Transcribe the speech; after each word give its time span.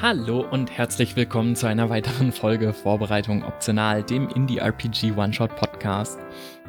Hallo 0.00 0.46
und 0.48 0.70
herzlich 0.70 1.16
willkommen 1.16 1.56
zu 1.56 1.66
einer 1.66 1.90
weiteren 1.90 2.30
Folge 2.30 2.72
Vorbereitung 2.72 3.42
optional, 3.42 4.04
dem 4.04 4.28
Indie-RPG 4.28 5.10
One-Shot 5.16 5.56
Podcast. 5.56 6.20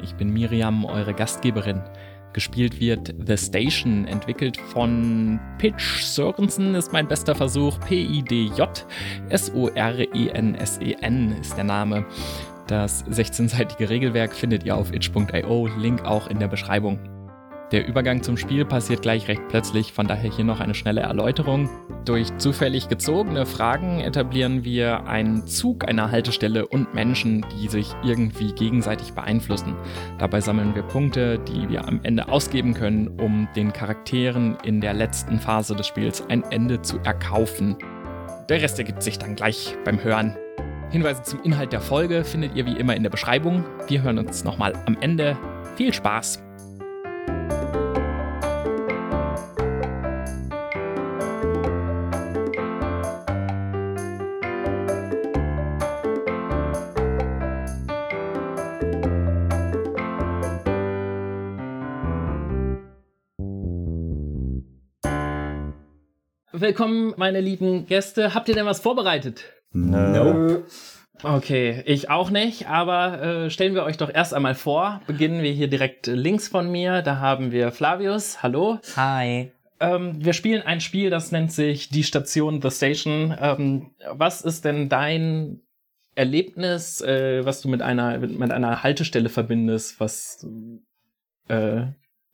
Ich 0.02 0.16
bin 0.16 0.32
Miriam, 0.32 0.84
eure 0.84 1.14
Gastgeberin. 1.14 1.80
Gespielt 2.32 2.80
wird 2.80 3.14
The 3.24 3.36
Station, 3.36 4.04
entwickelt 4.06 4.56
von 4.56 5.38
Pitch 5.58 6.02
Sorensen, 6.02 6.74
ist 6.74 6.92
mein 6.92 7.06
bester 7.06 7.36
Versuch. 7.36 7.78
P-I-D-J 7.78 8.84
S-O-R-E-N-S-E-N 9.28 9.76
ist 11.40 11.56
der 11.56 11.64
Name. 11.64 12.04
Das 12.66 13.06
16-seitige 13.06 13.88
Regelwerk 13.88 14.34
findet 14.34 14.64
ihr 14.64 14.74
auf 14.74 14.92
itch.io, 14.92 15.68
Link 15.78 16.04
auch 16.04 16.26
in 16.26 16.40
der 16.40 16.48
Beschreibung. 16.48 16.98
Der 17.72 17.86
Übergang 17.86 18.20
zum 18.24 18.36
Spiel 18.36 18.64
passiert 18.64 19.02
gleich 19.02 19.28
recht 19.28 19.42
plötzlich, 19.48 19.92
von 19.92 20.08
daher 20.08 20.28
hier 20.28 20.44
noch 20.44 20.58
eine 20.58 20.74
schnelle 20.74 21.02
Erläuterung. 21.02 21.70
Durch 22.04 22.36
zufällig 22.38 22.88
gezogene 22.88 23.46
Fragen 23.46 24.00
etablieren 24.00 24.64
wir 24.64 25.06
einen 25.06 25.46
Zug 25.46 25.86
einer 25.86 26.10
Haltestelle 26.10 26.66
und 26.66 26.92
Menschen, 26.94 27.46
die 27.52 27.68
sich 27.68 27.94
irgendwie 28.02 28.52
gegenseitig 28.54 29.12
beeinflussen. 29.12 29.76
Dabei 30.18 30.40
sammeln 30.40 30.74
wir 30.74 30.82
Punkte, 30.82 31.38
die 31.38 31.68
wir 31.68 31.86
am 31.86 32.00
Ende 32.02 32.28
ausgeben 32.28 32.74
können, 32.74 33.06
um 33.06 33.46
den 33.54 33.72
Charakteren 33.72 34.56
in 34.64 34.80
der 34.80 34.94
letzten 34.94 35.38
Phase 35.38 35.76
des 35.76 35.86
Spiels 35.86 36.24
ein 36.28 36.42
Ende 36.50 36.82
zu 36.82 36.98
erkaufen. 37.04 37.76
Der 38.48 38.60
Rest 38.60 38.80
ergibt 38.80 39.04
sich 39.04 39.20
dann 39.20 39.36
gleich 39.36 39.76
beim 39.84 40.02
Hören. 40.02 40.36
Hinweise 40.90 41.22
zum 41.22 41.40
Inhalt 41.44 41.72
der 41.72 41.80
Folge 41.80 42.24
findet 42.24 42.56
ihr 42.56 42.66
wie 42.66 42.76
immer 42.76 42.96
in 42.96 43.04
der 43.04 43.10
Beschreibung. 43.10 43.64
Wir 43.86 44.02
hören 44.02 44.18
uns 44.18 44.42
nochmal 44.42 44.74
am 44.86 44.96
Ende. 45.00 45.38
Viel 45.76 45.92
Spaß! 45.92 46.49
Willkommen, 66.60 67.14
meine 67.16 67.40
lieben 67.40 67.86
Gäste. 67.86 68.34
Habt 68.34 68.46
ihr 68.50 68.54
denn 68.54 68.66
was 68.66 68.80
vorbereitet? 68.80 69.44
No. 69.72 70.62
Okay, 71.22 71.82
ich 71.86 72.10
auch 72.10 72.28
nicht, 72.28 72.68
aber 72.68 73.22
äh, 73.22 73.50
stellen 73.50 73.74
wir 73.74 73.84
euch 73.84 73.96
doch 73.96 74.12
erst 74.12 74.34
einmal 74.34 74.54
vor. 74.54 75.00
Beginnen 75.06 75.42
wir 75.42 75.52
hier 75.52 75.68
direkt 75.68 76.06
links 76.06 76.48
von 76.48 76.70
mir. 76.70 77.00
Da 77.00 77.16
haben 77.16 77.50
wir 77.50 77.72
Flavius. 77.72 78.42
Hallo. 78.42 78.78
Hi. 78.96 79.52
Ähm, 79.80 80.22
wir 80.22 80.34
spielen 80.34 80.60
ein 80.60 80.82
Spiel, 80.82 81.08
das 81.08 81.32
nennt 81.32 81.50
sich 81.50 81.88
Die 81.88 82.04
Station 82.04 82.60
The 82.60 82.70
Station. 82.70 83.34
Ähm, 83.40 83.94
was 84.12 84.42
ist 84.42 84.66
denn 84.66 84.90
dein 84.90 85.62
Erlebnis, 86.14 87.00
äh, 87.00 87.42
was 87.42 87.62
du 87.62 87.70
mit 87.70 87.80
einer 87.80 88.18
mit 88.18 88.52
einer 88.52 88.82
Haltestelle 88.82 89.30
verbindest? 89.30 89.98
Was 89.98 90.46
äh, 91.48 91.84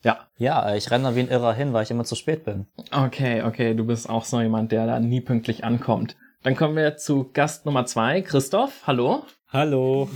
ja. 0.06 0.28
Ja, 0.38 0.74
ich 0.74 0.90
renne 0.90 1.04
da 1.04 1.16
wie 1.16 1.20
ein 1.20 1.28
Irrer 1.28 1.52
hin, 1.52 1.72
weil 1.72 1.82
ich 1.82 1.90
immer 1.90 2.04
zu 2.04 2.14
spät 2.14 2.44
bin. 2.44 2.66
Okay, 2.92 3.42
okay, 3.42 3.74
du 3.74 3.84
bist 3.84 4.08
auch 4.08 4.24
so 4.24 4.40
jemand, 4.40 4.70
der 4.70 4.86
da 4.86 5.00
nie 5.00 5.20
pünktlich 5.20 5.64
ankommt. 5.64 6.16
Dann 6.42 6.54
kommen 6.54 6.76
wir 6.76 6.96
zu 6.96 7.32
Gast 7.32 7.66
Nummer 7.66 7.86
zwei, 7.86 8.22
Christoph. 8.22 8.86
Hallo. 8.86 9.24
Hallo. 9.48 10.08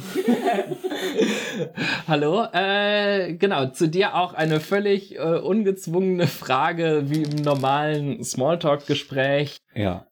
Hallo. 2.06 2.46
Äh, 2.52 3.34
genau, 3.34 3.66
zu 3.70 3.88
dir 3.88 4.14
auch 4.14 4.34
eine 4.34 4.60
völlig 4.60 5.16
äh, 5.16 5.38
ungezwungene 5.38 6.28
Frage 6.28 7.04
wie 7.06 7.22
im 7.22 7.42
normalen 7.42 8.22
Smalltalk-Gespräch. 8.22 9.56
Ja. 9.74 10.06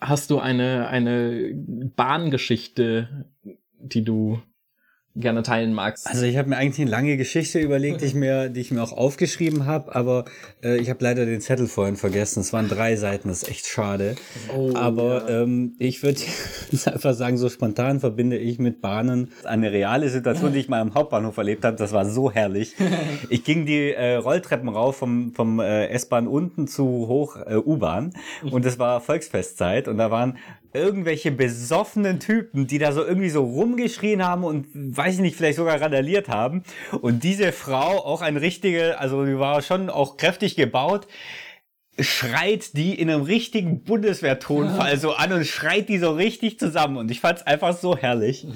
Hast 0.00 0.30
du 0.30 0.38
eine, 0.38 0.88
eine 0.88 1.52
Bahngeschichte, 1.54 3.30
die 3.78 4.04
du 4.04 4.42
gerne 5.14 5.42
teilen 5.42 5.74
magst. 5.74 6.06
Also 6.06 6.24
ich 6.24 6.38
habe 6.38 6.48
mir 6.48 6.56
eigentlich 6.56 6.80
eine 6.80 6.90
lange 6.90 7.16
Geschichte 7.16 7.58
überlegt, 7.58 8.00
die 8.00 8.06
ich 8.06 8.14
mir, 8.14 8.48
die 8.48 8.60
ich 8.60 8.70
mir 8.70 8.82
auch 8.82 8.92
aufgeschrieben 8.92 9.66
habe, 9.66 9.94
aber 9.94 10.24
äh, 10.62 10.78
ich 10.78 10.88
habe 10.88 11.04
leider 11.04 11.26
den 11.26 11.40
Zettel 11.42 11.66
vorhin 11.66 11.96
vergessen. 11.96 12.40
Es 12.40 12.52
waren 12.52 12.68
drei 12.68 12.96
Seiten, 12.96 13.28
das 13.28 13.42
ist 13.42 13.48
echt 13.50 13.66
schade. 13.66 14.16
Oh, 14.56 14.72
aber 14.74 15.28
ja. 15.28 15.42
ähm, 15.42 15.74
ich 15.78 16.02
würde 16.02 16.20
einfach 16.86 17.12
sagen, 17.12 17.36
so 17.36 17.50
spontan 17.50 18.00
verbinde 18.00 18.38
ich 18.38 18.58
mit 18.58 18.80
Bahnen 18.80 19.32
eine 19.44 19.70
reale 19.70 20.08
Situation, 20.08 20.54
die 20.54 20.60
ich 20.60 20.68
mal 20.68 20.80
am 20.80 20.94
Hauptbahnhof 20.94 21.36
erlebt 21.36 21.64
habe. 21.64 21.76
Das 21.76 21.92
war 21.92 22.06
so 22.06 22.30
herrlich. 22.30 22.74
Ich 23.28 23.44
ging 23.44 23.66
die 23.66 23.92
äh, 23.92 24.16
Rolltreppen 24.16 24.68
rauf 24.68 24.96
vom, 24.96 25.32
vom 25.34 25.60
äh, 25.60 25.86
S-Bahn 25.88 26.26
unten 26.26 26.66
zu 26.66 26.84
hoch 26.84 27.36
äh, 27.36 27.56
U-Bahn 27.56 28.12
und 28.50 28.64
es 28.64 28.78
war 28.78 29.00
Volksfestzeit 29.00 29.88
und 29.88 29.98
da 29.98 30.10
waren 30.10 30.38
irgendwelche 30.74 31.30
besoffenen 31.30 32.20
Typen, 32.20 32.66
die 32.66 32.78
da 32.78 32.92
so 32.92 33.04
irgendwie 33.04 33.30
so 33.30 33.44
rumgeschrien 33.44 34.24
haben 34.24 34.44
und 34.44 34.66
weiß 34.72 35.16
ich 35.16 35.20
nicht, 35.20 35.36
vielleicht 35.36 35.56
sogar 35.56 35.80
randaliert 35.80 36.28
haben. 36.28 36.62
Und 37.00 37.24
diese 37.24 37.52
Frau, 37.52 37.98
auch 38.04 38.22
ein 38.22 38.36
richtige, 38.36 38.98
also 38.98 39.24
die 39.24 39.38
war 39.38 39.62
schon 39.62 39.90
auch 39.90 40.16
kräftig 40.16 40.56
gebaut, 40.56 41.06
schreit 41.98 42.76
die 42.76 42.98
in 42.98 43.10
einem 43.10 43.22
richtigen 43.22 43.82
Bundeswehrtonfall 43.84 44.96
so 44.98 45.12
an 45.12 45.32
und 45.32 45.46
schreit 45.46 45.88
die 45.88 45.98
so 45.98 46.12
richtig 46.12 46.58
zusammen. 46.58 46.96
Und 46.96 47.10
ich 47.10 47.20
fand's 47.20 47.42
einfach 47.42 47.76
so 47.76 47.96
herrlich. 47.96 48.46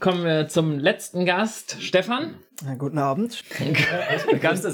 Kommen 0.00 0.24
wir 0.24 0.48
zum 0.48 0.78
letzten 0.78 1.24
Gast, 1.24 1.76
Stefan. 1.80 2.34
Na, 2.64 2.74
guten 2.74 2.98
Abend. 2.98 3.44
ganz, 4.40 4.66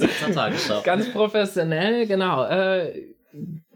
ganz 0.85 1.13
professionell, 1.13 2.07
genau. 2.07 2.45
Äh, 2.45 3.13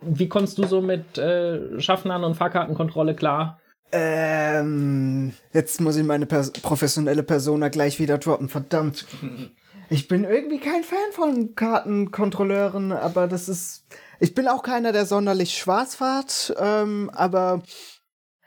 wie 0.07 0.29
kommst 0.29 0.59
du 0.59 0.67
so 0.67 0.81
mit 0.81 1.19
äh, 1.19 1.81
Schaffnern 1.81 2.25
und 2.25 2.35
Fahrkartenkontrolle 2.35 3.15
klar? 3.15 3.61
Ähm, 3.93 5.33
jetzt 5.53 5.81
muss 5.81 5.97
ich 5.97 6.05
meine 6.05 6.27
pers 6.27 6.51
professionelle 6.51 7.23
Persona 7.23 7.69
gleich 7.69 7.99
wieder 7.99 8.19
droppen, 8.19 8.49
verdammt. 8.49 9.07
Ich 9.89 10.09
bin 10.09 10.25
irgendwie 10.25 10.59
kein 10.59 10.83
Fan 10.83 11.13
von 11.13 11.55
Kartenkontrolleuren, 11.55 12.91
aber 12.91 13.29
das 13.29 13.49
ist. 13.49 13.85
Ich 14.19 14.35
bin 14.35 14.49
auch 14.49 14.65
keiner, 14.65 14.91
der 14.91 15.07
sonderlich 15.07 15.57
schwarz 15.57 15.95
fährt, 15.95 16.53
ähm, 16.59 17.09
aber 17.15 17.63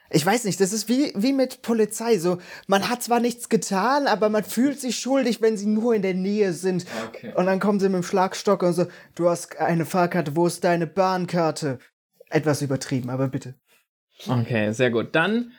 ich 0.10 0.26
weiß 0.26 0.46
nicht, 0.46 0.60
das 0.60 0.74
ist 0.74 0.90
wie, 0.90 1.14
wie 1.16 1.34
mit 1.34 1.62
Polizei. 1.62 2.18
So, 2.18 2.40
man 2.68 2.90
hat 2.90 3.04
zwar 3.04 3.20
nichts 3.20 3.50
getan, 3.50 4.08
aber 4.08 4.30
man 4.30 4.44
fühlt 4.44 4.80
sich 4.80 5.00
schuldig, 5.00 5.42
wenn 5.42 5.58
sie 5.58 5.68
nur 5.68 5.94
in 5.94 6.02
der 6.02 6.16
Nähe 6.16 6.54
sind. 6.54 6.86
Okay. 7.08 7.34
Und 7.36 7.46
dann 7.46 7.60
kommen 7.60 7.80
sie 7.80 7.90
mit 7.90 7.98
dem 7.98 8.04
Schlagstock 8.04 8.64
und 8.64 8.74
so, 8.74 8.88
du 9.16 9.30
hast 9.30 9.58
eine 9.58 9.86
Fahrkarte, 9.86 10.36
wo 10.36 10.48
ist 10.48 10.64
deine 10.64 10.88
Bahnkarte? 10.88 11.80
Etwas 12.30 12.62
übertrieben, 12.62 13.10
aber 13.10 13.28
bitte. 13.28 13.56
Okay, 14.28 14.72
sehr 14.72 14.92
gut. 14.92 15.16
Dann 15.16 15.52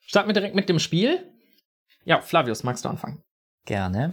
starten 0.00 0.28
wir 0.28 0.34
direkt 0.34 0.54
mit 0.54 0.68
dem 0.68 0.78
Spiel. 0.78 1.30
Ja, 2.04 2.20
Flavius, 2.20 2.62
magst 2.64 2.84
du 2.84 2.88
anfangen? 2.88 3.22
Gerne. 3.66 4.12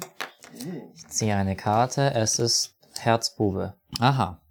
Ich 0.96 1.08
ziehe 1.08 1.36
eine 1.36 1.56
Karte. 1.56 2.14
Es 2.14 2.40
ist 2.40 2.76
Herzbube. 3.00 3.76
Aha. 4.00 4.42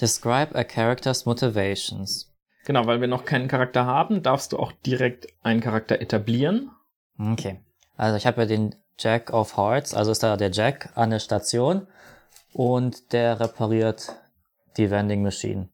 Describe 0.00 0.54
a 0.54 0.64
character's 0.64 1.26
motivations. 1.26 2.31
Genau, 2.64 2.86
weil 2.86 3.00
wir 3.00 3.08
noch 3.08 3.24
keinen 3.24 3.48
Charakter 3.48 3.86
haben, 3.86 4.22
darfst 4.22 4.52
du 4.52 4.58
auch 4.58 4.72
direkt 4.72 5.26
einen 5.42 5.60
Charakter 5.60 6.00
etablieren. 6.00 6.70
Okay. 7.18 7.60
Also 7.96 8.16
ich 8.16 8.26
habe 8.26 8.42
ja 8.42 8.46
den 8.46 8.74
Jack 8.98 9.32
of 9.32 9.56
Hearts, 9.56 9.94
also 9.94 10.12
ist 10.12 10.22
da 10.22 10.36
der 10.36 10.50
Jack 10.50 10.90
an 10.94 11.10
der 11.10 11.18
Station 11.18 11.86
und 12.52 13.12
der 13.12 13.40
repariert 13.40 14.14
die 14.76 14.90
Vending 14.90 15.22
Machine. 15.22 15.68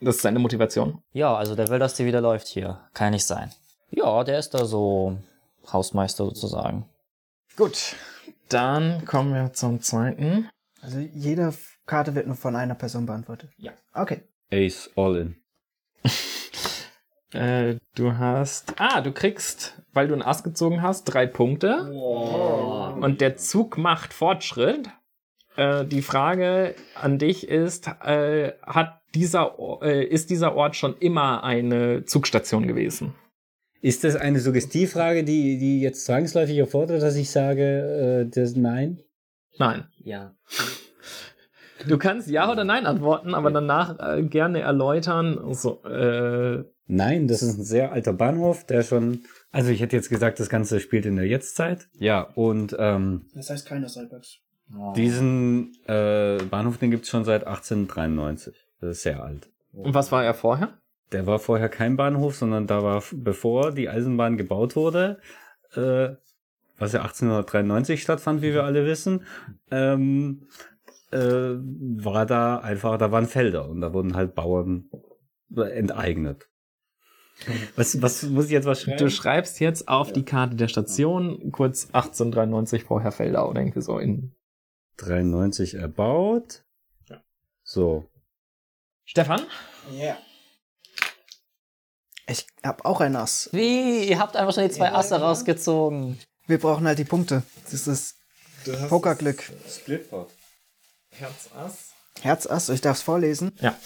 Das 0.00 0.16
ist 0.16 0.22
seine 0.22 0.38
Motivation. 0.38 1.02
Ja, 1.12 1.34
also 1.34 1.56
der 1.56 1.68
will, 1.68 1.78
dass 1.78 1.94
die 1.94 2.06
wieder 2.06 2.20
läuft 2.20 2.46
hier. 2.46 2.80
Kann 2.94 3.12
nicht 3.12 3.26
sein. 3.26 3.50
Ja, 3.90 4.22
der 4.22 4.38
ist 4.38 4.54
da 4.54 4.64
so 4.64 5.18
Hausmeister 5.72 6.24
sozusagen. 6.24 6.86
Gut, 7.56 7.96
dann 8.48 9.04
kommen 9.04 9.34
wir 9.34 9.52
zum 9.52 9.80
zweiten. 9.80 10.48
Also 10.80 10.98
jede 10.98 11.52
Karte 11.86 12.14
wird 12.14 12.26
nur 12.26 12.36
von 12.36 12.54
einer 12.54 12.76
Person 12.76 13.06
beantwortet. 13.06 13.50
Ja. 13.56 13.72
Okay. 13.92 14.22
Ace 14.52 14.90
All 14.94 15.16
In. 15.16 15.36
Äh, 17.32 17.76
du 17.94 18.16
hast. 18.16 18.74
Ah, 18.78 19.02
du 19.02 19.12
kriegst, 19.12 19.78
weil 19.92 20.08
du 20.08 20.14
einen 20.14 20.22
Ass 20.22 20.42
gezogen 20.42 20.80
hast, 20.80 21.04
drei 21.04 21.26
Punkte. 21.26 21.86
Wow. 21.92 22.96
Und 23.02 23.20
der 23.20 23.36
Zug 23.36 23.76
macht 23.76 24.14
Fortschritt. 24.14 24.88
Äh, 25.56 25.84
die 25.84 26.00
Frage 26.00 26.74
an 26.94 27.18
dich 27.18 27.46
ist: 27.46 27.88
äh, 28.02 28.52
Hat 28.62 29.02
dieser, 29.14 29.56
äh, 29.82 30.04
ist 30.04 30.30
dieser 30.30 30.54
Ort 30.54 30.76
schon 30.76 30.96
immer 30.98 31.44
eine 31.44 32.04
Zugstation 32.04 32.66
gewesen? 32.66 33.14
Ist 33.80 34.04
das 34.04 34.16
eine 34.16 34.40
Suggestivfrage, 34.40 35.22
die, 35.22 35.58
die 35.58 35.80
jetzt 35.80 36.04
zwangsläufig 36.06 36.56
erfordert, 36.58 37.02
dass 37.02 37.14
ich 37.14 37.30
sage, 37.30 38.26
äh, 38.26 38.30
das 38.34 38.56
Nein? 38.56 39.00
Nein. 39.58 39.86
Ja. 39.98 40.34
Du 41.86 41.98
kannst 41.98 42.28
Ja 42.28 42.50
oder 42.50 42.64
Nein 42.64 42.86
antworten, 42.86 43.34
aber 43.34 43.50
danach 43.50 43.98
äh, 43.98 44.22
gerne 44.22 44.60
erläutern. 44.60 45.54
So, 45.54 45.82
äh, 45.84 46.64
Nein, 46.86 47.28
das 47.28 47.42
ist 47.42 47.58
ein 47.58 47.64
sehr 47.64 47.92
alter 47.92 48.12
Bahnhof, 48.12 48.64
der 48.64 48.82
schon. 48.82 49.20
Also 49.52 49.70
ich 49.70 49.80
hätte 49.80 49.96
jetzt 49.96 50.08
gesagt, 50.08 50.40
das 50.40 50.48
Ganze 50.48 50.80
spielt 50.80 51.06
in 51.06 51.16
der 51.16 51.26
Jetztzeit. 51.26 51.88
Ja, 51.98 52.22
und 52.34 52.74
ähm, 52.78 53.26
Das 53.34 53.50
heißt 53.50 53.66
keiner 53.66 53.88
Cyberx. 53.88 54.38
Oh. 54.76 54.92
Diesen 54.94 55.72
äh, 55.86 56.38
Bahnhof, 56.50 56.78
den 56.78 56.90
gibt's 56.90 57.08
schon 57.08 57.24
seit 57.24 57.46
1893. 57.46 58.54
Das 58.80 58.90
ist 58.90 59.02
sehr 59.02 59.22
alt. 59.22 59.48
Und 59.72 59.94
was 59.94 60.12
war 60.12 60.24
er 60.24 60.34
vorher? 60.34 60.78
der 61.12 61.26
war 61.26 61.38
vorher 61.38 61.68
kein 61.68 61.96
Bahnhof, 61.96 62.36
sondern 62.36 62.66
da 62.66 62.82
war, 62.82 63.02
bevor 63.12 63.72
die 63.72 63.88
Eisenbahn 63.88 64.36
gebaut 64.36 64.76
wurde, 64.76 65.18
äh, 65.74 66.10
was 66.78 66.92
ja 66.92 67.00
1893 67.00 68.02
stattfand, 68.02 68.42
wie 68.42 68.52
wir 68.52 68.64
alle 68.64 68.86
wissen, 68.86 69.24
ähm, 69.70 70.46
äh, 71.10 71.56
war 71.58 72.26
da 72.26 72.58
einfach, 72.58 72.98
da 72.98 73.10
waren 73.10 73.26
Felder 73.26 73.68
und 73.68 73.80
da 73.80 73.92
wurden 73.92 74.14
halt 74.14 74.34
Bauern 74.34 74.90
enteignet. 75.54 76.48
Was, 77.76 78.02
was 78.02 78.24
muss 78.24 78.46
ich 78.46 78.50
jetzt 78.50 78.66
was 78.66 78.82
schreiben? 78.82 78.98
Du 78.98 79.10
schreibst 79.10 79.60
jetzt 79.60 79.88
auf 79.88 80.12
die 80.12 80.24
Karte 80.24 80.56
der 80.56 80.68
Station 80.68 81.52
kurz 81.52 81.86
1893 81.86 82.82
vorher 82.84 83.12
Feldau, 83.12 83.50
oder 83.50 83.60
irgendwie 83.60 83.80
so 83.80 83.98
in. 83.98 84.34
93 84.96 85.74
erbaut. 85.74 86.64
Ja. 87.08 87.22
So. 87.62 88.10
Stefan? 89.04 89.42
Ja. 89.92 90.18
Ich 92.26 92.46
hab 92.62 92.84
auch 92.84 93.00
ein 93.00 93.16
Ass. 93.16 93.48
Wie? 93.52 94.08
Ihr 94.08 94.18
habt 94.18 94.36
einfach 94.36 94.52
schon 94.52 94.64
die 94.64 94.70
zwei 94.70 94.92
Asse 94.92 95.18
rausgezogen. 95.20 96.18
Wir 96.46 96.58
brauchen 96.58 96.86
halt 96.86 96.98
die 96.98 97.04
Punkte. 97.04 97.42
Das 97.70 97.86
ist 97.86 98.16
Pokerglück. 98.88 99.50
Splitboard. 99.68 100.30
Herz 101.18 101.50
Ass. 101.54 101.92
Herz 102.20 102.46
Ass, 102.46 102.68
ich 102.68 102.80
darf 102.80 102.98
es 102.98 103.02
vorlesen. 103.02 103.52
Ja. 103.60 103.76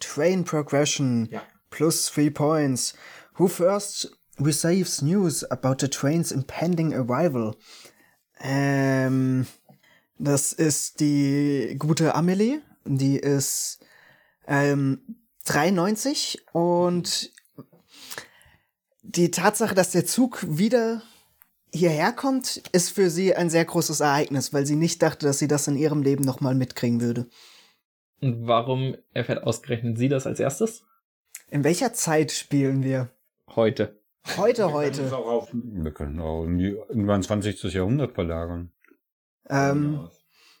Train 0.00 0.44
Progression. 0.44 1.28
Ja. 1.30 1.42
Plus 1.70 2.10
three 2.10 2.30
points. 2.30 2.94
Who 3.38 3.48
first 3.48 4.16
receives 4.38 5.02
news 5.02 5.44
about 5.44 5.76
the 5.80 5.88
train's 5.88 6.32
impending 6.32 6.94
arrival? 6.94 7.56
Ähm, 8.40 9.46
das 10.18 10.52
ist 10.52 11.00
die 11.00 11.76
gute 11.78 12.14
Amelie. 12.14 12.60
Die 12.84 13.18
ist 13.18 13.80
ähm, 14.46 15.00
93 15.44 16.44
und 16.52 17.32
die 19.02 19.30
Tatsache, 19.30 19.74
dass 19.74 19.92
der 19.92 20.06
Zug 20.06 20.44
wieder 20.48 21.02
hierher 21.72 22.12
kommt, 22.12 22.62
ist 22.72 22.90
für 22.90 23.10
sie 23.10 23.34
ein 23.34 23.50
sehr 23.50 23.64
großes 23.64 24.00
Ereignis, 24.00 24.52
weil 24.52 24.66
sie 24.66 24.76
nicht 24.76 25.02
dachte, 25.02 25.26
dass 25.26 25.38
sie 25.38 25.48
das 25.48 25.68
in 25.68 25.76
ihrem 25.76 26.02
Leben 26.02 26.24
nochmal 26.24 26.54
mitkriegen 26.54 27.00
würde. 27.00 27.26
Und 28.20 28.46
warum 28.46 28.96
erfährt 29.12 29.44
ausgerechnet 29.44 29.98
sie 29.98 30.08
das 30.08 30.26
als 30.26 30.40
erstes? 30.40 30.84
In 31.48 31.64
welcher 31.64 31.92
Zeit 31.92 32.32
spielen 32.32 32.82
wir? 32.82 33.10
Heute. 33.54 34.00
Heute, 34.36 34.72
heute. 34.72 35.10
Wir 35.52 35.92
können 35.92 36.20
auch 36.20 36.44
irgendwann 36.44 37.22
20. 37.22 37.62
Jahrhundert 37.72 38.12
verlagern. 38.12 38.72
Ähm, 39.48 40.08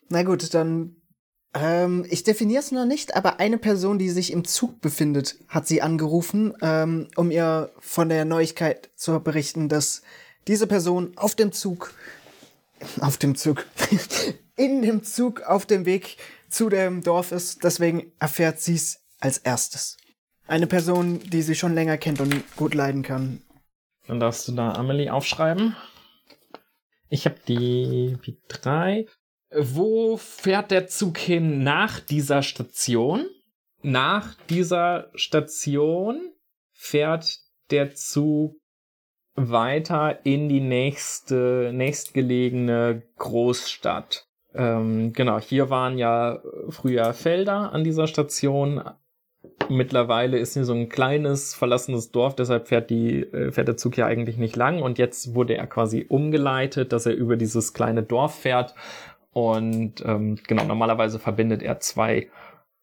na 0.08 0.22
gut, 0.22 0.54
dann. 0.54 0.96
Ähm, 1.54 2.06
ich 2.10 2.22
definiere 2.22 2.60
es 2.60 2.70
noch 2.70 2.84
nicht, 2.84 3.16
aber 3.16 3.40
eine 3.40 3.58
Person, 3.58 3.98
die 3.98 4.10
sich 4.10 4.30
im 4.32 4.44
Zug 4.44 4.80
befindet, 4.80 5.38
hat 5.48 5.66
sie 5.66 5.80
angerufen, 5.80 6.52
ähm, 6.60 7.08
um 7.16 7.30
ihr 7.30 7.72
von 7.78 8.08
der 8.08 8.24
Neuigkeit 8.24 8.90
zu 8.94 9.18
berichten, 9.20 9.68
dass 9.68 10.02
diese 10.48 10.66
Person 10.66 11.12
auf 11.16 11.34
dem 11.34 11.52
Zug, 11.52 11.92
auf 13.00 13.16
dem 13.16 13.34
Zug, 13.34 13.66
in 14.56 14.82
dem 14.82 15.02
Zug 15.02 15.42
auf 15.42 15.66
dem 15.66 15.86
Weg 15.86 16.16
zu 16.48 16.68
dem 16.68 17.02
Dorf 17.02 17.32
ist. 17.32 17.64
Deswegen 17.64 18.12
erfährt 18.18 18.60
sie 18.60 18.74
es 18.74 19.00
als 19.20 19.38
erstes. 19.38 19.96
Eine 20.46 20.66
Person, 20.66 21.20
die 21.20 21.42
sie 21.42 21.54
schon 21.54 21.74
länger 21.74 21.98
kennt 21.98 22.20
und 22.20 22.56
gut 22.56 22.74
leiden 22.74 23.02
kann. 23.02 23.42
Dann 24.06 24.20
darfst 24.20 24.46
du 24.46 24.52
da 24.52 24.72
Amelie 24.72 25.10
aufschreiben. 25.10 25.74
Ich 27.08 27.24
habe 27.24 27.36
die, 27.46 28.16
die 28.24 28.38
drei. 28.48 29.06
Wo 29.50 30.16
fährt 30.16 30.70
der 30.70 30.86
Zug 30.86 31.18
hin 31.18 31.62
nach 31.62 32.00
dieser 32.00 32.42
Station? 32.42 33.26
Nach 33.82 34.34
dieser 34.48 35.10
Station 35.14 36.32
fährt 36.72 37.38
der 37.70 37.94
Zug 37.94 38.56
weiter 39.36 40.18
in 40.24 40.48
die 40.48 40.60
nächste, 40.60 41.70
nächstgelegene 41.72 43.02
Großstadt. 43.18 44.26
Ähm, 44.54 45.12
genau, 45.12 45.38
hier 45.38 45.68
waren 45.70 45.98
ja 45.98 46.40
früher 46.70 47.12
Felder 47.12 47.72
an 47.72 47.84
dieser 47.84 48.06
Station. 48.06 48.82
Mittlerweile 49.68 50.38
ist 50.38 50.54
hier 50.54 50.64
so 50.64 50.72
ein 50.72 50.88
kleines 50.88 51.54
verlassenes 51.54 52.10
Dorf, 52.10 52.34
deshalb 52.34 52.68
fährt 52.68 52.90
die 52.90 53.22
äh, 53.22 53.52
fährt 53.52 53.68
der 53.68 53.76
Zug 53.76 53.96
ja 53.96 54.06
eigentlich 54.06 54.38
nicht 54.38 54.56
lang 54.56 54.82
und 54.82 54.98
jetzt 54.98 55.34
wurde 55.34 55.56
er 55.56 55.66
quasi 55.66 56.06
umgeleitet, 56.08 56.92
dass 56.92 57.06
er 57.06 57.14
über 57.14 57.36
dieses 57.36 57.74
kleine 57.74 58.02
Dorf 58.02 58.40
fährt 58.40 58.74
und 59.32 60.02
ähm, 60.04 60.38
genau 60.46 60.64
normalerweise 60.64 61.18
verbindet 61.18 61.62
er 61.62 61.78
zwei 61.80 62.28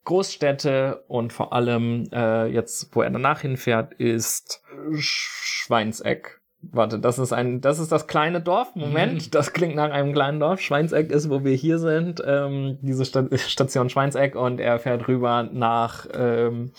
Großstädte 0.04 1.04
und 1.08 1.32
vor 1.32 1.52
allem 1.52 2.08
äh, 2.12 2.46
jetzt, 2.46 2.94
wo 2.94 3.02
er 3.02 3.10
danach 3.10 3.40
hinfährt, 3.40 3.94
ist 3.94 4.62
Schweinseck. 4.92 6.40
Warte, 6.72 6.98
das 6.98 7.18
ist 7.18 7.32
ein, 7.32 7.60
das 7.60 7.78
ist 7.78 7.90
das 7.92 8.06
kleine 8.06 8.40
Dorf. 8.40 8.74
Moment, 8.74 9.34
das 9.34 9.52
klingt 9.52 9.76
nach 9.76 9.90
einem 9.90 10.12
kleinen 10.12 10.40
Dorf. 10.40 10.60
Schweinseck 10.60 11.10
ist, 11.10 11.30
wo 11.30 11.44
wir 11.44 11.54
hier 11.54 11.78
sind. 11.78 12.22
Ähm, 12.26 12.78
diese 12.82 13.04
Sta 13.04 13.26
Station 13.36 13.90
Schweinseck 13.90 14.36
und 14.36 14.60
er 14.60 14.78
fährt 14.78 15.08
rüber 15.08 15.48
nach 15.52 16.06
ähm, 16.14 16.72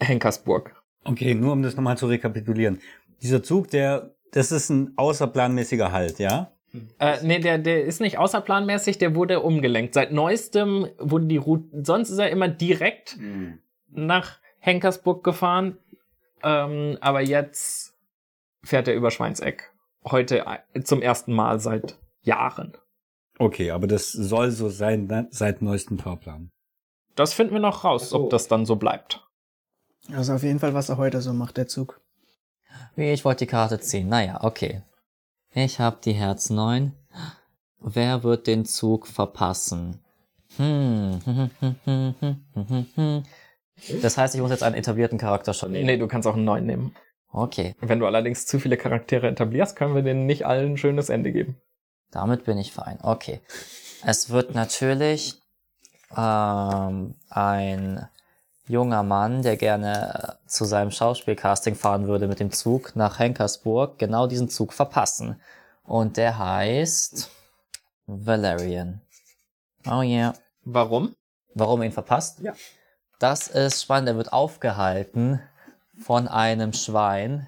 Henkersburg. 0.00 0.74
Okay, 1.04 1.34
nur 1.34 1.52
um 1.52 1.62
das 1.62 1.76
nochmal 1.76 1.96
zu 1.96 2.06
rekapitulieren. 2.06 2.80
Dieser 3.22 3.42
Zug, 3.42 3.70
der, 3.70 4.14
das 4.32 4.52
ist 4.52 4.70
ein 4.70 4.92
außerplanmäßiger 4.96 5.92
Halt, 5.92 6.18
ja? 6.18 6.50
Äh, 6.98 7.18
nee, 7.22 7.38
der, 7.38 7.58
der 7.58 7.84
ist 7.84 8.00
nicht 8.00 8.18
außerplanmäßig, 8.18 8.98
der 8.98 9.14
wurde 9.14 9.40
umgelenkt. 9.40 9.94
Seit 9.94 10.12
neuestem 10.12 10.88
wurde 10.98 11.26
die 11.26 11.36
Route, 11.36 11.84
sonst 11.84 12.10
ist 12.10 12.18
er 12.18 12.30
immer 12.30 12.48
direkt 12.48 13.16
nach 13.90 14.38
Henkersburg 14.58 15.22
gefahren, 15.22 15.78
ähm, 16.42 16.98
aber 17.00 17.20
jetzt 17.20 17.93
fährt 18.64 18.88
er 18.88 18.94
über 18.94 19.10
Schweinseck. 19.10 19.72
Heute 20.04 20.44
zum 20.82 21.02
ersten 21.02 21.32
Mal 21.32 21.60
seit 21.60 21.98
Jahren. 22.22 22.76
Okay, 23.38 23.70
aber 23.70 23.86
das 23.86 24.12
soll 24.12 24.50
so 24.50 24.68
sein 24.68 25.06
ne, 25.06 25.28
seit 25.30 25.62
neuestem 25.62 25.98
Fahrplan. 25.98 26.50
Das 27.14 27.32
finden 27.32 27.54
wir 27.54 27.60
noch 27.60 27.84
raus, 27.84 28.12
ob 28.12 28.30
das 28.30 28.48
dann 28.48 28.66
so 28.66 28.76
bleibt. 28.76 29.26
Also 30.12 30.34
auf 30.34 30.42
jeden 30.42 30.58
Fall, 30.58 30.74
was 30.74 30.88
er 30.88 30.98
heute 30.98 31.20
so 31.20 31.32
macht, 31.32 31.56
der 31.56 31.66
Zug. 31.66 32.00
Wie, 32.96 33.10
ich 33.10 33.24
wollte 33.24 33.44
die 33.44 33.50
Karte 33.50 33.80
ziehen. 33.80 34.08
Naja, 34.08 34.42
okay. 34.42 34.82
Ich 35.52 35.80
hab 35.80 36.02
die 36.02 36.12
Herz 36.12 36.50
9. 36.50 36.92
Wer 37.80 38.22
wird 38.22 38.46
den 38.46 38.64
Zug 38.64 39.06
verpassen? 39.06 40.00
Hm. 40.56 41.20
Das 44.00 44.16
heißt, 44.16 44.36
ich 44.36 44.40
muss 44.40 44.52
jetzt 44.52 44.62
einen 44.62 44.76
etablierten 44.76 45.18
Charakter 45.18 45.52
schon 45.52 45.72
nehmen. 45.72 45.86
Nee, 45.86 45.96
du 45.96 46.06
kannst 46.06 46.28
auch 46.28 46.36
einen 46.36 46.44
neuen 46.44 46.64
nehmen. 46.64 46.94
Okay, 47.36 47.74
Wenn 47.80 47.98
du 47.98 48.06
allerdings 48.06 48.46
zu 48.46 48.60
viele 48.60 48.76
Charaktere 48.76 49.26
etablierst, 49.26 49.74
können 49.74 49.96
wir 49.96 50.02
denen 50.02 50.24
nicht 50.24 50.46
allen 50.46 50.74
ein 50.74 50.76
schönes 50.76 51.08
Ende 51.08 51.32
geben. 51.32 51.60
damit 52.12 52.44
bin 52.44 52.58
ich 52.58 52.72
fein. 52.72 53.00
Okay. 53.02 53.40
Es 54.06 54.30
wird 54.30 54.54
natürlich 54.54 55.42
ähm, 56.16 57.16
ein 57.30 58.08
junger 58.68 59.02
Mann, 59.02 59.42
der 59.42 59.56
gerne 59.56 60.38
äh, 60.44 60.48
zu 60.48 60.64
seinem 60.64 60.92
Schauspielcasting 60.92 61.74
fahren 61.74 62.06
würde 62.06 62.28
mit 62.28 62.38
dem 62.38 62.52
Zug 62.52 62.94
nach 62.94 63.18
Henkersburg, 63.18 63.98
genau 63.98 64.28
diesen 64.28 64.48
Zug 64.48 64.72
verpassen. 64.72 65.40
Und 65.82 66.16
der 66.16 66.38
heißt 66.38 67.32
Valerian. 68.06 69.00
Oh 69.90 70.02
yeah. 70.02 70.34
Warum? 70.62 71.16
Warum 71.52 71.82
er 71.82 71.86
ihn 71.86 71.92
verpasst? 71.92 72.38
Ja. 72.40 72.54
Das 73.18 73.48
ist 73.48 73.82
spannend. 73.82 74.08
Er 74.08 74.16
wird 74.16 74.32
aufgehalten 74.32 75.40
von 75.98 76.28
einem 76.28 76.72
Schwein. 76.72 77.46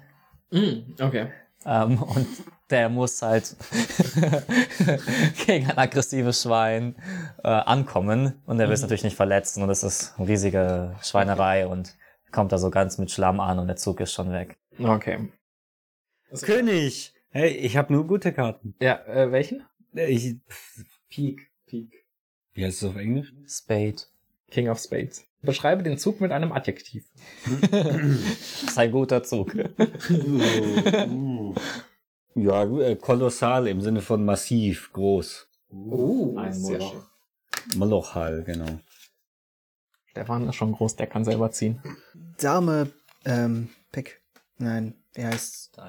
okay. 0.99 1.27
Ähm, 1.65 2.01
und 2.01 2.27
der 2.69 2.89
muss 2.89 3.21
halt 3.21 3.55
gegen 5.45 5.69
ein 5.69 5.77
aggressives 5.77 6.43
Schwein 6.43 6.95
äh, 7.43 7.47
ankommen. 7.47 8.41
Und 8.45 8.59
er 8.59 8.67
will 8.67 8.73
es 8.73 8.81
natürlich 8.81 9.03
nicht 9.03 9.15
verletzen. 9.15 9.63
Und 9.63 9.69
es 9.69 9.83
ist 9.83 10.13
eine 10.17 10.27
riesige 10.27 10.95
Schweinerei. 11.01 11.67
Und 11.67 11.95
kommt 12.31 12.51
da 12.51 12.57
so 12.57 12.69
ganz 12.69 12.97
mit 12.97 13.11
Schlamm 13.11 13.39
an 13.39 13.59
und 13.59 13.67
der 13.67 13.77
Zug 13.77 13.99
ist 13.99 14.13
schon 14.13 14.31
weg. 14.31 14.57
Okay. 14.79 15.29
König! 16.41 17.13
Hey, 17.29 17.49
ich 17.49 17.77
habe 17.77 17.93
nur 17.93 18.07
gute 18.07 18.33
Karten. 18.33 18.75
Ja, 18.81 19.03
äh, 19.05 19.31
welchen? 19.31 19.63
Ich, 19.93 20.35
Peak. 21.09 21.49
Peak. 21.65 22.05
wie 22.53 22.65
heißt 22.65 22.83
es 22.83 22.89
auf 22.89 22.95
Englisch? 22.95 23.33
Spade. 23.47 23.97
King 24.49 24.69
of 24.69 24.79
Spades. 24.79 25.26
Beschreibe 25.41 25.83
den 25.83 25.97
Zug 25.97 26.19
mit 26.21 26.31
einem 26.31 26.51
Adjektiv. 26.51 27.05
Das 27.71 28.63
ist 28.63 28.77
ein 28.77 28.91
guter 28.91 29.23
Zug. 29.23 29.53
Ja, 32.39 32.63
äh, 32.65 32.95
kolossal 32.95 33.67
im 33.67 33.81
Sinne 33.81 33.99
von 34.01 34.23
massiv, 34.23 34.93
groß. 34.93 35.49
Uh, 35.71 36.37
ein 36.37 36.53
sehr 36.53 36.77
Moloch. 36.77 36.91
schön. 36.91 37.79
Molochal, 37.79 38.43
genau. 38.43 38.79
Stefan 40.05 40.47
ist 40.47 40.55
schon 40.55 40.73
groß, 40.73 40.95
der 40.97 41.07
kann 41.07 41.25
selber 41.25 41.49
ziehen. 41.49 41.81
Dame, 42.37 42.91
ähm, 43.25 43.69
Pick. 43.91 44.21
Nein, 44.59 44.93
wie 45.15 45.25
heißt 45.25 45.79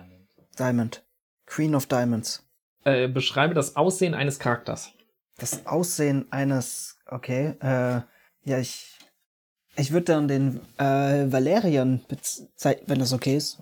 Diamond. 0.59 1.05
Queen 1.45 1.75
of 1.75 1.85
Diamonds. 1.85 2.47
Äh, 2.85 3.09
beschreibe 3.09 3.52
das 3.52 3.76
Aussehen 3.76 4.14
eines 4.14 4.38
Charakters. 4.38 4.93
Das 5.37 5.67
Aussehen 5.67 6.33
eines, 6.33 6.99
okay, 7.07 7.57
äh, 7.61 8.00
ja, 8.45 8.59
ich, 8.59 8.98
Ich 9.78 9.92
würde 9.92 10.12
dann 10.12 10.26
den 10.28 10.61
äh, 10.78 11.30
Valerian 11.30 12.04
bezeichnen, 12.08 12.85
wenn 12.88 12.99
das 12.99 13.12
okay 13.12 13.37
ist. 13.37 13.58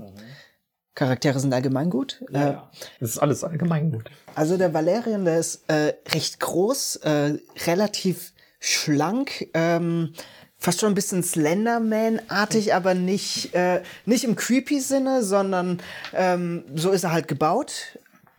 Charaktere 0.95 1.39
sind 1.39 1.53
allgemein 1.53 1.91
gut. 1.91 2.23
Äh, 2.33 2.55
Das 3.01 3.11
ist 3.11 3.19
alles 3.19 3.45
allgemein 3.45 3.93
gut. 3.93 4.11
Also 4.35 4.57
der 4.57 4.73
Valerian, 4.73 5.27
der 5.27 5.39
ist 5.39 5.69
äh, 5.69 5.93
recht 6.09 6.41
groß, 6.41 6.97
äh, 6.97 7.39
relativ 7.67 8.33
schlank, 8.61 9.49
ähm, 9.53 10.15
fast 10.57 10.81
schon 10.81 10.91
ein 10.93 10.95
bisschen 10.95 11.23
Slenderman-artig, 11.23 12.73
aber 12.73 12.95
nicht, 12.95 13.55
äh, 13.55 13.83
nicht 14.07 14.25
im 14.25 14.37
creepy 14.37 14.81
Sinne, 14.81 15.23
sondern 15.23 15.83
ähm, 16.15 16.65
so 16.75 16.93
ist 16.93 17.05
er 17.05 17.13
halt 17.13 17.29
gebaut. 17.29 17.99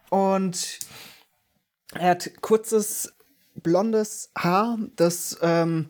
Und 0.10 0.80
er 1.94 2.10
hat 2.10 2.32
kurzes, 2.42 3.14
blondes 3.54 4.32
Haar, 4.36 4.80
das 4.96 5.38
ähm, 5.44 5.90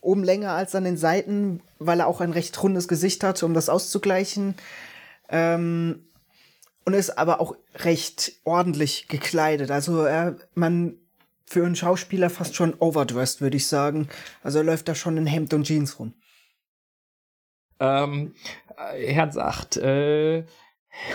oben 0.00 0.24
länger 0.24 0.52
als 0.52 0.74
an 0.74 0.84
den 0.84 0.96
Seiten, 0.96 1.60
weil 1.78 2.00
er 2.00 2.06
auch 2.06 2.20
ein 2.20 2.32
recht 2.32 2.62
rundes 2.62 2.88
Gesicht 2.88 3.24
hat, 3.24 3.42
um 3.42 3.54
das 3.54 3.68
auszugleichen. 3.68 4.54
Ähm, 5.28 6.04
und 6.84 6.94
ist 6.94 7.18
aber 7.18 7.40
auch 7.40 7.54
recht 7.74 8.32
ordentlich 8.44 9.08
gekleidet. 9.08 9.70
Also 9.70 10.04
er, 10.04 10.36
man 10.54 10.96
für 11.44 11.64
einen 11.64 11.76
Schauspieler 11.76 12.30
fast 12.30 12.54
schon 12.54 12.74
overdressed, 12.78 13.40
würde 13.40 13.56
ich 13.56 13.66
sagen. 13.66 14.08
Also 14.42 14.58
er 14.58 14.64
läuft 14.64 14.88
da 14.88 14.94
schon 14.94 15.16
in 15.16 15.26
Hemd 15.26 15.52
und 15.54 15.64
Jeans 15.64 15.98
rum. 15.98 16.14
Ähm, 17.80 18.34
äh, 18.76 19.12
Herr 19.12 19.30
sagt, 19.32 19.76
äh, 19.76 20.44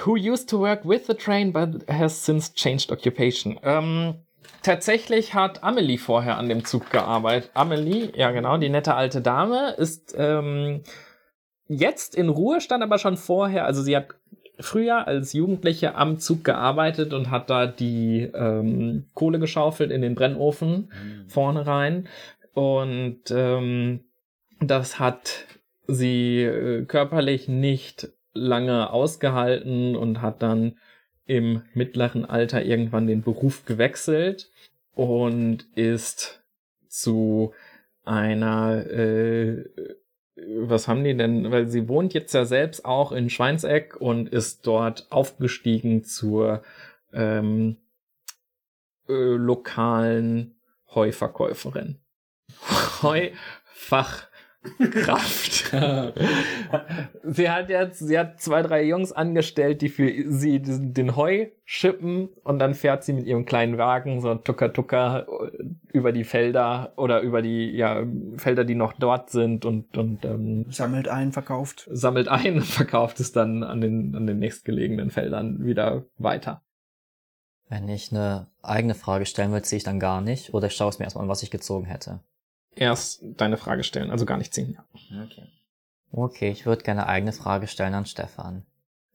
who 0.03 0.15
used 0.15 0.49
to 0.49 0.59
work 0.59 0.85
with 0.85 1.07
the 1.07 1.13
train 1.13 1.51
but 1.51 1.87
has 1.87 2.23
since 2.23 2.53
changed 2.53 2.91
occupation. 2.91 3.59
Ähm, 3.63 4.15
tatsächlich 4.61 5.33
hat 5.33 5.63
Amelie 5.63 5.97
vorher 5.97 6.37
an 6.37 6.49
dem 6.49 6.65
Zug 6.65 6.89
gearbeitet. 6.89 7.51
Amelie, 7.53 8.11
ja 8.15 8.31
genau, 8.31 8.57
die 8.57 8.69
nette 8.69 8.95
alte 8.95 9.21
Dame, 9.21 9.71
ist 9.77 10.15
ähm, 10.17 10.81
jetzt 11.67 12.15
in 12.15 12.29
Ruhestand, 12.29 12.83
aber 12.83 12.97
schon 12.97 13.17
vorher, 13.17 13.65
also 13.65 13.81
sie 13.81 13.95
hat 13.95 14.07
früher 14.59 15.07
als 15.07 15.33
Jugendliche 15.33 15.95
am 15.95 16.19
Zug 16.19 16.43
gearbeitet 16.43 17.13
und 17.13 17.31
hat 17.31 17.49
da 17.49 17.65
die 17.65 18.29
ähm, 18.33 19.05
Kohle 19.13 19.39
geschaufelt 19.39 19.91
in 19.91 20.01
den 20.01 20.15
Brennofen 20.15 20.91
vorne 21.27 21.65
rein. 21.65 22.07
Und 22.53 23.31
ähm, 23.31 24.01
das 24.59 24.99
hat 24.99 25.45
sie 25.87 26.43
äh, 26.43 26.85
körperlich 26.85 27.47
nicht 27.47 28.09
lange 28.33 28.91
ausgehalten 28.91 29.95
und 29.95 30.21
hat 30.21 30.41
dann 30.41 30.77
im 31.25 31.63
mittleren 31.73 32.25
Alter 32.25 32.63
irgendwann 32.63 33.07
den 33.07 33.21
Beruf 33.21 33.65
gewechselt 33.65 34.51
und 34.93 35.65
ist 35.75 36.43
zu 36.87 37.53
einer 38.03 38.85
äh, 38.85 39.65
was 40.35 40.87
haben 40.87 41.03
die 41.03 41.15
denn? 41.15 41.51
Weil 41.51 41.67
sie 41.67 41.87
wohnt 41.87 42.13
jetzt 42.13 42.33
ja 42.33 42.45
selbst 42.45 42.85
auch 42.85 43.11
in 43.11 43.29
Schweinseck 43.29 43.95
und 43.99 44.29
ist 44.29 44.65
dort 44.65 45.11
aufgestiegen 45.11 46.03
zur 46.03 46.63
ähm, 47.13 47.77
äh, 49.07 49.13
lokalen 49.13 50.55
Heuverkäuferin. 50.93 51.99
Heufachkraft. 54.79 55.71
sie 57.23 57.49
hat 57.49 57.69
jetzt, 57.69 57.99
sie 57.99 58.17
hat 58.17 58.41
zwei, 58.41 58.61
drei 58.61 58.83
Jungs 58.83 59.11
angestellt, 59.11 59.81
die 59.81 59.89
für 59.89 60.11
sie 60.31 60.61
den, 60.61 61.15
Heu 61.15 61.47
schippen 61.65 62.29
und 62.43 62.59
dann 62.59 62.73
fährt 62.73 63.03
sie 63.03 63.13
mit 63.13 63.25
ihrem 63.25 63.45
kleinen 63.45 63.77
Wagen 63.77 64.21
so 64.21 64.35
tucker 64.35 64.73
tucker 64.73 65.27
über 65.91 66.11
die 66.11 66.23
Felder 66.23 66.93
oder 66.97 67.21
über 67.21 67.41
die 67.41 67.71
ja, 67.71 68.03
Felder, 68.37 68.65
die 68.65 68.75
noch 68.75 68.93
dort 68.93 69.29
sind 69.29 69.65
und, 69.65 69.97
und 69.97 70.25
ähm, 70.25 70.65
Sammelt 70.69 71.07
ein, 71.07 71.31
verkauft. 71.31 71.87
sammelt 71.91 72.27
ein 72.27 72.55
und 72.55 72.65
verkauft 72.65 73.19
es 73.19 73.31
dann 73.31 73.63
an 73.63 73.81
den, 73.81 74.15
an 74.15 74.27
den 74.27 74.39
nächstgelegenen 74.39 75.09
Feldern 75.09 75.63
wieder 75.63 76.05
weiter. 76.17 76.61
Wenn 77.69 77.87
ich 77.87 78.11
eine 78.11 78.47
eigene 78.61 78.93
Frage 78.93 79.25
stellen 79.25 79.51
will, 79.51 79.61
ziehe 79.63 79.77
ich 79.77 79.83
dann 79.83 79.99
gar 79.99 80.21
nicht. 80.21 80.53
Oder 80.53 80.67
ich 80.67 80.75
schaue 80.75 80.89
es 80.89 80.99
mir 80.99 81.05
erstmal 81.05 81.23
an, 81.23 81.29
was 81.29 81.43
ich 81.43 81.49
gezogen 81.49 81.85
hätte. 81.85 82.19
Erst 82.75 83.21
deine 83.37 83.57
Frage 83.57 83.83
stellen, 83.83 84.11
also 84.11 84.25
gar 84.25 84.37
nicht 84.37 84.53
ziehen. 84.53 84.77
Okay. 85.25 85.43
Okay, 86.11 86.49
ich 86.51 86.65
würde 86.65 86.83
gerne 86.83 87.03
eine 87.03 87.09
eigene 87.09 87.33
Frage 87.33 87.67
stellen 87.67 87.93
an 87.93 88.05
Stefan. 88.05 88.63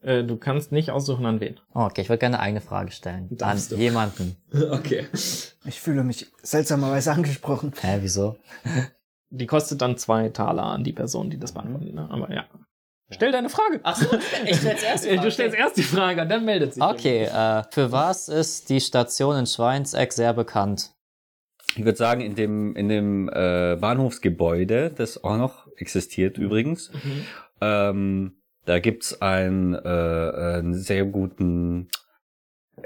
Äh, 0.00 0.24
du 0.24 0.36
kannst 0.36 0.70
nicht 0.72 0.90
aussuchen, 0.90 1.26
an 1.26 1.40
wen. 1.40 1.58
Okay, 1.74 2.02
ich 2.02 2.08
würde 2.08 2.18
gerne 2.20 2.36
eine 2.38 2.44
eigene 2.44 2.60
Frage 2.60 2.90
stellen. 2.92 3.28
Darfst 3.30 3.72
an 3.72 3.78
du. 3.78 3.82
jemanden. 3.84 4.36
Okay. 4.70 5.06
Ich 5.64 5.80
fühle 5.80 6.04
mich 6.04 6.26
seltsamerweise 6.42 7.12
angesprochen. 7.12 7.72
Hä, 7.80 7.98
wieso? 8.00 8.36
Die 9.30 9.46
kostet 9.46 9.82
dann 9.82 9.96
zwei 9.98 10.28
Taler 10.30 10.62
an 10.64 10.84
die 10.84 10.92
Person, 10.92 11.30
die 11.30 11.38
das 11.38 11.52
beantwortet. 11.52 11.94
Ne? 11.94 12.08
Aber 12.10 12.32
ja. 12.32 12.46
Stell 13.10 13.32
deine 13.32 13.48
Frage. 13.48 13.80
Ach 13.84 13.96
so, 13.96 14.06
ich 14.44 14.56
stelle 14.56 14.76
jetzt 14.80 15.06
Äh, 15.06 15.16
Du 15.18 15.30
stellst 15.30 15.56
erst 15.56 15.76
die 15.78 15.82
Frage, 15.82 16.26
dann 16.26 16.44
meldet 16.44 16.74
sich. 16.74 16.82
Okay, 16.82 17.24
äh, 17.24 17.62
für 17.70 17.90
was 17.90 18.28
ist 18.28 18.68
die 18.70 18.80
Station 18.80 19.36
in 19.36 19.46
Schweinseck 19.46 20.12
sehr 20.12 20.32
bekannt? 20.34 20.92
Ich 21.76 21.84
würde 21.84 21.96
sagen, 21.98 22.20
in 22.20 22.34
dem, 22.34 22.74
in 22.76 22.88
dem 22.88 23.28
äh, 23.28 23.76
Bahnhofsgebäude, 23.80 24.90
das 24.90 25.22
auch 25.22 25.36
noch 25.36 25.66
existiert 25.76 26.38
übrigens, 26.38 26.90
ähm, 27.60 28.36
da 28.64 28.78
gibt's 28.78 29.20
ein, 29.22 29.74
äh, 29.74 29.78
einen 29.78 30.74
sehr 30.74 31.04
guten, 31.04 31.88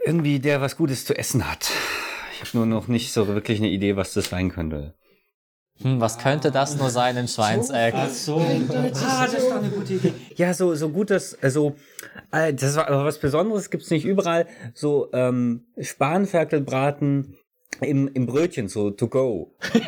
irgendwie 0.05 0.41
der 0.41 0.61
was 0.61 0.77
Gutes 0.77 1.05
zu 1.05 1.17
essen 1.17 1.51
hat. 1.51 1.71
Ich 2.35 2.41
habe 2.41 2.59
nur 2.59 2.67
noch 2.67 2.89
nicht 2.89 3.13
so 3.13 3.27
wirklich 3.29 3.59
eine 3.59 3.71
Idee, 3.71 3.97
was 3.97 4.15
das 4.15 4.29
sein 4.29 4.51
könnte. 4.51 4.95
Hm, 5.81 6.01
was 6.01 6.19
könnte 6.19 6.51
das 6.51 6.77
nur 6.77 6.91
sein 6.91 7.17
in 7.17 7.29
Schweinseck? 7.29 7.95
so. 8.09 8.39
Ah, 8.39 9.27
das 9.27 9.51
war 9.51 9.59
eine 9.59 9.71
gute 9.71 9.95
Idee. 9.95 10.13
Ja, 10.37 10.55
so, 10.55 10.75
so 10.75 10.91
gut, 10.91 11.11
dass, 11.11 11.41
also, 11.43 11.77
äh, 12.31 12.53
das 12.53 12.77
war 12.77 12.89
aber 12.89 13.05
was 13.05 13.19
Besonderes, 13.19 13.71
gibt's 13.71 13.91
nicht 13.91 14.05
überall. 14.05 14.47
So, 14.75 15.09
ähm, 15.13 15.67
Spanferkelbraten 15.81 17.39
im, 17.83 18.09
im 18.13 18.27
Brötchen, 18.27 18.69
so 18.69 18.91
to 18.91 19.09
go. 19.09 19.55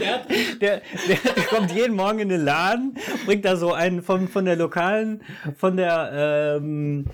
Der, 0.00 0.22
der, 0.60 0.82
der 1.08 1.44
kommt 1.48 1.72
jeden 1.72 1.94
Morgen 1.96 2.18
in 2.18 2.28
den 2.28 2.44
Laden, 2.44 2.96
bringt 3.26 3.44
da 3.44 3.56
so 3.56 3.72
einen 3.72 4.02
von, 4.02 4.28
von 4.28 4.44
der 4.44 4.56
lokalen, 4.56 5.22
von 5.56 5.76
der 5.76 6.58
ähm, 6.60 7.06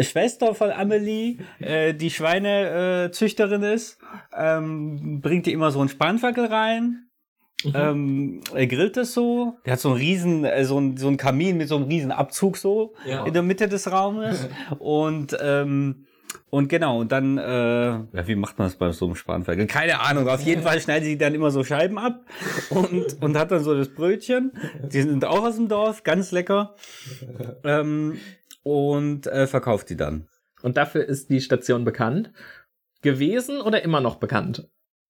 Schwester 0.00 0.54
von 0.54 0.70
Amelie, 0.70 1.38
äh, 1.60 1.94
die 1.94 2.10
Schweinezüchterin 2.10 3.62
äh, 3.62 3.74
ist, 3.74 3.98
ähm, 4.36 5.20
bringt 5.20 5.46
die 5.46 5.52
immer 5.52 5.70
so 5.70 5.80
einen 5.80 5.88
Spanferkel 5.88 6.46
rein. 6.46 7.04
Ähm, 7.74 8.40
er 8.54 8.66
grillt 8.68 8.96
das 8.96 9.14
so. 9.14 9.58
Der 9.66 9.72
hat 9.72 9.80
so 9.80 9.88
einen 9.90 9.98
riesen, 9.98 10.44
äh, 10.44 10.64
so 10.64 10.76
einen, 10.76 10.96
so 10.96 11.08
einen 11.08 11.16
Kamin 11.16 11.56
mit 11.56 11.68
so 11.68 11.76
einem 11.76 11.86
riesen 11.86 12.12
Abzug 12.12 12.56
so 12.56 12.94
Ja. 13.04 13.24
in 13.24 13.32
der 13.32 13.42
Mitte 13.42 13.68
des 13.68 13.90
Raumes. 13.90 14.48
und 14.78 15.36
ähm, 15.40 16.06
und 16.50 16.68
genau, 16.68 17.00
und 17.00 17.12
dann, 17.12 17.38
äh, 17.38 17.42
ja, 17.42 18.26
wie 18.26 18.34
macht 18.34 18.58
man 18.58 18.68
das 18.68 18.76
bei 18.76 18.90
so 18.92 19.06
einem 19.06 19.14
Spanferkel? 19.16 19.66
Keine 19.66 20.00
Ahnung, 20.00 20.28
auf 20.28 20.40
jeden 20.40 20.62
Fall 20.62 20.80
schneidet 20.80 21.04
sie 21.04 21.18
dann 21.18 21.34
immer 21.34 21.50
so 21.50 21.64
Scheiben 21.64 21.98
ab 21.98 22.24
und, 22.70 23.22
und 23.22 23.36
hat 23.36 23.50
dann 23.50 23.62
so 23.62 23.74
das 23.74 23.88
Brötchen. 23.88 24.52
Die 24.82 25.02
sind 25.02 25.24
auch 25.24 25.44
aus 25.44 25.56
dem 25.56 25.68
Dorf, 25.68 26.04
ganz 26.04 26.32
lecker. 26.32 26.74
Ähm, 27.64 28.18
und 28.62 29.26
äh, 29.26 29.46
verkauft 29.46 29.90
die 29.90 29.96
dann. 29.96 30.28
Und 30.62 30.76
dafür 30.76 31.04
ist 31.04 31.30
die 31.30 31.40
Station 31.40 31.84
bekannt. 31.84 32.32
Gewesen 33.02 33.60
oder 33.60 33.82
immer 33.82 34.00
noch 34.00 34.16
bekannt? 34.16 34.68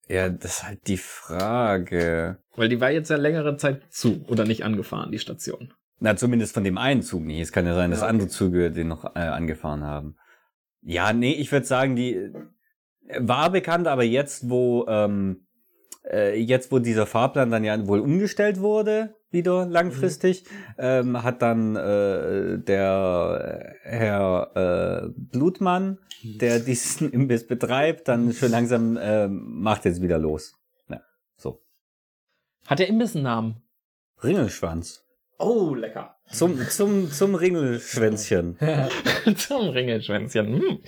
Ja, 0.08 0.28
das 0.28 0.58
ist 0.58 0.64
halt 0.64 0.86
die 0.86 0.96
Frage. 0.96 2.38
Weil 2.56 2.68
die 2.68 2.80
war 2.80 2.90
jetzt 2.90 3.10
ja 3.10 3.16
längere 3.16 3.56
Zeit 3.56 3.82
zu 3.90 4.24
oder 4.28 4.44
nicht 4.44 4.64
angefahren, 4.64 5.12
die 5.12 5.18
Station. 5.18 5.72
Na, 6.00 6.16
zumindest 6.16 6.54
von 6.54 6.64
dem 6.64 6.78
einen 6.78 7.02
Zug 7.02 7.22
nicht. 7.22 7.40
Es 7.40 7.52
kann 7.52 7.66
ja 7.66 7.74
sein, 7.74 7.90
dass 7.90 8.02
andere 8.02 8.28
Züge 8.28 8.70
den 8.70 8.88
noch 8.88 9.04
äh, 9.16 9.20
angefahren 9.20 9.84
haben. 9.84 10.16
Ja, 10.82 11.12
nee, 11.12 11.32
ich 11.32 11.50
würde 11.52 11.66
sagen, 11.66 11.96
die 11.96 12.14
äh, 12.14 12.32
war 13.18 13.50
bekannt, 13.50 13.86
aber 13.86 14.04
jetzt, 14.04 14.48
wo 14.48 14.86
ähm, 14.88 15.46
äh, 16.10 16.40
jetzt, 16.40 16.72
wo 16.72 16.78
dieser 16.78 17.06
Fahrplan 17.06 17.50
dann 17.50 17.64
ja 17.64 17.86
wohl 17.86 18.00
umgestellt 18.00 18.60
wurde, 18.60 19.14
wieder 19.30 19.66
langfristig, 19.66 20.44
ähm, 20.78 21.22
hat 21.22 21.42
dann 21.42 21.76
äh, 21.76 22.58
der 22.58 23.74
Herr 23.82 24.50
äh, 24.54 25.08
Blutmann, 25.16 25.98
der 26.22 26.60
diesen 26.60 27.10
Imbiss 27.12 27.46
betreibt, 27.46 28.08
dann 28.08 28.32
schon 28.32 28.50
langsam 28.50 28.96
äh, 28.96 29.28
macht 29.28 29.84
jetzt 29.84 30.00
wieder 30.00 30.18
los. 30.18 30.54
Ja, 30.88 31.00
so. 31.36 31.60
Hat 32.66 32.78
der 32.78 32.88
Imbiss 32.88 33.14
einen 33.14 33.24
Namen? 33.24 33.62
Ringelschwanz. 34.22 35.04
Oh, 35.38 35.74
lecker. 35.74 36.16
Zum, 36.30 36.58
zum, 36.68 37.10
zum 37.10 37.34
Ringelschwänzchen. 37.34 38.58
Zum 39.36 39.68
Ringelschwänzchen. 39.68 40.60
Hm. 40.60 40.78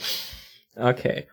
Okay. 0.74 1.28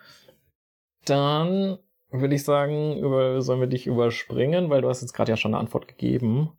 Dann 1.06 1.80
würde 2.12 2.36
ich 2.36 2.44
sagen, 2.44 2.98
über, 3.00 3.42
sollen 3.42 3.60
wir 3.60 3.68
dich 3.68 3.88
überspringen, 3.88 4.70
weil 4.70 4.82
du 4.82 4.90
hast 4.90 5.02
jetzt 5.02 5.14
gerade 5.14 5.32
ja 5.32 5.38
schon 5.38 5.54
eine 5.54 5.60
Antwort 5.60 5.88
gegeben. 5.88 6.52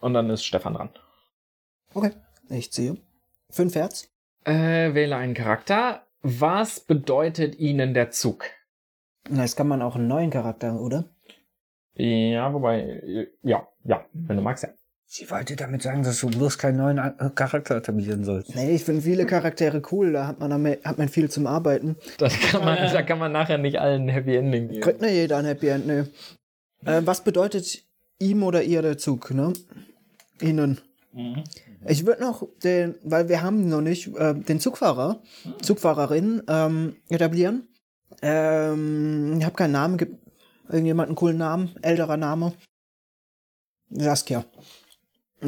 Und 0.00 0.14
dann 0.14 0.28
ist 0.30 0.44
Stefan 0.44 0.74
dran. 0.74 0.90
Okay, 1.94 2.12
ich 2.50 2.72
ziehe. 2.72 2.96
Fünf 3.50 3.74
Herz. 3.74 4.10
Äh, 4.44 4.94
wähle 4.94 5.16
einen 5.16 5.34
Charakter. 5.34 6.06
Was 6.22 6.80
bedeutet 6.80 7.56
Ihnen 7.58 7.94
der 7.94 8.10
Zug? 8.10 8.44
Na, 9.28 9.42
jetzt 9.42 9.56
kann 9.56 9.68
man 9.68 9.82
auch 9.82 9.96
einen 9.96 10.08
neuen 10.08 10.30
Charakter, 10.30 10.80
oder? 10.80 11.04
Ja, 11.94 12.52
wobei, 12.52 12.80
äh, 12.80 13.28
ja, 13.42 13.66
ja, 13.84 14.04
wenn 14.12 14.36
du 14.36 14.42
magst, 14.42 14.64
ja. 14.64 14.70
Sie 15.18 15.30
wollte 15.30 15.56
damit 15.56 15.80
sagen, 15.80 16.02
dass 16.02 16.20
du 16.20 16.26
bloß 16.28 16.58
keinen 16.58 16.76
neuen 16.76 16.98
A- 16.98 17.30
Charakter 17.30 17.74
etablieren 17.76 18.22
sollst. 18.22 18.54
Nee, 18.54 18.74
ich 18.74 18.84
finde 18.84 19.00
viele 19.00 19.24
Charaktere 19.24 19.80
cool, 19.90 20.12
da 20.12 20.26
hat 20.26 20.40
man, 20.40 20.52
hat 20.84 20.98
man 20.98 21.08
viel 21.08 21.30
zum 21.30 21.46
Arbeiten. 21.46 21.96
Das 22.18 22.38
kann 22.38 22.62
man, 22.62 22.76
da 22.76 23.00
kann 23.02 23.18
man 23.18 23.32
nachher 23.32 23.56
nicht 23.56 23.80
allen 23.80 24.10
Happy 24.10 24.36
Ending 24.36 24.68
geben. 24.68 24.82
Kriegt 24.82 25.00
nicht 25.00 25.14
jeder 25.14 25.38
ein 25.38 25.46
Happy 25.46 25.68
End, 25.68 25.86
ne. 25.86 26.06
Äh, 26.84 27.00
was 27.06 27.24
bedeutet 27.24 27.82
ihm 28.18 28.42
oder 28.42 28.62
ihr 28.62 28.82
der 28.82 28.98
Zug, 28.98 29.30
ne? 29.30 29.54
Ihnen. 30.42 30.82
Ich 31.86 32.04
würde 32.04 32.20
noch 32.20 32.46
den, 32.62 32.96
weil 33.02 33.30
wir 33.30 33.40
haben 33.40 33.70
noch 33.70 33.80
nicht, 33.80 34.14
äh, 34.18 34.34
den 34.34 34.60
Zugfahrer, 34.60 35.22
Zugfahrerin 35.62 36.42
ähm, 36.46 36.96
etablieren. 37.08 37.68
Ähm, 38.20 39.36
ich 39.38 39.46
habe 39.46 39.56
keinen 39.56 39.72
Namen, 39.72 39.96
gibt 39.96 40.18
irgendjemand 40.68 41.08
einen 41.08 41.16
coolen 41.16 41.38
Namen, 41.38 41.70
älterer 41.80 42.18
Name? 42.18 42.52
Saskia. 43.88 44.44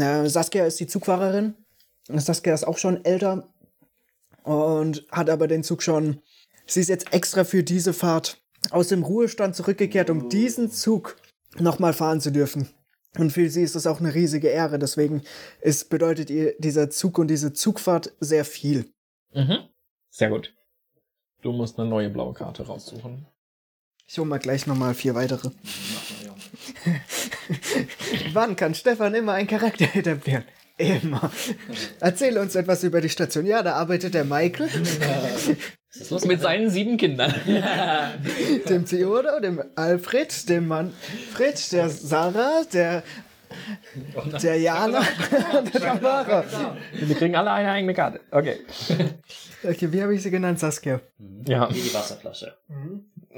Äh, 0.00 0.28
Saskia 0.28 0.66
ist 0.66 0.80
die 0.80 0.86
Zugfahrerin. 0.86 1.54
Saskia 2.08 2.54
ist 2.54 2.66
auch 2.66 2.78
schon 2.78 3.04
älter 3.04 3.48
und 4.42 5.06
hat 5.10 5.28
aber 5.28 5.46
den 5.46 5.62
Zug 5.62 5.82
schon. 5.82 6.20
Sie 6.66 6.80
ist 6.80 6.88
jetzt 6.88 7.12
extra 7.12 7.44
für 7.44 7.62
diese 7.62 7.92
Fahrt 7.92 8.42
aus 8.70 8.88
dem 8.88 9.02
Ruhestand 9.02 9.56
zurückgekehrt, 9.56 10.10
um 10.10 10.28
diesen 10.28 10.70
Zug 10.70 11.16
nochmal 11.58 11.92
fahren 11.92 12.20
zu 12.20 12.30
dürfen. 12.30 12.68
Und 13.16 13.30
für 13.30 13.48
sie 13.48 13.62
ist 13.62 13.74
das 13.74 13.86
auch 13.86 14.00
eine 14.00 14.14
riesige 14.14 14.48
Ehre. 14.48 14.78
Deswegen 14.78 15.22
ist, 15.60 15.90
bedeutet 15.90 16.30
ihr 16.30 16.54
dieser 16.58 16.90
Zug 16.90 17.18
und 17.18 17.28
diese 17.28 17.52
Zugfahrt 17.52 18.12
sehr 18.20 18.44
viel. 18.44 18.92
Mhm. 19.34 19.68
Sehr 20.10 20.30
gut. 20.30 20.54
Du 21.42 21.52
musst 21.52 21.78
eine 21.78 21.88
neue 21.88 22.10
blaue 22.10 22.34
Karte 22.34 22.66
raussuchen. 22.66 23.26
Ich 24.10 24.18
hole 24.18 24.26
mal 24.26 24.38
gleich 24.38 24.66
nochmal 24.66 24.94
vier 24.94 25.14
weitere. 25.14 25.50
Wann 28.32 28.56
kann 28.56 28.74
Stefan 28.74 29.14
immer 29.14 29.34
einen 29.34 29.46
Charakter 29.46 29.84
etablieren? 29.94 30.44
Immer. 30.78 31.30
Erzähle 32.00 32.40
uns 32.40 32.54
etwas 32.54 32.84
über 32.84 33.02
die 33.02 33.10
Station. 33.10 33.44
Ja, 33.44 33.62
da 33.62 33.74
arbeitet 33.74 34.14
der 34.14 34.24
Michael, 34.24 34.70
Mit 36.26 36.40
seinen 36.40 36.70
sieben 36.70 36.96
Kindern. 36.96 37.34
dem 38.68 38.86
Theodor, 38.86 39.40
dem 39.40 39.62
Alfred, 39.74 40.48
dem 40.48 40.68
Manfred, 40.68 41.72
der 41.72 41.88
Sarah, 41.88 42.62
der, 42.72 43.02
der 44.40 44.60
Jana 44.60 45.02
und 45.58 45.74
der 45.74 45.80
Tamara. 45.80 46.44
Die 46.92 47.14
kriegen 47.14 47.34
alle 47.34 47.50
eine 47.50 47.72
eigene 47.72 47.94
Karte. 47.94 48.20
Okay. 48.30 48.60
Okay, 49.64 49.92
wie 49.92 50.02
habe 50.02 50.14
ich 50.14 50.22
sie 50.22 50.30
genannt, 50.30 50.60
Saskia? 50.60 51.00
Ja. 51.46 51.68
Wie 51.74 51.80
die 51.80 51.92
Wasserflasche. 51.92 52.56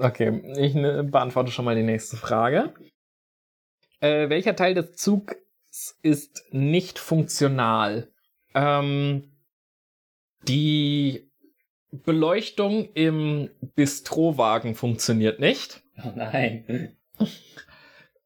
Okay, 0.00 0.42
ich 0.56 0.74
ne, 0.74 1.04
beantworte 1.04 1.50
schon 1.50 1.64
mal 1.64 1.76
die 1.76 1.82
nächste 1.82 2.16
Frage. 2.16 2.72
Äh, 4.00 4.30
welcher 4.30 4.56
Teil 4.56 4.74
des 4.74 4.92
Zugs 4.92 5.36
ist 6.02 6.44
nicht 6.52 6.98
funktional? 6.98 8.08
Ähm, 8.54 9.30
die 10.48 11.30
Beleuchtung 11.90 12.88
im 12.94 13.50
Bistrowagen 13.74 14.74
funktioniert 14.74 15.38
nicht. 15.38 15.82
Oh 16.02 16.12
nein. 16.14 16.96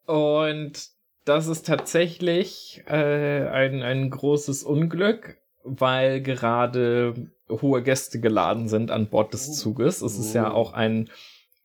Und 0.07 0.91
das 1.25 1.49
ist 1.49 1.67
tatsächlich 1.67 2.85
äh, 2.87 3.49
ein, 3.49 3.83
ein 3.83 4.11
großes 4.11 4.63
Unglück, 4.63 5.39
weil 5.65 6.21
gerade 6.21 7.31
hohe 7.49 7.83
Gäste 7.83 8.21
geladen 8.21 8.69
sind 8.69 8.91
an 8.91 9.09
Bord 9.09 9.33
des 9.33 9.55
Zuges. 9.55 10.03
Es 10.03 10.19
ist 10.19 10.35
ja 10.35 10.53
auch 10.53 10.73
ein 10.73 11.11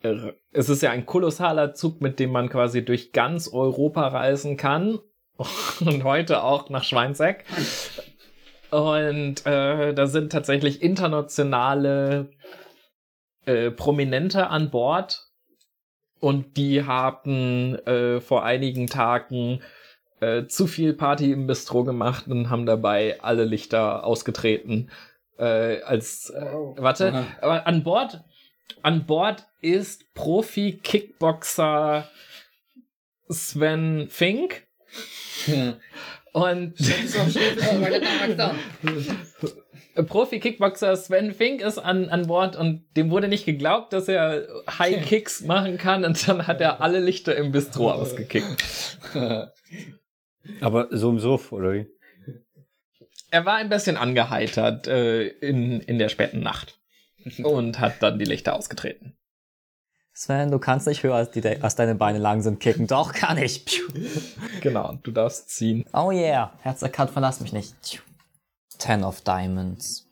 es 0.01 0.69
ist 0.69 0.81
ja 0.81 0.91
ein 0.91 1.05
kolossaler 1.05 1.73
Zug, 1.73 2.01
mit 2.01 2.19
dem 2.19 2.31
man 2.31 2.49
quasi 2.49 2.85
durch 2.85 3.11
ganz 3.11 3.49
Europa 3.51 4.07
reisen 4.07 4.57
kann. 4.57 4.99
Und 5.79 6.03
heute 6.03 6.43
auch 6.43 6.69
nach 6.69 6.83
Schweinseck. 6.83 7.45
Und 8.71 9.45
äh, 9.45 9.93
da 9.93 10.07
sind 10.07 10.31
tatsächlich 10.31 10.81
internationale 10.81 12.29
äh, 13.45 13.71
Prominente 13.71 14.47
an 14.47 14.69
Bord. 14.69 15.27
Und 16.19 16.57
die 16.57 16.83
haben 16.83 17.75
äh, 17.85 18.19
vor 18.19 18.43
einigen 18.43 18.88
Tagen 18.88 19.62
äh, 20.19 20.45
zu 20.47 20.67
viel 20.67 20.93
Party 20.93 21.31
im 21.31 21.47
Bistro 21.47 21.83
gemacht 21.85 22.27
und 22.27 22.49
haben 22.49 22.65
dabei 22.65 23.21
alle 23.21 23.45
Lichter 23.45 24.03
ausgetreten. 24.03 24.91
Äh, 25.38 25.81
als 25.83 26.29
äh, 26.29 26.41
warte, 26.75 27.25
aber 27.41 27.65
an 27.65 27.83
Bord 27.83 28.21
an 28.82 29.05
Bord 29.05 29.45
ist 29.62 30.13
Profi-Kickboxer 30.13 32.10
Sven 33.29 34.08
Fink. 34.10 34.63
Und 36.32 36.75
Profi-Kickboxer 39.95 40.95
Sven 40.95 41.34
Fink 41.34 41.62
ist 41.62 41.77
an, 41.77 42.10
an 42.10 42.27
Bord 42.27 42.55
und 42.55 42.86
dem 42.95 43.12
wurde 43.12 43.27
nicht 43.27 43.45
geglaubt, 43.45 43.93
dass 43.93 44.08
er 44.08 44.47
High 44.77 45.05
Kicks 45.05 45.41
machen 45.41 45.77
kann 45.77 46.05
und 46.05 46.27
dann 46.27 46.47
hat 46.47 46.62
er 46.62 46.82
alle 46.82 46.99
Lichter 46.99 47.36
im 47.36 47.51
Bistro 47.51 47.91
ausgekickt. 47.91 48.97
Aber 50.62 50.88
so 50.91 51.10
im 51.10 51.19
Suff, 51.19 51.51
oder 51.51 51.73
wie? 51.73 51.88
Er 53.32 53.45
war 53.45 53.55
ein 53.55 53.69
bisschen 53.69 53.97
angeheitert 53.97 54.88
äh, 54.88 55.27
in, 55.27 55.82
in 55.82 55.99
der 55.99 56.10
späten 56.10 56.39
Nacht 56.39 56.78
und 57.43 57.79
hat 57.79 58.01
dann 58.01 58.19
die 58.19 58.25
Lichter 58.25 58.55
ausgetreten. 58.55 59.15
Sven, 60.13 60.51
du 60.51 60.60
kannst 60.60 60.86
nicht 60.86 61.03
höher 61.03 61.15
als, 61.15 61.32
die, 61.32 61.45
als 61.45 61.75
deine 61.75 61.95
Beine 61.95 62.17
lang 62.17 62.41
sind 62.41 62.60
kicken. 62.60 62.88
Doch, 62.88 63.13
kann 63.13 63.38
ich. 63.38 63.82
Genau, 64.62 64.97
du 65.01 65.12
darfst 65.12 65.49
ziehen. 65.49 65.86
Oh 65.93 66.12
yeah, 66.12 66.51
Herz 66.62 66.82
erkannt, 66.82 67.12
verlass 67.12 67.39
mich 67.39 67.53
nicht. 67.53 68.03
Ten 68.77 69.03
of 69.03 69.21
Diamonds. 69.21 70.08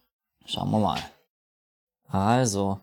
Schauen 0.45 0.71
wir 0.71 0.79
mal. 0.79 1.01
Also, 2.07 2.79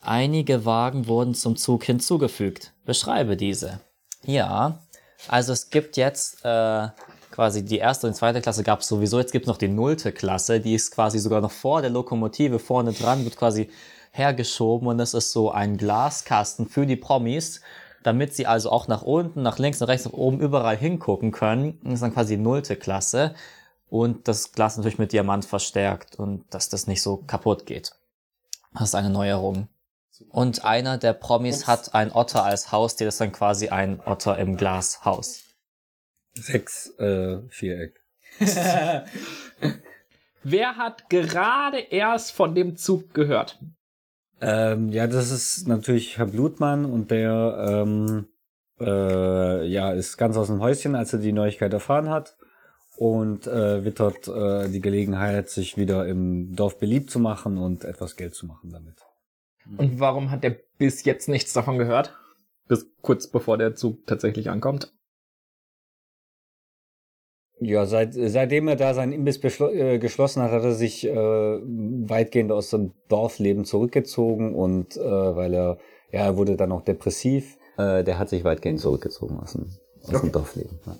einige 0.00 0.66
Wagen 0.66 1.06
wurden 1.06 1.34
zum 1.34 1.56
Zug 1.56 1.84
hinzugefügt. 1.84 2.74
Beschreibe 2.84 3.38
diese. 3.38 3.80
Ja, 4.24 4.86
also 5.26 5.52
es 5.52 5.70
gibt 5.70 5.96
jetzt 5.96 6.44
äh, 6.44 6.88
quasi 7.38 7.64
die 7.64 7.78
erste 7.78 8.08
und 8.08 8.14
zweite 8.14 8.40
Klasse 8.40 8.64
gab 8.64 8.80
es 8.80 8.88
sowieso. 8.88 9.20
Jetzt 9.20 9.30
gibt 9.30 9.44
es 9.44 9.46
noch 9.46 9.58
die 9.58 9.68
nullte 9.68 10.10
Klasse, 10.10 10.58
die 10.58 10.74
ist 10.74 10.90
quasi 10.90 11.20
sogar 11.20 11.40
noch 11.40 11.52
vor 11.52 11.82
der 11.82 11.90
Lokomotive 11.90 12.58
vorne 12.58 12.92
dran, 12.92 13.24
wird 13.24 13.36
quasi 13.36 13.70
hergeschoben 14.10 14.88
und 14.88 14.98
das 14.98 15.14
ist 15.14 15.30
so 15.30 15.52
ein 15.52 15.76
Glaskasten 15.76 16.68
für 16.68 16.84
die 16.84 16.96
Promis, 16.96 17.60
damit 18.02 18.34
sie 18.34 18.48
also 18.48 18.72
auch 18.72 18.88
nach 18.88 19.02
unten, 19.02 19.42
nach 19.42 19.60
links, 19.60 19.78
nach 19.78 19.86
rechts, 19.86 20.06
nach 20.06 20.14
oben 20.14 20.40
überall 20.40 20.76
hingucken 20.76 21.30
können. 21.30 21.78
Das 21.84 21.94
ist 21.94 22.02
dann 22.02 22.12
quasi 22.12 22.36
die 22.36 22.42
nullte 22.42 22.74
Klasse 22.74 23.36
und 23.88 24.26
das 24.26 24.50
Glas 24.50 24.76
natürlich 24.76 24.98
mit 24.98 25.12
Diamant 25.12 25.44
verstärkt 25.44 26.18
und 26.18 26.44
dass 26.50 26.70
das 26.70 26.88
nicht 26.88 27.02
so 27.02 27.18
kaputt 27.18 27.66
geht. 27.66 27.92
Das 28.72 28.88
ist 28.88 28.94
eine 28.96 29.10
Neuerung. 29.10 29.68
Und 30.28 30.64
einer 30.64 30.98
der 30.98 31.12
Promis 31.12 31.68
hat 31.68 31.94
ein 31.94 32.10
Otter 32.10 32.42
als 32.42 32.72
Haustier, 32.72 33.06
das 33.06 33.14
ist 33.14 33.20
dann 33.20 33.30
quasi 33.30 33.68
ein 33.68 34.00
Otter 34.04 34.36
im 34.38 34.56
Glashaus. 34.56 35.44
Sechs 36.42 36.90
äh, 36.98 37.38
Viereck. 37.48 38.00
Wer 40.42 40.76
hat 40.76 41.08
gerade 41.10 41.78
erst 41.78 42.32
von 42.32 42.54
dem 42.54 42.76
Zug 42.76 43.12
gehört? 43.12 43.58
Ähm, 44.40 44.90
ja, 44.90 45.06
das 45.06 45.30
ist 45.30 45.66
natürlich 45.66 46.18
Herr 46.18 46.26
Blutmann 46.26 46.84
und 46.84 47.10
der 47.10 47.84
ähm, 47.86 48.28
äh, 48.80 49.66
ja, 49.66 49.90
ist 49.92 50.16
ganz 50.16 50.36
aus 50.36 50.46
dem 50.46 50.60
Häuschen, 50.60 50.94
als 50.94 51.12
er 51.12 51.18
die 51.18 51.32
Neuigkeit 51.32 51.72
erfahren 51.72 52.08
hat 52.08 52.36
und 52.96 53.46
äh, 53.46 53.84
wittert 53.84 54.28
äh, 54.28 54.68
die 54.68 54.80
Gelegenheit, 54.80 55.48
sich 55.48 55.76
wieder 55.76 56.06
im 56.06 56.54
Dorf 56.54 56.78
beliebt 56.78 57.10
zu 57.10 57.18
machen 57.18 57.58
und 57.58 57.84
etwas 57.84 58.16
Geld 58.16 58.34
zu 58.34 58.46
machen 58.46 58.70
damit. 58.70 58.96
Und 59.76 60.00
warum 60.00 60.30
hat 60.30 60.44
er 60.44 60.56
bis 60.78 61.04
jetzt 61.04 61.28
nichts 61.28 61.52
davon 61.52 61.78
gehört? 61.78 62.14
Bis 62.68 62.86
kurz 63.02 63.26
bevor 63.26 63.58
der 63.58 63.74
Zug 63.74 64.06
tatsächlich 64.06 64.50
ankommt. 64.50 64.92
Ja, 67.60 67.86
seit, 67.86 68.14
seitdem 68.14 68.68
er 68.68 68.76
da 68.76 68.94
sein 68.94 69.12
Imbiss 69.12 69.42
äh, 69.42 69.98
geschlossen 69.98 70.42
hat, 70.42 70.52
hat 70.52 70.62
er 70.62 70.72
sich 70.72 71.06
äh, 71.06 71.12
weitgehend 71.12 72.52
aus 72.52 72.70
dem 72.70 72.92
Dorfleben 73.08 73.64
zurückgezogen 73.64 74.54
und 74.54 74.96
äh, 74.96 75.00
weil 75.00 75.54
er, 75.54 75.78
ja, 76.12 76.20
er 76.20 76.36
wurde 76.36 76.56
dann 76.56 76.70
auch 76.70 76.82
depressiv, 76.82 77.58
äh, 77.76 78.04
der 78.04 78.18
hat 78.18 78.28
sich 78.28 78.44
weitgehend 78.44 78.80
zurückgezogen 78.80 79.40
aus 79.40 79.52
dem, 79.54 79.66
aus 80.02 80.20
dem 80.20 80.30
Dorfleben. 80.30 80.78
Ja. 80.86 80.96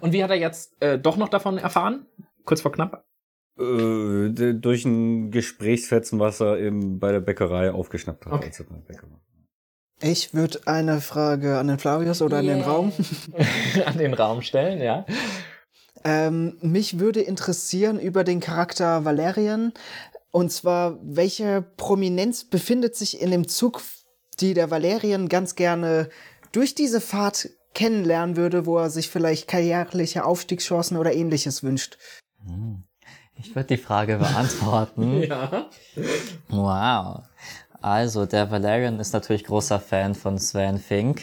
Und 0.00 0.12
wie 0.12 0.22
hat 0.22 0.30
er 0.30 0.36
jetzt 0.36 0.80
äh, 0.80 0.98
doch 0.98 1.16
noch 1.16 1.28
davon 1.28 1.58
erfahren? 1.58 2.06
Kurz 2.44 2.60
vor 2.60 2.72
knapp. 2.72 3.04
Äh, 3.58 4.54
durch 4.54 4.84
ein 4.84 5.30
Gesprächsfetzen, 5.30 6.18
was 6.20 6.40
er 6.40 6.58
eben 6.58 6.98
bei 6.98 7.10
der 7.12 7.20
Bäckerei 7.20 7.72
aufgeschnappt 7.72 8.26
hat. 8.26 8.32
Okay. 8.32 8.46
als 8.46 8.60
er 8.60 8.66
beim 8.66 8.84
Bäcker 8.84 9.10
war. 9.10 9.20
Ich 10.02 10.32
würde 10.34 10.60
eine 10.66 11.00
Frage 11.00 11.58
an 11.58 11.68
den 11.68 11.78
Flavius 11.78 12.22
oder 12.22 12.38
an 12.38 12.46
den 12.46 12.62
Raum. 12.62 12.92
An 13.84 13.98
den 13.98 14.14
Raum 14.14 14.40
stellen, 14.42 14.80
ja. 14.80 15.04
Ähm, 16.04 16.56
mich 16.62 16.98
würde 16.98 17.20
interessieren 17.20 18.00
über 18.00 18.24
den 18.24 18.40
Charakter 18.40 19.04
Valerian. 19.04 19.72
Und 20.30 20.52
zwar, 20.52 20.98
welche 21.02 21.62
Prominenz 21.76 22.44
befindet 22.44 22.96
sich 22.96 23.20
in 23.20 23.30
dem 23.30 23.48
Zug, 23.48 23.82
die 24.40 24.54
der 24.54 24.70
Valerian 24.70 25.28
ganz 25.28 25.54
gerne 25.54 26.08
durch 26.52 26.74
diese 26.74 27.00
Fahrt 27.00 27.50
kennenlernen 27.74 28.36
würde, 28.36 28.66
wo 28.66 28.78
er 28.78 28.90
sich 28.90 29.10
vielleicht 29.10 29.48
karrierliche 29.48 30.24
Aufstiegschancen 30.24 30.96
oder 30.96 31.12
ähnliches 31.12 31.62
wünscht. 31.62 31.98
Ich 33.36 33.54
würde 33.54 33.76
die 33.76 33.82
Frage 33.82 34.18
beantworten. 34.18 35.22
Ja. 35.28 35.68
Wow. 36.48 37.22
Also, 37.82 38.26
der 38.26 38.50
Valerian 38.50 39.00
ist 39.00 39.12
natürlich 39.12 39.44
großer 39.44 39.80
Fan 39.80 40.14
von 40.14 40.38
Sven 40.38 40.78
Fink. 40.78 41.22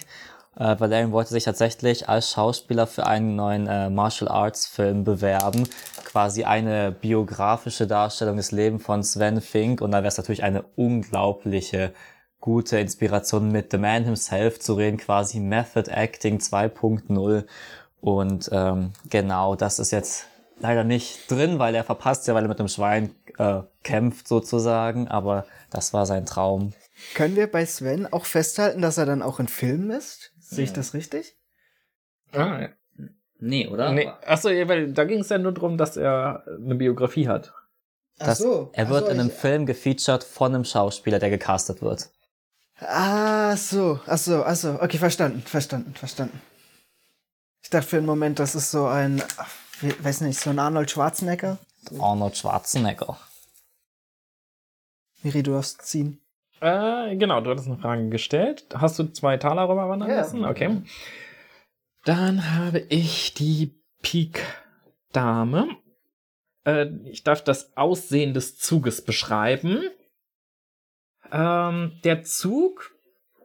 Äh, 0.55 0.79
Valerian 0.79 1.11
wollte 1.11 1.31
sich 1.31 1.43
tatsächlich 1.43 2.09
als 2.09 2.31
Schauspieler 2.31 2.87
für 2.87 3.05
einen 3.05 3.35
neuen 3.35 3.67
äh, 3.67 3.89
Martial 3.89 4.29
Arts 4.29 4.65
Film 4.65 5.03
bewerben. 5.03 5.69
Quasi 6.03 6.45
eine 6.45 6.91
biografische 6.91 7.85
Darstellung 7.85 8.37
des 8.37 8.51
Lebens 8.51 8.83
von 8.83 9.03
Sven 9.03 9.41
Fink. 9.41 9.81
Und 9.81 9.91
da 9.91 9.99
wäre 9.99 10.07
es 10.07 10.17
natürlich 10.17 10.43
eine 10.43 10.63
unglaubliche 10.75 11.93
gute 12.39 12.79
Inspiration 12.79 13.51
mit 13.51 13.71
The 13.71 13.77
Man 13.77 14.03
himself 14.03 14.59
zu 14.59 14.73
reden, 14.73 14.97
quasi 14.97 15.39
Method 15.39 15.91
Acting 15.91 16.37
2.0. 16.39 17.45
Und 18.01 18.49
ähm, 18.51 18.93
genau, 19.09 19.55
das 19.55 19.79
ist 19.79 19.91
jetzt 19.91 20.25
leider 20.59 20.83
nicht 20.83 21.29
drin, 21.29 21.59
weil 21.59 21.75
er 21.75 21.83
verpasst 21.83 22.27
ja, 22.27 22.33
weil 22.33 22.45
er 22.45 22.49
mit 22.49 22.59
dem 22.59 22.67
Schwein 22.67 23.11
äh, 23.37 23.61
kämpft 23.83 24.27
sozusagen. 24.27 25.07
Aber 25.07 25.45
das 25.69 25.93
war 25.93 26.05
sein 26.05 26.25
Traum. 26.25 26.73
Können 27.13 27.35
wir 27.35 27.47
bei 27.47 27.65
Sven 27.65 28.11
auch 28.11 28.25
festhalten, 28.25 28.81
dass 28.81 28.97
er 28.97 29.05
dann 29.05 29.21
auch 29.21 29.39
in 29.39 29.47
Filmen 29.47 29.91
ist? 29.91 30.31
Sehe 30.39 30.63
ich 30.63 30.73
das 30.73 30.93
richtig? 30.93 31.35
Ah, 32.31 32.61
ja. 32.61 32.69
Nee, 33.39 33.67
oder? 33.67 33.91
Nee. 33.91 34.09
Achso, 34.25 34.49
ja, 34.49 34.67
weil 34.67 34.93
da 34.93 35.03
ging 35.03 35.19
es 35.19 35.29
ja 35.29 35.37
nur 35.37 35.53
darum, 35.53 35.77
dass 35.77 35.95
er 35.97 36.43
eine 36.47 36.75
Biografie 36.75 37.27
hat. 37.27 37.53
Das, 38.17 38.41
er 38.41 38.89
wird 38.89 39.09
in 39.09 39.19
einem 39.19 39.29
Film 39.29 39.67
gefeatured 39.67 40.23
von 40.23 40.55
einem 40.55 40.65
Schauspieler, 40.65 41.19
der 41.19 41.29
gecastet 41.29 41.83
wird. 41.83 42.09
Ah, 42.79 43.55
so, 43.55 43.99
ach 44.07 44.17
so, 44.17 44.43
ach 44.43 44.55
so. 44.55 44.79
Okay, 44.81 44.97
verstanden, 44.97 45.41
verstanden, 45.41 45.93
verstanden. 45.93 46.41
Ich 47.61 47.69
dachte 47.69 47.87
für 47.87 47.97
einen 47.97 48.05
Moment, 48.05 48.39
das 48.39 48.55
ist 48.55 48.71
so 48.71 48.85
ein, 48.87 49.21
ach, 49.37 49.49
weiß 49.99 50.21
nicht, 50.21 50.39
so 50.39 50.49
ein 50.49 50.57
Arnold 50.57 50.89
Schwarzenegger. 50.89 51.57
Arnold 51.99 52.37
Schwarzenegger. 52.37 53.17
Miri, 55.23 55.43
du 55.43 55.51
darfst 55.51 55.81
ziehen. 55.83 56.19
Äh, 56.59 57.15
genau, 57.17 57.41
du 57.41 57.51
hattest 57.51 57.67
eine 57.67 57.77
Frage 57.77 58.09
gestellt. 58.09 58.65
Hast 58.73 58.97
du 58.99 59.03
zwei 59.11 59.37
Taler 59.37 59.69
rüberwandern 59.69 60.09
Ja. 60.09 60.17
lassen? 60.17 60.45
Okay. 60.45 60.81
Dann 62.05 62.55
habe 62.55 62.79
ich 62.89 63.33
die 63.33 63.75
Pik-Dame. 64.01 65.67
Äh, 66.65 66.87
ich 67.05 67.23
darf 67.23 67.43
das 67.43 67.75
Aussehen 67.77 68.33
des 68.33 68.57
Zuges 68.57 69.03
beschreiben. 69.03 69.83
Ähm, 71.31 71.91
der 72.03 72.23
Zug, 72.23 72.91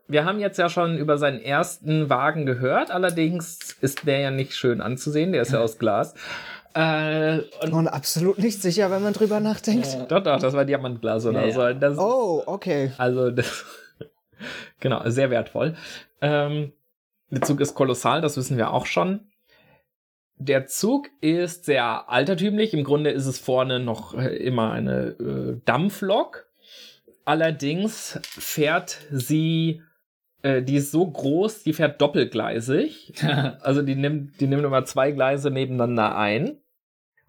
wir 0.06 0.24
haben 0.24 0.38
jetzt 0.38 0.58
ja 0.58 0.68
schon 0.68 0.96
über 0.96 1.18
seinen 1.18 1.40
ersten 1.40 2.08
Wagen 2.08 2.46
gehört, 2.46 2.90
allerdings 2.90 3.76
ist 3.80 4.06
der 4.06 4.20
ja 4.20 4.30
nicht 4.30 4.54
schön 4.54 4.80
anzusehen, 4.80 5.32
der 5.32 5.42
ist 5.42 5.52
ja 5.52 5.60
aus 5.60 5.78
Glas. 5.78 6.14
Äh, 6.74 7.40
und 7.62 7.72
Und 7.72 7.88
absolut 7.88 8.38
nicht 8.38 8.62
sicher, 8.62 8.90
wenn 8.90 9.02
man 9.02 9.12
drüber 9.12 9.40
nachdenkt. 9.40 9.86
doch, 10.08 10.22
doch, 10.22 10.38
das 10.38 10.54
war 10.54 10.64
Diamantglas 10.64 11.26
oder 11.26 11.46
Ja, 11.46 11.52
so. 11.52 11.78
Das, 11.78 11.98
Oh, 11.98 12.42
okay. 12.46 12.92
also, 12.98 13.30
das, 13.30 13.64
genau, 14.80 15.02
sehr 15.08 15.30
wertvoll. 15.30 15.74
Ähm, 16.20 16.72
der 17.30 17.42
Zug 17.42 17.60
ist 17.60 17.74
kolossal, 17.74 18.20
das 18.20 18.36
wissen 18.36 18.56
wir 18.56 18.72
auch 18.72 18.86
schon. 18.86 19.20
Der 20.36 20.66
Zug 20.66 21.08
ist 21.20 21.66
sehr 21.66 22.10
altertümlich. 22.10 22.74
Im 22.74 22.84
Grunde 22.84 23.10
ist 23.10 23.26
es 23.26 23.38
vorne 23.38 23.78
noch 23.78 24.14
äh, 24.14 24.34
immer 24.36 24.72
eine 24.72 25.08
äh, 25.20 25.60
Dampflok. 25.64 26.46
Allerdings 27.24 28.18
fährt 28.22 28.98
sie, 29.10 29.82
äh, 30.42 30.62
die 30.62 30.76
ist 30.76 30.90
so 30.90 31.08
groß, 31.08 31.62
die 31.62 31.72
fährt 31.72 32.00
doppelgleisig. 32.00 33.12
also 33.60 33.82
die 33.82 33.94
nimmt, 33.94 34.40
die 34.40 34.46
nimmt 34.48 34.64
immer 34.64 34.84
zwei 34.84 35.12
Gleise 35.12 35.50
nebeneinander 35.50 36.16
ein. 36.16 36.58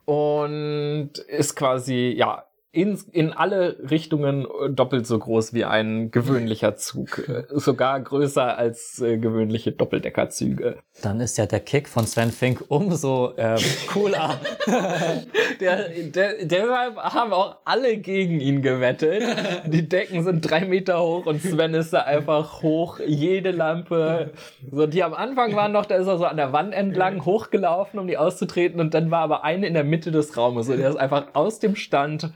Und 0.06 1.12
ist 1.28 1.56
quasi, 1.56 2.14
ja, 2.18 2.46
in, 2.74 3.00
in 3.12 3.32
alle 3.32 3.78
Richtungen 3.92 4.46
äh, 4.46 4.70
doppelt 4.72 5.06
so 5.06 5.20
groß 5.20 5.54
wie 5.54 5.64
ein 5.64 6.10
gewöhnlicher 6.10 6.76
Zug. 6.76 7.20
Äh, 7.30 7.44
Sogar 7.50 8.00
größer 8.00 8.58
als 8.58 9.00
äh, 9.00 9.20
gewöhnliche 9.20 9.72
Doppeldeckerzüge. 9.72 10.78
Dann 11.04 11.20
ist 11.20 11.38
ja 11.38 11.46
der 11.46 11.60
Kick 11.60 11.88
von 11.88 12.08
Sven 12.08 12.32
Fink 12.32 12.66
umso 12.70 13.34
ähm, 13.38 13.60
cooler. 13.88 14.40
Der, 15.60 15.88
der, 15.90 16.46
deshalb 16.46 16.98
haben 16.98 17.32
auch 17.32 17.58
alle 17.64 17.98
gegen 17.98 18.40
ihn 18.40 18.62
gewettet. 18.62 19.24
Die 19.68 19.88
Decken 19.88 20.24
sind 20.24 20.42
drei 20.42 20.66
Meter 20.66 21.02
hoch 21.02 21.26
und 21.26 21.42
Sven 21.42 21.74
ist 21.76 21.94
da 21.94 22.02
einfach 22.02 22.64
hoch. 22.64 23.00
Jede 23.06 23.52
Lampe. 23.52 24.32
So, 24.72 24.88
die 24.88 25.04
am 25.04 25.14
Anfang 25.14 25.56
waren 25.56 25.72
noch, 25.72 25.86
da 25.86 25.96
ist 25.96 26.08
er 26.08 26.18
so 26.18 26.26
an 26.26 26.38
der 26.38 26.54
Wand 26.54 26.74
entlang 26.74 27.24
hochgelaufen, 27.24 28.00
um 28.00 28.08
die 28.08 28.18
auszutreten. 28.18 28.80
Und 28.82 28.94
dann 28.94 29.12
war 29.12 29.22
aber 29.22 29.44
eine 29.44 29.68
in 29.68 29.74
der 29.74 29.84
Mitte 29.84 30.12
des 30.12 30.36
Raumes. 30.36 30.68
Und 30.70 30.78
der 30.78 30.90
ist 30.90 30.98
einfach 30.98 31.28
aus 31.34 31.60
dem 31.60 31.76
Stand 31.76 32.32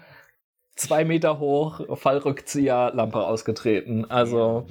zwei 0.78 1.06
Meter 1.06 1.40
hoch, 1.40 1.98
Fallrückzieher, 1.98 2.92
Lampe 2.94 3.20
ausgetreten. 3.20 4.10
Also, 4.10 4.68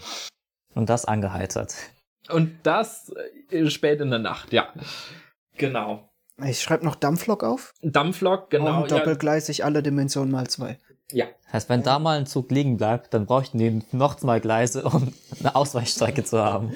Und 0.75 0.89
das 0.89 1.05
angeheitert. 1.05 1.75
und 2.31 2.59
das 2.63 3.13
äh, 3.51 3.69
spät 3.71 4.01
in 4.01 4.11
der 4.11 4.19
Nacht, 4.19 4.53
ja. 4.53 4.73
Genau. 5.57 6.09
Ich 6.45 6.61
schreibe 6.61 6.85
noch 6.85 6.97
Dampflok 6.97 7.45
auf. 7.45 7.73
Dampflok, 7.83 8.51
genau. 8.51 8.83
und 8.83 8.91
doppelgleisig 8.91 9.65
alle 9.65 9.83
Dimensionen 9.83 10.31
mal 10.31 10.47
zwei. 10.49 10.79
Ja. 11.13 11.27
ja. 11.27 11.31
Heißt, 11.53 11.69
wenn 11.69 11.83
da 11.83 11.99
mal 11.99 12.19
ein 12.19 12.27
Zug 12.27 12.51
liegen 12.51 12.77
bleibt, 12.77 13.15
dann 13.15 13.27
bräuchten 13.27 13.59
die 13.59 13.83
noch 13.93 14.17
zwei 14.17 14.41
Gleise, 14.41 14.83
um 14.85 15.13
eine 15.41 15.55
Ausweichstrecke 15.55 16.25
zu 16.25 16.45
haben. 16.45 16.73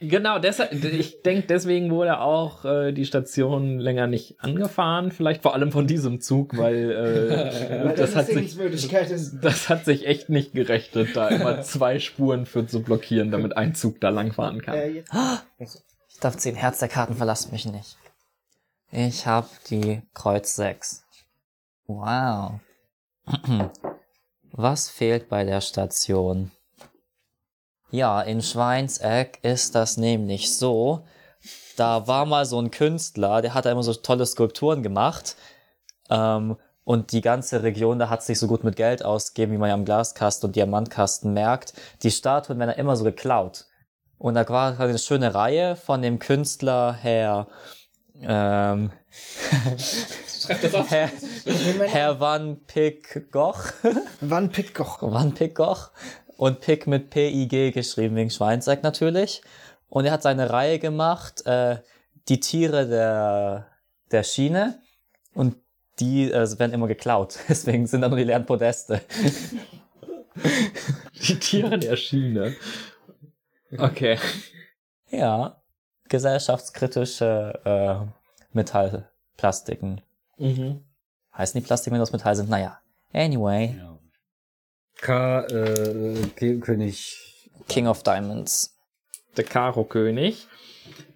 Genau, 0.00 0.38
deshalb, 0.38 0.72
ich 0.84 1.22
denke, 1.22 1.46
deswegen 1.48 1.90
wurde 1.90 2.20
auch 2.20 2.64
äh, 2.64 2.92
die 2.92 3.04
Station 3.04 3.78
länger 3.78 4.06
nicht 4.06 4.40
angefahren, 4.40 5.12
vielleicht 5.12 5.42
vor 5.42 5.54
allem 5.54 5.72
von 5.72 5.86
diesem 5.86 6.20
Zug, 6.20 6.56
weil, 6.56 6.90
äh, 6.90 7.94
das, 7.96 8.14
hat 8.14 8.26
sich, 8.26 8.58
ist. 8.58 9.38
das 9.40 9.68
hat 9.68 9.84
sich 9.84 10.06
echt 10.06 10.28
nicht 10.28 10.52
gerechnet, 10.52 11.16
da 11.16 11.28
immer 11.28 11.62
zwei 11.62 11.98
Spuren 11.98 12.44
für 12.44 12.66
zu 12.66 12.82
blockieren, 12.82 13.30
damit 13.30 13.56
ein 13.56 13.74
Zug 13.74 14.00
da 14.00 14.10
langfahren 14.10 14.62
kann. 14.62 14.74
Äh. 14.74 15.04
Ich 15.58 16.20
darf 16.20 16.36
10 16.36 16.54
Herz 16.54 16.78
der 16.78 16.88
Karten 16.88 17.14
verlasst 17.14 17.50
mich 17.52 17.66
nicht. 17.66 17.96
Ich 18.90 19.26
hab 19.26 19.48
die 19.64 20.02
Kreuz 20.12 20.54
6. 20.56 21.04
Wow. 21.86 22.60
Was 24.52 24.88
fehlt 24.88 25.28
bei 25.28 25.44
der 25.44 25.60
Station? 25.60 26.50
Ja, 27.90 28.22
in 28.22 28.42
Schweinseck 28.42 29.38
ist 29.42 29.74
das 29.74 29.96
nämlich 29.96 30.54
so. 30.56 31.04
Da 31.76 32.06
war 32.06 32.26
mal 32.26 32.46
so 32.46 32.60
ein 32.60 32.70
Künstler, 32.70 33.42
der 33.42 33.54
hat 33.54 33.64
da 33.66 33.72
immer 33.72 33.82
so 33.82 33.94
tolle 33.94 34.26
Skulpturen 34.26 34.82
gemacht. 34.82 35.36
Ähm, 36.10 36.56
und 36.84 37.12
die 37.12 37.22
ganze 37.22 37.62
Region, 37.62 37.98
da 37.98 38.10
hat 38.10 38.22
sich 38.22 38.38
so 38.38 38.46
gut 38.46 38.62
mit 38.62 38.76
Geld 38.76 39.04
ausgegeben, 39.04 39.52
wie 39.52 39.58
man 39.58 39.68
ja 39.68 39.74
am 39.74 39.84
Glaskasten 39.86 40.48
und 40.48 40.56
Diamantkasten 40.56 41.32
merkt. 41.32 41.72
Die 42.02 42.10
Statuen 42.10 42.58
werden 42.58 42.70
da 42.70 42.76
immer 42.76 42.96
so 42.96 43.04
geklaut. 43.04 43.66
Und 44.18 44.34
da 44.34 44.48
war 44.48 44.78
eine 44.78 44.98
schöne 44.98 45.34
Reihe 45.34 45.76
von 45.76 46.02
dem 46.02 46.18
Künstler 46.18 46.92
Herr, 46.92 47.48
ähm, 48.20 48.90
Herr, 50.48 51.10
Herr 51.86 52.20
Van 52.20 52.60
Pick 52.66 53.30
Goch, 53.30 53.72
Wann 54.20 54.50
Pitkoch? 54.50 55.00
Van 55.02 55.34
Pick 55.34 55.54
Goch 55.54 55.90
und 56.36 56.60
Pick 56.60 56.86
mit 56.86 57.10
P-I-G 57.10 57.70
geschrieben 57.70 58.16
wegen 58.16 58.30
Schweinsack 58.30 58.82
natürlich. 58.82 59.42
Und 59.88 60.06
er 60.06 60.12
hat 60.12 60.22
seine 60.22 60.50
Reihe 60.50 60.78
gemacht, 60.78 61.46
äh, 61.46 61.78
die 62.28 62.40
Tiere 62.40 62.88
der, 62.88 63.68
der 64.10 64.22
Schiene 64.22 64.80
und 65.34 65.56
die 66.00 66.30
äh, 66.30 66.58
werden 66.58 66.72
immer 66.72 66.88
geklaut. 66.88 67.38
Deswegen 67.48 67.86
sind 67.86 68.00
da 68.00 68.08
nur 68.08 68.18
die 68.18 68.24
leeren 68.24 68.46
Podeste. 68.46 69.00
Die 71.28 71.38
Tiere 71.38 71.78
der 71.78 71.96
Schiene. 71.96 72.56
Okay. 73.78 74.18
Ja, 75.10 75.62
gesellschaftskritische 76.08 77.60
äh, 77.64 78.06
Metallplastiken. 78.52 80.00
Mhm. 80.38 80.80
Heißen 81.36 81.60
die 81.60 81.66
Plastik, 81.66 81.92
wenn 81.92 81.98
die 81.98 82.02
aus 82.02 82.12
Metall 82.12 82.36
sind? 82.36 82.48
Naja. 82.48 82.78
Anyway, 83.12 83.74
K, 85.00 85.40
äh, 85.46 86.14
K- 86.36 86.58
König. 86.58 87.50
King 87.68 87.86
of 87.86 88.02
Diamonds. 88.02 88.76
Der 89.36 89.44
Karo-König. 89.44 90.46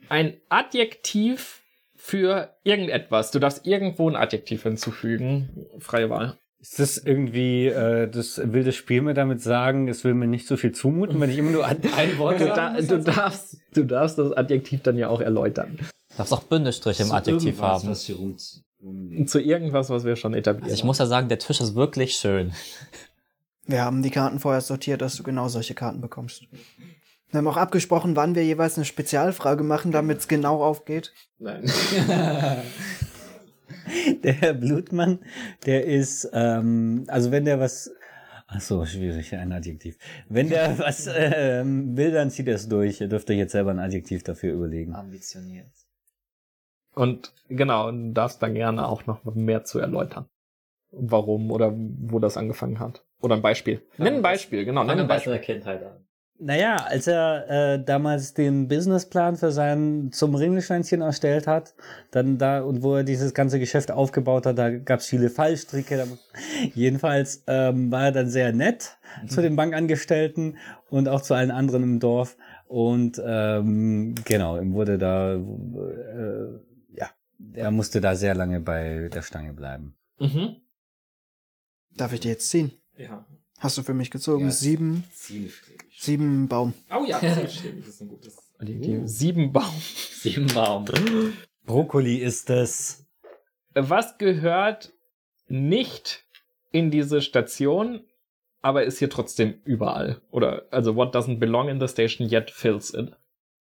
Ein 0.09 0.37
Adjektiv 0.49 1.61
für 1.97 2.55
irgendetwas. 2.65 3.31
Du 3.31 3.39
darfst 3.39 3.67
irgendwo 3.67 4.09
ein 4.09 4.17
Adjektiv 4.17 4.63
hinzufügen. 4.65 5.67
Freie 5.79 6.11
Wahl. 6.11 6.39
Ist 6.61 6.81
das 6.81 6.99
irgendwie, 6.99 7.67
äh, 7.67 8.11
das 8.11 8.39
will 8.53 8.65
das 8.65 8.75
Spiel 8.75 9.03
mir 9.03 9.15
damit 9.15 9.41
sagen, 9.41 9.87
es 9.87 10.03
will 10.03 10.15
mir 10.15 10.27
nicht 10.27 10.49
so 10.49 10.57
viel 10.57 10.73
zumuten, 10.73 11.21
wenn 11.21 11.31
ich 11.31 11.39
immer 11.39 11.53
nur 11.53 11.65
ein, 11.65 11.81
ein 11.97 12.19
Wort 12.19 12.41
Du, 12.41 12.47
sagen 12.47 12.87
da, 12.89 12.97
du, 12.97 13.03
darfst, 13.03 13.57
du 13.75 13.85
darfst 13.85 14.19
das 14.19 14.33
Adjektiv 14.33 14.83
dann 14.83 14.97
ja 14.99 15.09
auch 15.09 15.21
erläutern. 15.21 15.79
Darfst 16.17 16.33
auch 16.33 16.43
Bindestriche 16.43 17.05
im 17.05 17.13
Adjektiv 17.13 17.61
haben. 17.61 17.89
Was 17.89 18.03
hier 18.05 18.17
rum, 18.17 18.25
rumliegt. 18.31 18.63
Zu 19.27 19.41
irgendwas, 19.41 19.91
was 19.91 20.05
wir 20.05 20.17
schon 20.17 20.35
etabliert 20.35 20.65
Also 20.65 20.75
ich 20.75 20.81
haben. 20.83 20.87
muss 20.87 20.99
ja 20.99 21.07
sagen, 21.07 21.29
der 21.29 21.39
Tisch 21.39 21.61
ist 21.61 21.75
wirklich 21.75 22.15
schön. 22.15 22.53
Wir 23.67 23.83
haben 23.85 24.03
die 24.03 24.11
Karten 24.11 24.39
vorher 24.39 24.61
sortiert, 24.61 25.03
dass 25.03 25.17
du 25.17 25.23
genau 25.23 25.49
solche 25.49 25.75
Karten 25.75 26.01
bekommst. 26.01 26.45
Wir 27.31 27.39
haben 27.39 27.49
auch 27.49 27.57
abgesprochen, 27.57 28.17
wann 28.17 28.35
wir 28.35 28.45
jeweils 28.45 28.77
eine 28.77 28.85
Spezialfrage 28.87 29.63
machen, 29.65 29.93
damit 29.93 30.19
es 30.19 30.29
genau 30.29 30.63
aufgeht. 30.63 31.13
Nein. 31.39 31.65
Der 34.23 34.33
Herr 34.35 34.55
Blutmann, 34.55 35.19
der 35.65 35.85
ist, 35.87 36.29
ähm, 36.33 37.05
also 37.09 37.31
wenn 37.31 37.45
der 37.45 37.59
was, 37.59 37.91
ach 38.47 38.61
so, 38.61 38.85
schwierig, 38.85 39.35
ein 39.35 39.53
Adjektiv. 39.53 39.97
Wenn 40.29 40.49
der 40.51 40.79
was 40.79 41.09
ähm, 41.15 41.97
will, 41.97 42.13
dann 42.13 42.31
zieht 42.31 42.49
er 42.49 42.55
es 42.57 42.69
durch. 42.69 43.01
Ihr 43.01 43.09
dürft 43.09 43.31
euch 43.31 43.39
jetzt 43.39 43.53
selber 43.53 43.71
ein 43.71 43.79
Adjektiv 43.79 44.23
dafür 44.25 44.53
überlegen. 44.55 44.95
Ambitioniert. 44.95 45.71
Und 46.99 47.33
genau, 47.49 47.93
du 47.93 48.13
darfst 48.13 48.43
dann 48.43 48.55
gerne 48.55 48.89
auch 48.89 49.07
noch 49.07 49.25
mehr 49.25 49.63
zu 49.63 49.79
erläutern. 49.79 50.27
Warum 50.91 51.53
oder 51.53 51.73
wo 51.73 52.19
das 52.19 52.37
angefangen 52.37 52.81
hat. 52.81 53.05
Oder 53.21 53.37
ein 53.37 53.43
Beispiel. 53.43 53.83
Nenn 53.99 54.17
ein 54.17 54.23
Beispiel, 54.23 54.65
genau, 54.65 54.83
nenn 54.83 54.99
ein 54.99 55.07
Beispiel. 55.07 55.39
Kindheit 55.39 55.85
an. 55.85 56.09
Naja, 56.41 56.77
als 56.77 57.07
er 57.07 57.51
äh, 57.51 57.85
damals 57.85 58.35
den 58.35 58.67
Businessplan 58.67 59.37
für 59.37 59.53
sein 59.53 60.11
zum 60.13 60.35
Ringelschwänzchen 60.35 61.01
erstellt 61.01 61.47
hat, 61.47 61.75
dann 62.11 62.39
da 62.39 62.63
und 62.63 62.83
wo 62.83 62.97
er 62.97 63.05
dieses 63.05 63.33
ganze 63.33 63.61
Geschäft 63.61 63.93
aufgebaut 63.93 64.47
hat, 64.47 64.59
da 64.59 64.71
gab 64.71 65.01
es 65.01 65.07
viele 65.07 65.31
Fallstricke. 65.31 65.97
Da, 65.97 66.05
jedenfalls 66.75 67.45
ähm, 67.47 67.93
war 67.93 68.07
er 68.07 68.13
dann 68.13 68.29
sehr 68.29 68.53
nett 68.53 68.99
zu 69.29 69.41
den 69.41 69.55
Bankangestellten 69.55 70.59
und 70.91 71.09
auch 71.09 71.23
zu 71.23 71.35
allen 71.35 71.51
anderen 71.51 71.83
im 71.85 72.01
Dorf. 72.01 72.37
Und 72.69 73.21
ähm, 73.25 74.15
genau, 74.25 74.59
ihm 74.59 74.75
wurde 74.75 74.99
da, 74.99 75.35
äh, 75.35 75.39
er 77.55 77.71
musste 77.71 78.01
da 78.01 78.15
sehr 78.17 78.35
lange 78.35 78.61
bei 78.61 79.09
der 79.13 79.23
Stange 79.23 79.53
bleiben. 79.53 79.97
Mhm. 80.19 80.57
Darf 81.97 82.13
ich 82.13 82.21
dir 82.21 82.31
jetzt 82.33 82.49
ziehen? 82.49 82.73
Ja. 82.97 83.25
Hast 83.59 83.77
du 83.79 83.83
für 83.83 83.95
mich 83.95 84.11
gezogen? 84.11 84.45
Ja. 84.47 84.51
Sieben, 84.51 85.05
Zielstrebig. 85.13 85.97
sieben 85.99 86.49
Baum. 86.49 86.75
Oh 86.91 87.05
ja, 87.05 87.19
zielstrebig 87.35 87.87
ist 87.87 88.01
ein 88.01 88.09
gutes 88.09 88.37
Adjektiv. 88.59 89.01
Sieben 89.05 89.53
Baum. 89.53 89.75
Sieben 90.21 90.47
Baum. 90.49 90.85
Brokkoli 91.65 92.17
ist 92.19 92.51
es. 92.51 93.05
Was 93.75 94.19
gehört 94.19 94.93
nicht 95.49 96.25
in 96.73 96.91
diese 96.91 97.21
Station, 97.23 98.05
aber 98.61 98.85
ist 98.85 98.99
hier 98.99 99.11
trotzdem 99.11 99.61
überall? 99.65 100.21
Oder, 100.31 100.67
also, 100.71 100.97
what 100.97 101.15
doesn't 101.15 101.39
belong 101.39 101.69
in 101.69 101.81
the 101.81 101.89
station 101.89 102.29
yet 102.29 102.51
fills 102.51 102.93
it? 102.95 103.13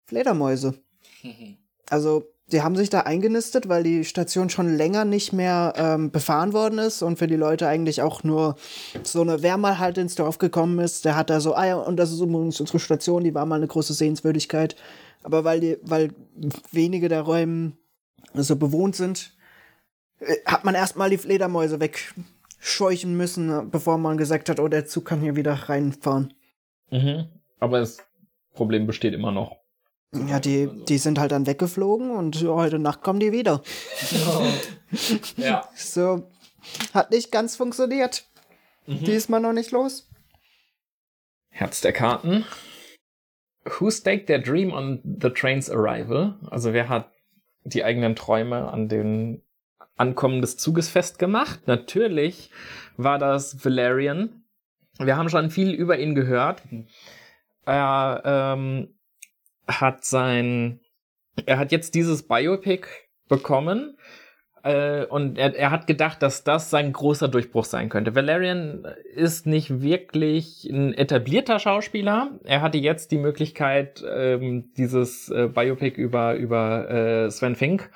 Fledermäuse. 0.06 0.78
Also, 1.90 2.24
die 2.52 2.62
haben 2.62 2.76
sich 2.76 2.90
da 2.90 3.00
eingenistet, 3.00 3.68
weil 3.68 3.82
die 3.82 4.04
Station 4.04 4.50
schon 4.50 4.76
länger 4.76 5.04
nicht 5.04 5.32
mehr 5.32 5.72
ähm, 5.76 6.10
befahren 6.10 6.52
worden 6.52 6.78
ist 6.78 7.02
und 7.02 7.18
für 7.18 7.26
die 7.26 7.36
Leute 7.36 7.66
eigentlich 7.66 8.02
auch 8.02 8.22
nur 8.22 8.56
so 9.02 9.22
eine, 9.22 9.42
wer 9.42 9.78
halt 9.78 9.96
ins 9.96 10.14
Dorf 10.14 10.36
gekommen 10.38 10.78
ist, 10.78 11.06
der 11.06 11.16
hat 11.16 11.30
da 11.30 11.40
so, 11.40 11.54
ah 11.54 11.66
ja, 11.66 11.76
und 11.76 11.96
das 11.96 12.12
ist 12.12 12.20
übrigens 12.20 12.60
unsere 12.60 12.80
Station, 12.80 13.24
die 13.24 13.34
war 13.34 13.46
mal 13.46 13.56
eine 13.56 13.66
große 13.66 13.94
Sehenswürdigkeit. 13.94 14.76
Aber 15.22 15.44
weil 15.44 15.60
die, 15.60 15.78
weil 15.82 16.12
wenige 16.70 17.08
der 17.08 17.22
Räume 17.22 17.72
so 18.34 18.56
bewohnt 18.56 18.94
sind, 18.94 19.34
äh, 20.20 20.36
hat 20.44 20.64
man 20.64 20.74
erstmal 20.74 21.08
die 21.08 21.18
Fledermäuse 21.18 21.80
wegscheuchen 21.80 23.16
müssen, 23.16 23.70
bevor 23.70 23.96
man 23.96 24.18
gesagt 24.18 24.50
hat, 24.50 24.60
oh, 24.60 24.68
der 24.68 24.84
Zug 24.84 25.06
kann 25.06 25.20
hier 25.20 25.34
wieder 25.34 25.54
reinfahren. 25.54 26.34
Mhm. 26.90 27.28
Aber 27.58 27.80
das 27.80 27.98
Problem 28.52 28.86
besteht 28.86 29.14
immer 29.14 29.32
noch. 29.32 29.63
Ja, 30.28 30.38
die, 30.38 30.68
die 30.88 30.98
sind 30.98 31.18
halt 31.18 31.32
dann 31.32 31.46
weggeflogen 31.46 32.10
und 32.10 32.42
heute 32.42 32.78
Nacht 32.78 33.02
kommen 33.02 33.20
die 33.20 33.32
wieder. 33.32 33.62
Ja. 35.36 35.68
So, 35.74 36.30
hat 36.92 37.10
nicht 37.10 37.32
ganz 37.32 37.56
funktioniert. 37.56 38.28
Diesmal 38.86 39.40
noch 39.40 39.52
nicht 39.52 39.72
los. 39.72 40.08
Herz 41.48 41.80
der 41.80 41.92
Karten. 41.92 42.44
Who 43.64 43.90
staked 43.90 44.26
their 44.26 44.38
dream 44.38 44.72
on 44.72 45.00
the 45.02 45.30
train's 45.30 45.68
arrival? 45.68 46.36
Also 46.48 46.72
wer 46.72 46.88
hat 46.88 47.10
die 47.64 47.82
eigenen 47.82 48.14
Träume 48.14 48.70
an 48.70 48.88
den 48.88 49.42
Ankommen 49.96 50.40
des 50.40 50.58
Zuges 50.58 50.88
festgemacht? 50.88 51.66
Natürlich 51.66 52.50
war 52.96 53.18
das 53.18 53.64
Valerian. 53.64 54.44
Wir 54.98 55.16
haben 55.16 55.28
schon 55.28 55.50
viel 55.50 55.72
über 55.72 55.98
ihn 55.98 56.14
gehört. 56.14 56.62
Er 57.64 58.22
ähm, 58.24 58.93
hat 59.66 60.04
sein, 60.04 60.80
er 61.46 61.58
hat 61.58 61.72
jetzt 61.72 61.94
dieses 61.94 62.26
Biopic 62.26 62.86
bekommen 63.28 63.96
äh, 64.64 65.04
und 65.04 65.38
er, 65.38 65.54
er 65.54 65.70
hat 65.70 65.86
gedacht, 65.86 66.22
dass 66.22 66.42
das 66.42 66.70
sein 66.70 66.92
großer 66.92 67.28
Durchbruch 67.28 67.64
sein 67.64 67.90
könnte. 67.90 68.14
Valerian 68.14 68.86
ist 69.14 69.46
nicht 69.46 69.82
wirklich 69.82 70.64
ein 70.64 70.94
etablierter 70.94 71.58
Schauspieler. 71.58 72.38
Er 72.44 72.62
hatte 72.62 72.78
jetzt 72.78 73.12
die 73.12 73.18
Möglichkeit, 73.18 74.02
ähm, 74.08 74.72
dieses 74.76 75.28
äh, 75.28 75.48
Biopic 75.48 76.00
über, 76.00 76.34
über 76.34 76.90
äh, 76.90 77.30
Sven 77.30 77.56
Fink 77.56 77.90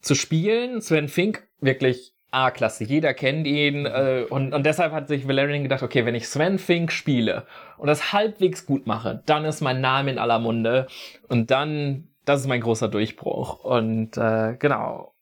zu 0.00 0.14
spielen. 0.14 0.82
Sven 0.82 1.08
Fink 1.08 1.46
wirklich 1.60 2.14
A-Klasse, 2.30 2.84
jeder 2.84 3.14
kennt 3.14 3.46
ihn 3.46 3.86
äh, 3.86 4.24
und, 4.28 4.52
und 4.52 4.64
deshalb 4.64 4.92
hat 4.92 5.08
sich 5.08 5.26
Valerian 5.26 5.62
gedacht, 5.62 5.82
okay, 5.82 6.06
wenn 6.06 6.14
ich 6.14 6.28
Sven 6.28 6.58
Fink 6.58 6.92
spiele 6.92 7.46
und 7.76 7.88
das 7.88 8.12
halbwegs 8.12 8.66
gut 8.66 8.86
mache, 8.86 9.22
dann 9.26 9.44
ist 9.44 9.60
mein 9.60 9.80
Name 9.80 10.10
in 10.12 10.18
aller 10.18 10.38
Munde 10.38 10.86
und 11.28 11.50
dann, 11.50 12.08
das 12.24 12.40
ist 12.40 12.46
mein 12.46 12.60
großer 12.60 12.88
Durchbruch 12.88 13.64
und 13.64 14.16
äh, 14.16 14.56
genau, 14.58 15.14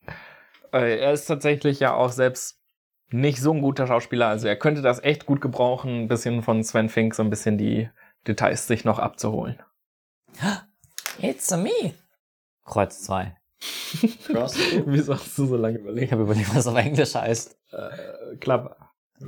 äh, 0.73 0.99
er 0.99 1.13
ist 1.13 1.27
tatsächlich 1.27 1.81
ja 1.81 1.95
auch 1.95 2.13
selbst 2.13 2.61
nicht 3.11 3.41
so 3.41 3.53
ein 3.53 3.63
guter 3.63 3.87
Schauspieler, 3.87 4.29
also 4.29 4.47
er 4.47 4.57
könnte 4.57 4.83
das 4.83 5.03
echt 5.03 5.25
gut 5.25 5.41
gebrauchen, 5.41 6.03
ein 6.03 6.09
bisschen 6.09 6.43
von 6.43 6.63
Sven 6.63 6.91
Fink 6.91 7.15
so 7.15 7.23
ein 7.23 7.31
bisschen 7.31 7.57
die 7.57 7.89
Details 8.27 8.67
sich 8.67 8.85
noch 8.85 8.99
abzuholen. 8.99 9.59
It's 11.21 11.51
a 11.53 11.57
me. 11.57 11.95
Kreuz 12.65 13.03
2. 13.03 13.35
Cross. 14.27 14.57
Wieso 14.87 15.15
hast 15.15 15.37
du 15.39 15.47
so 15.47 15.57
lange 15.57 15.79
Ich 15.79 15.83
überlegt? 15.85 16.13
habe 16.13 16.23
überlegt, 16.23 16.55
was 16.55 16.67
auf 16.67 16.77
Englisch 16.77 17.15
heißt. 17.15 17.57
Äh, 17.73 18.37
Club. 18.37 18.77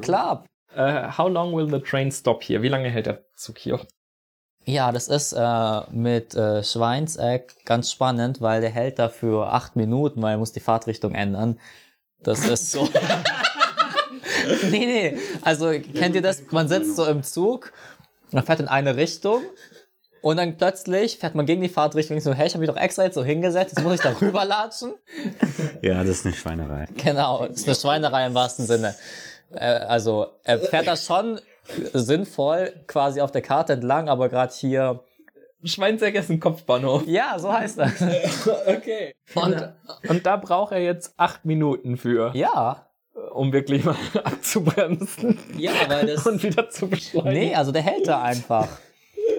Club. 0.02 0.46
Äh, 0.74 1.08
how 1.16 1.28
long 1.28 1.54
will 1.56 1.68
the 1.68 1.80
train 1.80 2.12
stop 2.12 2.42
here? 2.42 2.62
Wie 2.62 2.68
lange 2.68 2.88
hält 2.90 3.06
der 3.06 3.24
Zug 3.34 3.58
hier? 3.58 3.80
Ja, 4.66 4.92
das 4.92 5.08
ist 5.08 5.32
äh, 5.32 5.80
mit 5.90 6.34
äh, 6.34 6.62
Schweinseck 6.62 7.64
ganz 7.64 7.90
spannend, 7.90 8.40
weil 8.40 8.60
der 8.60 8.70
hält 8.70 8.98
dafür 8.98 9.52
acht 9.52 9.74
Minuten, 9.74 10.22
weil 10.22 10.32
er 10.34 10.38
muss 10.38 10.52
die 10.52 10.60
Fahrtrichtung 10.60 11.14
ändern. 11.14 11.58
Das 12.22 12.46
ist 12.46 12.70
so. 12.70 12.88
nee, 14.70 14.86
nee. 14.86 15.18
Also 15.42 15.70
kennt 15.70 16.14
ihr 16.14 16.22
das? 16.22 16.42
Man 16.50 16.68
sitzt 16.68 16.94
so 16.96 17.06
im 17.06 17.22
Zug, 17.22 17.72
man 18.30 18.44
fährt 18.44 18.60
in 18.60 18.68
eine 18.68 18.96
Richtung 18.96 19.42
und 20.22 20.36
dann 20.36 20.56
plötzlich 20.56 21.18
fährt 21.18 21.34
man 21.34 21.46
gegen 21.46 21.62
die 21.62 21.68
Fahrtrichtung 21.68 22.20
so, 22.20 22.32
hey, 22.34 22.46
ich 22.46 22.54
habe 22.54 22.60
mich 22.60 22.68
doch 22.70 22.76
extra 22.80 23.04
jetzt 23.04 23.14
so 23.14 23.24
hingesetzt, 23.24 23.74
jetzt 23.76 23.84
muss 23.84 23.94
ich 23.94 24.00
da 24.00 24.14
rüberlatschen. 24.20 24.92
Ja, 25.82 26.00
das 26.04 26.08
ist 26.18 26.26
eine 26.26 26.34
Schweinerei. 26.34 26.86
Genau, 27.02 27.46
das 27.46 27.60
ist 27.60 27.66
eine 27.66 27.74
Schweinerei 27.74 28.26
im 28.26 28.34
wahrsten 28.34 28.66
Sinne. 28.66 28.94
Äh, 29.54 29.64
also 29.64 30.26
er 30.44 30.58
fährt 30.58 30.86
das 30.86 31.06
schon 31.06 31.40
sinnvoll 31.94 32.72
quasi 32.86 33.20
auf 33.20 33.30
der 33.32 33.42
Karte 33.42 33.74
entlang, 33.74 34.08
aber 34.08 34.28
gerade 34.28 34.52
hier 34.52 35.00
Schweinsäck 35.64 36.14
ist 36.14 36.30
ein 36.30 36.40
Kopfbahnhof. 36.40 37.06
Ja, 37.06 37.38
so 37.38 37.52
heißt 37.52 37.78
das. 37.78 37.92
Okay. 38.66 39.14
Und, 39.34 39.72
und 40.08 40.26
da 40.26 40.36
braucht 40.36 40.72
er 40.72 40.80
jetzt 40.80 41.14
acht 41.16 41.44
Minuten 41.44 41.96
für, 41.96 42.32
Ja. 42.34 42.86
um 43.32 43.52
wirklich 43.52 43.84
mal 43.84 43.96
abzubremsen 44.24 45.38
Ja, 45.56 45.72
weil 45.88 46.06
das. 46.06 46.26
und 46.26 46.42
wieder 46.42 46.68
zu 46.70 46.88
beschleunigen. 46.88 47.32
Nee, 47.38 47.54
also 47.54 47.72
der 47.72 47.82
hält 47.82 48.06
da 48.08 48.22
einfach. 48.22 48.68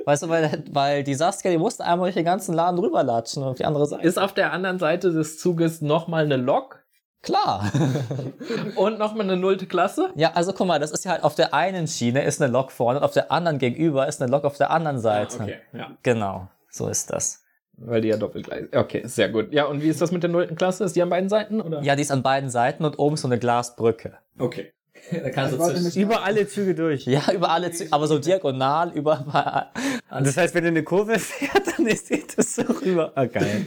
Weißt 0.05 0.23
du, 0.23 0.29
weil, 0.29 0.63
weil 0.71 1.03
die 1.03 1.13
Saskia, 1.13 1.51
die 1.51 1.57
musste 1.57 1.85
einmal 1.85 2.07
durch 2.07 2.15
den 2.15 2.25
ganzen 2.25 2.53
Laden 2.53 2.79
rüberlatschen 2.79 3.43
und 3.43 3.49
auf 3.49 3.57
die 3.57 3.65
andere 3.65 3.85
Seite. 3.85 4.03
Ist 4.03 4.19
auf 4.19 4.33
der 4.33 4.51
anderen 4.51 4.79
Seite 4.79 5.11
des 5.11 5.39
Zuges 5.39 5.81
nochmal 5.81 6.25
eine 6.25 6.37
Lok 6.37 6.81
Klar. 7.21 7.71
und 8.75 8.97
nochmal 8.97 9.23
eine 9.23 9.37
nullte 9.37 9.67
Klasse? 9.67 10.09
Ja, 10.15 10.31
also 10.33 10.53
guck 10.53 10.67
mal, 10.67 10.79
das 10.79 10.91
ist 10.91 11.05
ja 11.05 11.11
halt 11.11 11.23
auf 11.23 11.35
der 11.35 11.53
einen 11.53 11.87
Schiene 11.87 12.23
ist 12.23 12.41
eine 12.41 12.51
Lok 12.51 12.71
vorne 12.71 12.99
und 12.99 13.05
auf 13.05 13.13
der 13.13 13.31
anderen 13.31 13.59
gegenüber 13.59 14.07
ist 14.07 14.21
eine 14.21 14.31
Lok 14.31 14.43
auf 14.43 14.57
der 14.57 14.71
anderen 14.71 14.99
Seite. 14.99 15.59
ja. 15.73 15.91
Genau, 16.03 16.47
so 16.69 16.87
ist 16.87 17.11
das. 17.11 17.43
Weil 17.73 18.01
die 18.01 18.09
ja 18.09 18.17
doppelgleich. 18.17 18.65
Okay, 18.75 19.03
sehr 19.05 19.29
gut. 19.29 19.51
Ja, 19.53 19.65
und 19.65 19.81
wie 19.81 19.87
ist 19.87 20.01
das 20.01 20.11
mit 20.11 20.23
der 20.23 20.29
nullten 20.29 20.55
Klasse? 20.55 20.83
Ist 20.83 20.95
die 20.95 21.01
an 21.01 21.09
beiden 21.09 21.29
Seiten? 21.29 21.61
Oder? 21.61 21.81
Ja, 21.81 21.95
die 21.95 22.01
ist 22.01 22.11
an 22.11 22.21
beiden 22.21 22.49
Seiten 22.49 22.85
und 22.85 22.99
oben 22.99 23.15
ist 23.15 23.21
so 23.21 23.27
eine 23.27 23.39
Glasbrücke. 23.39 24.17
Okay. 24.37 24.71
Da 25.11 25.29
kannst 25.29 25.57
wollte 25.57 25.81
mich 25.81 25.95
Über 25.97 26.23
alle 26.23 26.47
Züge 26.47 26.75
durch. 26.75 27.05
Ja, 27.05 27.31
über 27.33 27.49
alle 27.49 27.71
Züge, 27.71 27.91
aber 27.91 28.07
so 28.07 28.19
diagonal 28.19 28.91
über. 28.93 29.71
Das 30.11 30.35
heißt, 30.35 30.53
wenn 30.53 30.63
du 30.63 30.69
eine 30.69 30.83
Kurve 30.83 31.17
fährt, 31.19 31.67
dann 31.77 31.87
ist 31.87 32.11
das 32.35 32.55
so 32.55 32.63
rüber. 32.63 33.13
Ah, 33.15 33.25
geil. 33.25 33.63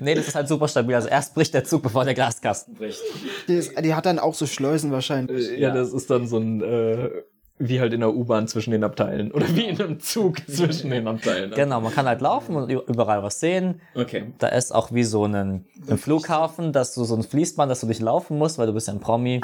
Nee, 0.00 0.14
das 0.14 0.28
ist 0.28 0.34
halt 0.36 0.46
super 0.46 0.68
stabil. 0.68 0.94
Also 0.94 1.08
erst 1.08 1.34
bricht 1.34 1.52
der 1.52 1.64
Zug, 1.64 1.82
bevor 1.82 2.04
der 2.04 2.14
Glaskasten 2.14 2.74
bricht. 2.74 3.00
Die, 3.48 3.54
ist, 3.54 3.72
die 3.84 3.94
hat 3.94 4.06
dann 4.06 4.20
auch 4.20 4.34
so 4.34 4.46
Schleusen 4.46 4.92
wahrscheinlich. 4.92 5.58
Ja, 5.58 5.74
das 5.74 5.92
ist 5.92 6.10
dann 6.10 6.28
so 6.28 6.38
ein, 6.38 6.62
äh, 6.62 7.10
wie 7.58 7.80
halt 7.80 7.92
in 7.92 8.00
der 8.00 8.14
U-Bahn 8.14 8.48
zwischen 8.48 8.70
den 8.70 8.84
Abteilen. 8.84 9.32
Oder 9.32 9.46
wie 9.54 9.64
in 9.64 9.80
einem 9.80 10.00
Zug 10.00 10.38
zwischen 10.48 10.90
den 10.90 11.06
Abteilen. 11.06 11.50
Genau, 11.50 11.80
man 11.80 11.92
kann 11.92 12.06
halt 12.06 12.20
laufen 12.20 12.56
und 12.56 12.70
überall 12.70 13.22
was 13.22 13.40
sehen. 13.40 13.80
Okay. 13.94 14.32
Da 14.38 14.48
ist 14.48 14.72
auch 14.72 14.92
wie 14.92 15.04
so 15.04 15.24
ein, 15.24 15.64
ein 15.88 15.98
Flughafen, 15.98 16.72
dass 16.72 16.94
du 16.94 17.04
so 17.04 17.16
ein 17.16 17.22
Fließband, 17.22 17.70
dass 17.70 17.80
du 17.80 17.86
durchlaufen 17.86 18.38
musst, 18.38 18.58
weil 18.58 18.66
du 18.66 18.72
bist 18.72 18.88
ja 18.88 18.94
ein 18.94 19.00
Promi. 19.00 19.40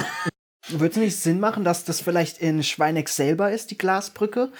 Würde 0.72 0.92
es 0.92 0.96
nicht 0.96 1.16
Sinn 1.16 1.40
machen, 1.40 1.64
dass 1.64 1.84
das 1.84 2.00
vielleicht 2.00 2.38
in 2.38 2.62
Schweineck 2.62 3.08
selber 3.08 3.50
ist, 3.50 3.70
die 3.70 3.78
Glasbrücke? 3.78 4.50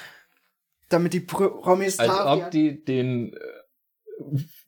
damit 0.90 1.14
die 1.14 1.20
Pro 1.20 1.48
Promis 1.48 1.98
Als 1.98 2.10
ob 2.10 2.50
die 2.50 2.84
den 2.84 3.32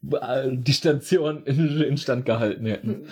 äh, 0.00 0.48
die 0.50 0.72
Station 0.72 1.44
in, 1.44 1.82
instand 1.82 2.24
gehalten 2.24 2.64
hätten. 2.64 3.08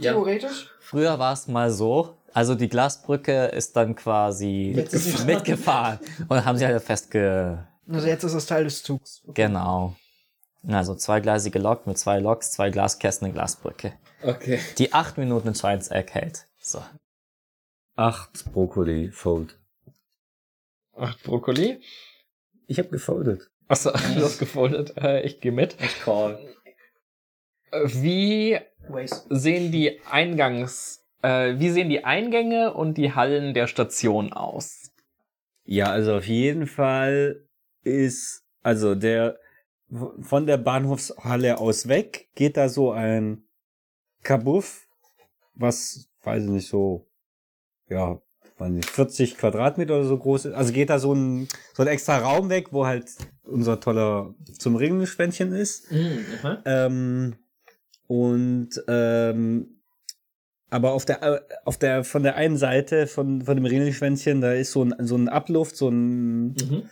theoretisch. 0.00 0.70
Früher 0.80 1.18
war 1.18 1.32
es 1.32 1.46
mal 1.46 1.70
so, 1.70 2.16
also 2.32 2.54
die 2.56 2.68
Glasbrücke 2.68 3.46
ist 3.46 3.76
dann 3.76 3.94
quasi 3.94 4.72
Mitgefahren. 4.74 5.26
mitgefahren 5.34 5.98
und 6.20 6.30
dann 6.30 6.44
haben 6.44 6.58
sie 6.58 6.66
halt 6.66 6.82
festge... 6.82 7.66
Also 7.88 8.06
jetzt 8.06 8.24
ist 8.24 8.34
das 8.34 8.46
Teil 8.46 8.64
des 8.64 8.82
Zugs. 8.82 9.22
Genau. 9.28 9.94
Also 10.66 10.94
zweigleisige 10.94 11.58
Lok 11.58 11.86
mit 11.86 11.96
zwei 11.96 12.18
Loks, 12.18 12.52
zwei 12.52 12.70
Glaskästen, 12.70 13.26
eine 13.26 13.34
Glasbrücke. 13.34 13.92
Okay. 14.22 14.58
Die 14.78 14.92
acht 14.92 15.16
Minuten 15.16 15.54
Schweinseck 15.54 16.12
hält. 16.12 16.46
So. 16.60 16.82
Acht 17.98 18.52
Brokkoli 18.52 19.10
fold. 19.10 19.58
Acht 20.94 21.20
Brokkoli. 21.24 21.80
Ich 22.68 22.78
habe 22.78 22.90
gefoldet. 22.90 23.50
Achso, 23.66 23.90
du 24.14 24.22
hast 24.22 24.38
gefoldet. 24.38 24.96
Äh, 24.96 25.22
ich 25.22 25.40
gehe 25.40 25.50
mit. 25.50 25.76
Ich 25.80 26.00
call. 26.02 26.38
Äh, 27.72 27.80
Wie 27.86 28.60
sehen 29.30 29.72
die 29.72 30.00
Eingangs, 30.06 31.04
äh, 31.22 31.58
wie 31.58 31.70
sehen 31.70 31.88
die 31.88 32.04
Eingänge 32.04 32.72
und 32.72 32.98
die 32.98 33.16
Hallen 33.16 33.52
der 33.52 33.66
Station 33.66 34.32
aus? 34.32 34.92
Ja, 35.64 35.86
also 35.86 36.18
auf 36.18 36.28
jeden 36.28 36.68
Fall 36.68 37.48
ist, 37.82 38.44
also 38.62 38.94
der, 38.94 39.40
von 40.20 40.46
der 40.46 40.58
Bahnhofshalle 40.58 41.58
aus 41.58 41.88
weg 41.88 42.28
geht 42.36 42.56
da 42.56 42.68
so 42.68 42.92
ein 42.92 43.42
Kabuff, 44.22 44.86
was, 45.54 46.08
weiß 46.22 46.44
ich 46.44 46.50
nicht, 46.50 46.68
so, 46.68 47.07
ja, 47.88 48.20
weiß 48.58 48.70
nicht, 48.70 48.90
40 48.90 49.38
Quadratmeter 49.38 49.94
oder 49.96 50.04
so 50.04 50.18
groß 50.18 50.46
ist. 50.46 50.54
Also 50.54 50.72
geht 50.72 50.90
da 50.90 50.98
so 50.98 51.14
ein, 51.14 51.48
so 51.74 51.82
ein 51.82 51.88
extra 51.88 52.18
Raum 52.18 52.48
weg, 52.50 52.68
wo 52.72 52.86
halt 52.86 53.06
unser 53.44 53.80
toller 53.80 54.34
zum 54.58 54.76
Ringelschwänzchen 54.76 55.52
ist. 55.52 55.90
Ähm, 56.64 57.36
und 58.06 58.70
ähm, 58.88 59.80
aber 60.70 60.92
auf 60.92 61.04
der 61.04 61.22
äh, 61.22 61.40
auf 61.64 61.78
der 61.78 62.04
von 62.04 62.22
der 62.22 62.36
einen 62.36 62.56
Seite 62.56 63.06
von 63.06 63.42
von 63.42 63.56
dem 63.56 63.64
Ringelschwänzchen 63.64 64.40
da 64.40 64.52
ist 64.52 64.72
so 64.72 64.84
ein 64.84 64.94
so 65.06 65.16
ein 65.16 65.28
Abluft 65.28 65.76
so 65.76 65.88
ein 65.88 66.48
Mhm. 66.48 66.90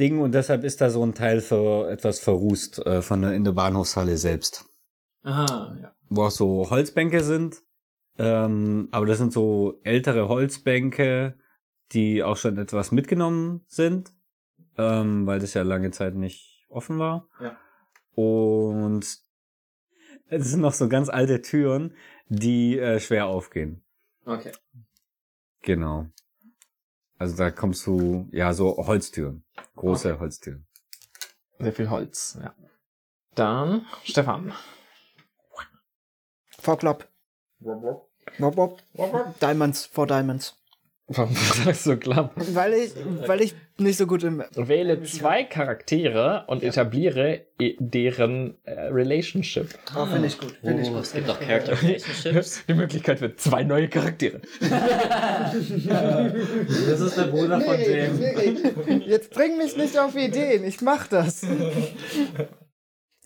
Ding 0.00 0.20
und 0.20 0.32
deshalb 0.34 0.64
ist 0.64 0.80
da 0.80 0.90
so 0.90 1.04
ein 1.04 1.14
Teil 1.14 1.40
für 1.40 1.88
etwas 1.90 2.18
verrußt 2.20 2.86
äh, 2.86 3.02
von 3.02 3.22
der 3.22 3.34
in 3.34 3.44
der 3.44 3.52
Bahnhofshalle 3.52 4.16
selbst 4.16 4.64
Aha, 5.22 5.76
ja. 5.80 5.94
wo 6.08 6.24
auch 6.24 6.30
so 6.30 6.70
Holzbänke 6.70 7.22
sind 7.22 7.56
ähm, 8.18 8.88
aber 8.90 9.06
das 9.06 9.18
sind 9.18 9.32
so 9.32 9.80
ältere 9.84 10.28
Holzbänke 10.28 11.38
die 11.92 12.22
auch 12.22 12.36
schon 12.36 12.58
etwas 12.58 12.92
mitgenommen 12.92 13.62
sind 13.66 14.12
ähm, 14.78 15.26
weil 15.26 15.38
das 15.40 15.54
ja 15.54 15.62
lange 15.62 15.90
Zeit 15.90 16.14
nicht 16.14 16.66
offen 16.68 16.98
war 16.98 17.28
Ja. 17.40 17.56
und 18.14 19.04
es 20.26 20.50
sind 20.50 20.60
noch 20.62 20.72
so 20.72 20.88
ganz 20.88 21.10
alte 21.10 21.42
Türen, 21.42 21.94
die 22.28 22.78
äh, 22.78 22.98
schwer 23.00 23.26
aufgehen. 23.26 23.84
Okay. 24.24 24.52
Genau. 25.60 26.06
Also 27.18 27.36
da 27.36 27.50
kommst 27.50 27.86
du, 27.86 28.28
ja, 28.32 28.54
so 28.54 28.78
Holztüren. 28.78 29.44
Große 29.76 30.18
Holztüren. 30.18 30.66
Sehr 31.58 31.72
viel 31.74 31.90
Holz, 31.90 32.38
ja. 32.42 32.54
Dann, 33.34 33.84
Stefan. 34.04 34.54
Vorklopp. 36.58 37.06
Wop, 38.38 38.56
wop. 38.56 38.80
Diamonds 39.40 39.86
for 39.86 40.06
Diamonds. 40.06 40.54
Warum 41.08 41.34
sagst 41.64 41.84
du 41.86 41.96
klapp? 41.96 42.32
Weil 42.54 42.72
ich, 42.74 42.92
weil 43.26 43.42
ich 43.42 43.54
nicht 43.76 43.98
so 43.98 44.06
gut 44.06 44.22
im. 44.22 44.42
Wähle 44.54 45.02
zwei 45.02 45.42
Charaktere 45.44 46.44
und 46.46 46.62
etabliere 46.62 47.40
i- 47.60 47.76
deren 47.80 48.56
äh, 48.64 48.72
Relationship. 48.84 49.68
Oh, 49.96 50.06
finde 50.06 50.28
ich 50.28 50.38
gut. 50.38 50.54
Finde 50.62 50.82
ich 50.82 50.88
gut. 50.88 51.02
es 51.02 51.12
gibt 51.12 51.28
auch 51.28 51.40
Character 51.40 51.82
Relationships. 51.82 52.62
Die 52.68 52.74
Möglichkeit 52.74 53.18
für 53.18 53.34
zwei 53.36 53.64
neue 53.64 53.88
Charaktere. 53.88 54.40
Das 55.50 57.00
ist 57.00 57.16
der 57.16 57.24
Bruder 57.24 57.60
von 57.60 57.76
Nee, 57.76 58.08
nee, 58.86 58.94
jetzt 59.06 59.30
bring 59.30 59.58
mich 59.58 59.76
nicht 59.76 59.98
auf 59.98 60.14
Ideen, 60.16 60.64
ich 60.64 60.80
mach 60.80 61.06
das. 61.08 61.44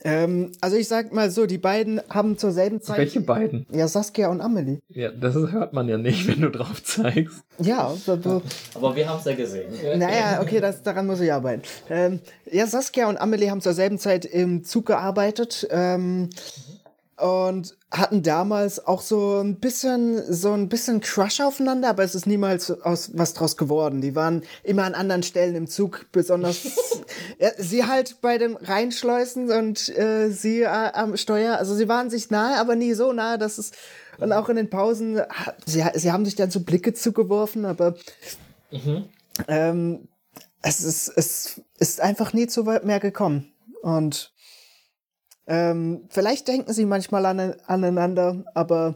Ähm, 0.04 0.52
also 0.61 0.76
ich 0.76 0.88
sag 0.88 1.12
mal 1.12 1.30
so, 1.30 1.46
die 1.46 1.59
beiden 1.59 2.00
haben 2.11 2.37
zur 2.38 2.52
selben 2.52 2.80
Zeit. 2.80 2.98
Welche 2.98 3.20
beiden? 3.20 3.66
Ja, 3.72 3.88
Saskia 3.88 4.28
und 4.28 4.40
Amelie. 4.40 4.78
Ja, 4.88 5.11
das 5.11 5.35
hört 5.35 5.72
man 5.72 5.88
ja 5.88 5.96
nicht, 5.96 6.26
wenn 6.28 6.42
du 6.42 6.50
drauf 6.50 6.82
zeigst. 6.82 7.42
Ja, 7.59 7.90
so, 7.94 8.20
so. 8.20 8.42
Aber 8.74 8.94
wir 8.94 9.09
haben 9.09 9.18
es 9.18 9.24
ja 9.24 9.35
gesehen. 9.35 9.72
naja, 9.98 10.40
okay, 10.42 10.61
das, 10.61 10.82
daran 10.82 11.06
muss 11.06 11.20
ich 11.20 11.32
arbeiten. 11.32 11.62
Ähm, 11.88 12.20
ja, 12.50 12.66
Saskia 12.66 13.09
und 13.09 13.16
Amelie 13.16 13.50
haben 13.50 13.61
zur 13.61 13.72
selben 13.72 13.98
Zeit 13.98 14.24
im 14.24 14.64
Zug 14.64 14.87
gearbeitet 14.87 15.66
ähm, 15.70 16.30
und 17.18 17.79
hatten 17.90 18.22
damals 18.22 18.87
auch 18.87 19.00
so 19.00 19.40
ein 19.40 19.59
bisschen 19.59 20.22
so 20.33 20.52
ein 20.52 20.68
bisschen 20.68 21.00
Crush 21.00 21.40
aufeinander, 21.40 21.88
aber 21.88 22.05
es 22.05 22.14
ist 22.14 22.26
niemals 22.26 22.70
aus 22.70 23.11
was 23.14 23.33
draus 23.33 23.57
geworden. 23.57 24.00
Die 24.02 24.14
waren 24.14 24.42
immer 24.62 24.85
an 24.85 24.94
anderen 24.94 25.22
Stellen 25.22 25.55
im 25.55 25.66
Zug, 25.66 26.07
besonders 26.12 26.64
ja, 27.38 27.50
sie 27.57 27.87
halt 27.87 28.20
bei 28.20 28.37
dem 28.37 28.57
Reinschleusen 28.57 29.50
und 29.50 29.88
äh, 29.96 30.29
sie 30.31 30.62
äh, 30.62 30.66
am 30.66 31.16
Steuer. 31.16 31.57
Also 31.57 31.74
sie 31.74 31.88
waren 31.88 32.11
sich 32.11 32.31
nahe, 32.31 32.59
aber 32.59 32.76
nie 32.76 32.92
so 32.92 33.12
nahe, 33.12 33.38
dass 33.38 33.57
es 33.59 33.72
und 34.18 34.33
auch 34.33 34.48
in 34.48 34.57
den 34.57 34.70
Pausen, 34.70 35.20
sie, 35.66 35.85
sie 35.94 36.12
haben 36.12 36.24
sich 36.24 36.37
dann 36.37 36.50
so 36.50 36.61
Blicke 36.61 36.94
zugeworfen, 36.94 37.66
aber 37.66 37.96
ähm, 39.48 40.09
es 40.62 40.81
ist, 40.83 41.09
es 41.16 41.61
ist 41.79 42.00
einfach 42.00 42.33
nie 42.33 42.46
zu 42.46 42.66
weit 42.66 42.85
mehr 42.85 43.00
gekommen. 43.00 43.52
Und 43.83 44.33
ähm, 45.46 46.04
vielleicht 46.09 46.48
denken 46.48 46.72
sie 46.72 46.87
manchmal 46.87 47.26
an, 47.26 47.54
aneinander, 47.66 48.44
aber 48.54 48.94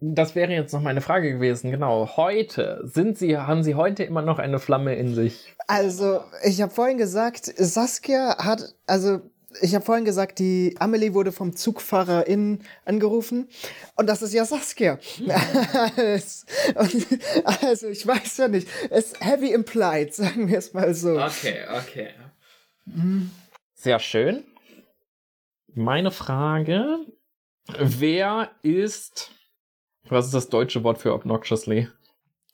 Das 0.00 0.34
wäre 0.34 0.52
jetzt 0.52 0.72
noch 0.72 0.80
meine 0.80 1.00
Frage 1.00 1.32
gewesen. 1.32 1.70
Genau. 1.70 2.16
Heute 2.16 2.82
sind 2.84 3.18
sie, 3.18 3.36
haben 3.36 3.62
sie 3.62 3.74
heute 3.74 4.04
immer 4.04 4.22
noch 4.22 4.38
eine 4.38 4.58
Flamme 4.58 4.94
in 4.94 5.14
sich? 5.14 5.54
also 5.66 6.20
ich 6.44 6.60
habe 6.60 6.72
vorhin 6.72 6.98
gesagt, 6.98 7.46
Saskia 7.56 8.36
hat, 8.38 8.74
also 8.86 9.20
ich 9.60 9.74
habe 9.74 9.84
vorhin 9.84 10.04
gesagt, 10.04 10.38
die 10.38 10.74
Amelie 10.78 11.14
wurde 11.14 11.32
vom 11.32 11.54
ZugfahrerInnen 11.54 12.62
angerufen 12.84 13.48
und 13.96 14.06
das 14.08 14.22
ist 14.22 14.32
ja 14.32 14.44
Saskia. 14.44 14.98
Und, 16.74 17.06
also 17.62 17.88
ich 17.88 18.06
weiß 18.06 18.38
ja 18.38 18.48
nicht, 18.48 18.66
es 18.90 19.12
ist 19.12 19.24
heavy 19.24 19.52
implied, 19.52 20.14
sagen 20.22 20.48
wir 20.48 20.58
es 20.58 20.72
mal 20.72 20.94
so. 20.94 21.20
Okay, 21.20 21.58
okay. 21.78 22.08
Sehr 23.74 23.98
schön. 23.98 24.44
Meine 25.74 26.10
Frage: 26.10 26.98
Wer 27.78 28.50
ist. 28.62 29.30
Was 30.08 30.26
ist 30.26 30.34
das 30.34 30.48
deutsche 30.48 30.84
Wort 30.84 30.98
für 30.98 31.14
obnoxiously? 31.14 31.88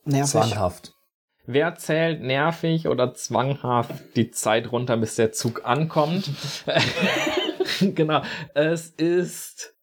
Nervig. 0.05 0.31
Zwanghaft. 0.31 0.95
Wer 1.47 1.77
zählt 1.77 2.21
nervig 2.21 2.89
oder 2.89 3.15
zwanghaft 3.15 4.17
die 4.17 4.31
Zeit 4.31 4.71
runter, 4.71 4.99
bis 4.99 5.17
der 5.17 5.33
Zug 5.33 5.65
ankommt? 5.65 6.31
genau. 7.81 8.23
Es 8.55 8.91
ist. 8.91 9.75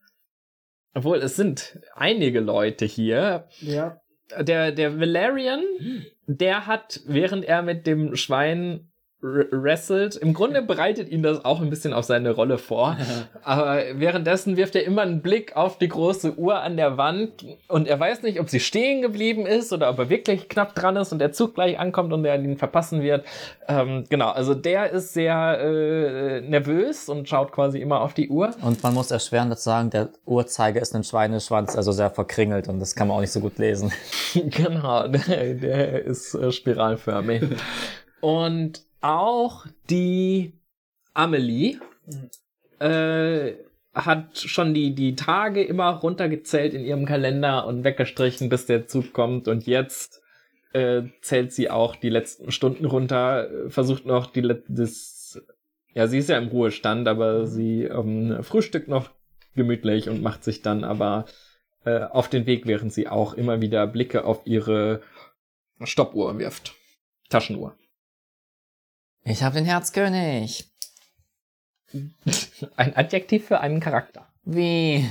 Obwohl, 0.93 1.17
es 1.17 1.35
sind 1.35 1.79
einige 1.95 2.39
Leute 2.39 2.85
hier. 2.85 3.47
Ja. 3.59 3.99
Der, 4.39 4.71
der 4.71 4.99
Valerian, 4.99 5.63
der 6.27 6.67
hat, 6.67 7.01
während 7.05 7.45
er 7.45 7.63
mit 7.63 7.85
dem 7.85 8.15
Schwein 8.15 8.91
wrestelt, 9.51 10.15
im 10.15 10.33
Grunde 10.33 10.61
bereitet 10.61 11.09
ihn 11.09 11.23
das 11.23 11.43
auch 11.43 11.61
ein 11.61 11.69
bisschen 11.69 11.93
auf 11.93 12.05
seine 12.05 12.31
Rolle 12.31 12.57
vor. 12.57 12.97
Aber 13.43 13.81
währenddessen 13.93 14.57
wirft 14.57 14.75
er 14.75 14.83
immer 14.83 15.01
einen 15.01 15.21
Blick 15.21 15.55
auf 15.55 15.77
die 15.77 15.87
große 15.87 16.37
Uhr 16.37 16.61
an 16.61 16.77
der 16.77 16.97
Wand 16.97 17.45
und 17.67 17.87
er 17.87 17.99
weiß 17.99 18.23
nicht, 18.23 18.39
ob 18.39 18.49
sie 18.49 18.59
stehen 18.59 19.01
geblieben 19.01 19.45
ist 19.45 19.73
oder 19.73 19.89
ob 19.89 19.99
er 19.99 20.09
wirklich 20.09 20.49
knapp 20.49 20.75
dran 20.75 20.95
ist 20.95 21.11
und 21.11 21.19
der 21.19 21.31
Zug 21.31 21.55
gleich 21.55 21.79
ankommt 21.79 22.13
und 22.13 22.25
er 22.25 22.35
ihn 22.35 22.57
verpassen 22.57 23.01
wird. 23.01 23.25
Ähm, 23.67 24.05
genau, 24.09 24.29
also 24.29 24.53
der 24.53 24.91
ist 24.91 25.13
sehr 25.13 25.59
äh, 25.59 26.41
nervös 26.41 27.09
und 27.09 27.27
schaut 27.27 27.51
quasi 27.51 27.79
immer 27.79 28.01
auf 28.01 28.13
die 28.13 28.29
Uhr. 28.29 28.51
Und 28.61 28.83
man 28.83 28.93
muss 28.93 29.11
erschwerend 29.11 29.51
dazu 29.51 29.63
sagen, 29.63 29.89
der 29.89 30.09
Uhrzeiger 30.25 30.81
ist 30.81 30.95
ein 30.95 31.03
Schweineschwanz, 31.03 31.75
also 31.75 31.91
sehr 31.91 32.09
verkringelt 32.09 32.67
und 32.67 32.79
das 32.79 32.95
kann 32.95 33.07
man 33.07 33.17
auch 33.17 33.21
nicht 33.21 33.31
so 33.31 33.39
gut 33.39 33.57
lesen. 33.57 33.91
genau, 34.33 35.07
der, 35.07 35.53
der 35.53 36.05
ist 36.05 36.33
äh, 36.35 36.51
spiralförmig. 36.51 37.43
Und 38.21 38.81
auch 39.05 39.67
die 39.89 40.53
Amelie 41.13 41.79
äh, 42.79 43.53
hat 43.93 44.37
schon 44.37 44.73
die, 44.73 44.95
die 44.95 45.15
Tage 45.15 45.63
immer 45.63 45.91
runtergezählt 45.91 46.73
in 46.73 46.83
ihrem 46.83 47.05
Kalender 47.05 47.65
und 47.67 47.83
weggestrichen, 47.83 48.49
bis 48.49 48.65
der 48.65 48.87
Zug 48.87 49.13
kommt. 49.13 49.47
Und 49.47 49.67
jetzt 49.67 50.21
äh, 50.73 51.03
zählt 51.21 51.53
sie 51.53 51.69
auch 51.69 51.95
die 51.95 52.09
letzten 52.09 52.51
Stunden 52.51 52.85
runter, 52.85 53.49
äh, 53.49 53.69
versucht 53.69 54.05
noch 54.05 54.25
die 54.25 54.41
das 54.67 55.41
ja, 55.93 56.07
sie 56.07 56.17
ist 56.17 56.27
ja 56.27 56.37
im 56.37 56.49
Ruhestand, 56.49 57.07
aber 57.07 57.47
sie 57.47 57.83
ähm, 57.83 58.43
frühstückt 58.43 58.89
noch 58.89 59.11
gemütlich 59.55 60.09
und 60.09 60.21
macht 60.21 60.43
sich 60.43 60.61
dann 60.61 60.83
aber 60.83 61.25
äh, 61.85 62.01
auf 62.01 62.27
den 62.27 62.45
Weg, 62.45 62.67
während 62.67 62.91
sie 62.91 63.07
auch 63.07 63.33
immer 63.33 63.61
wieder 63.61 63.87
Blicke 63.87 64.25
auf 64.25 64.45
ihre 64.45 65.01
Stoppuhr 65.83 66.37
wirft. 66.37 66.73
Taschenuhr. 67.29 67.77
Ich 69.27 69.41
habe 69.41 69.55
den 69.55 69.65
Herzkönig. 69.65 70.71
Ein 72.75 72.95
Adjektiv 72.95 73.47
für 73.47 73.59
einen 73.59 73.79
Charakter. 73.79 74.27
Wie? 74.43 75.09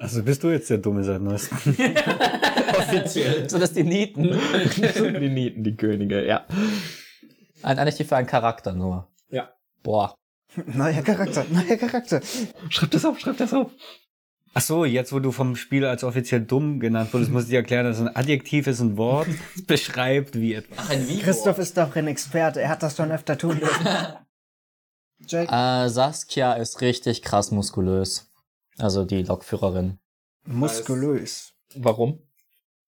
Also 0.00 0.22
bist 0.22 0.42
du 0.42 0.48
jetzt 0.48 0.70
der 0.70 0.78
Dumme 0.78 1.04
seit 1.04 1.20
neuestem. 1.20 1.58
Offiziell. 2.78 3.48
So 3.50 3.58
dass 3.58 3.74
die 3.74 3.84
Nieten. 3.84 4.22
die 4.76 5.28
Nieten, 5.28 5.64
die 5.64 5.76
Könige, 5.76 6.26
ja. 6.26 6.46
Ein 7.62 7.78
Adjektiv 7.78 8.08
für 8.08 8.16
einen 8.16 8.26
Charakter 8.26 8.72
nur. 8.72 9.06
Ja. 9.28 9.50
Boah. 9.82 10.14
Neuer 10.64 11.02
Charakter, 11.02 11.44
neuer 11.50 11.76
Charakter. 11.76 12.22
Schreib 12.70 12.90
das 12.92 13.04
auf, 13.04 13.20
schreib 13.20 13.36
das 13.36 13.52
auf. 13.52 13.70
Ach 14.58 14.62
so, 14.62 14.86
jetzt 14.86 15.12
wo 15.12 15.18
du 15.18 15.32
vom 15.32 15.54
Spiel 15.54 15.84
als 15.84 16.02
offiziell 16.02 16.40
dumm 16.40 16.80
genannt 16.80 17.12
wurdest, 17.12 17.30
muss 17.30 17.42
ich 17.42 17.50
dir 17.50 17.56
erklären, 17.58 17.84
dass 17.84 18.00
ein 18.00 18.16
Adjektiv 18.16 18.66
ist 18.66 18.80
ein 18.80 18.96
Wort, 18.96 19.28
das 19.54 19.62
beschreibt 19.66 20.34
wie 20.40 20.54
etwas. 20.54 20.88
Ein 20.88 21.06
Wie. 21.06 21.18
Christoph 21.18 21.58
ist 21.58 21.76
doch 21.76 21.94
ein 21.94 22.06
Experte, 22.06 22.62
er 22.62 22.70
hat 22.70 22.82
das 22.82 22.96
schon 22.96 23.12
öfter 23.12 23.36
tun 23.36 23.58
dürfen. 23.58 23.86
Jake, 25.28 25.52
Äh, 25.52 25.90
Saskia 25.90 26.54
ist 26.54 26.80
richtig 26.80 27.20
krass 27.20 27.50
muskulös. 27.50 28.30
Also 28.78 29.04
die 29.04 29.22
Lokführerin. 29.24 29.98
muskulös. 30.46 31.52
Warum? 31.74 32.18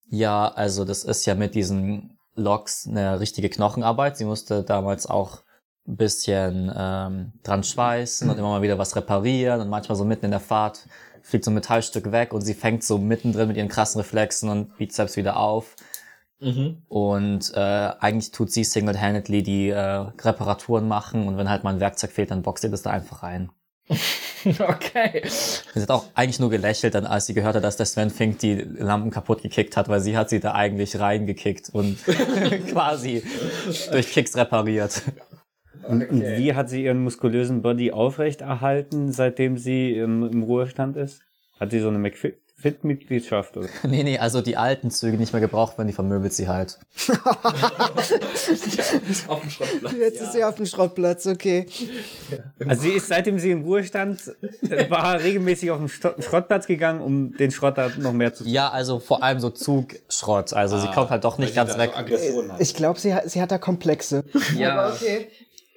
Ja, 0.08 0.48
also 0.48 0.86
das 0.86 1.04
ist 1.04 1.26
ja 1.26 1.34
mit 1.34 1.54
diesen 1.54 2.18
Loks 2.34 2.86
eine 2.88 3.20
richtige 3.20 3.50
Knochenarbeit. 3.50 4.16
Sie 4.16 4.24
musste 4.24 4.62
damals 4.62 5.06
auch 5.06 5.42
ein 5.86 5.96
bisschen 5.96 6.72
ähm, 6.74 7.32
dran 7.42 7.62
schweißen 7.62 8.30
und 8.30 8.38
immer 8.38 8.48
mal 8.48 8.62
wieder 8.62 8.78
was 8.78 8.96
reparieren 8.96 9.60
und 9.60 9.68
manchmal 9.68 9.96
so 9.96 10.04
mitten 10.06 10.26
in 10.26 10.30
der 10.30 10.40
Fahrt 10.40 10.86
fliegt 11.22 11.44
so 11.44 11.50
ein 11.50 11.54
Metallstück 11.54 12.10
weg 12.12 12.32
und 12.32 12.42
sie 12.42 12.54
fängt 12.54 12.84
so 12.84 12.98
mittendrin 12.98 13.48
mit 13.48 13.56
ihren 13.56 13.68
krassen 13.68 14.00
Reflexen 14.00 14.48
und 14.48 14.76
Bizeps 14.76 15.16
wieder 15.16 15.36
auf. 15.36 15.76
Mhm. 16.40 16.82
Und 16.88 17.52
äh, 17.54 17.58
eigentlich 17.58 18.30
tut 18.30 18.52
sie 18.52 18.64
single-handedly 18.64 19.42
die 19.42 19.70
äh, 19.70 19.78
Reparaturen 19.78 20.86
machen 20.86 21.26
und 21.26 21.36
wenn 21.36 21.50
halt 21.50 21.64
mal 21.64 21.74
ein 21.74 21.80
Werkzeug 21.80 22.12
fehlt, 22.12 22.30
dann 22.30 22.42
boxt 22.42 22.62
sie 22.62 22.70
das 22.70 22.82
da 22.82 22.90
einfach 22.90 23.22
rein. 23.22 23.50
Okay. 24.44 25.22
Sie 25.26 25.82
hat 25.82 25.90
auch 25.90 26.06
eigentlich 26.14 26.38
nur 26.38 26.48
gelächelt, 26.48 26.94
dann 26.94 27.06
als 27.06 27.26
sie 27.26 27.34
gehört 27.34 27.56
hat, 27.56 27.64
dass 27.64 27.76
der 27.76 27.86
Sven 27.86 28.08
Fink 28.08 28.38
die 28.38 28.54
Lampen 28.54 29.10
kaputt 29.10 29.42
gekickt 29.42 29.76
hat, 29.76 29.88
weil 29.88 30.00
sie 30.00 30.16
hat 30.16 30.30
sie 30.30 30.38
da 30.38 30.54
eigentlich 30.54 30.98
reingekickt 30.98 31.70
und 31.70 31.98
quasi 32.70 33.24
durch 33.90 34.12
Kicks 34.12 34.36
repariert. 34.36 35.02
Und, 35.86 36.08
und 36.10 36.22
wie 36.22 36.54
hat 36.54 36.68
sie 36.70 36.84
ihren 36.84 37.02
muskulösen 37.02 37.62
Body 37.62 37.92
aufrechterhalten, 37.92 39.12
seitdem 39.12 39.56
sie 39.58 39.92
im, 39.94 40.22
im 40.28 40.42
Ruhestand 40.42 40.96
ist? 40.96 41.20
Hat 41.60 41.70
sie 41.72 41.80
so 41.80 41.88
eine 41.88 41.98
McFit-Mitgliedschaft? 41.98 43.56
Oder? 43.56 43.68
Nee, 43.84 44.02
nee, 44.04 44.18
also 44.18 44.40
die 44.40 44.56
alten 44.56 44.90
Züge 44.90 45.16
nicht 45.16 45.32
mehr 45.32 45.40
gebraucht 45.40 45.76
werden, 45.78 45.88
die 45.88 45.94
vermöbelt 45.94 46.32
sie 46.32 46.46
halt. 46.48 46.78
Auf 49.28 49.40
dem 49.40 49.50
Schrottplatz. 49.50 49.92
Jetzt 49.98 50.20
ist 50.22 50.32
sie 50.32 50.44
auf 50.44 50.54
dem 50.54 50.66
Schrottplatz, 50.66 51.26
okay. 51.26 51.66
Also 52.66 52.82
sie 52.82 52.90
ist, 52.90 53.08
seitdem 53.08 53.38
sie 53.38 53.50
im 53.50 53.62
Ruhestand 53.62 54.32
war, 54.88 55.20
regelmäßig 55.20 55.70
auf 55.70 55.78
den 55.80 55.88
Schrottplatz 56.22 56.66
gegangen, 56.66 57.00
um 57.00 57.32
den 57.36 57.50
Schrotter 57.50 57.90
noch 57.98 58.12
mehr 58.12 58.32
zu... 58.34 58.44
Ja, 58.44 58.70
also 58.70 58.98
vor 58.98 59.22
allem 59.22 59.40
so 59.40 59.50
Zugschrott. 59.50 60.52
Also 60.52 60.78
sie 60.78 60.88
kommt 60.88 61.10
halt 61.10 61.24
doch 61.24 61.38
nicht 61.38 61.54
ganz 61.54 61.76
weg. 61.78 61.92
Ich 62.58 62.74
glaube, 62.74 62.98
sie, 63.00 63.14
hat- 63.14 63.28
sie 63.30 63.40
hat 63.42 63.50
da 63.50 63.58
Komplexe. 63.58 64.24
Ja. 64.56 64.72
Aber 64.74 64.94
okay. 64.94 65.28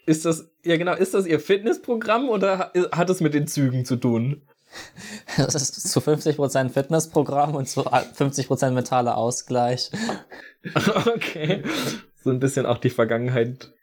Ist 0.06 0.26
das, 0.26 0.50
ja 0.66 0.78
genau, 0.78 0.94
ist 0.96 1.14
das 1.14 1.26
ihr 1.26 1.40
Fitnessprogramm 1.40 2.30
oder 2.30 2.58
ha- 2.60 2.72
hat 2.92 3.10
es 3.10 3.22
mit 3.22 3.34
den 3.34 3.48
Zügen 3.48 3.86
zu 3.86 3.96
tun? 3.98 4.42
Das 5.38 5.54
ist 5.56 5.92
zu 5.92 6.00
50% 6.00 6.70
Fitnessprogramm 6.70 7.56
und 7.56 7.68
zu 7.68 7.82
50% 7.82 8.72
mentaler 8.72 9.18
Ausgleich. 9.18 9.92
okay. 11.14 11.64
So 12.24 12.30
ein 12.30 12.40
bisschen 12.40 12.66
auch 12.66 12.78
die 12.78 12.90
Vergangenheit 12.90 13.74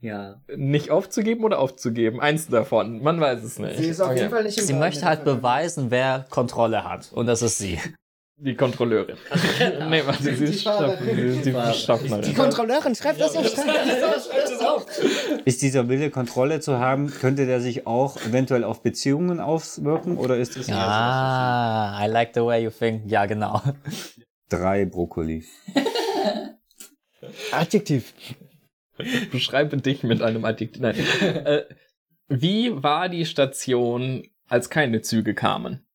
Ja. 0.00 0.40
nicht 0.56 0.90
aufzugeben 0.90 1.44
oder 1.44 1.58
aufzugeben. 1.58 2.20
Eins 2.20 2.46
davon. 2.48 3.02
Man 3.02 3.20
weiß 3.20 3.42
es 3.44 3.58
nicht. 3.58 3.76
Sie 3.76 3.88
ist 3.88 4.00
auf 4.00 4.14
jeden 4.16 4.30
Fall 4.30 4.44
nicht 4.44 4.56
im 4.58 4.64
Sie 4.64 4.72
möchte 4.72 5.04
halt 5.04 5.24
beweisen, 5.24 5.90
wer 5.90 6.24
Kontrolle 6.30 6.84
hat. 6.84 7.12
Und 7.12 7.26
das 7.26 7.42
ist 7.42 7.58
sie. 7.58 7.78
Die 8.40 8.54
Kontrolleurin. 8.54 9.16
nee, 9.90 10.02
warte, 10.06 10.36
sie 10.36 10.44
ist 10.44 10.62
Schaffnerin. 10.62 11.42
Sie 11.42 11.50
ist 11.50 11.74
Die 11.74 11.84
Schaffnerin. 11.84 12.34
Kontrolleurin, 12.36 12.94
schreibt 12.94 13.20
das 13.20 13.34
auf. 13.34 14.86
Ist 15.44 15.60
dieser 15.60 15.88
Wille, 15.88 16.10
Kontrolle 16.10 16.60
zu 16.60 16.78
haben, 16.78 17.10
könnte 17.10 17.46
der 17.46 17.60
sich 17.60 17.88
auch 17.88 18.16
eventuell 18.18 18.62
auf 18.62 18.82
Beziehungen 18.82 19.40
auswirken? 19.40 20.16
Oder 20.16 20.36
ist 20.36 20.56
es 20.56 20.70
Ah, 20.70 21.98
I 22.00 22.08
like 22.08 22.30
the 22.34 22.42
way 22.42 22.62
you 22.62 22.70
think. 22.70 23.10
Ja, 23.10 23.26
genau. 23.26 23.60
drei 24.48 24.84
Brokkoli? 24.84 25.44
Adjektiv. 27.50 28.14
Beschreibe 29.32 29.78
dich 29.78 30.04
mit 30.04 30.22
einem 30.22 30.44
Adjektiv. 30.44 30.80
Nein. 30.80 30.94
Äh, 31.20 31.62
wie 32.28 32.70
war 32.84 33.08
die 33.08 33.26
Station, 33.26 34.28
als 34.48 34.70
keine 34.70 35.02
Züge 35.02 35.34
kamen? 35.34 35.87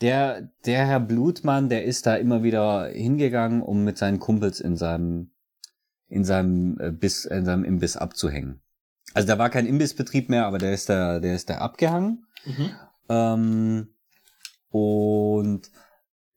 Der, 0.00 0.50
der 0.64 0.86
Herr 0.86 1.00
Blutmann, 1.00 1.68
der 1.68 1.84
ist 1.84 2.06
da 2.06 2.16
immer 2.16 2.42
wieder 2.42 2.88
hingegangen, 2.88 3.62
um 3.62 3.84
mit 3.84 3.98
seinen 3.98 4.18
Kumpels 4.18 4.60
in 4.60 4.76
seinem, 4.76 5.30
in 6.08 6.24
seinem 6.24 6.78
äh, 6.80 6.90
Biss, 6.90 7.26
in 7.26 7.44
seinem 7.44 7.64
Imbiss 7.64 7.96
abzuhängen. 7.96 8.60
Also 9.12 9.28
da 9.28 9.38
war 9.38 9.50
kein 9.50 9.66
Imbissbetrieb 9.66 10.28
mehr, 10.28 10.46
aber 10.46 10.58
der 10.58 10.72
ist 10.72 10.88
da, 10.88 11.20
der 11.20 11.34
ist 11.34 11.50
da 11.50 11.58
abgehangen. 11.58 12.24
Ähm, 13.08 13.88
und 14.70 15.70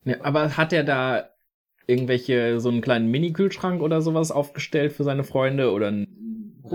Ja, 0.03 0.17
aber 0.23 0.57
hat 0.57 0.73
er 0.73 0.83
da 0.83 1.29
irgendwelche, 1.87 2.59
so 2.59 2.69
einen 2.69 2.81
kleinen 2.81 3.11
Mini-Kühlschrank 3.11 3.81
oder 3.81 4.01
sowas 4.01 4.31
aufgestellt 4.31 4.93
für 4.93 5.03
seine 5.03 5.23
Freunde 5.23 5.71
oder 5.71 5.89
ein 5.89 6.22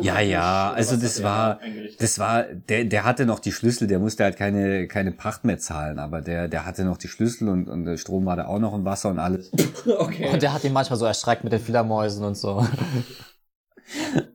ja, 0.02 0.20
ja, 0.20 0.72
also 0.72 0.96
das 0.96 1.22
war, 1.22 1.60
das 1.98 2.18
war, 2.18 2.44
der, 2.44 2.84
der 2.84 3.04
hatte 3.04 3.26
noch 3.26 3.38
die 3.38 3.52
Schlüssel, 3.52 3.86
der 3.86 3.98
musste 3.98 4.24
halt 4.24 4.36
keine, 4.36 4.88
keine 4.88 5.12
Pacht 5.12 5.44
mehr 5.44 5.58
zahlen, 5.58 5.98
aber 5.98 6.20
der, 6.20 6.48
der 6.48 6.64
hatte 6.66 6.84
noch 6.84 6.96
die 6.96 7.08
Schlüssel 7.08 7.48
und, 7.48 7.68
und 7.68 7.84
der 7.84 7.96
Strom 7.96 8.26
war 8.26 8.36
da 8.36 8.46
auch 8.46 8.58
noch 8.58 8.72
und 8.72 8.84
Wasser 8.84 9.10
und 9.10 9.18
alles. 9.18 9.50
Okay. 9.86 10.30
Und 10.32 10.42
der 10.42 10.52
hat 10.52 10.64
ihn 10.64 10.72
manchmal 10.72 10.98
so 10.98 11.06
erschreckt 11.06 11.44
mit 11.44 11.52
den 11.52 11.60
Fledermäusen 11.60 12.24
und 12.24 12.36
so. 12.36 12.66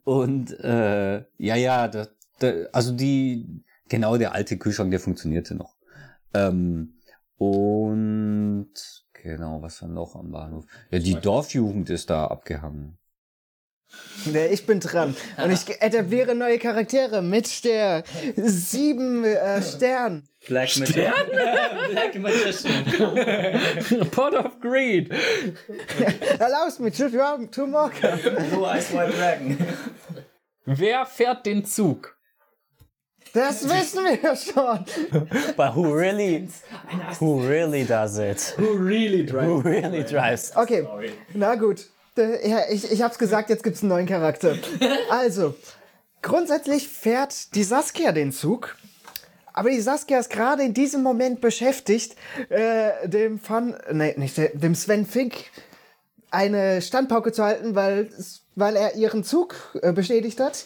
Und 0.03 0.51
äh, 0.59 1.23
ja, 1.37 1.55
ja, 1.55 1.87
da, 1.87 2.07
da, 2.39 2.51
also 2.71 2.91
die, 2.91 3.63
genau 3.87 4.17
der 4.17 4.33
alte 4.33 4.57
Kühlschrank, 4.57 4.91
der 4.91 4.99
funktionierte 4.99 5.55
noch. 5.55 5.75
Ähm, 6.33 6.95
und 7.37 8.73
genau, 9.13 9.61
was 9.61 9.81
war 9.81 9.89
noch 9.89 10.15
am 10.15 10.31
Bahnhof? 10.31 10.65
Ja, 10.89 10.99
die 10.99 11.15
Dorfjugend 11.15 11.89
ist 11.89 12.09
da 12.09 12.27
abgehangen. 12.27 12.97
Nee, 14.25 14.47
ich 14.47 14.65
bin 14.65 14.79
dran. 14.79 15.15
Und 15.37 15.51
ich 15.51 15.81
etabliere 15.81 16.35
neue 16.35 16.57
Charaktere 16.59 17.21
mit 17.21 17.63
der 17.65 18.03
sieben 18.35 19.23
äh, 19.25 19.61
Stern. 19.61 20.23
Black 20.47 20.69
Stern? 20.69 21.13
Black 21.91 22.19
Magician. 22.19 22.85
Pot 24.11 24.33
of 24.33 24.59
Greed. 24.59 25.11
Allows 26.39 26.79
me 26.79 26.91
to, 26.91 27.09
to 27.51 27.67
mock. 27.67 27.93
Blue 28.01 28.65
Eyes 28.65 28.91
White 28.93 29.13
Dragon. 29.17 29.57
Wer 30.65 31.05
fährt 31.05 31.45
den 31.45 31.65
Zug? 31.65 32.15
Das 33.33 33.67
wissen 33.67 34.05
wir 34.05 34.35
schon. 34.35 34.85
But 35.57 35.75
who 35.75 35.91
really, 35.91 36.47
who 37.19 37.41
really 37.41 37.83
does 37.83 38.19
it? 38.19 38.53
Who 38.57 38.73
really 38.73 39.25
Who 39.25 39.61
really 39.61 40.03
drives? 40.03 40.55
Okay, 40.55 40.85
na 41.33 41.55
gut. 41.55 41.89
Äh, 42.17 42.49
Ja, 42.49 42.59
ich, 42.69 42.91
ich 42.91 43.01
hab's 43.01 43.17
gesagt, 43.17 43.49
jetzt 43.49 43.63
gibt's 43.63 43.81
einen 43.81 43.89
neuen 43.89 44.07
Charakter. 44.07 44.55
Also, 45.09 45.55
grundsätzlich 46.21 46.87
fährt 46.87 47.55
die 47.55 47.63
Saskia 47.63 48.11
den 48.11 48.31
Zug. 48.31 48.75
Aber 49.53 49.69
die 49.69 49.81
Saskia 49.81 50.17
ist 50.19 50.31
gerade 50.31 50.63
in 50.63 50.73
diesem 50.73 51.03
Moment 51.03 51.39
beschäftigt, 51.39 52.15
äh, 52.49 53.07
dem 53.07 53.39
Fun, 53.39 53.75
nee, 53.91 54.15
nicht 54.17 54.35
dem 54.37 54.73
Sven 54.73 55.05
Fink 55.05 55.35
eine 56.31 56.81
Standpauke 56.81 57.31
zu 57.31 57.43
halten, 57.43 57.75
weil, 57.75 58.09
weil 58.55 58.75
er 58.75 58.95
ihren 58.95 59.23
Zug 59.23 59.55
äh, 59.83 59.91
bestätigt 59.93 60.39
hat. 60.39 60.65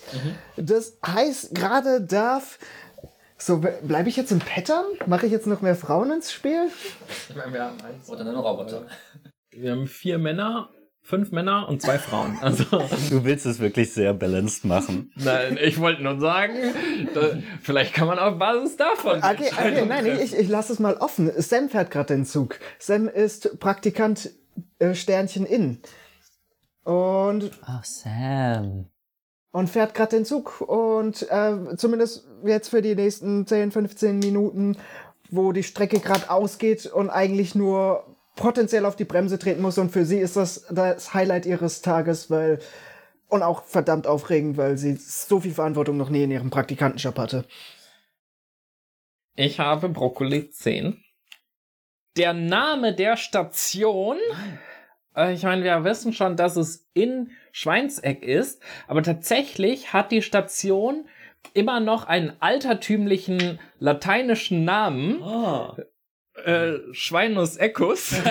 Das 0.56 0.98
heißt, 1.06 1.54
gerade 1.54 2.00
darf. 2.02 2.60
So, 3.38 3.58
bleibe 3.84 4.08
ich 4.08 4.16
jetzt 4.16 4.32
im 4.32 4.40
Pattern? 4.40 4.86
Mache 5.06 5.26
ich 5.26 5.32
jetzt 5.34 5.46
noch 5.46 5.62
mehr 5.62 5.76
Frauen 5.76 6.10
ins 6.12 6.32
Spiel? 6.32 6.70
Oder 8.08 8.22
einen 8.22 8.36
Roboter. 8.38 8.88
Wir 9.52 9.72
haben 9.74 9.86
vier 9.88 10.18
Männer, 10.18 10.70
fünf 11.08 11.32
Männer 11.32 11.70
und 11.70 11.82
zwei 11.82 11.98
Frauen. 11.98 12.38
Also, 12.42 12.66
Du 13.10 13.24
willst 13.24 13.46
es 13.46 13.60
wirklich 13.60 13.94
sehr 13.94 14.14
balanced 14.14 14.66
machen. 14.66 15.12
nein, 15.16 15.58
ich 15.62 15.80
wollte 15.80 16.04
nur 16.04 16.20
sagen, 16.20 16.54
da, 17.14 17.38
vielleicht 17.62 17.94
kann 17.94 18.08
man 18.08 18.20
auf 18.20 18.38
Basis 18.38 18.76
davon. 18.76 19.20
Okay, 19.20 19.50
okay 19.52 19.86
nein, 19.88 20.06
ich, 20.06 20.36
ich 20.36 20.50
lasse 20.50 20.74
es 20.74 20.80
mal 20.80 20.98
offen. 20.98 21.32
Sam 21.38 21.70
fährt 21.70 21.92
gerade 21.92 22.14
den 22.14 22.26
Zug. 22.26 22.60
Sam 22.78 23.08
ist 23.08 23.58
Praktikant 23.62 24.32
äh, 24.80 24.94
Sternchen 24.94 25.46
in. 25.46 25.80
Und, 26.84 27.52
Oh, 27.68 27.80
Sam. 27.84 28.86
und 29.52 29.70
fährt 29.70 29.94
gerade 29.94 30.18
den 30.18 30.26
Zug. 30.26 30.60
Und 30.62 31.26
äh, 31.30 31.76
zumindest 31.78 32.28
jetzt 32.44 32.70
für 32.70 32.82
die 32.82 32.96
nächsten 32.96 33.48
10, 33.48 33.72
15 33.72 34.20
Minuten, 34.20 34.76
wo 35.30 35.52
die 35.54 35.64
Strecke 35.64 36.00
gerade 36.00 36.30
ausgeht 36.30 36.86
und 36.86 37.10
eigentlich 37.10 37.56
nur 37.56 38.04
potenziell 38.38 38.86
auf 38.86 38.96
die 38.96 39.04
Bremse 39.04 39.38
treten 39.38 39.62
muss. 39.62 39.78
Und 39.78 39.92
für 39.92 40.06
sie 40.06 40.20
ist 40.20 40.38
das 40.38 40.66
das 40.70 41.14
Highlight 41.14 41.46
ihres 41.46 41.82
Tages, 41.82 42.32
weil 42.32 42.60
Und 43.28 43.44
auch 43.44 43.64
verdammt 43.66 44.08
aufregend, 44.08 44.56
weil 44.56 44.78
sie 44.78 44.96
so 44.96 45.42
viel 45.42 45.52
Verantwortung 45.52 45.98
noch 45.98 46.10
nie 46.10 46.24
in 46.24 46.32
ihrem 46.32 46.50
Praktikantenjob 46.50 47.18
hatte. 47.20 47.44
Ich 49.36 49.60
habe 49.60 49.90
Brokkoli 49.90 50.50
10. 50.50 51.04
Der 52.16 52.34
Name 52.34 52.96
der 52.96 53.18
Station, 53.18 54.18
äh, 55.16 55.34
ich 55.34 55.44
meine, 55.44 55.64
wir 55.64 55.84
wissen 55.84 56.14
schon, 56.14 56.38
dass 56.38 56.56
es 56.56 56.90
in 56.94 57.32
Schweinseck 57.52 58.24
ist, 58.24 58.64
aber 58.88 59.04
tatsächlich 59.04 59.92
hat 59.92 60.12
die 60.12 60.22
Station 60.22 61.06
immer 61.54 61.80
noch 61.80 62.06
einen 62.06 62.34
altertümlichen 62.40 63.60
lateinischen 63.80 64.64
Namen. 64.64 65.22
Äh, 66.46 66.94
Schweinus 66.94 67.58
Eccus. 67.58 68.14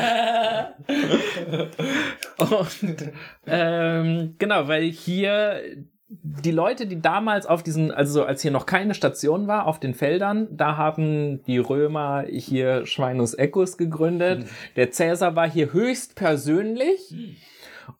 Und 2.38 3.12
ähm, 3.46 4.34
genau, 4.38 4.68
weil 4.68 4.84
hier 4.84 5.60
die 6.08 6.52
Leute, 6.52 6.86
die 6.86 7.00
damals 7.00 7.46
auf 7.46 7.62
diesen, 7.64 7.90
also 7.90 8.24
als 8.24 8.42
hier 8.42 8.52
noch 8.52 8.66
keine 8.66 8.94
Station 8.94 9.48
war, 9.48 9.66
auf 9.66 9.80
den 9.80 9.94
Feldern, 9.94 10.46
da 10.56 10.76
haben 10.76 11.42
die 11.44 11.58
Römer 11.58 12.24
hier 12.28 12.86
Schweinus 12.86 13.34
Eccus 13.34 13.76
gegründet. 13.76 14.46
Der 14.76 14.92
Cäsar 14.92 15.34
war 15.34 15.50
hier 15.50 15.72
höchst 15.72 16.14
persönlich 16.14 17.12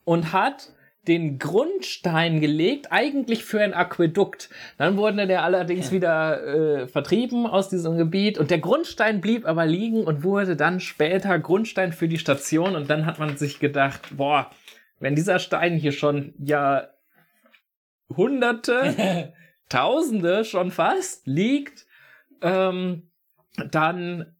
und 0.05 0.33
hat 0.33 0.73
den 1.09 1.39
Grundstein 1.39 2.41
gelegt, 2.41 2.89
eigentlich 2.91 3.45
für 3.45 3.61
ein 3.61 3.75
Aquädukt. 3.75 4.51
Dann 4.79 4.97
wurde 4.97 5.27
der 5.27 5.45
allerdings 5.45 5.93
wieder 5.93 6.43
äh, 6.45 6.89
vertrieben 6.89 7.47
aus 7.47 7.69
diesem 7.69 7.97
Gebiet 7.97 8.39
und 8.39 8.51
der 8.51 8.59
Grundstein 8.59 9.21
blieb 9.21 9.47
aber 9.47 9.67
liegen 9.67 10.05
und 10.05 10.25
wurde 10.25 10.57
dann 10.57 10.81
später 10.81 11.39
Grundstein 11.39 11.93
für 11.93 12.09
die 12.09 12.19
Station 12.19 12.77
und 12.77 12.91
dann 12.91 13.07
hat 13.07 13.19
man 13.19 13.37
sich 13.37 13.61
gedacht, 13.61 14.17
boah, 14.17 14.51
wenn 14.99 15.15
dieser 15.15 15.39
Stein 15.39 15.77
hier 15.77 15.93
schon 15.93 16.35
ja 16.39 16.89
Hunderte, 18.15 19.33
Tausende 19.69 20.45
schon 20.45 20.71
fast 20.71 21.27
liegt, 21.27 21.87
ähm, 22.41 23.11
dann 23.71 24.36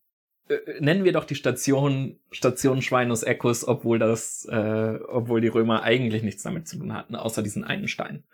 nennen 0.81 1.05
wir 1.05 1.13
doch 1.13 1.25
die 1.25 1.35
Station 1.35 2.19
Station 2.31 2.83
Schweinus 2.83 3.23
Eccus, 3.23 3.67
obwohl 3.67 3.99
das, 3.99 4.47
äh, 4.51 4.99
obwohl 5.09 5.41
die 5.41 5.49
Römer 5.49 5.83
eigentlich 5.83 6.23
nichts 6.23 6.43
damit 6.43 6.69
zu 6.69 6.79
tun 6.79 6.93
hatten, 6.95 7.17
außer 7.17 7.43
diesen 7.43 7.65
einen 7.65 7.89
Stein. 7.89 8.25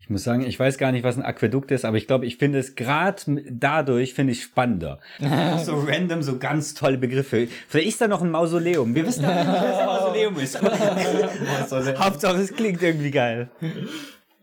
Ich 0.00 0.10
muss 0.10 0.24
sagen, 0.24 0.42
ich 0.42 0.58
weiß 0.58 0.78
gar 0.78 0.90
nicht, 0.90 1.04
was 1.04 1.18
ein 1.18 1.22
Aquädukt 1.22 1.70
ist, 1.70 1.84
aber 1.84 1.98
ich 1.98 2.06
glaube, 2.06 2.24
ich 2.24 2.38
finde 2.38 2.58
es 2.58 2.74
gerade 2.74 3.42
dadurch 3.50 4.14
finde 4.14 4.32
ich 4.32 4.42
spannender. 4.42 5.00
so 5.64 5.78
random, 5.80 6.22
so 6.22 6.38
ganz 6.38 6.72
tolle 6.74 6.96
Begriffe. 6.96 7.48
Vielleicht 7.68 7.88
ist 7.88 8.00
da 8.00 8.08
noch 8.08 8.22
ein 8.22 8.30
Mausoleum. 8.30 8.94
Wir 8.94 9.06
wissen 9.06 9.24
ja 9.24 9.34
nicht, 9.34 9.46
was 9.46 9.78
ein 9.78 9.86
Mausoleum 9.86 10.38
ist. 10.38 10.62
Hauptsache, 12.00 12.38
es 12.38 12.54
klingt 12.54 12.82
irgendwie 12.82 13.10
geil. 13.10 13.50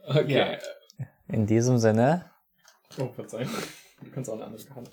Okay. 0.07 0.57
In 1.27 1.47
diesem 1.47 1.79
Sinne, 1.79 2.25
Oh, 2.97 3.09
Verzeihung. 3.13 3.49
Du 4.01 4.11
kannst 4.11 4.29
auch 4.29 4.35
eine 4.35 4.45
andere 4.45 4.63
Karte. 4.63 4.91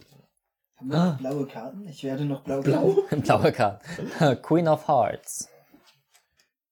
Haben 0.82 0.90
wir 0.90 1.04
noch 1.04 1.18
blaue 1.18 1.46
Karten? 1.46 1.88
Ich 1.88 2.02
werde 2.02 2.24
noch 2.24 2.42
blau. 2.42 2.60
Blau? 2.60 2.96
blaue 3.10 3.52
Karte. 3.52 4.36
Queen 4.42 4.66
of 4.66 4.88
Hearts. 4.88 5.48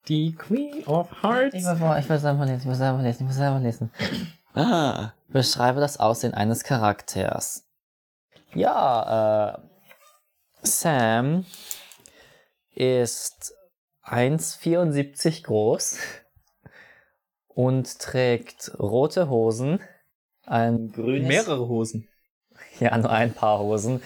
Die 0.08 0.34
Queen 0.34 0.84
of 0.86 1.08
Ich 1.12 1.22
Hearts. 1.22 1.54
ich 1.54 1.64
will 1.64 2.16
es 2.16 2.24
einfach 2.24 2.46
lesen, 2.46 2.62
ich 2.68 2.72
es 2.74 2.80
einfach 2.80 3.02
lesen, 3.02 3.26
ich 3.26 3.30
es 3.30 3.40
einfach 3.40 3.60
lesen. 3.60 3.92
Ah, 4.54 5.12
beschreibe 5.28 5.78
das 5.78 6.00
Aussehen 6.00 6.34
eines 6.34 6.64
Charakters. 6.64 7.64
Ja, 8.52 9.54
äh, 9.54 9.58
Sam 10.62 11.44
ist 12.74 13.54
1,74 14.04 15.44
groß 15.44 15.98
und 17.46 17.98
trägt 18.00 18.72
rote 18.80 19.28
Hosen, 19.28 19.78
ein 20.46 20.90
grünes, 20.90 21.28
Mehrere 21.28 21.68
Hosen. 21.68 22.08
Ja, 22.80 22.96
nur 22.96 23.10
ein 23.10 23.32
paar 23.32 23.58
Hosen, 23.58 24.02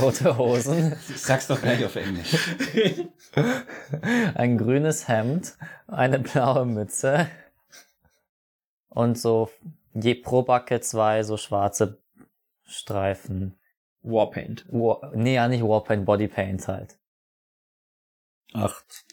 rote 0.00 0.36
Hosen, 0.36 0.96
Sag's 1.14 1.46
doch 1.46 1.60
gleich 1.60 1.84
auf 1.84 1.96
Englisch. 1.96 2.36
ein 4.34 4.58
grünes 4.58 5.08
Hemd, 5.08 5.56
eine 5.86 6.18
blaue 6.18 6.66
Mütze 6.66 7.28
und 8.88 9.18
so 9.18 9.50
je 9.94 10.14
pro 10.14 10.42
Backe 10.42 10.80
zwei 10.80 11.22
so 11.22 11.36
schwarze 11.36 11.98
Streifen. 12.64 13.58
Warpaint. 14.02 14.66
War, 14.68 15.12
nee, 15.14 15.34
ja 15.34 15.48
nicht 15.48 15.62
Warpaint, 15.62 16.04
Bodypaint 16.04 16.66
halt. 16.68 16.98
Acht 18.52 19.04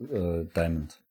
äh, 0.00 0.44
Diamond. 0.44 1.02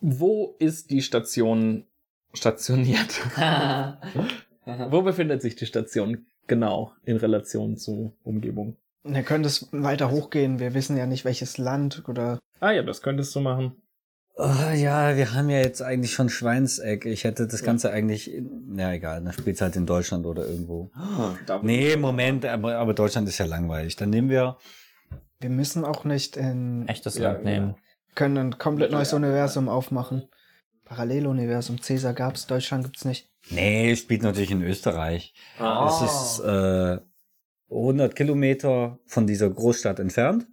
Wo 0.00 0.56
ist 0.58 0.90
die 0.90 1.02
Station 1.02 1.86
stationiert? 2.32 3.20
Wo 4.66 5.02
befindet 5.02 5.42
sich 5.42 5.54
die 5.56 5.66
Station 5.66 6.26
genau 6.46 6.92
in 7.04 7.16
Relation 7.16 7.76
zur 7.76 8.12
Umgebung? 8.24 8.76
Wir 9.04 9.22
können 9.22 9.44
das 9.44 9.68
weiter 9.72 10.10
hochgehen. 10.10 10.58
Wir 10.58 10.74
wissen 10.74 10.96
ja 10.96 11.06
nicht, 11.06 11.24
welches 11.24 11.58
Land 11.58 12.02
oder. 12.08 12.40
Ah 12.58 12.72
ja, 12.72 12.82
das 12.82 13.00
könntest 13.02 13.34
du 13.36 13.40
machen. 13.40 13.76
Oh, 14.38 14.72
ja, 14.74 15.16
wir 15.16 15.32
haben 15.32 15.48
ja 15.48 15.58
jetzt 15.60 15.80
eigentlich 15.80 16.12
schon 16.12 16.28
Schweinseck. 16.28 17.06
Ich 17.06 17.24
hätte 17.24 17.46
das 17.46 17.62
Ganze 17.62 17.90
eigentlich, 17.90 18.30
in, 18.34 18.76
ja 18.78 18.92
egal, 18.92 19.22
dann 19.22 19.32
spielt's 19.32 19.62
halt 19.62 19.76
in 19.76 19.86
Deutschland 19.86 20.26
oder 20.26 20.46
irgendwo. 20.46 20.90
Da 21.46 21.60
Nee, 21.62 21.96
Moment, 21.96 22.44
aber, 22.44 22.76
aber 22.76 22.92
Deutschland 22.92 23.28
ist 23.28 23.38
ja 23.38 23.46
langweilig. 23.46 23.96
Dann 23.96 24.10
nehmen 24.10 24.28
wir, 24.28 24.58
Wir 25.40 25.48
müssen 25.50 25.84
auch 25.84 26.04
nicht 26.04 26.36
in. 26.36 26.86
Echtes 26.88 27.16
Ja, 27.16 27.32
Land 27.32 27.44
nehmen. 27.44 27.74
können 28.14 28.36
ein 28.36 28.58
komplett 28.58 28.90
neues 28.90 29.12
Universum 29.14 29.68
aufmachen. 29.70 30.24
Paralleluniversum. 30.86 31.80
Cäsar 31.82 32.14
gab's, 32.14 32.46
Deutschland 32.46 32.84
gibt's 32.84 33.04
nicht. 33.04 33.28
nee, 33.50 33.94
spielt 33.96 34.22
natürlich 34.22 34.50
in 34.50 34.62
Österreich. 34.62 35.34
Ah. 35.58 35.86
Es 35.88 36.00
ist 36.38 36.40
äh, 36.44 36.98
100 37.70 38.14
Kilometer 38.16 38.98
von 39.06 39.26
dieser 39.26 39.50
Großstadt 39.50 39.98
entfernt. 40.00 40.46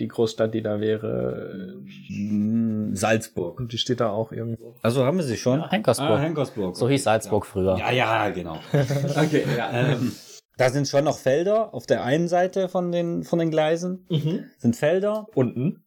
Die 0.00 0.06
Großstadt, 0.08 0.54
die 0.54 0.62
da 0.62 0.78
wäre, 0.80 1.74
Mm, 2.08 2.94
Salzburg. 2.94 3.58
und 3.58 3.72
die 3.72 3.78
steht 3.78 3.98
da 4.00 4.10
auch 4.10 4.30
irgendwo. 4.32 4.76
Also 4.82 5.04
haben 5.04 5.16
wir 5.18 5.24
sie 5.24 5.36
schon? 5.36 5.60
Ja, 5.60 5.70
Henkersburg. 5.70 6.10
Ah, 6.10 6.18
Henkersburg. 6.18 6.76
So 6.76 6.88
hieß 6.88 7.02
Salzburg 7.04 7.44
früher. 7.46 7.76
Ja, 7.78 7.90
ja, 7.90 8.30
genau. 8.30 8.58
Okay, 9.16 9.44
ja. 9.56 9.70
ähm, 9.72 10.12
da 10.56 10.70
sind 10.70 10.86
schon 10.88 11.04
noch 11.04 11.18
Felder 11.18 11.74
auf 11.74 11.86
der 11.86 12.04
einen 12.04 12.28
Seite 12.28 12.68
von 12.68 12.92
den, 12.92 13.24
von 13.24 13.38
den 13.40 13.50
Gleisen. 13.50 14.06
Mhm. 14.08 14.44
Sind 14.58 14.76
Felder. 14.76 15.26
Unten. 15.34 15.84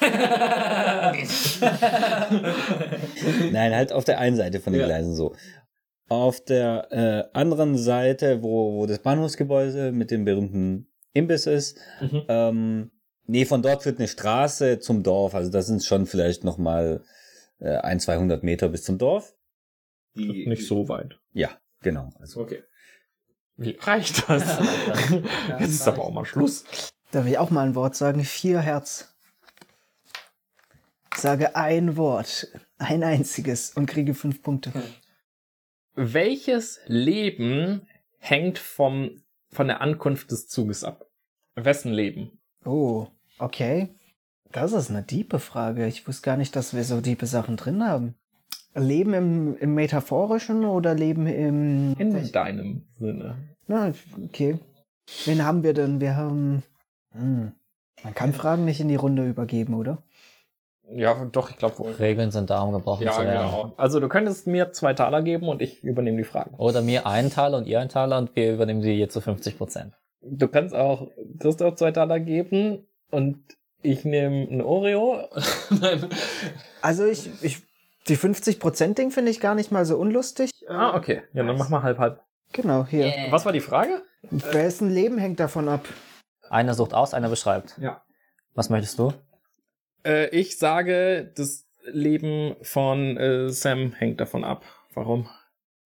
Nein, 3.52 3.74
halt 3.74 3.92
auf 3.92 4.04
der 4.04 4.18
einen 4.18 4.36
Seite 4.36 4.60
von 4.60 4.72
den 4.72 4.80
Ja. 4.80 4.86
Gleisen 4.86 5.14
so. 5.14 5.34
Auf 6.08 6.42
der 6.42 6.88
äh, 6.90 7.24
anderen 7.38 7.76
Seite, 7.76 8.42
wo, 8.42 8.74
wo 8.76 8.86
das 8.86 9.00
Bahnhofsgebäude 9.00 9.92
mit 9.92 10.10
dem 10.10 10.24
berühmten 10.24 10.88
Imbiss 11.12 11.46
ist, 11.46 11.78
Mhm. 12.00 12.22
ähm, 12.28 12.90
nee, 13.26 13.44
von 13.44 13.60
dort 13.62 13.82
führt 13.82 13.98
eine 13.98 14.08
Straße 14.08 14.78
zum 14.78 15.02
Dorf. 15.02 15.34
Also 15.34 15.50
das 15.50 15.66
sind 15.66 15.84
schon 15.84 16.06
vielleicht 16.06 16.44
noch 16.44 16.56
mal 16.58 17.02
äh, 17.60 17.76
ein, 17.78 18.00
200 18.00 18.42
Meter 18.42 18.68
bis 18.68 18.84
zum 18.84 18.96
Dorf. 18.98 19.34
Nicht 20.14 20.66
so 20.66 20.88
weit. 20.88 21.18
Ja, 21.32 21.50
genau. 21.82 22.10
Also, 22.18 22.40
Okay. 22.40 22.62
Wie 23.60 23.76
reicht 23.80 24.28
das? 24.28 24.44
Jetzt 25.58 25.70
ist 25.70 25.88
aber 25.88 26.04
auch 26.04 26.12
mal 26.12 26.24
Schluss. 26.24 26.62
Darf 27.10 27.26
ich 27.26 27.38
auch 27.38 27.50
mal 27.50 27.66
ein 27.66 27.74
Wort 27.74 27.96
sagen? 27.96 28.22
Vier 28.22 28.60
Herz. 28.60 29.07
Sage 31.18 31.56
ein 31.56 31.96
Wort. 31.96 32.46
Ein 32.78 33.02
einziges 33.02 33.72
und 33.72 33.86
kriege 33.86 34.14
fünf 34.14 34.40
Punkte. 34.40 34.72
Welches 35.96 36.78
Leben 36.86 37.88
hängt 38.18 38.58
vom, 38.58 39.22
von 39.50 39.66
der 39.66 39.80
Ankunft 39.80 40.30
des 40.30 40.46
Zuges 40.46 40.84
ab? 40.84 41.10
Wessen 41.56 41.92
Leben? 41.92 42.38
Oh, 42.64 43.08
okay. 43.40 43.88
Das 44.52 44.72
ist 44.72 44.90
eine 44.90 45.02
diepe 45.02 45.40
Frage. 45.40 45.88
Ich 45.88 46.06
wusste 46.06 46.22
gar 46.22 46.36
nicht, 46.36 46.54
dass 46.54 46.72
wir 46.72 46.84
so 46.84 47.00
diepe 47.00 47.26
Sachen 47.26 47.56
drin 47.56 47.82
haben. 47.82 48.14
Leben 48.76 49.12
im, 49.12 49.56
im 49.56 49.74
Metaphorischen 49.74 50.64
oder 50.64 50.94
Leben 50.94 51.26
im... 51.26 51.94
In 51.98 52.30
deinem 52.30 52.86
Sinne. 53.00 53.36
Na, 53.66 53.92
okay. 54.24 54.60
Wen 55.24 55.44
haben 55.44 55.64
wir 55.64 55.74
denn? 55.74 56.00
Wir 56.00 56.14
haben... 56.14 56.62
Hm. 57.10 57.52
Man 58.04 58.14
kann 58.14 58.32
Fragen 58.32 58.64
nicht 58.64 58.78
in 58.78 58.86
die 58.86 58.94
Runde 58.94 59.28
übergeben, 59.28 59.74
oder? 59.74 60.04
Ja, 60.90 61.22
doch, 61.30 61.50
ich 61.50 61.56
glaube 61.56 61.78
wohl. 61.78 61.92
Regeln 61.92 62.30
sind 62.30 62.50
da, 62.50 62.60
um 62.62 62.72
gebrochen 62.72 63.04
Ja, 63.04 63.12
zu 63.12 63.22
werden. 63.22 63.46
genau. 63.50 63.72
Also 63.76 64.00
du 64.00 64.08
könntest 64.08 64.46
mir 64.46 64.72
zwei 64.72 64.94
Taler 64.94 65.22
geben 65.22 65.48
und 65.48 65.60
ich 65.60 65.82
übernehme 65.84 66.16
die 66.16 66.24
Fragen. 66.24 66.54
Oder 66.56 66.80
mir 66.82 67.06
einen 67.06 67.30
Taler 67.30 67.58
und 67.58 67.66
ihr 67.66 67.80
einen 67.80 67.90
Taler 67.90 68.18
und 68.18 68.34
wir 68.34 68.54
übernehmen 68.54 68.80
sie 68.82 68.92
je 68.92 69.08
zu 69.08 69.20
50 69.20 69.58
Prozent. 69.58 69.94
Du 70.22 70.48
kannst 70.48 70.74
auch 70.74 71.08
Christoph 71.38 71.76
zwei 71.76 71.92
Taler 71.92 72.20
geben 72.20 72.86
und 73.10 73.38
ich 73.82 74.04
nehme 74.04 74.48
ein 74.50 74.62
Oreo. 74.62 75.28
Nein. 75.70 76.08
Also 76.82 77.06
ich... 77.06 77.30
ich 77.42 77.62
die 78.08 78.16
50%-Ding 78.16 79.10
finde 79.10 79.30
ich 79.30 79.38
gar 79.38 79.54
nicht 79.54 79.70
mal 79.70 79.84
so 79.84 79.98
unlustig. 79.98 80.50
Ah, 80.66 80.96
okay. 80.96 81.22
Ja, 81.34 81.44
dann 81.44 81.58
mach 81.58 81.68
mal 81.68 81.82
halb 81.82 81.98
halb. 81.98 82.22
Genau, 82.54 82.86
hier. 82.86 83.12
Was 83.28 83.44
war 83.44 83.52
die 83.52 83.60
Frage? 83.60 84.02
Wessen 84.30 84.88
Leben 84.88 85.18
hängt 85.18 85.40
davon 85.40 85.68
ab? 85.68 85.86
Einer 86.48 86.72
sucht 86.72 86.94
aus, 86.94 87.12
einer 87.12 87.28
beschreibt. 87.28 87.76
Ja. 87.78 88.00
Was 88.54 88.70
möchtest 88.70 88.98
du? 88.98 89.12
Äh, 90.04 90.28
ich 90.28 90.58
sage, 90.58 91.32
das 91.36 91.66
Leben 91.84 92.56
von 92.62 93.16
äh, 93.16 93.50
Sam 93.50 93.92
hängt 93.92 94.20
davon 94.20 94.44
ab. 94.44 94.64
Warum? 94.94 95.28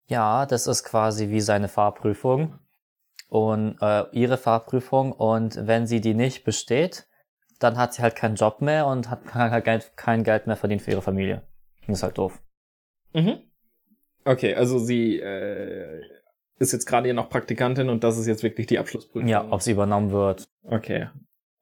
Ja, 0.06 0.46
das 0.46 0.66
ist 0.66 0.84
quasi 0.84 1.28
wie 1.28 1.40
seine 1.40 1.68
Fahrprüfung 1.68 2.58
und 3.28 3.76
äh, 3.80 4.04
ihre 4.12 4.38
Fahrprüfung 4.38 5.12
und 5.12 5.66
wenn 5.66 5.86
sie 5.86 6.00
die 6.00 6.14
nicht 6.14 6.44
besteht, 6.44 7.06
dann 7.58 7.76
hat 7.76 7.94
sie 7.94 8.02
halt 8.02 8.16
keinen 8.16 8.36
Job 8.36 8.60
mehr 8.60 8.86
und 8.86 9.10
hat 9.10 9.20
halt 9.34 9.64
Geld, 9.64 9.92
kein 9.96 10.24
Geld 10.24 10.46
mehr 10.46 10.56
verdient 10.56 10.82
für 10.82 10.92
ihre 10.92 11.02
Familie. 11.02 11.42
Das 11.86 11.98
ist 11.98 12.02
halt 12.02 12.18
doof. 12.18 12.40
Mhm. 13.12 13.38
Okay, 14.24 14.54
also 14.54 14.78
sie 14.78 15.18
äh, 15.20 16.02
ist 16.58 16.72
jetzt 16.72 16.86
gerade 16.86 17.06
hier 17.06 17.14
noch 17.14 17.30
Praktikantin 17.30 17.88
und 17.88 18.04
das 18.04 18.18
ist 18.18 18.26
jetzt 18.26 18.42
wirklich 18.42 18.66
die 18.66 18.78
Abschlussprüfung. 18.78 19.28
Ja, 19.28 19.46
ob 19.50 19.62
sie 19.62 19.72
übernommen 19.72 20.10
wird. 20.10 20.48
Okay. 20.64 21.08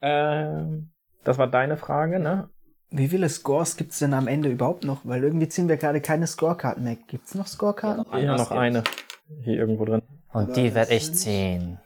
Ähm, 0.01 0.91
das 1.27 1.39
war 1.39 1.49
deine 1.49 1.77
Frage, 1.77 2.21
ne? 2.21 2.49
Wie 2.91 3.09
viele 3.09 3.29
Scores 3.29 3.77
gibt's 3.77 3.99
denn 3.99 4.15
am 4.15 4.29
Ende 4.29 4.49
überhaupt 4.49 4.85
noch? 4.85 5.01
Weil 5.05 5.25
irgendwie 5.25 5.49
ziehen 5.49 5.69
wir 5.69 5.77
gerade 5.77 6.01
keine 6.01 6.27
Scorekarten 6.27 6.85
mehr. 6.85 6.97
Gibt's 7.09 7.35
noch 7.35 7.49
Scorekarten? 7.49 8.05
Ja, 8.19 8.37
noch 8.37 8.53
eine. 8.53 8.85
Hier 9.43 9.55
irgendwo 9.55 9.85
drin. 9.85 10.03
Und 10.33 10.57
die 10.57 10.73
werde 10.73 10.95
ich 10.95 11.13
ziehen. 11.13 11.79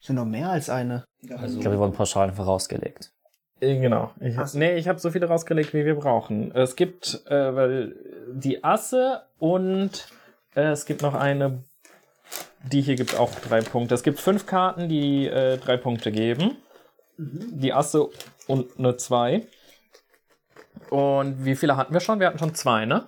Sind 0.00 0.16
noch 0.16 0.24
mehr 0.24 0.48
als 0.48 0.70
eine. 0.70 1.04
Ich 1.20 1.28
glaube, 1.28 1.48
die 1.48 1.78
wurden 1.78 1.92
pauschal 1.92 2.28
einfach 2.28 2.46
rausgelegt. 2.46 3.12
Äh, 3.60 3.78
Genau. 3.78 4.12
Ich, 4.20 4.38
Ach 4.38 4.52
nee, 4.54 4.76
ich 4.76 4.88
habe 4.88 4.98
so 4.98 5.10
viele 5.10 5.26
rausgelegt, 5.26 5.74
wie 5.74 5.84
wir 5.84 5.94
brauchen. 5.96 6.50
Es 6.54 6.76
gibt, 6.76 7.22
äh, 7.26 7.54
weil 7.54 7.96
die 8.32 8.64
Asse 8.64 9.22
und 9.38 10.08
äh, 10.54 10.70
es 10.70 10.86
gibt 10.86 11.02
noch 11.02 11.14
eine, 11.14 11.62
die 12.64 12.80
hier 12.80 12.96
gibt 12.96 13.18
auch 13.18 13.34
drei 13.34 13.60
Punkte. 13.60 13.94
Es 13.94 14.02
gibt 14.02 14.18
fünf 14.18 14.46
Karten, 14.46 14.88
die 14.88 15.26
äh, 15.26 15.58
drei 15.58 15.76
Punkte 15.76 16.10
geben. 16.10 16.56
Die 17.18 17.72
Asse 17.72 18.08
und 18.46 18.78
eine 18.78 18.96
zwei. 18.96 19.46
Und 20.90 21.44
wie 21.44 21.56
viele 21.56 21.76
hatten 21.76 21.92
wir 21.92 22.00
schon? 22.00 22.20
Wir 22.20 22.28
hatten 22.28 22.38
schon 22.38 22.54
zwei, 22.54 22.86
ne? 22.86 23.06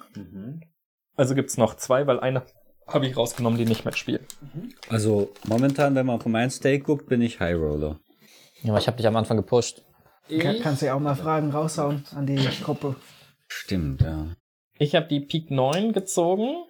Also 1.17 1.35
gibt's 1.35 1.57
noch 1.57 1.75
zwei, 1.75 2.07
weil 2.07 2.21
eine 2.21 2.45
habe 2.87 3.07
ich 3.07 3.17
rausgenommen, 3.17 3.59
die 3.59 3.67
nicht 3.67 3.85
mitspielt. 3.85 4.27
Also 4.89 5.33
momentan, 5.47 5.95
wenn 5.95 6.07
man 6.07 6.17
auf 6.17 6.27
mein 6.27 6.51
Steak 6.51 6.85
guckt, 6.85 7.07
bin 7.07 7.21
ich 7.21 7.39
High 7.41 7.57
Roller. 7.57 8.01
Ja, 8.63 8.73
aber 8.73 8.79
ich 8.79 8.87
habe 8.87 8.97
dich 8.97 9.07
am 9.07 9.17
Anfang 9.17 9.37
gepusht. 9.37 9.85
Kann, 10.29 10.59
kannst 10.61 10.83
du 10.83 10.87
ja 10.87 10.95
auch 10.95 11.01
mal 11.01 11.15
Fragen 11.15 11.51
raushauen 11.51 12.05
an 12.15 12.27
die 12.27 12.37
Gruppe. 12.63 12.97
Stimmt, 13.47 14.03
ja. 14.03 14.27
Ich 14.79 14.95
habe 14.95 15.07
die 15.07 15.21
Peak 15.21 15.51
9 15.51 15.93
gezogen. 15.93 16.65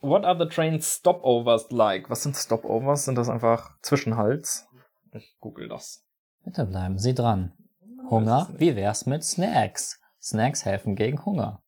What 0.00 0.24
are 0.24 0.38
the 0.38 0.52
train's 0.52 0.96
stopovers 0.96 1.70
like? 1.70 2.10
Was 2.10 2.22
sind 2.22 2.36
Stopovers? 2.36 3.04
Sind 3.04 3.16
das 3.16 3.28
einfach 3.28 3.78
Zwischenhalts? 3.82 4.66
Ich 5.12 5.36
google 5.40 5.68
das. 5.68 6.05
Bitte 6.46 6.64
bleiben 6.64 6.96
Sie 6.96 7.12
dran. 7.12 7.52
Hunger? 8.08 8.48
Wie 8.56 8.76
wär's 8.76 9.04
mit 9.04 9.24
Snacks? 9.24 10.00
Snacks 10.22 10.64
helfen 10.64 10.94
gegen 10.94 11.26
Hunger. 11.26 11.60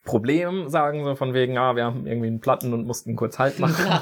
Problem 0.07 0.69
sagen, 0.69 1.03
so 1.03 1.15
von 1.15 1.33
wegen, 1.33 1.57
ah, 1.57 1.75
wir 1.75 1.83
haben 1.83 2.07
irgendwie 2.07 2.27
einen 2.27 2.39
Platten 2.39 2.73
und 2.73 2.87
mussten 2.87 3.15
kurz 3.15 3.37
Halt 3.37 3.59
machen. 3.59 4.01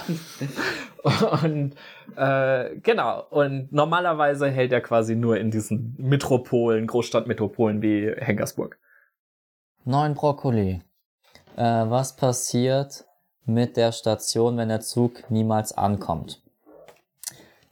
und 1.43 1.76
äh, 2.16 2.78
genau, 2.78 3.26
und 3.30 3.74
normalerweise 3.74 4.49
hält 4.49 4.72
er 4.72 4.82
quasi 4.82 5.16
nur 5.16 5.38
in 5.38 5.51
diesen 5.51 5.95
Metropolen, 5.97 6.88
Großstadtmetropolen 6.88 7.82
wie 7.82 8.14
Henkersburg. 8.18 8.78
Neun 9.84 10.14
Brokkoli. 10.14 10.82
Äh, 11.58 11.62
was 11.62 12.16
passiert 12.16 13.06
mit 13.45 13.76
der 13.76 13.91
Station, 13.91 14.58
wenn 14.58 14.70
der 14.70 14.82
Zug 14.82 15.30
niemals 15.30 15.76
ankommt? 15.76 16.41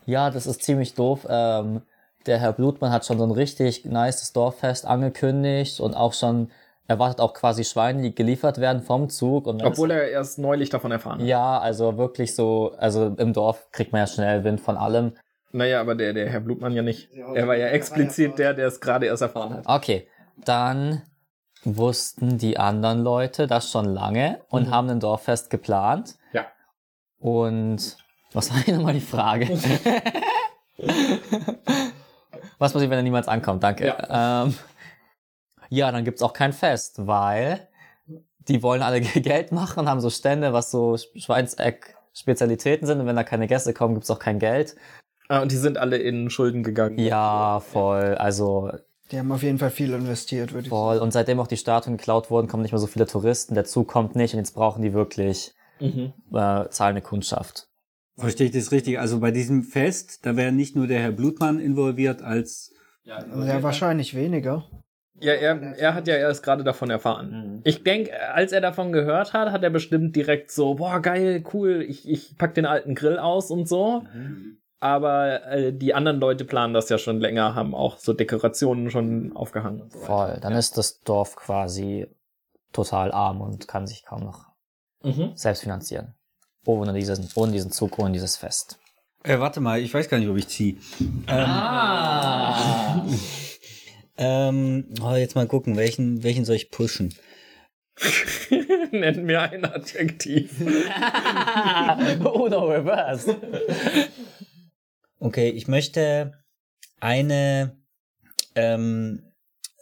Ja, 0.05 0.31
das 0.31 0.47
ist 0.47 0.63
ziemlich 0.63 0.95
doof. 0.95 1.25
Ähm, 1.29 1.83
der 2.25 2.39
Herr 2.39 2.53
Blutmann 2.53 2.91
hat 2.91 3.05
schon 3.05 3.19
so 3.19 3.25
ein 3.25 3.31
richtig 3.31 3.85
nices 3.85 4.33
Dorffest 4.33 4.85
angekündigt 4.85 5.79
und 5.79 5.93
auch 5.93 6.13
schon 6.13 6.49
erwartet 6.87 7.19
auch 7.19 7.33
quasi 7.33 7.63
Schweine, 7.63 8.01
die 8.01 8.13
geliefert 8.13 8.59
werden 8.59 8.81
vom 8.81 9.09
Zug. 9.09 9.47
Und 9.47 9.63
Obwohl 9.63 9.91
er 9.91 10.09
erst 10.09 10.39
neulich 10.39 10.69
davon 10.69 10.91
erfahren 10.91 11.19
hat. 11.19 11.27
ja, 11.27 11.59
also 11.59 11.97
wirklich 11.97 12.35
so, 12.35 12.73
also 12.77 13.15
im 13.17 13.33
Dorf 13.33 13.71
kriegt 13.71 13.91
man 13.91 14.01
ja 14.01 14.07
schnell 14.07 14.43
Wind 14.43 14.59
von 14.61 14.77
allem. 14.77 15.13
Naja, 15.51 15.79
aber 15.81 15.95
der, 15.95 16.13
der 16.13 16.29
Herr 16.29 16.39
Blutmann 16.39 16.73
ja 16.73 16.81
nicht. 16.81 17.11
Er 17.13 17.47
war 17.47 17.55
ja 17.55 17.67
explizit 17.67 18.39
der, 18.39 18.53
der 18.53 18.67
es 18.67 18.81
gerade 18.81 19.05
erst 19.05 19.21
erfahren 19.21 19.53
hat. 19.53 19.67
Okay, 19.67 20.07
dann 20.43 21.03
wussten 21.63 22.37
die 22.37 22.57
anderen 22.57 23.03
Leute 23.03 23.47
das 23.47 23.71
schon 23.71 23.85
lange 23.85 24.41
und 24.49 24.71
haben 24.71 24.89
ein 24.89 24.99
Dorffest 24.99 25.49
geplant. 25.49 26.15
Ja. 26.33 26.47
Und 27.19 27.97
was 28.33 28.51
war 28.51 28.57
hier 28.59 28.75
nochmal 28.75 28.93
die 28.93 28.99
Frage? 28.99 29.47
was 32.57 32.73
passiert, 32.73 32.89
wenn 32.89 32.99
er 32.99 33.03
niemals 33.03 33.27
ankommt? 33.27 33.63
Danke. 33.63 33.85
Ja, 33.85 34.43
ähm, 34.43 34.55
ja 35.75 35.91
dann 35.91 36.03
gibt's 36.05 36.21
auch 36.21 36.33
kein 36.33 36.53
Fest, 36.53 37.07
weil 37.07 37.67
die 38.47 38.61
wollen 38.63 38.81
alle 38.81 39.01
Geld 39.01 39.51
machen, 39.51 39.87
haben 39.89 40.01
so 40.01 40.09
Stände, 40.09 40.53
was 40.53 40.71
so 40.71 40.97
Schweinseck-Spezialitäten 41.15 42.85
sind. 42.87 42.99
Und 42.99 43.05
wenn 43.07 43.15
da 43.15 43.23
keine 43.23 43.47
Gäste 43.47 43.73
kommen, 43.73 43.93
gibt's 43.95 44.11
auch 44.11 44.19
kein 44.19 44.39
Geld. 44.39 44.75
Ah, 45.29 45.41
und 45.41 45.51
die 45.51 45.57
sind 45.57 45.77
alle 45.77 45.97
in 45.97 46.29
Schulden 46.29 46.63
gegangen. 46.63 46.99
Ja, 46.99 47.59
voll. 47.61 48.15
Also 48.15 48.71
Die 49.11 49.17
haben 49.17 49.31
auf 49.31 49.43
jeden 49.43 49.57
Fall 49.57 49.69
viel 49.71 49.93
investiert, 49.93 50.51
würde 50.53 50.65
ich 50.67 50.69
sagen. 50.71 50.81
Voll. 50.83 50.97
Und 50.99 51.11
seitdem 51.11 51.39
auch 51.39 51.47
die 51.47 51.57
Statuen 51.57 51.97
geklaut 51.97 52.29
wurden, 52.29 52.47
kommen 52.47 52.63
nicht 52.63 52.71
mehr 52.73 52.79
so 52.79 52.87
viele 52.87 53.05
Touristen. 53.07 53.55
Der 53.55 53.65
Zug 53.65 53.87
kommt 53.87 54.15
nicht 54.15 54.33
und 54.33 54.39
jetzt 54.39 54.53
brauchen 54.53 54.81
die 54.81 54.93
wirklich 54.93 55.53
Mhm. 55.79 56.13
äh, 56.33 56.69
zahlende 56.69 57.01
Kundschaft. 57.01 57.67
Verstehe 58.15 58.45
ich 58.47 58.53
das 58.53 58.71
richtig? 58.71 58.99
Also 58.99 59.19
bei 59.19 59.31
diesem 59.31 59.63
Fest, 59.63 60.23
da 60.25 60.35
wäre 60.37 60.51
nicht 60.51 60.75
nur 60.75 60.85
der 60.85 60.99
Herr 61.01 61.11
Blutmann 61.11 61.59
involviert 61.59 62.21
als 62.21 62.71
Ja, 63.03 63.25
wahrscheinlich 63.63 64.13
weniger. 64.15 64.65
Ja, 65.19 65.33
er, 65.33 65.61
er 65.77 65.93
hat 65.93 66.07
ja 66.07 66.15
erst 66.15 66.43
gerade 66.43 66.63
davon 66.63 66.89
erfahren. 66.89 67.61
Ich 67.63 67.83
denke, 67.83 68.11
als 68.33 68.51
er 68.51 68.61
davon 68.61 68.91
gehört 68.91 69.33
hat, 69.33 69.51
hat 69.51 69.63
er 69.63 69.69
bestimmt 69.69 70.15
direkt 70.15 70.51
so, 70.51 70.75
boah, 70.75 70.99
geil, 71.01 71.43
cool, 71.53 71.81
ich, 71.87 72.09
ich 72.09 72.35
pack 72.37 72.53
den 72.55 72.65
alten 72.65 72.95
Grill 72.95 73.19
aus 73.19 73.51
und 73.51 73.67
so. 73.69 74.03
Aber 74.79 75.45
äh, 75.47 75.71
die 75.71 75.93
anderen 75.93 76.19
Leute 76.19 76.43
planen 76.45 76.73
das 76.73 76.89
ja 76.89 76.97
schon 76.97 77.19
länger, 77.21 77.55
haben 77.55 77.73
auch 77.75 77.97
so 77.99 78.11
Dekorationen 78.13 78.89
schon 78.91 79.33
aufgehangen. 79.35 79.81
Und 79.83 79.91
so 79.93 79.99
weiter. 79.99 80.07
Voll. 80.07 80.39
Dann 80.41 80.53
ist 80.53 80.77
das 80.77 80.99
Dorf 81.01 81.35
quasi 81.37 82.07
total 82.73 83.11
arm 83.11 83.39
und 83.41 83.67
kann 83.67 83.87
sich 83.87 84.03
kaum 84.05 84.23
noch 84.23 84.51
Mhm. 85.03 85.31
selbst 85.35 85.61
finanzieren. 85.63 86.15
Ohne 86.65 86.93
diesen, 86.93 87.29
ohne 87.35 87.51
diesen 87.51 87.71
Zug, 87.71 87.99
ohne 87.99 88.13
dieses 88.13 88.37
Fest. 88.37 88.79
Äh, 89.23 89.37
warte 89.39 89.59
mal, 89.61 89.79
ich 89.79 89.93
weiß 89.93 90.07
gar 90.09 90.17
nicht, 90.17 90.29
ob 90.29 90.37
ich 90.37 90.47
ziehe. 90.47 90.77
Ähm, 91.27 91.47
ähm, 94.17 94.85
oh, 95.01 95.15
jetzt 95.15 95.35
mal 95.35 95.47
gucken, 95.47 95.75
welchen, 95.77 96.23
welchen 96.23 96.45
soll 96.45 96.55
ich 96.55 96.71
pushen? 96.71 97.13
Nenn 98.91 99.25
mir 99.25 99.41
ein 99.41 99.65
Adjektiv. 99.65 100.59
Oder 102.25 102.67
reverse. 102.67 103.35
Okay, 105.19 105.49
ich 105.49 105.67
möchte 105.67 106.33
eine, 106.99 107.77
ähm, 108.55 109.23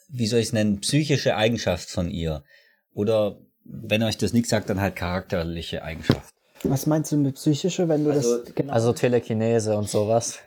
wie 0.10 0.28
soll 0.28 0.40
ich 0.40 0.48
es 0.48 0.54
nennen, 0.54 0.82
psychische 0.82 1.36
Eigenschaft 1.36 1.90
von 1.90 2.10
ihr. 2.10 2.44
Oder 2.94 3.38
wenn 3.64 4.04
euch 4.04 4.18
das 4.18 4.34
nichts 4.34 4.50
sagt, 4.50 4.70
dann 4.70 4.82
halt 4.82 4.96
charakterliche 4.96 5.84
Eigenschaft. 5.84 6.34
Was 6.64 6.86
meinst 6.86 7.12
du 7.12 7.18
mit 7.18 7.36
psychische, 7.36 7.88
wenn 7.90 8.04
du 8.04 8.12
Also- 8.12 8.44
das 8.44 8.54
genau 8.56 8.74
Also 8.74 8.94
Telekinese 8.94 9.76
und 9.78 9.90
sowas. 9.90 10.40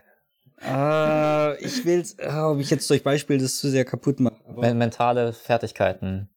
Ah, 0.65 1.55
ich 1.61 1.85
will's, 1.85 2.19
ah, 2.21 2.51
ob 2.51 2.59
ich 2.59 2.71
jetzt 2.71 2.89
durch 2.91 3.03
Beispiel 3.03 3.39
das 3.39 3.59
zu 3.59 3.69
sehr 3.69 3.85
kaputt 3.85 4.21
mache. 4.21 4.35
Mentale 4.75 5.33
Fertigkeiten. 5.33 6.31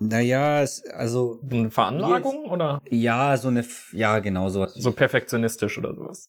naja, 0.00 0.62
es, 0.62 0.84
also, 0.86 1.40
Eine 1.50 1.70
Veranlagung 1.70 2.46
oder 2.46 2.80
ja, 2.88 3.36
so 3.36 3.48
eine, 3.48 3.64
ja, 3.92 4.18
genau 4.20 4.48
sowas. 4.48 4.74
so 4.74 4.92
perfektionistisch 4.92 5.76
oder 5.78 5.94
sowas? 5.94 6.28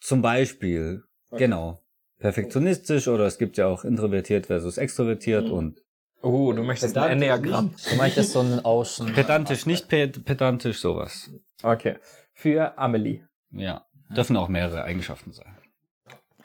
Zum 0.00 0.22
Beispiel, 0.22 1.04
genau. 1.30 1.80
Perfektionistisch 2.18 3.08
oder 3.08 3.26
es 3.26 3.38
gibt 3.38 3.56
ja 3.56 3.66
auch 3.66 3.84
introvertiert 3.84 4.46
versus 4.46 4.76
extrovertiert 4.78 5.48
und 5.48 5.80
Oh, 6.22 6.52
du 6.52 6.62
möchtest 6.62 6.98
ein 6.98 7.12
Enneagramm. 7.12 7.74
Du 7.88 7.96
möchtest 7.96 8.32
so 8.32 8.40
einen 8.40 8.60
Ocean. 8.60 9.12
Pedantisch, 9.14 9.64
nicht 9.64 9.88
ped 9.88 10.22
pedantisch, 10.26 10.78
sowas. 10.80 11.30
Okay. 11.62 11.96
Für 12.34 12.76
Amelie. 12.76 13.24
Ja. 13.52 13.86
Dürfen 14.14 14.36
auch 14.36 14.48
mehrere 14.48 14.84
Eigenschaften 14.84 15.32
sein. 15.32 15.56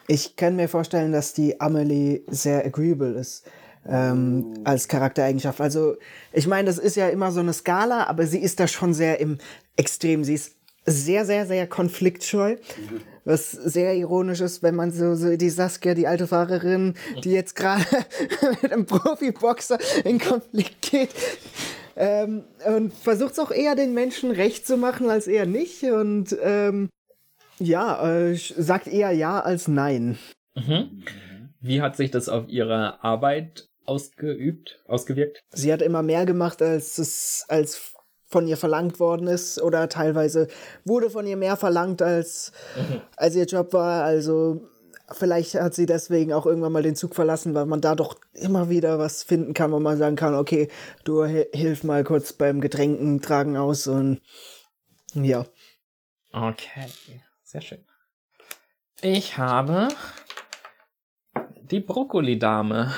Ich 0.08 0.36
kann 0.36 0.56
mir 0.56 0.68
vorstellen, 0.68 1.12
dass 1.12 1.32
die 1.32 1.60
Amelie 1.60 2.22
sehr 2.28 2.64
agreeable 2.64 3.12
ist 3.12 3.44
ähm, 3.88 4.54
als 4.64 4.88
Charaktereigenschaft. 4.88 5.60
Also 5.60 5.96
ich 6.32 6.46
meine, 6.46 6.66
das 6.66 6.78
ist 6.78 6.96
ja 6.96 7.08
immer 7.08 7.32
so 7.32 7.40
eine 7.40 7.52
Skala, 7.52 8.06
aber 8.06 8.26
sie 8.26 8.38
ist 8.38 8.60
da 8.60 8.68
schon 8.68 8.94
sehr 8.94 9.20
im 9.20 9.38
Extrem. 9.76 10.24
Sie 10.24 10.34
ist 10.34 10.54
sehr, 10.84 11.24
sehr, 11.26 11.46
sehr 11.46 11.66
konfliktscheu. 11.66 12.56
Was 13.24 13.50
sehr 13.50 13.94
ironisch 13.96 14.40
ist, 14.40 14.62
wenn 14.62 14.76
man 14.76 14.92
so, 14.92 15.16
so 15.16 15.36
die 15.36 15.50
Saskia, 15.50 15.94
die 15.94 16.06
alte 16.06 16.28
Fahrerin, 16.28 16.94
die 17.24 17.32
jetzt 17.32 17.56
gerade 17.56 17.84
mit 18.62 18.72
einem 18.72 18.86
Profiboxer 18.86 19.78
in 20.04 20.20
Konflikt 20.20 20.82
geht. 20.82 21.10
Ähm, 21.96 22.44
und 22.64 22.92
versucht 22.94 23.32
es 23.32 23.38
auch 23.40 23.50
eher 23.50 23.74
den 23.74 23.94
Menschen 23.94 24.30
recht 24.30 24.64
zu 24.64 24.76
machen 24.76 25.10
als 25.10 25.26
eher 25.26 25.46
nicht. 25.46 25.82
Und 25.82 26.36
ähm, 26.40 26.88
ja, 27.58 28.06
äh, 28.28 28.34
sagt 28.34 28.86
eher 28.86 29.12
ja 29.12 29.40
als 29.40 29.68
nein. 29.68 30.18
Mhm. 30.54 31.02
Wie 31.60 31.80
hat 31.82 31.96
sich 31.96 32.10
das 32.10 32.28
auf 32.28 32.48
ihre 32.48 33.02
Arbeit 33.02 33.68
ausgeübt, 33.84 34.82
ausgewirkt? 34.86 35.42
Sie 35.50 35.72
hat 35.72 35.82
immer 35.82 36.02
mehr 36.02 36.26
gemacht, 36.26 36.62
als 36.62 36.98
es 36.98 37.44
als 37.48 37.92
von 38.28 38.46
ihr 38.48 38.56
verlangt 38.56 38.98
worden 38.98 39.28
ist 39.28 39.60
oder 39.62 39.88
teilweise 39.88 40.48
wurde 40.84 41.10
von 41.10 41.26
ihr 41.26 41.36
mehr 41.36 41.56
verlangt 41.56 42.02
als 42.02 42.52
als 43.16 43.36
ihr 43.36 43.44
Job 43.44 43.72
war. 43.72 44.02
Also 44.04 44.68
vielleicht 45.12 45.54
hat 45.54 45.74
sie 45.74 45.86
deswegen 45.86 46.32
auch 46.32 46.44
irgendwann 46.46 46.72
mal 46.72 46.82
den 46.82 46.96
Zug 46.96 47.14
verlassen, 47.14 47.54
weil 47.54 47.66
man 47.66 47.80
da 47.80 47.94
doch 47.94 48.18
immer 48.32 48.68
wieder 48.68 48.98
was 48.98 49.22
finden 49.22 49.54
kann, 49.54 49.70
wo 49.70 49.78
man 49.78 49.96
sagen 49.98 50.16
kann, 50.16 50.34
okay, 50.34 50.68
du 51.04 51.22
hi- 51.24 51.46
hilf 51.52 51.84
mal 51.84 52.02
kurz 52.02 52.32
beim 52.32 52.60
Getränken 52.60 53.22
tragen 53.22 53.56
aus 53.56 53.86
und 53.86 54.20
ja. 55.14 55.46
Okay, 56.32 56.86
sehr 57.46 57.60
schön. 57.60 57.84
Ich 59.00 59.38
habe 59.38 59.88
die 61.62 61.80
Brokkoli-Dame. 61.80 62.92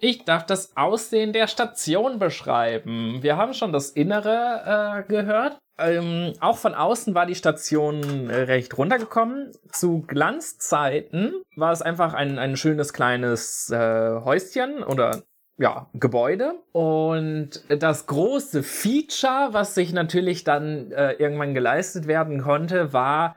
Ich 0.00 0.24
darf 0.24 0.46
das 0.46 0.76
Aussehen 0.76 1.32
der 1.32 1.46
Station 1.46 2.18
beschreiben. 2.18 3.22
Wir 3.22 3.36
haben 3.36 3.54
schon 3.54 3.72
das 3.72 3.90
Innere 3.90 5.04
äh, 5.04 5.08
gehört. 5.08 5.58
Ähm, 5.78 6.34
auch 6.40 6.58
von 6.58 6.74
außen 6.74 7.14
war 7.14 7.26
die 7.26 7.34
Station 7.34 8.28
äh, 8.28 8.42
recht 8.42 8.76
runtergekommen. 8.76 9.52
Zu 9.72 10.02
Glanzzeiten 10.06 11.34
war 11.56 11.72
es 11.72 11.82
einfach 11.82 12.14
ein, 12.14 12.38
ein 12.38 12.56
schönes 12.56 12.92
kleines 12.92 13.70
äh, 13.70 14.20
Häuschen 14.24 14.82
oder 14.82 15.22
ja, 15.60 15.90
Gebäude. 15.92 16.54
Und 16.72 17.62
das 17.68 18.06
große 18.06 18.62
Feature, 18.62 19.50
was 19.52 19.74
sich 19.74 19.92
natürlich 19.92 20.42
dann 20.42 20.90
äh, 20.90 21.12
irgendwann 21.12 21.52
geleistet 21.52 22.06
werden 22.06 22.40
konnte, 22.40 22.94
war 22.94 23.36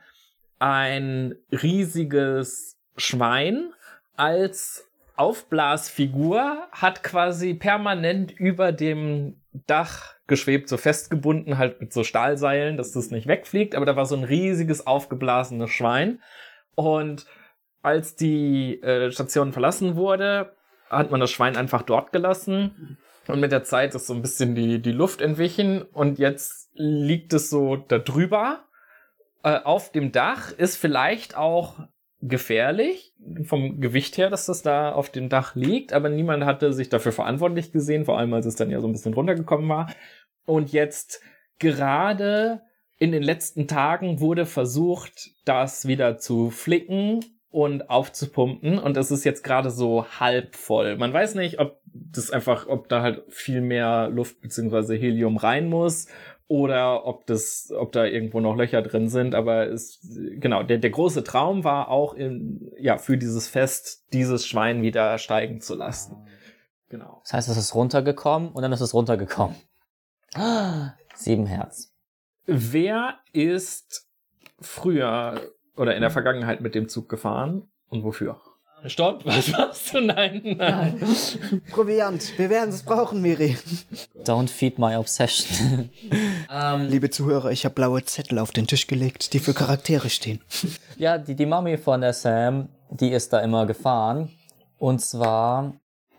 ein 0.58 1.36
riesiges 1.52 2.80
Schwein 2.96 3.74
als 4.16 4.90
Aufblasfigur, 5.18 6.66
hat 6.72 7.04
quasi 7.04 7.56
permanent 7.56 8.32
über 8.32 8.72
dem 8.72 9.42
Dach 9.68 10.14
geschwebt, 10.26 10.70
so 10.70 10.78
festgebunden, 10.78 11.58
halt 11.58 11.82
mit 11.82 11.92
so 11.92 12.06
Stahlseilen, 12.06 12.78
dass 12.78 12.94
das 12.94 13.12
nicht 13.12 13.28
wegfliegt, 13.28 13.76
aber 13.76 13.86
da 13.86 13.98
war 13.98 14.06
so 14.06 14.16
ein 14.16 14.24
riesiges 14.24 14.88
aufgeblasenes 14.88 15.70
Schwein. 15.70 16.22
Und 16.76 17.26
als 17.82 18.16
die 18.16 18.82
äh, 18.82 19.12
Station 19.12 19.52
verlassen 19.52 19.98
wurde, 19.98 20.54
hat 20.94 21.12
man 21.12 21.20
das 21.20 21.32
Schwein 21.32 21.58
einfach 21.58 21.82
dort 21.82 22.12
gelassen. 22.12 22.98
Und 23.28 23.40
mit 23.40 23.52
der 23.52 23.64
Zeit 23.64 23.96
ist 23.96 24.08
so 24.08 24.14
ein 24.14 24.22
bisschen 24.22 24.56
die, 24.56 24.82
die 24.82 24.92
Luft 24.92 25.22
entwichen 25.22 25.82
und 25.82 26.20
jetzt 26.20 26.70
liegt 26.74 27.34
es 27.34 27.50
so 27.50 27.78
da 27.78 27.98
drüber. 27.98 28.66
Äh, 29.44 29.60
auf 29.64 29.92
dem 29.92 30.12
Dach 30.12 30.52
ist 30.52 30.76
vielleicht 30.76 31.38
auch 31.38 31.80
gefährlich 32.22 33.14
vom 33.44 33.82
Gewicht 33.82 34.18
her, 34.18 34.30
dass 34.30 34.46
das 34.46 34.62
da 34.62 34.92
auf 34.92 35.10
dem 35.10 35.30
Dach 35.30 35.56
liegt, 35.56 35.94
aber 35.94 36.10
niemand 36.10 36.46
hatte 36.46 36.74
sich 36.74 36.90
dafür 36.90 37.12
verantwortlich 37.12 37.72
gesehen, 37.72 38.06
vor 38.06 38.18
allem 38.18 38.34
als 38.34 38.46
es 38.46 38.56
dann 38.56 38.70
ja 38.70 38.80
so 38.80 38.88
ein 38.88 38.94
bisschen 38.94 39.14
runtergekommen 39.14 39.68
war. 39.70 39.94
Und 40.46 40.72
jetzt 40.72 41.22
gerade 41.60 42.62
in 42.98 43.12
den 43.12 43.24
letzten 43.24 43.68
Tagen 43.68 44.20
wurde 44.20 44.46
versucht, 44.46 45.32
das 45.46 45.88
wieder 45.88 46.18
zu 46.18 46.50
flicken 46.50 47.20
und 47.54 47.90
aufzupumpen 47.90 48.80
und 48.80 48.98
es 48.98 49.12
ist 49.12 49.24
jetzt 49.24 49.44
gerade 49.44 49.70
so 49.70 50.06
halb 50.20 50.56
voll. 50.56 50.98
Man 50.98 51.14
weiß 51.14 51.36
nicht, 51.36 51.60
ob 51.60 51.80
das 51.86 52.32
einfach, 52.32 52.68
ob 52.68 52.90
da 52.90 53.04
halt 53.04 53.22
viel 53.30 53.62
mehr 53.62 54.10
Luft 54.10 54.42
beziehungsweise 54.42 54.96
Helium 54.96 55.38
rein 55.38 55.70
muss 55.70 56.08
oder 56.48 57.06
ob 57.06 57.28
das, 57.28 57.72
ob 57.78 57.92
da 57.92 58.06
irgendwo 58.06 58.40
noch 58.40 58.56
Löcher 58.56 58.82
drin 58.82 59.08
sind. 59.08 59.36
Aber 59.36 59.68
es, 59.68 60.00
genau, 60.40 60.64
der, 60.64 60.80
der 60.80 60.90
große 60.90 61.24
Traum 61.24 61.64
war 61.64 61.90
auch 61.90 62.16
in, 62.16 62.72
ja, 62.80 62.98
für 62.98 63.18
dieses 63.18 63.48
Fest 63.48 64.04
dieses 64.14 64.48
Schwein 64.48 64.82
wieder 64.82 65.20
steigen 65.20 65.62
zu 65.62 65.76
lassen. 65.76 66.28
Genau. 66.90 67.22
Das 67.24 67.34
heißt, 67.34 67.50
es 67.50 67.58
ist 67.58 67.76
runtergekommen 67.76 68.50
und 68.50 68.64
dann 68.64 68.74
ist 68.74 68.82
es 68.82 68.96
runtergekommen. 68.96 69.56
Ah, 70.34 70.94
Sieben 71.14 71.46
Herz. 71.46 71.94
Wer 72.48 73.20
ist 73.32 74.10
früher 74.60 75.40
oder 75.76 75.96
in 75.96 76.02
der 76.02 76.12
Vergangenheit 76.12 76.62
mit 76.62 76.76
dem 76.76 76.90
Zug 76.90 77.10
gefahren 77.10 77.64
und 77.90 78.04
wofür? 78.04 78.40
Stopp, 78.86 79.22
was 79.26 79.50
machst 79.50 79.94
du? 79.94 80.02
Nein, 80.02 80.56
nein. 80.58 81.02
Proviant, 81.72 82.38
wir 82.38 82.50
werden 82.50 82.70
es 82.70 82.84
brauchen, 82.84 83.22
Miri. 83.22 83.56
Don't 84.26 84.50
feed 84.50 84.78
my 84.78 84.96
obsession. 84.98 85.90
ähm, 86.52 86.88
Liebe 86.90 87.10
Zuhörer, 87.10 87.52
ich 87.52 87.64
habe 87.64 87.76
blaue 87.76 88.04
Zettel 88.04 88.40
auf 88.40 88.52
den 88.52 88.68
Tisch 88.68 88.88
gelegt, 88.88 89.34
die 89.34 89.40
für 89.40 89.54
Charaktere 89.54 90.10
stehen. 90.10 90.42
ja, 90.98 91.18
die, 91.18 91.36
die 91.36 91.46
Mami 91.46 91.78
von 91.78 92.02
der 92.02 92.14
Sam, 92.14 92.68
die 92.90 93.12
ist 93.12 93.32
da 93.32 93.40
immer 93.40 93.66
gefahren. 93.66 94.30
Und 94.78 95.00
zwar 95.00 95.76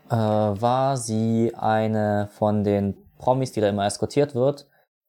äh, 0.09 0.15
war 0.15 0.97
sie 0.97 1.53
eine 1.55 2.31
von 2.39 2.65
den 2.65 2.97
Promis, 3.19 3.53
die 3.53 3.61
da 3.61 3.69
immer 3.69 3.85
eskortiert 3.85 4.35
wird. 4.35 4.67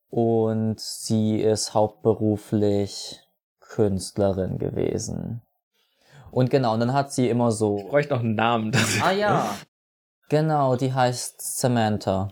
Und 0.09 0.79
sie 0.79 1.37
ist 1.37 1.73
hauptberuflich 1.73 3.21
Künstlerin 3.75 4.57
gewesen. 4.57 5.41
Und 6.31 6.49
genau, 6.49 6.73
und 6.73 6.79
dann 6.79 6.93
hat 6.93 7.11
sie 7.11 7.29
immer 7.29 7.51
so. 7.51 7.77
Ich 7.77 7.87
bräuchte 7.87 8.13
noch 8.13 8.21
einen 8.21 8.35
Namen. 8.35 8.71
Ah 9.03 9.11
ja. 9.11 9.57
Genau, 10.29 10.77
die 10.77 10.93
heißt 10.93 11.59
Samantha. 11.59 12.29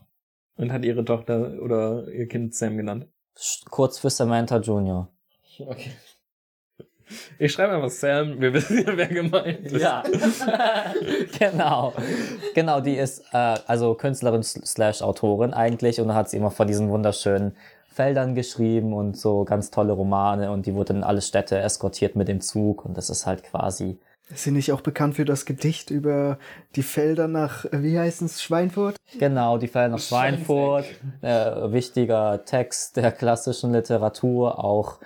Und 0.56 0.72
hat 0.72 0.86
ihre 0.86 1.04
Tochter 1.04 1.62
oder 1.62 2.08
ihr 2.08 2.28
Kind 2.30 2.56
Sam 2.56 2.78
genannt. 2.78 3.08
Kurz 3.70 4.00
für 4.00 4.10
Samantha 4.10 4.58
Junior. 4.58 5.10
Okay. 5.60 5.91
Ich 7.38 7.52
schreibe 7.52 7.74
einfach 7.74 7.89
Sam, 7.89 8.39
wir 8.39 8.54
wissen 8.54 8.78
ja, 8.86 8.96
wer 8.96 9.08
gemeint 9.08 9.66
ist. 9.66 9.82
Ja, 9.82 10.02
genau. 11.39 11.94
Genau, 12.56 12.80
die 12.80 12.96
ist 12.96 13.26
äh, 13.34 13.58
also 13.68 13.96
Künstlerin 13.96 14.44
slash 14.44 15.02
Autorin 15.02 15.54
eigentlich 15.54 16.00
und 16.00 16.08
da 16.08 16.16
hat 16.16 16.30
sie 16.30 16.38
immer 16.38 16.52
von 16.52 16.68
diesen 16.68 16.89
wunderschönen 16.89 17.56
Feldern 17.94 18.36
geschrieben 18.36 18.94
und 18.94 19.18
so 19.18 19.44
ganz 19.46 19.72
tolle 19.72 19.94
Romane 19.94 20.52
und 20.52 20.66
die 20.66 20.74
wurde 20.74 20.94
in 20.94 21.04
alle 21.04 21.22
Städte 21.22 21.60
eskortiert 21.60 22.16
mit 22.16 22.28
dem 22.28 22.41
Zug 22.41 22.86
und 22.86 22.98
das 22.98 23.10
ist 23.10 23.26
halt 23.26 23.44
quasi 23.44 24.00
Ist 24.30 24.44
sie 24.44 24.52
nicht 24.52 24.72
auch 24.72 24.82
bekannt 24.82 25.16
für 25.16 25.26
das 25.26 25.46
Gedicht 25.46 25.91
über 25.91 26.38
die 26.76 26.84
Felder 26.84 27.28
nach, 27.28 27.66
wie 27.72 27.98
heißt 28.00 28.22
es, 28.24 28.41
Schweinfurt? 28.41 28.96
genau 29.20 29.58
die 29.58 29.68
Felder 29.68 29.89
nach 29.89 30.00
Schweinfurt, 30.00 30.86
äh, 31.22 31.72
wichtiger 31.72 32.44
Text 32.46 32.98
der 32.98 33.12
klassischen 33.12 33.72
Literatur, 33.74 34.64
auch 34.64 35.00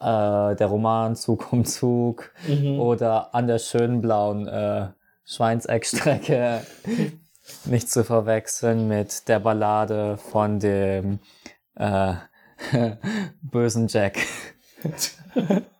äh, 0.00 0.54
der 0.54 0.66
Roman 0.66 1.16
Zug 1.16 1.52
um 1.52 1.64
Zug 1.64 2.32
oder 2.78 3.34
an 3.34 3.46
der 3.46 3.58
schönen 3.58 4.00
blauen 4.00 4.46
äh, 4.46 4.88
Schweinseckstrecke. 5.24 6.60
Nicht 7.64 7.90
zu 7.90 8.04
verwechseln 8.04 8.86
mit 8.86 9.28
der 9.28 9.40
Ballade 9.40 10.16
von 10.16 10.60
dem 10.60 11.18
äh, 11.76 12.14
bösen 13.42 13.88
Jack. 13.88 14.18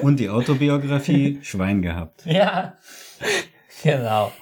Und 0.00 0.18
die 0.18 0.28
Autobiografie 0.28 1.38
Schwein 1.42 1.82
gehabt. 1.82 2.24
Ja, 2.24 2.76
genau. 3.82 4.32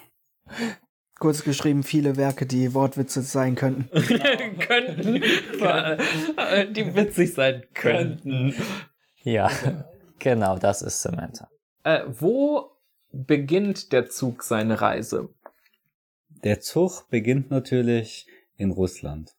Kurz 1.19 1.43
geschrieben, 1.43 1.83
viele 1.83 2.17
Werke, 2.17 2.45
die 2.45 2.73
Wortwitze 2.73 3.21
sein 3.21 3.55
könnten. 3.55 3.89
könnten. 4.59 5.21
Die 6.73 6.95
witzig 6.95 7.33
sein 7.33 7.63
könnten. 7.73 8.55
Ja, 9.23 9.51
genau, 10.19 10.57
das 10.57 10.81
ist 10.81 11.01
Samantha. 11.01 11.49
Äh, 11.83 12.01
wo 12.07 12.71
beginnt 13.11 13.91
der 13.91 14.09
Zug 14.09 14.43
seine 14.43 14.81
Reise? 14.81 15.29
Der 16.43 16.59
Zug 16.59 17.09
beginnt 17.09 17.51
natürlich 17.51 18.25
in 18.55 18.71
Russland. 18.71 19.35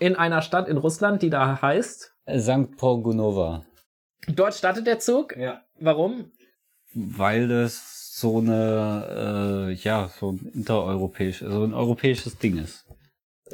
In 0.00 0.16
einer 0.16 0.40
Stadt 0.40 0.66
in 0.66 0.78
Russland, 0.78 1.20
die 1.20 1.28
da 1.28 1.60
heißt. 1.60 2.16
St. 2.26 2.76
Porgunova. 2.78 3.66
Dort 4.28 4.54
startet 4.54 4.86
der 4.86 4.98
Zug. 4.98 5.36
Ja. 5.36 5.62
Warum? 5.78 6.32
Weil 6.94 7.48
das 7.48 8.16
so 8.18 8.38
eine, 8.38 9.68
äh, 9.68 9.72
ja, 9.74 10.08
so 10.08 10.32
ein 10.32 10.50
intereuropäisch, 10.54 11.40
so 11.40 11.64
ein 11.64 11.74
europäisches 11.74 12.38
Ding 12.38 12.56
ist. 12.56 12.86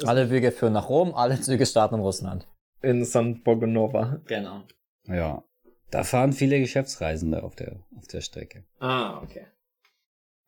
Alle 0.05 0.29
Wege 0.29 0.53
führen 0.53 0.73
nach 0.73 0.87
Rom, 0.87 1.13
alle 1.13 1.39
Züge 1.41 1.65
starten 1.65 1.95
in 1.95 2.01
Russland. 2.01 2.47
In 2.81 3.05
St. 3.05 3.43
Bogonova. 3.43 4.21
Genau. 4.27 4.63
Ja. 5.05 5.43
Da 5.91 6.03
fahren 6.03 6.31
viele 6.31 6.59
Geschäftsreisende 6.61 7.43
auf 7.43 7.55
der, 7.55 7.75
auf 7.97 8.07
der 8.07 8.21
Strecke. 8.21 8.63
Ah, 8.79 9.21
okay. 9.21 9.47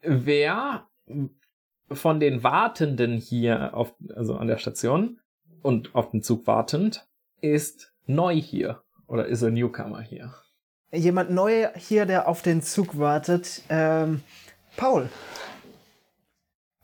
Wer 0.02 0.88
von 1.92 2.22
den 2.22 2.44
Wartenden 2.44 3.18
hier 3.18 3.74
auf, 3.74 3.94
also 4.16 4.36
an 4.36 4.48
der 4.48 4.58
Station 4.60 5.20
und 5.62 5.96
auf 5.96 6.12
den 6.12 6.22
Zug 6.22 6.48
wartend, 6.48 7.08
ist 7.42 7.94
neu 8.06 8.36
hier 8.36 8.82
oder 9.08 9.26
ist 9.26 9.44
ein 9.44 9.54
Newcomer 9.54 10.02
hier? 10.02 10.34
Jemand 10.92 11.30
neu 11.30 11.68
hier, 11.76 12.06
der 12.06 12.28
auf 12.28 12.42
den 12.42 12.62
Zug 12.62 12.98
wartet. 12.98 13.62
Ähm, 13.70 14.24
Paul. 14.76 15.10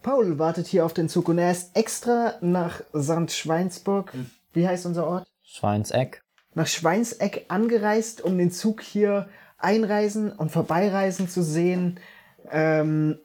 Paul 0.04 0.38
wartet 0.38 0.68
hier 0.68 0.86
auf 0.86 0.94
den 0.94 1.10
Zug 1.10 1.30
und 1.30 1.40
er 1.40 1.52
ist 1.52 1.76
extra 1.76 2.36
nach 2.42 2.82
St. 2.96 3.32
Schweinsburg. 3.32 4.14
Wie 4.54 4.68
heißt 4.68 4.86
unser 4.86 5.08
Ort? 5.08 5.28
Schweinseck. 5.42 6.24
Nach 6.54 6.68
Schweinseck 6.68 7.46
angereist, 7.48 8.22
um 8.22 8.38
den 8.38 8.52
Zug 8.52 8.82
hier 8.82 9.28
einreisen 9.58 10.32
und 10.32 10.52
vorbeireisen 10.52 11.28
zu 11.28 11.42
sehen. 11.42 12.00
Ähm, 12.52 13.18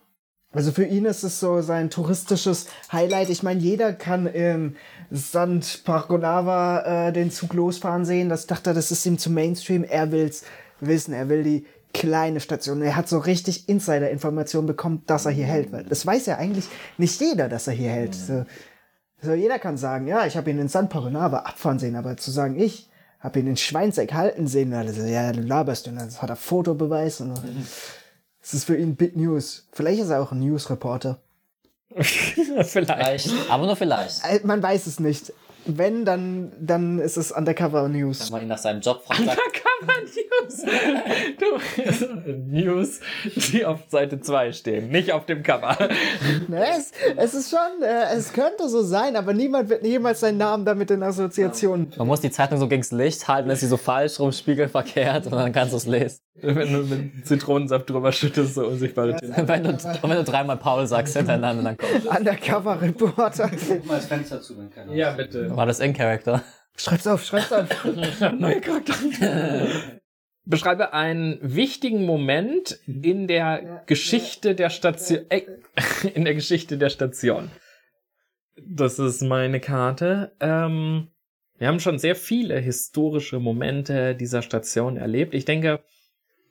also 0.53 0.73
für 0.73 0.85
ihn 0.85 1.05
ist 1.05 1.23
es 1.23 1.39
so 1.39 1.61
sein 1.61 1.91
touristisches 1.91 2.67
Highlight. 2.91 3.31
Ich 3.31 3.45
meine, 3.45 3.61
jeder 3.61 3.93
kann 3.93 4.27
in 4.27 4.75
St. 5.15 5.85
Pargonava 5.85 7.09
äh, 7.09 7.13
den 7.13 7.31
Zug 7.31 7.55
losfahren 7.55 8.05
sehen. 8.05 8.29
Das 8.29 8.47
dachte 8.47 8.71
er, 8.71 8.75
das 8.75 8.91
ist 8.91 9.07
ihm 9.07 9.17
zu 9.17 9.31
Mainstream. 9.31 9.85
Er 9.85 10.11
will's 10.11 10.43
wissen. 10.81 11.15
Er 11.15 11.29
will 11.29 11.45
die 11.45 11.67
kleine 11.95 12.41
Station. 12.41 12.83
Er 12.83 12.97
hat 12.97 13.09
so 13.09 13.19
richtig 13.19 13.69
Insider-Informationen 13.69 14.67
bekommen, 14.67 15.03
dass 15.07 15.25
er 15.25 15.33
hier 15.33 15.47
hält. 15.47 15.71
Weil 15.71 15.85
das 15.85 16.05
weiß 16.05 16.27
ja 16.27 16.37
eigentlich 16.37 16.69
nicht 16.99 17.21
jeder, 17.21 17.49
dass 17.49 17.69
er 17.69 17.75
hier 17.75 17.91
hält. 17.91 18.17
So, 18.17 18.45
so 19.23 19.35
jeder 19.35 19.61
kann 19.61 19.77
sagen, 19.77 20.09
ja, 20.09 20.27
ich 20.27 20.37
habe 20.37 20.51
ihn 20.51 20.59
in 20.59 20.69
St. 20.69 20.89
Pargonava 20.89 21.39
abfahren 21.39 21.79
sehen, 21.79 21.95
aber 21.95 22.17
zu 22.17 22.33
sagen, 22.33 22.59
ich 22.59 22.89
habe 23.21 23.39
ihn 23.39 23.47
in 23.47 23.57
Schweinseck 23.57 24.15
halten 24.15 24.47
sehen, 24.47 24.73
also, 24.73 25.03
ja, 25.03 25.31
du 25.33 25.43
laberst, 25.43 25.87
und 25.89 25.97
dann 25.97 26.11
hat 26.11 26.31
er 26.31 26.37
Fotobeweis 26.37 27.21
und 27.21 27.39
das 28.41 28.55
ist 28.55 28.65
für 28.65 28.77
ihn 28.77 28.97
Big 28.97 29.17
News. 29.17 29.69
Vielleicht 29.73 30.01
ist 30.01 30.11
er 30.11 30.23
auch 30.23 30.33
ein 30.33 30.41
News-Reporter. 30.41 31.19
Vielleicht. 31.97 32.69
Vielleicht, 32.69 33.31
aber 33.51 33.67
nur 33.67 33.75
vielleicht. 33.77 34.25
Äh, 34.25 34.41
Man 34.45 34.63
weiß 34.63 34.87
es 34.87 35.01
nicht. 35.01 35.33
Wenn, 35.67 36.05
dann, 36.07 36.53
dann 36.59 36.99
ist 37.01 37.17
es 37.19 37.33
Undercover 37.33 37.87
News. 37.89 38.21
Wenn 38.27 38.33
man 38.33 38.43
ihn 38.43 38.49
nach 38.49 38.59
seinem 38.59 38.81
Job 38.81 39.03
fragt, 39.05 39.21
Undercover 39.21 40.01
News. 40.05 40.65
Du, 41.39 42.33
News, 42.33 43.01
die 43.53 43.65
auf 43.67 43.81
Seite 43.89 44.21
2 44.21 44.53
stehen, 44.53 44.89
nicht 44.91 45.13
auf 45.13 45.27
dem 45.27 45.43
Cover. 45.43 45.77
Ne, 46.49 46.65
es, 46.79 46.93
es 47.17 47.35
ist 47.35 47.51
schon, 47.51 47.83
äh, 47.83 48.15
es 48.15 48.33
könnte 48.33 48.69
so 48.69 48.83
sein, 48.83 49.17
aber 49.17 49.35
niemand 49.35 49.69
wird 49.69 49.85
jemals 49.85 50.21
seinen 50.21 50.39
Namen 50.39 50.65
damit 50.65 50.91
in 50.91 51.03
Assoziation. 51.03 51.93
man 51.99 52.07
muss 52.07 52.21
die 52.21 52.31
Zeitung 52.31 52.59
so 52.59 52.67
gegens 52.69 52.91
Licht 52.91 53.29
halten, 53.29 53.51
ist 53.51 53.61
sie 53.61 53.67
so 53.69 53.77
falsch 53.77 54.19
rum, 54.19 54.33
spiegelverkehrt 54.33 55.27
und 55.27 55.33
dann 55.33 55.53
kannst 55.53 55.73
du 55.73 55.77
es 55.77 55.87
lesen. 55.87 56.21
Wenn 56.35 56.73
du 56.73 56.79
mit 56.85 57.27
Zitronensaft 57.27 57.91
drüber 57.91 58.13
schüttest, 58.13 58.55
so 58.55 58.67
unsichtbare 58.67 59.17
Tinte. 59.17 59.49
Wenn 59.49 59.65
du, 59.65 59.71
und 59.71 60.03
wenn 60.03 60.17
du 60.17 60.25
dreimal 60.25 60.57
Paul 60.57 60.87
sagst 60.87 61.17
hintereinander, 61.17 61.63
dann 61.63 61.77
kommt. 61.77 62.07
Undercover 62.07 62.81
Reporter. 62.81 63.51
Guck 63.69 63.87
mal 63.87 63.97
das 63.97 64.07
Fenster 64.07 64.41
zu, 64.41 64.57
wenn 64.57 64.71
keiner 64.71 64.95
Ja, 64.95 65.13
bitte. 65.13 65.55
War 65.55 65.67
das 65.67 65.81
in 65.81 65.93
Character? 65.93 66.43
Schreib's 66.77 67.07
auf, 67.07 67.25
schreib's 67.25 67.53
auf. 67.53 67.69
Neue 68.39 68.61
Charakter. 68.61 68.95
Beschreibe 70.45 70.95
einen 70.95 71.39
wichtigen 71.43 72.07
Moment 72.07 72.79
in 72.87 73.27
der 73.27 73.83
Geschichte 73.87 74.55
der 74.55 74.71
Station. 74.71 75.27
Äh, 75.29 75.43
in 76.15 76.25
der 76.25 76.35
Geschichte 76.35 76.79
der 76.79 76.91
Station. 76.91 77.51
Das 78.57 78.99
ist 78.99 79.21
meine 79.23 79.61
Karte. 79.61 80.33
Ähm, 80.41 81.09
wir 81.59 81.69
haben 81.69 81.81
schon 81.81 81.99
sehr 81.99 82.17
viele 82.17 82.59
historische 82.59 83.39
Momente 83.39 84.15
dieser 84.15 84.43
Station 84.43 84.97
erlebt. 84.97 85.35
Ich 85.35 85.45
denke, 85.45 85.81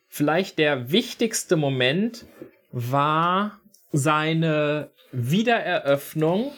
vielleicht 0.09 0.59
der 0.59 0.91
wichtigste 0.91 1.55
Moment 1.55 2.25
war 2.71 3.61
seine 3.91 4.91
Wiedereröffnung 5.11 6.51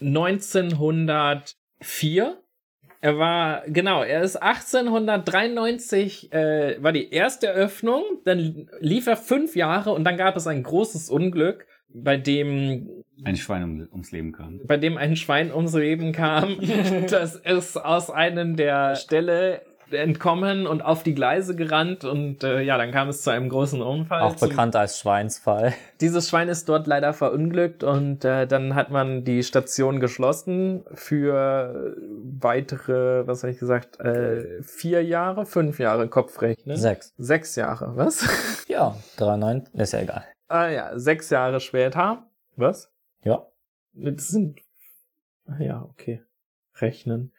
1904. 0.00 2.36
Er 3.00 3.18
war, 3.18 3.62
genau, 3.68 4.02
er 4.02 4.22
ist 4.22 4.36
1893, 4.36 6.32
äh, 6.32 6.82
war 6.82 6.92
die 6.92 7.10
erste 7.12 7.46
Eröffnung, 7.48 8.02
dann 8.24 8.70
lief 8.80 9.06
er 9.06 9.18
fünf 9.18 9.56
Jahre 9.56 9.92
und 9.92 10.04
dann 10.04 10.16
gab 10.16 10.36
es 10.36 10.46
ein 10.46 10.62
großes 10.62 11.10
Unglück, 11.10 11.66
bei 11.94 12.16
dem, 12.16 13.04
ein 13.22 13.36
Schwein 13.36 13.62
um, 13.62 13.88
ums 13.92 14.10
Leben 14.10 14.32
kam. 14.32 14.60
bei 14.66 14.78
dem 14.78 14.96
ein 14.96 15.16
Schwein 15.16 15.52
ums 15.52 15.74
Leben 15.74 16.12
kam. 16.12 16.56
das 17.10 17.36
ist 17.36 17.76
aus 17.76 18.10
einem 18.10 18.56
der 18.56 18.96
Ställe 18.96 19.60
entkommen 19.94 20.66
und 20.66 20.82
auf 20.82 21.02
die 21.02 21.14
Gleise 21.14 21.56
gerannt 21.56 22.04
und 22.04 22.44
äh, 22.44 22.60
ja, 22.62 22.76
dann 22.78 22.90
kam 22.90 23.08
es 23.08 23.22
zu 23.22 23.30
einem 23.30 23.48
großen 23.48 23.82
Unfall. 23.82 24.22
Auch 24.22 24.36
bekannt 24.36 24.76
als 24.76 24.98
Schweinsfall. 25.00 25.72
dieses 26.00 26.28
Schwein 26.28 26.48
ist 26.48 26.68
dort 26.68 26.86
leider 26.86 27.12
verunglückt 27.12 27.84
und 27.84 28.24
äh, 28.24 28.46
dann 28.46 28.74
hat 28.74 28.90
man 28.90 29.24
die 29.24 29.42
Station 29.42 30.00
geschlossen 30.00 30.84
für 30.92 31.96
weitere, 32.40 33.26
was 33.26 33.42
habe 33.42 33.52
ich 33.52 33.58
gesagt, 33.58 34.00
äh, 34.00 34.62
vier 34.62 35.02
Jahre, 35.04 35.46
fünf 35.46 35.78
Jahre 35.78 36.08
Kopfrechnen. 36.08 36.76
Sechs. 36.76 37.14
Sechs 37.18 37.56
Jahre, 37.56 37.96
was? 37.96 38.26
Ja, 38.68 38.96
3,9, 39.18 39.80
ist 39.80 39.92
ja 39.92 40.00
egal. 40.00 40.24
ah 40.48 40.68
ja, 40.68 40.98
sechs 40.98 41.30
Jahre 41.30 41.60
später. 41.60 42.26
Was? 42.56 42.90
Ja. 43.22 43.46
Das 43.92 44.28
sind. 44.28 44.60
Ja, 45.58 45.82
okay. 45.82 46.22
Rechnen. 46.76 47.32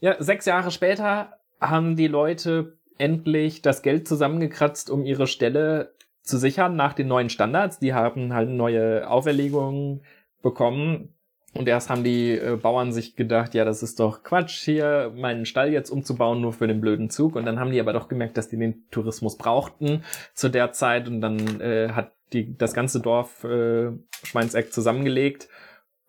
Ja, 0.00 0.16
sechs 0.18 0.46
Jahre 0.46 0.70
später 0.70 1.39
haben 1.60 1.96
die 1.96 2.08
Leute 2.08 2.78
endlich 2.98 3.62
das 3.62 3.82
Geld 3.82 4.06
zusammengekratzt, 4.06 4.90
um 4.90 5.04
ihre 5.04 5.26
Stelle 5.26 5.94
zu 6.22 6.38
sichern 6.38 6.76
nach 6.76 6.92
den 6.92 7.08
neuen 7.08 7.30
Standards. 7.30 7.78
Die 7.78 7.94
haben 7.94 8.32
halt 8.32 8.50
neue 8.50 9.08
Auferlegungen 9.08 10.02
bekommen. 10.42 11.14
Und 11.52 11.66
erst 11.66 11.90
haben 11.90 12.04
die 12.04 12.38
äh, 12.38 12.56
Bauern 12.56 12.92
sich 12.92 13.16
gedacht, 13.16 13.54
ja, 13.54 13.64
das 13.64 13.82
ist 13.82 13.98
doch 13.98 14.22
Quatsch, 14.22 14.62
hier 14.62 15.12
meinen 15.16 15.46
Stall 15.46 15.72
jetzt 15.72 15.90
umzubauen, 15.90 16.40
nur 16.40 16.52
für 16.52 16.68
den 16.68 16.80
blöden 16.80 17.10
Zug. 17.10 17.34
Und 17.34 17.44
dann 17.44 17.58
haben 17.58 17.72
die 17.72 17.80
aber 17.80 17.92
doch 17.92 18.06
gemerkt, 18.06 18.36
dass 18.36 18.48
die 18.48 18.56
den 18.56 18.88
Tourismus 18.90 19.36
brauchten 19.36 20.04
zu 20.32 20.48
der 20.48 20.70
Zeit. 20.70 21.08
Und 21.08 21.20
dann 21.20 21.60
äh, 21.60 21.88
hat 21.90 22.12
die, 22.32 22.56
das 22.56 22.72
ganze 22.72 23.00
Dorf 23.00 23.42
äh, 23.42 23.90
Schweinseck 24.22 24.72
zusammengelegt, 24.72 25.48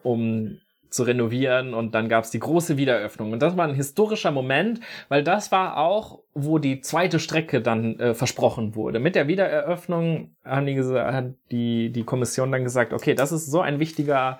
um 0.03 0.59
zu 0.91 1.03
renovieren 1.03 1.73
und 1.73 1.95
dann 1.95 2.09
gab's 2.09 2.31
die 2.31 2.39
große 2.39 2.75
Wiedereröffnung. 2.75 3.31
Und 3.31 3.41
das 3.41 3.55
war 3.55 3.65
ein 3.65 3.73
historischer 3.73 4.31
Moment, 4.31 4.81
weil 5.07 5.23
das 5.23 5.51
war 5.51 5.77
auch, 5.77 6.19
wo 6.33 6.59
die 6.59 6.81
zweite 6.81 7.19
Strecke 7.19 7.61
dann 7.61 7.97
äh, 7.99 8.13
versprochen 8.13 8.75
wurde. 8.75 8.99
Mit 8.99 9.15
der 9.15 9.27
Wiedereröffnung 9.27 10.35
haben 10.43 10.65
die 10.65 10.77
hat 10.81 11.33
die, 11.49 11.91
die 11.91 12.03
Kommission 12.03 12.51
dann 12.51 12.65
gesagt, 12.65 12.91
okay, 12.91 13.15
das 13.15 13.31
ist 13.31 13.47
so 13.47 13.61
ein 13.61 13.79
wichtiger 13.79 14.39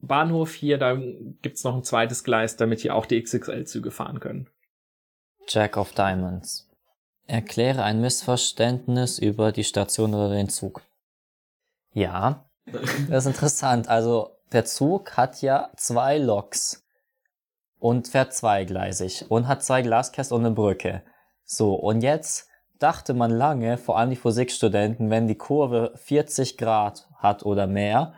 Bahnhof 0.00 0.54
hier, 0.54 0.78
da 0.78 0.98
gibt's 1.42 1.64
noch 1.64 1.76
ein 1.76 1.84
zweites 1.84 2.24
Gleis, 2.24 2.56
damit 2.56 2.80
hier 2.80 2.94
auch 2.94 3.04
die 3.04 3.22
XXL-Züge 3.22 3.90
fahren 3.90 4.20
können. 4.20 4.48
Jack 5.46 5.76
of 5.76 5.92
Diamonds. 5.92 6.66
Erkläre 7.26 7.82
ein 7.82 8.00
Missverständnis 8.00 9.18
über 9.18 9.52
die 9.52 9.64
Station 9.64 10.14
oder 10.14 10.34
den 10.34 10.48
Zug. 10.48 10.82
Ja, 11.92 12.46
das 13.08 13.26
ist 13.26 13.34
interessant. 13.34 13.88
Also 13.88 14.39
der 14.52 14.64
Zug 14.64 15.16
hat 15.16 15.42
ja 15.42 15.70
zwei 15.76 16.18
Loks 16.18 16.84
und 17.78 18.08
fährt 18.08 18.34
zweigleisig 18.34 19.26
und 19.28 19.48
hat 19.48 19.64
zwei 19.64 19.82
Glaskästen 19.82 20.36
und 20.36 20.46
eine 20.46 20.54
Brücke. 20.54 21.02
So, 21.44 21.74
und 21.74 22.02
jetzt 22.02 22.48
dachte 22.78 23.14
man 23.14 23.30
lange, 23.30 23.78
vor 23.78 23.98
allem 23.98 24.10
die 24.10 24.16
Physikstudenten, 24.16 25.10
wenn 25.10 25.26
die 25.26 25.36
Kurve 25.36 25.92
40 25.96 26.56
Grad 26.58 27.08
hat 27.16 27.44
oder 27.44 27.66
mehr, 27.66 28.14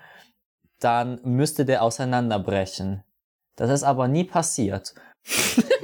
dann 0.80 1.20
müsste 1.22 1.64
der 1.64 1.82
auseinanderbrechen. 1.82 3.04
Das 3.56 3.70
ist 3.70 3.84
aber 3.84 4.08
nie 4.08 4.24
passiert. 4.24 4.94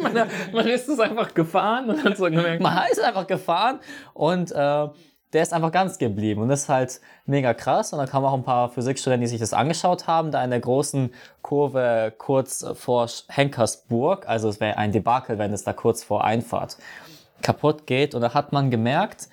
man, 0.01 0.15
man 0.53 0.67
ist 0.67 0.89
es 0.89 0.99
einfach 0.99 1.35
gefahren 1.35 1.91
und 1.91 2.05
hat 2.05 2.17
so 2.17 2.25
gemerkt, 2.25 2.63
Man 2.63 2.91
ist 2.91 3.01
einfach 3.01 3.27
gefahren 3.27 3.81
und 4.15 4.51
äh, 4.53 4.89
der 5.33 5.43
ist 5.43 5.53
einfach 5.53 5.73
ganz 5.73 5.99
geblieben. 5.99 6.41
Und 6.41 6.49
das 6.49 6.63
ist 6.63 6.69
halt 6.69 7.01
mega 7.27 7.53
krass. 7.55 7.93
Und 7.93 7.99
dann 7.99 8.09
kamen 8.09 8.27
auch 8.27 8.35
ein 8.35 8.45
paar 8.45 8.71
Physikstudenten, 8.71 9.23
die 9.23 9.29
sich 9.29 9.41
das 9.41 9.53
angeschaut 9.53 10.07
haben, 10.07 10.31
da 10.31 10.43
in 10.43 10.51
der 10.51 10.61
großen 10.61 11.13
Kurve 11.43 12.15
kurz 12.17 12.65
vor 12.75 13.09
Henkersburg. 13.29 14.27
Also 14.29 14.49
es 14.49 14.61
wäre 14.61 14.79
ein 14.79 14.93
Debakel, 14.93 15.39
wenn 15.39 15.53
es 15.53 15.65
da 15.65 15.73
kurz 15.73 16.03
vor 16.03 16.25
Einfahrt 16.25 16.79
kaputt 17.43 17.87
geht. 17.87 18.15
Und 18.15 18.23
da 18.23 18.35
hat 18.35 18.53
man 18.53 18.71
gemerkt, 18.71 19.29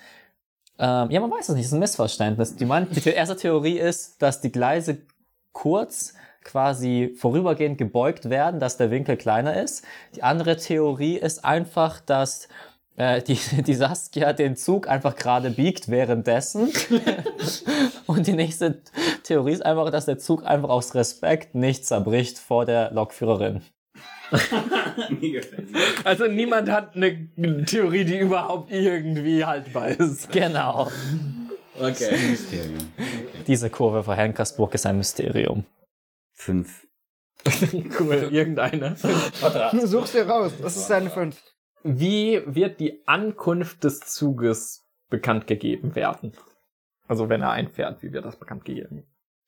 ähm, 0.78 1.10
ja, 1.10 1.20
man 1.20 1.30
weiß 1.30 1.48
es 1.48 1.54
nicht, 1.54 1.64
es 1.64 1.68
ist 1.68 1.72
ein 1.72 1.80
Missverständnis. 1.80 2.56
Die, 2.56 2.66
man, 2.66 2.88
die 2.90 3.08
erste 3.08 3.36
Theorie 3.36 3.78
ist, 3.78 4.20
dass 4.20 4.40
die 4.40 4.52
Gleise 4.52 4.98
kurz 5.52 6.14
quasi 6.44 7.14
vorübergehend 7.18 7.78
gebeugt 7.78 8.30
werden, 8.30 8.60
dass 8.60 8.76
der 8.76 8.90
Winkel 8.90 9.16
kleiner 9.16 9.60
ist. 9.60 9.84
Die 10.14 10.22
andere 10.22 10.56
Theorie 10.56 11.16
ist 11.16 11.44
einfach, 11.44 12.00
dass 12.00 12.48
äh, 12.96 13.22
die, 13.22 13.38
die 13.62 13.74
Saskia 13.74 14.32
den 14.32 14.56
Zug 14.56 14.88
einfach 14.88 15.16
gerade 15.16 15.50
biegt 15.50 15.88
währenddessen. 15.88 16.72
Und 18.06 18.26
die 18.26 18.32
nächste 18.32 18.82
Theorie 19.22 19.52
ist 19.52 19.64
einfach, 19.64 19.90
dass 19.90 20.06
der 20.06 20.18
Zug 20.18 20.44
einfach 20.44 20.70
aus 20.70 20.94
Respekt 20.94 21.54
nicht 21.54 21.86
zerbricht 21.86 22.38
vor 22.38 22.64
der 22.64 22.90
Lokführerin. 22.92 23.62
Also 26.04 26.26
niemand 26.26 26.68
hat 26.68 26.96
eine 26.96 27.28
Theorie, 27.64 28.04
die 28.04 28.18
überhaupt 28.18 28.72
irgendwie 28.72 29.44
haltbar 29.44 29.88
ist. 29.88 30.30
Genau. 30.32 30.90
Okay. 31.78 32.16
Mysterium. 32.30 32.92
Diese 33.46 33.70
Kurve 33.70 34.02
vor 34.02 34.14
Henkersburg 34.14 34.74
ist 34.74 34.86
ein 34.86 34.96
Mysterium. 34.96 35.64
Fünf. 36.32 36.86
Cool, 38.00 38.28
irgendeine. 38.32 38.96
Such's 39.84 40.12
dir 40.12 40.26
raus. 40.28 40.52
Das 40.60 40.76
ist 40.76 40.88
deine 40.88 41.10
5. 41.10 41.36
Wie 41.86 42.42
wird 42.46 42.80
die 42.80 43.06
Ankunft 43.06 43.84
des 43.84 44.00
Zuges 44.00 44.86
bekannt 45.08 45.46
gegeben 45.46 45.94
werden? 45.94 46.32
Also 47.06 47.28
wenn 47.28 47.42
er 47.42 47.50
einfährt, 47.50 48.02
wie 48.02 48.12
wird 48.12 48.24
das 48.24 48.38
bekannt 48.38 48.64
gegeben? 48.64 49.04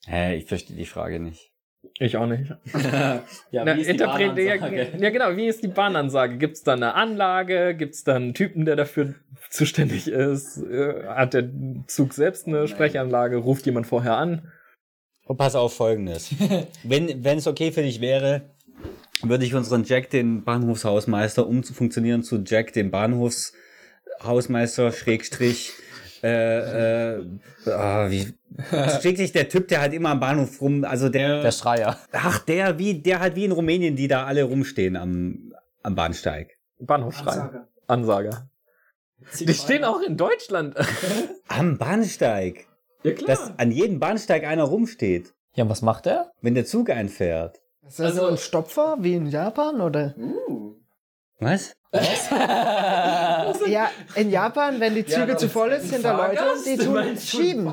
Hä, 0.06 0.36
ich 0.36 0.46
verstehe 0.46 0.76
die 0.76 0.86
Frage 0.86 1.18
nicht. 1.18 1.52
Ich 1.98 2.16
auch 2.16 2.26
nicht. 2.26 2.52
Ja, 3.50 3.64
Na, 3.64 3.76
wie 3.76 3.80
ist 3.80 3.90
die 3.92 3.98
Bahnansage? 3.98 4.88
ja, 4.98 5.10
genau. 5.10 5.36
Wie 5.36 5.46
ist 5.46 5.62
die 5.62 5.68
Bahnansage? 5.68 6.36
Gibt 6.36 6.56
es 6.56 6.62
da 6.62 6.74
eine 6.74 6.94
Anlage? 6.94 7.74
Gibt 7.74 7.94
es 7.94 8.04
da 8.04 8.16
einen 8.16 8.34
Typen, 8.34 8.64
der 8.64 8.76
dafür 8.76 9.14
zuständig 9.50 10.08
ist? 10.08 10.58
Äh, 10.58 11.06
Hat 11.06 11.34
der 11.34 11.48
Zug 11.86 12.14
selbst 12.14 12.46
eine 12.46 12.68
Sprechanlage? 12.68 13.36
Ruft 13.36 13.66
jemand 13.66 13.86
vorher 13.86 14.16
an? 14.16 14.52
Und 15.26 15.36
pass 15.36 15.54
auf 15.54 15.74
folgendes. 15.74 16.34
wenn 16.84 17.24
wenn 17.24 17.38
es 17.38 17.46
okay 17.46 17.70
für 17.72 17.82
dich 17.82 18.00
wäre, 18.00 18.54
würde 19.22 19.44
ich 19.44 19.54
unseren 19.54 19.84
Jack, 19.84 20.10
den 20.10 20.44
Bahnhofshausmeister, 20.44 21.46
umfunktionieren 21.46 22.22
zu 22.22 22.42
Jack, 22.44 22.72
den 22.72 22.90
Bahnhofshausmeister, 22.90 24.92
Schrägstrich, 24.92 25.72
äh, 26.22 27.16
äh, 27.18 27.24
ah, 27.66 28.10
wie, 28.10 28.34
Schrägstrich 29.00 29.32
der 29.32 29.48
Typ, 29.48 29.68
der 29.68 29.80
halt 29.80 29.94
immer 29.94 30.10
am 30.10 30.20
Bahnhof 30.20 30.60
rum, 30.60 30.84
also 30.84 31.08
der, 31.08 31.42
Der 31.42 31.52
Schreier. 31.52 31.98
ach, 32.12 32.38
der, 32.40 32.78
wie, 32.78 33.00
der 33.00 33.20
halt 33.20 33.36
wie 33.36 33.44
in 33.44 33.52
Rumänien, 33.52 33.96
die 33.96 34.08
da 34.08 34.24
alle 34.26 34.42
rumstehen 34.44 34.96
am, 34.96 35.52
am 35.82 35.94
Bahnsteig. 35.94 36.56
Bahnhofschreiben. 36.80 37.62
Ansager. 37.86 38.48
Die 39.40 39.52
stehen 39.54 39.84
auch 39.84 40.00
in 40.00 40.16
Deutschland. 40.16 40.76
Am 41.48 41.76
Bahnsteig. 41.76 42.66
ja 43.02 43.12
klar. 43.12 43.26
Dass 43.36 43.58
an 43.58 43.72
jedem 43.72 43.98
Bahnsteig 43.98 44.44
einer 44.44 44.62
rumsteht, 44.62 45.34
Ja, 45.54 45.64
und 45.64 45.70
was 45.70 45.82
macht 45.82 46.06
er? 46.06 46.30
wenn 46.40 46.54
der 46.54 46.66
Zug 46.66 46.88
einfährt. 46.88 47.58
Ist 47.88 47.98
das 48.00 48.14
so 48.16 48.26
ein 48.26 48.36
Stopfer 48.36 48.96
wie 49.00 49.14
in 49.14 49.26
Japan 49.26 49.80
oder? 49.80 50.14
Was? 51.40 51.74
Ja, 53.66 53.90
in 54.14 54.30
Japan, 54.30 54.78
wenn 54.80 54.94
die 54.94 55.04
Züge 55.06 55.36
zu 55.36 55.48
voll 55.48 55.70
ist, 55.70 55.88
sind 55.88 56.04
da 56.04 56.16
Leute, 56.28 56.42
die 56.66 56.76
tun 56.76 57.16
schieben. 57.18 57.72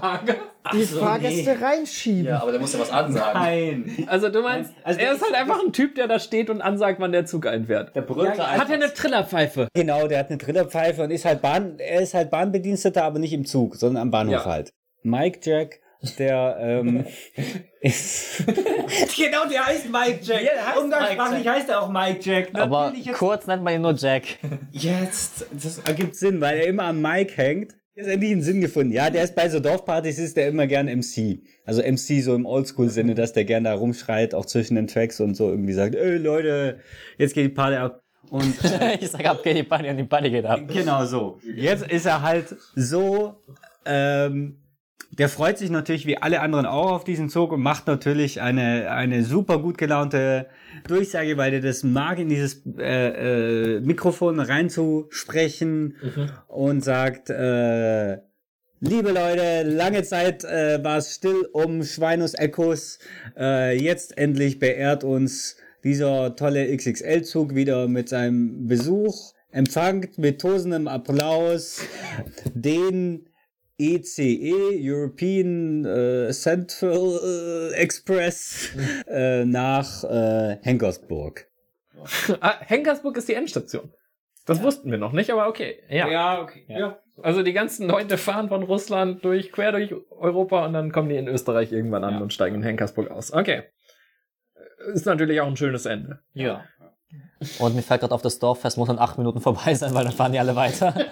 Die 0.74 0.84
Fahrgäste 0.84 1.61
reinschieben. 1.61 2.34
aber 2.34 2.51
der 2.51 2.59
muss 2.61 2.74
ja 2.74 2.80
was 2.80 2.91
ansagen. 2.91 3.41
Nein. 3.41 4.07
Also 4.07 4.30
du 4.30 4.41
meinst, 4.41 4.74
Also 4.84 4.99
er 4.99 5.13
ist 5.13 5.22
halt 5.24 5.36
einfach 5.36 5.59
ein 5.63 5.74
Typ, 5.74 5.95
der 5.95 6.07
da 6.07 6.20
steht 6.20 6.49
und 6.49 6.61
ansagt, 6.61 6.99
wann 6.99 7.11
der 7.11 7.26
Zug 7.26 7.45
einfährt. 7.45 7.95
Der 7.95 8.01
brüllt 8.01 8.38
da 8.38 8.51
Hat 8.51 8.70
er 8.70 8.76
eine 8.76 8.93
Trillerpfeife? 8.93 9.68
Genau, 9.74 10.07
der 10.07 10.20
hat 10.20 10.30
eine 10.30 10.38
Trillerpfeife 10.38 11.03
und 11.03 11.11
ist 11.11 11.26
halt 11.26 11.41
Bahn, 11.41 11.78
er 11.80 12.01
ist 12.01 12.13
halt 12.13 12.30
Bahnbediensteter, 12.32 13.03
aber 13.03 13.20
nicht 13.20 13.34
im 13.34 13.45
Zug, 13.45 13.76
sondern 13.76 14.01
am 14.01 14.11
Bahnhof 14.11 14.34
Ja. 14.34 14.45
halt. 14.45 14.72
Mike 15.03 15.39
Jack, 15.43 15.82
der 16.19 16.57
ähm, 16.59 17.05
ist. 17.81 18.43
genau, 19.17 19.47
der 19.49 19.65
heißt 19.65 19.89
Mike 19.89 20.19
Jack. 20.21 20.43
Ja, 20.43 20.51
der 20.53 20.75
heißt 20.75 21.19
Mike 21.19 21.43
Jack. 21.43 21.55
heißt 21.55 21.69
er 21.69 21.81
auch 21.81 21.89
Mike 21.89 22.19
Jack. 22.21 22.49
Aber 22.53 22.93
kurz 23.13 23.47
nennt 23.47 23.63
man 23.63 23.75
ihn 23.75 23.81
nur 23.81 23.95
Jack. 23.95 24.23
jetzt, 24.71 25.45
das 25.51 25.79
ergibt 25.79 26.15
Sinn, 26.15 26.41
weil 26.41 26.59
er 26.59 26.67
immer 26.67 26.83
am 26.83 27.01
Mike 27.01 27.35
hängt. 27.35 27.75
Jetzt 27.95 28.07
endlich 28.07 28.33
einen 28.33 28.41
Sinn 28.41 28.59
gefunden. 28.59 28.91
Ja, 28.91 29.09
der 29.09 29.23
ist 29.23 29.35
bei 29.35 29.47
so 29.47 29.61
Dorfpartys 29.61 30.19
ist 30.19 30.35
der 30.35 30.49
immer 30.49 30.67
gern 30.67 30.87
MC. 30.87 31.39
Also 31.65 31.81
MC 31.81 32.21
so 32.21 32.35
im 32.35 32.45
Oldschool-Sinne, 32.45 33.15
dass 33.15 33.31
der 33.31 33.45
gern 33.45 33.63
da 33.63 33.73
rumschreit, 33.73 34.35
auch 34.35 34.45
zwischen 34.45 34.75
den 34.75 34.87
Tracks 34.87 35.21
und 35.21 35.35
so 35.35 35.49
irgendwie 35.49 35.71
sagt, 35.71 35.95
ey 35.95 36.17
Leute, 36.17 36.79
jetzt 37.17 37.33
geht 37.33 37.45
die 37.45 37.53
Party 37.53 37.77
ab. 37.77 38.01
Und 38.29 38.53
ich 38.99 39.09
sag 39.09 39.25
ab, 39.25 39.41
geht 39.43 39.55
die 39.55 39.63
Bunny 39.63 39.89
und 39.89 39.97
die 39.97 40.03
Bunny 40.03 40.29
geht 40.29 40.45
ab. 40.45 40.59
Genau 40.67 41.05
so. 41.05 41.39
Jetzt 41.55 41.89
ist 41.89 42.05
er 42.05 42.21
halt 42.21 42.53
so, 42.75 43.35
ähm, 43.85 44.57
der 45.11 45.29
freut 45.29 45.57
sich 45.57 45.69
natürlich 45.69 46.05
wie 46.05 46.17
alle 46.17 46.41
anderen 46.41 46.65
auch 46.65 46.91
auf 46.91 47.03
diesen 47.03 47.29
Zug 47.29 47.51
und 47.51 47.61
macht 47.61 47.87
natürlich 47.87 48.41
eine, 48.41 48.91
eine 48.91 49.23
super 49.23 49.59
gut 49.59 49.77
gelaunte 49.77 50.47
Durchsage, 50.87 51.37
weil 51.37 51.53
er 51.53 51.61
das 51.61 51.83
mag, 51.83 52.19
in 52.19 52.29
dieses 52.29 52.61
äh, 52.77 53.77
äh, 53.77 53.79
Mikrofon 53.79 54.39
reinzusprechen 54.39 55.95
und 56.47 56.83
sagt, 56.83 57.29
äh, 57.29 58.17
Liebe 58.81 59.11
Leute, 59.11 59.63
lange 59.63 60.03
Zeit 60.03 60.43
äh, 60.43 60.83
war 60.83 60.97
es 60.97 61.15
still 61.15 61.49
um 61.53 61.81
Schweinus 61.83 62.33
Echos. 62.33 62.99
Äh, 63.35 63.81
jetzt 63.81 64.17
endlich 64.17 64.59
beehrt 64.59 65.05
uns 65.05 65.55
dieser 65.83 66.35
tolle 66.35 66.75
XXL-Zug 66.75 67.55
wieder 67.55 67.87
mit 67.87 68.09
seinem 68.09 68.67
Besuch. 68.67 69.31
Empfangt 69.49 70.17
mit 70.17 70.41
tosendem 70.41 70.89
Applaus 70.89 71.79
den 72.53 73.29
ECE, 73.78 74.71
European 74.80 75.86
äh, 75.86 76.32
Central 76.32 77.19
äh, 77.23 77.76
Express, 77.76 78.69
äh, 79.07 79.45
nach 79.45 80.03
äh, 80.03 80.57
Henkersburg. 80.61 81.47
Ah, 82.39 82.59
Henkersburg 82.59 83.17
ist 83.17 83.28
die 83.28 83.34
Endstation. 83.34 83.91
Das 84.45 84.61
wussten 84.61 84.91
wir 84.91 84.99
noch 84.99 85.11
nicht, 85.11 85.32
aber 85.32 85.47
okay. 85.47 85.80
Ja. 85.89 86.41
okay. 86.41 86.65
Ja. 86.67 86.99
Also 87.21 87.41
die 87.41 87.53
ganzen 87.53 87.88
Leute 87.88 88.17
fahren 88.17 88.49
von 88.49 88.63
Russland 88.63 89.26
durch, 89.26 89.51
quer 89.51 89.71
durch 89.71 89.93
Europa 90.11 90.65
und 90.65 90.73
dann 90.73 90.91
kommen 90.91 91.09
die 91.09 91.15
in 91.15 91.28
Österreich 91.28 91.71
irgendwann 91.71 92.03
an 92.03 92.21
und 92.21 92.32
steigen 92.34 92.57
in 92.57 92.63
Henkersburg 92.63 93.09
aus. 93.09 93.34
Okay. 93.34 93.63
Ist 94.93 95.05
natürlich 95.05 95.41
auch 95.41 95.47
ein 95.47 95.57
schönes 95.57 95.86
Ende. 95.86 96.19
Ja. 96.34 96.63
Und 97.59 97.76
mir 97.76 97.82
fällt 97.82 98.01
gerade 98.01 98.13
auf, 98.13 98.21
das 98.21 98.39
Dorffest 98.39 98.78
muss 98.78 98.89
in 98.89 98.99
acht 98.99 99.17
Minuten 99.17 99.41
vorbei 99.41 99.73
sein, 99.73 99.93
weil 99.93 100.03
dann 100.03 100.13
fahren 100.13 100.32
die 100.32 100.39
alle 100.39 100.55
weiter. 100.55 100.93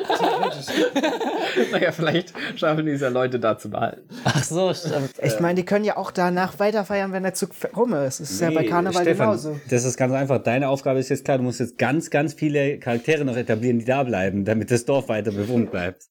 Naja, 1.72 1.92
vielleicht 1.92 2.34
schaffen 2.58 2.86
diese 2.86 3.10
Leute 3.10 3.40
da 3.40 3.58
zu 3.58 3.70
behalten. 3.70 4.08
Ach 4.24 4.44
so, 4.44 4.74
stimmt. 4.74 5.12
Ich 5.22 5.40
meine, 5.40 5.56
die 5.56 5.66
können 5.66 5.86
ja 5.86 5.98
auch 5.98 6.12
danach 6.12 6.60
weiterfeiern, 6.60 7.12
wenn 7.12 7.24
der 7.24 7.34
Zug 7.34 7.52
rum 7.76 7.94
ist. 7.94 8.20
Das 8.20 8.32
ist 8.32 8.42
ja 8.42 8.50
bei 8.50 8.66
Karneval 8.66 9.04
Stefan, 9.04 9.28
genauso. 9.28 9.60
Das 9.70 9.84
ist 9.86 9.98
ganz 9.98 10.14
einfach. 10.14 10.42
Deine 10.42 10.70
Aufgabe 10.70 11.00
ist 11.00 11.10
jetzt 11.10 11.26
klar, 11.26 11.38
du 11.38 11.44
musst 11.44 11.60
jetzt 11.60 11.78
ganz, 11.78 12.10
ganz 12.10 12.34
viele 12.34 12.80
Charaktere 12.80 13.24
noch 13.24 13.38
etablieren, 13.38 13.80
die 13.80 13.86
da 13.86 14.04
bleiben, 14.04 14.46
damit 14.46 14.72
das 14.72 14.86
Dorf 14.86 15.10
weiter 15.10 15.32
bewohnt 15.32 15.72
bleibt. 15.72 16.08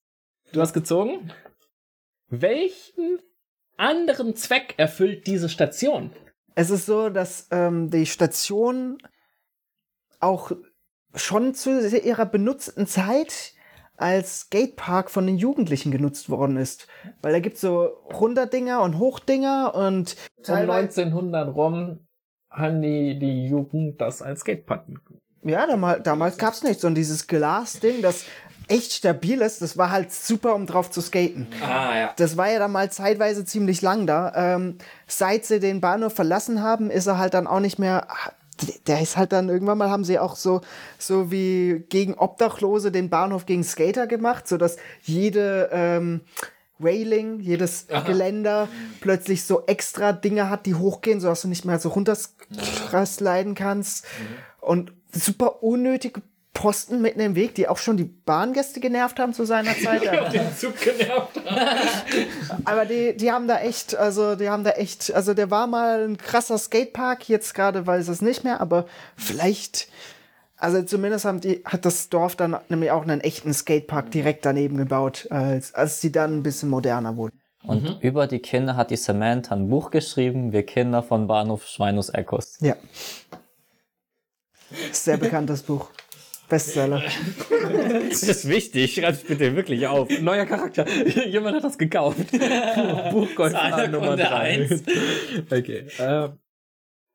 Du 0.52 0.60
hast 0.60 0.74
gezogen? 0.74 1.32
Welchen 2.28 3.18
anderen 3.76 4.36
Zweck 4.36 4.74
erfüllt 4.76 5.26
diese 5.26 5.48
Station? 5.48 6.12
Es 6.54 6.70
ist 6.70 6.86
so, 6.86 7.08
dass 7.08 7.48
ähm, 7.50 7.90
die 7.90 8.06
Station 8.06 8.98
auch 10.20 10.52
schon 11.14 11.54
zu 11.54 11.86
ihrer 11.88 12.26
benutzten 12.26 12.86
Zeit 12.86 13.54
als 14.02 14.40
Skatepark 14.40 15.10
von 15.10 15.26
den 15.26 15.38
Jugendlichen 15.38 15.90
genutzt 15.92 16.28
worden 16.28 16.56
ist. 16.56 16.88
Weil 17.22 17.32
da 17.32 17.40
gibt's 17.40 17.60
so 17.60 17.84
Runterdinger 18.12 18.82
und 18.82 18.98
Hochdinger 18.98 19.74
und 19.74 20.16
Um 20.36 20.44
teilweise, 20.44 21.02
1900 21.02 21.54
rum 21.54 22.00
haben 22.50 22.82
die, 22.82 23.18
die 23.18 23.46
Jugend 23.46 24.00
das 24.00 24.20
als 24.20 24.40
Skatepark. 24.40 24.84
ja, 25.44 25.66
damals, 25.66 26.02
damals 26.02 26.36
gab's 26.36 26.62
nichts. 26.62 26.84
Und 26.84 26.96
dieses 26.96 27.26
Glasding, 27.26 28.02
das 28.02 28.24
echt 28.68 28.92
stabil 28.92 29.40
ist, 29.40 29.62
das 29.62 29.76
war 29.76 29.90
halt 29.90 30.12
super, 30.12 30.54
um 30.54 30.66
drauf 30.66 30.90
zu 30.90 31.00
skaten. 31.00 31.46
Ah, 31.62 31.98
ja. 31.98 32.14
Das 32.16 32.36
war 32.36 32.50
ja 32.50 32.58
dann 32.58 32.72
mal 32.72 32.90
zeitweise 32.90 33.44
ziemlich 33.44 33.82
lang 33.82 34.06
da. 34.06 34.32
Ähm, 34.34 34.78
seit 35.06 35.44
sie 35.44 35.60
den 35.60 35.80
Bahnhof 35.80 36.14
verlassen 36.14 36.62
haben, 36.62 36.90
ist 36.90 37.06
er 37.06 37.18
halt 37.18 37.34
dann 37.34 37.46
auch 37.46 37.60
nicht 37.60 37.78
mehr. 37.78 38.06
Der 38.86 39.00
ist 39.00 39.16
halt 39.16 39.32
dann 39.32 39.48
irgendwann 39.48 39.78
mal 39.78 39.90
haben 39.90 40.04
sie 40.04 40.18
auch 40.18 40.36
so 40.36 40.60
so 40.98 41.30
wie 41.30 41.84
gegen 41.88 42.14
Obdachlose 42.14 42.92
den 42.92 43.10
Bahnhof 43.10 43.46
gegen 43.46 43.64
Skater 43.64 44.06
gemacht, 44.06 44.48
so 44.48 44.56
dass 44.56 44.76
jede 45.02 45.70
ähm, 45.72 46.22
Railing, 46.80 47.40
jedes 47.40 47.86
Geländer 48.06 48.68
plötzlich 49.00 49.44
so 49.44 49.64
extra 49.66 50.12
Dinge 50.12 50.50
hat, 50.50 50.66
die 50.66 50.74
hochgehen, 50.74 51.20
so 51.20 51.28
dass 51.28 51.42
du 51.42 51.48
nicht 51.48 51.64
mehr 51.64 51.78
so 51.78 51.90
runtersliden 51.90 53.54
kannst. 53.54 54.04
Und 54.60 54.92
super 55.12 55.62
unnötige 55.62 56.22
Posten 56.62 57.02
mitten 57.02 57.18
im 57.18 57.34
Weg, 57.34 57.56
die 57.56 57.66
auch 57.66 57.76
schon 57.76 57.96
die 57.96 58.04
Bahngäste 58.04 58.78
genervt 58.78 59.18
haben 59.18 59.34
zu 59.34 59.44
seiner 59.44 59.76
Zeit. 59.82 60.04
Den 60.32 60.54
Zug 60.56 60.80
genervt. 60.80 61.42
Aber 62.64 62.84
die, 62.84 63.16
die 63.16 63.32
haben 63.32 63.48
da 63.48 63.58
echt, 63.58 63.96
also 63.96 64.36
die 64.36 64.48
haben 64.48 64.62
da 64.62 64.70
echt, 64.70 65.12
also 65.12 65.34
der 65.34 65.50
war 65.50 65.66
mal 65.66 66.04
ein 66.06 66.18
krasser 66.18 66.56
Skatepark, 66.56 67.28
jetzt 67.28 67.54
gerade 67.54 67.84
weiß 67.84 68.06
es 68.06 68.22
nicht 68.22 68.44
mehr, 68.44 68.60
aber 68.60 68.86
vielleicht, 69.16 69.88
also 70.56 70.82
zumindest 70.84 71.24
haben 71.24 71.40
die, 71.40 71.64
hat 71.64 71.84
das 71.84 72.10
Dorf 72.10 72.36
dann 72.36 72.56
nämlich 72.68 72.92
auch 72.92 73.02
einen 73.02 73.20
echten 73.20 73.52
Skatepark 73.52 74.12
direkt 74.12 74.46
daneben 74.46 74.76
gebaut, 74.76 75.26
als, 75.30 75.74
als 75.74 75.98
die 75.98 76.12
dann 76.12 76.38
ein 76.38 76.42
bisschen 76.44 76.68
moderner 76.68 77.16
wurden. 77.16 77.40
Und 77.64 77.98
über 78.02 78.28
die 78.28 78.38
Kinder 78.38 78.76
hat 78.76 78.92
die 78.92 78.96
Samantha 78.96 79.56
ein 79.56 79.68
Buch 79.68 79.90
geschrieben, 79.90 80.52
Wir 80.52 80.64
Kinder 80.64 81.02
von 81.02 81.26
Bahnhof 81.26 81.66
Schweinus 81.66 82.08
Echos. 82.10 82.58
Ja. 82.60 82.76
Sehr 84.92 85.16
bekanntes 85.16 85.62
Buch. 85.62 85.88
Bestseller. 86.52 87.02
Das 88.10 88.22
ist 88.24 88.46
wichtig. 88.46 88.96
Schreib's 88.96 89.24
bitte 89.24 89.56
wirklich 89.56 89.86
auf. 89.86 90.10
Neuer 90.20 90.44
Charakter. 90.44 90.86
Jemand 91.26 91.56
hat 91.56 91.64
das 91.64 91.78
gekauft. 91.78 92.28
Zahler 92.30 93.88
Nummer 93.88 94.08
Kunde 94.08 94.24
3. 94.24 94.34
eins. 94.34 94.82
Okay. 95.50 95.86
Äh, 95.98 96.28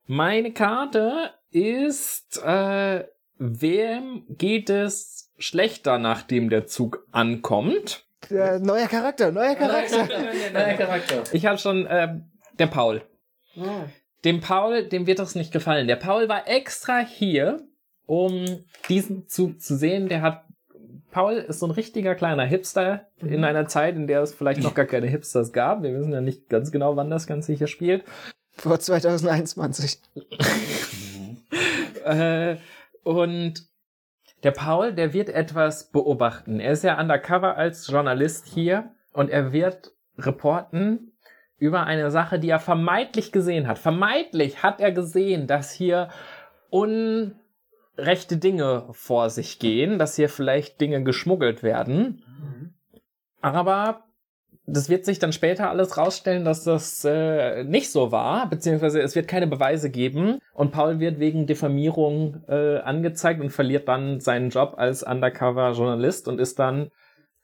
meine 0.07 0.53
Karte 0.53 1.33
ist, 1.51 2.41
äh, 2.43 3.03
wem 3.37 4.25
geht 4.27 4.71
es 4.71 5.31
schlechter, 5.37 5.99
nachdem 5.99 6.49
der 6.49 6.65
Zug 6.65 7.05
ankommt? 7.11 8.07
Äh, 8.31 8.57
neuer 8.57 8.87
Charakter, 8.87 9.31
neuer 9.31 9.53
Charakter. 9.53 10.07
Neuer 10.51 10.73
Charakter. 10.73 11.23
Ich 11.31 11.45
habe 11.45 11.59
schon, 11.59 11.85
äh, 11.85 12.21
der 12.57 12.67
Paul. 12.67 13.03
Dem 14.25 14.41
Paul, 14.41 14.87
dem 14.87 15.05
wird 15.05 15.19
das 15.19 15.35
nicht 15.35 15.53
gefallen. 15.53 15.87
Der 15.87 15.95
Paul 15.95 16.27
war 16.27 16.47
extra 16.47 17.01
hier, 17.01 17.67
um 18.07 18.63
diesen 18.89 19.27
Zug 19.27 19.61
zu 19.61 19.75
sehen. 19.77 20.07
Der 20.07 20.23
hat, 20.23 20.45
Paul 21.11 21.33
ist 21.33 21.59
so 21.59 21.67
ein 21.67 21.71
richtiger 21.71 22.15
kleiner 22.15 22.45
Hipster 22.45 23.07
in 23.17 23.43
einer 23.43 23.67
Zeit, 23.67 23.95
in 23.95 24.07
der 24.07 24.23
es 24.23 24.33
vielleicht 24.33 24.63
noch 24.63 24.73
gar 24.73 24.85
keine 24.85 25.07
Hipsters 25.07 25.53
gab. 25.53 25.83
Wir 25.83 25.93
wissen 25.93 26.11
ja 26.11 26.21
nicht 26.21 26.49
ganz 26.49 26.71
genau, 26.71 26.95
wann 26.95 27.11
das 27.11 27.27
Ganze 27.27 27.53
hier 27.53 27.67
spielt. 27.67 28.03
Vor 28.53 28.79
2021. 28.79 29.99
Äh, 32.03 32.55
und 33.03 33.67
der 34.43 34.51
Paul, 34.51 34.93
der 34.93 35.11
wird 35.11 35.27
etwas 35.27 35.91
beobachten. 35.91 36.61
Er 36.61 36.71
ist 36.71 36.85
ja 36.85 36.99
undercover 36.99 37.57
als 37.57 37.87
Journalist 37.87 38.45
hier 38.47 38.91
und 39.11 39.29
er 39.29 39.51
wird 39.51 39.91
reporten 40.17 41.11
über 41.57 41.83
eine 41.83 42.11
Sache, 42.11 42.39
die 42.39 42.49
er 42.49 42.59
vermeintlich 42.59 43.31
gesehen 43.31 43.67
hat. 43.67 43.77
Vermeintlich 43.77 44.63
hat 44.63 44.79
er 44.79 44.91
gesehen, 44.91 45.47
dass 45.47 45.71
hier 45.71 46.09
unrechte 47.97 48.37
Dinge 48.37 48.85
vor 48.91 49.29
sich 49.29 49.59
gehen, 49.59 49.99
dass 49.99 50.15
hier 50.15 50.29
vielleicht 50.29 50.79
Dinge 50.79 51.03
geschmuggelt 51.03 51.63
werden. 51.63 52.23
Aber 53.41 54.03
das 54.65 54.89
wird 54.89 55.05
sich 55.05 55.19
dann 55.19 55.31
später 55.31 55.69
alles 55.69 55.97
rausstellen, 55.97 56.43
dass 56.43 56.63
das 56.63 57.05
äh, 57.05 57.63
nicht 57.63 57.89
so 57.89 58.11
war, 58.11 58.49
beziehungsweise 58.49 59.01
es 59.01 59.15
wird 59.15 59.27
keine 59.27 59.47
Beweise 59.47 59.89
geben 59.89 60.39
und 60.53 60.71
Paul 60.71 60.99
wird 60.99 61.19
wegen 61.19 61.47
Diffamierung 61.47 62.43
äh, 62.49 62.79
angezeigt 62.79 63.39
und 63.39 63.51
verliert 63.51 63.87
dann 63.87 64.19
seinen 64.19 64.49
Job 64.49 64.73
als 64.77 65.03
Undercover-Journalist 65.03 66.27
und 66.27 66.39
ist 66.39 66.59
dann 66.59 66.91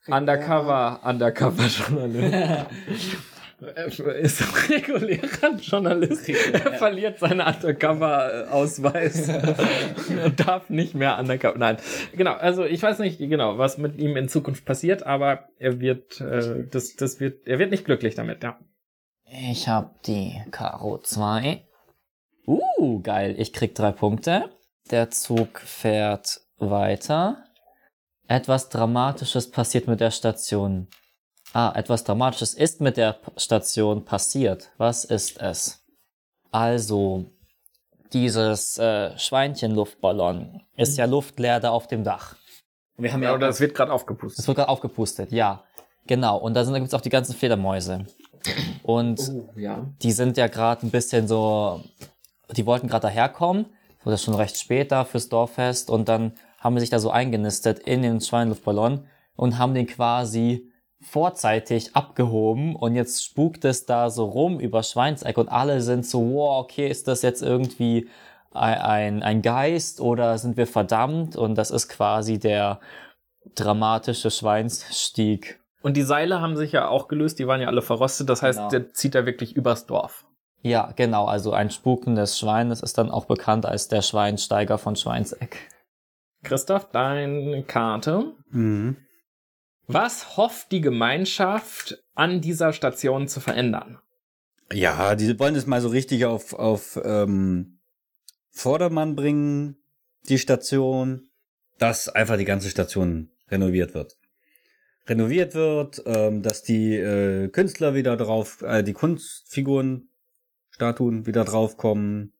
Undercover, 0.06 1.00
Undercover-Journalist. 1.02 2.66
Er 3.74 3.86
ist 3.86 4.70
regulärer 4.70 5.56
Journalist. 5.60 6.28
Er 6.28 6.74
verliert 6.74 7.18
seinen 7.18 7.40
Undercover-Ausweis 7.40 9.28
und 10.24 10.46
darf 10.46 10.70
nicht 10.70 10.94
mehr 10.94 11.18
Undercover. 11.18 11.58
Nein, 11.58 11.76
genau. 12.16 12.32
Also 12.32 12.64
ich 12.64 12.82
weiß 12.82 12.98
nicht 12.98 13.18
genau, 13.18 13.58
was 13.58 13.78
mit 13.78 13.96
ihm 13.98 14.16
in 14.16 14.28
Zukunft 14.28 14.64
passiert, 14.64 15.04
aber 15.04 15.48
er 15.58 15.80
wird, 15.80 16.20
äh, 16.20 16.66
das, 16.70 16.96
das 16.96 17.20
wird, 17.20 17.46
er 17.46 17.58
wird 17.58 17.70
nicht 17.70 17.84
glücklich 17.84 18.14
damit. 18.14 18.42
Ja. 18.42 18.58
Ich 19.26 19.68
hab 19.68 20.02
die 20.02 20.40
Karo 20.50 20.98
2. 20.98 21.64
Uh, 22.46 23.00
geil. 23.00 23.34
Ich 23.38 23.52
krieg 23.52 23.74
drei 23.74 23.92
Punkte. 23.92 24.50
Der 24.90 25.10
Zug 25.10 25.60
fährt 25.60 26.40
weiter. 26.58 27.44
Etwas 28.28 28.68
Dramatisches 28.68 29.50
passiert 29.50 29.86
mit 29.86 30.00
der 30.00 30.10
Station. 30.10 30.88
Ah, 31.56 31.72
etwas 31.76 32.02
Dramatisches 32.02 32.52
ist 32.54 32.80
mit 32.80 32.96
der 32.96 33.16
Station 33.36 34.04
passiert. 34.04 34.72
Was 34.76 35.04
ist 35.04 35.40
es? 35.40 35.84
Also, 36.50 37.26
dieses 38.12 38.76
äh, 38.76 39.16
Schweinchenluftballon 39.16 40.62
ist 40.76 40.98
ja 40.98 41.04
luftleer 41.04 41.60
da 41.60 41.70
auf 41.70 41.86
dem 41.86 42.02
Dach. 42.02 42.34
Wir 42.96 43.12
haben 43.12 43.22
Ja, 43.22 43.28
ja 43.30 43.34
oder 43.36 43.48
es 43.48 43.60
wird 43.60 43.72
gerade 43.74 43.92
aufgepustet. 43.92 44.40
Das 44.40 44.48
wird 44.48 44.56
gerade 44.56 44.68
aufgepustet, 44.68 45.30
ja. 45.30 45.62
Genau. 46.08 46.38
Und 46.38 46.54
da, 46.54 46.64
sind, 46.64 46.74
da 46.74 46.80
gibt's 46.80 46.92
auch 46.94 47.00
die 47.00 47.08
ganzen 47.08 47.34
Fledermäuse. 47.36 48.04
Und 48.82 49.20
Oh, 49.30 49.48
ja. 49.56 49.86
die 50.02 50.12
sind 50.12 50.36
ja 50.36 50.48
gerade 50.48 50.84
ein 50.84 50.90
bisschen 50.90 51.28
so, 51.28 51.82
die 52.50 52.66
wollten 52.66 52.88
gerade 52.88 53.02
daherkommen, 53.02 53.66
wurde 54.02 54.18
schon 54.18 54.34
recht 54.34 54.58
spät 54.58 54.90
da 54.90 55.04
fürs 55.04 55.28
Dorffest 55.28 55.88
und 55.88 56.08
dann 56.08 56.32
haben 56.58 56.74
sie 56.76 56.80
sich 56.80 56.90
da 56.90 56.98
so 56.98 57.10
eingenistet 57.10 57.78
in 57.78 58.02
den 58.02 58.20
Schweinluftballon 58.20 59.06
und 59.36 59.56
haben 59.58 59.72
den 59.74 59.86
quasi 59.86 60.70
vorzeitig 61.04 61.94
abgehoben 61.94 62.74
und 62.76 62.94
jetzt 62.94 63.24
spukt 63.24 63.64
es 63.64 63.86
da 63.86 64.10
so 64.10 64.24
rum 64.24 64.58
über 64.60 64.82
Schweinseck 64.82 65.38
und 65.38 65.48
alle 65.48 65.80
sind 65.80 66.06
so, 66.06 66.20
wow, 66.34 66.64
okay, 66.64 66.88
ist 66.88 67.08
das 67.08 67.22
jetzt 67.22 67.42
irgendwie 67.42 68.08
ein, 68.52 69.22
ein, 69.22 69.42
Geist 69.42 70.00
oder 70.00 70.38
sind 70.38 70.56
wir 70.56 70.66
verdammt? 70.66 71.36
Und 71.36 71.56
das 71.56 71.70
ist 71.70 71.88
quasi 71.88 72.38
der 72.38 72.80
dramatische 73.54 74.30
Schweinsstieg. 74.30 75.60
Und 75.82 75.96
die 75.96 76.02
Seile 76.02 76.40
haben 76.40 76.56
sich 76.56 76.72
ja 76.72 76.88
auch 76.88 77.08
gelöst, 77.08 77.38
die 77.38 77.46
waren 77.46 77.60
ja 77.60 77.66
alle 77.68 77.82
verrostet. 77.82 78.28
Das 78.28 78.42
heißt, 78.42 78.58
Genau. 78.58 78.70
der 78.70 78.92
zieht 78.94 79.14
da 79.14 79.26
wirklich 79.26 79.54
übers 79.54 79.86
Dorf. 79.86 80.24
Ja, 80.62 80.92
genau. 80.96 81.26
Also 81.26 81.52
ein 81.52 81.70
spukendes 81.70 82.38
Schwein, 82.38 82.70
das 82.70 82.80
ist 82.80 82.96
dann 82.96 83.10
auch 83.10 83.26
bekannt 83.26 83.66
als 83.66 83.88
der 83.88 84.00
Schweinsteiger 84.00 84.78
von 84.78 84.96
Schweinseck. 84.96 85.68
Christoph, 86.42 86.90
deine 86.90 87.62
Karte. 87.64 88.32
Mhm. 88.50 88.96
Was 89.86 90.36
hofft 90.36 90.72
die 90.72 90.80
Gemeinschaft 90.80 92.02
an 92.14 92.40
dieser 92.40 92.72
Station 92.72 93.28
zu 93.28 93.40
verändern? 93.40 93.98
Ja, 94.72 95.14
die 95.14 95.38
wollen 95.38 95.54
es 95.56 95.66
mal 95.66 95.80
so 95.80 95.88
richtig 95.88 96.24
auf, 96.24 96.54
auf 96.54 96.98
ähm, 97.04 97.78
Vordermann 98.50 99.14
bringen, 99.14 99.76
die 100.28 100.38
Station, 100.38 101.28
dass 101.78 102.08
einfach 102.08 102.38
die 102.38 102.46
ganze 102.46 102.70
Station 102.70 103.28
renoviert 103.50 103.92
wird. 103.92 104.16
Renoviert 105.06 105.54
wird, 105.54 106.02
ähm, 106.06 106.40
dass 106.40 106.62
die 106.62 106.96
äh, 106.96 107.48
Künstler 107.48 107.94
wieder 107.94 108.16
drauf, 108.16 108.62
äh, 108.62 108.82
die 108.82 108.94
Kunstfiguren, 108.94 110.08
Statuen 110.70 111.26
wieder 111.26 111.44
draufkommen, 111.44 112.32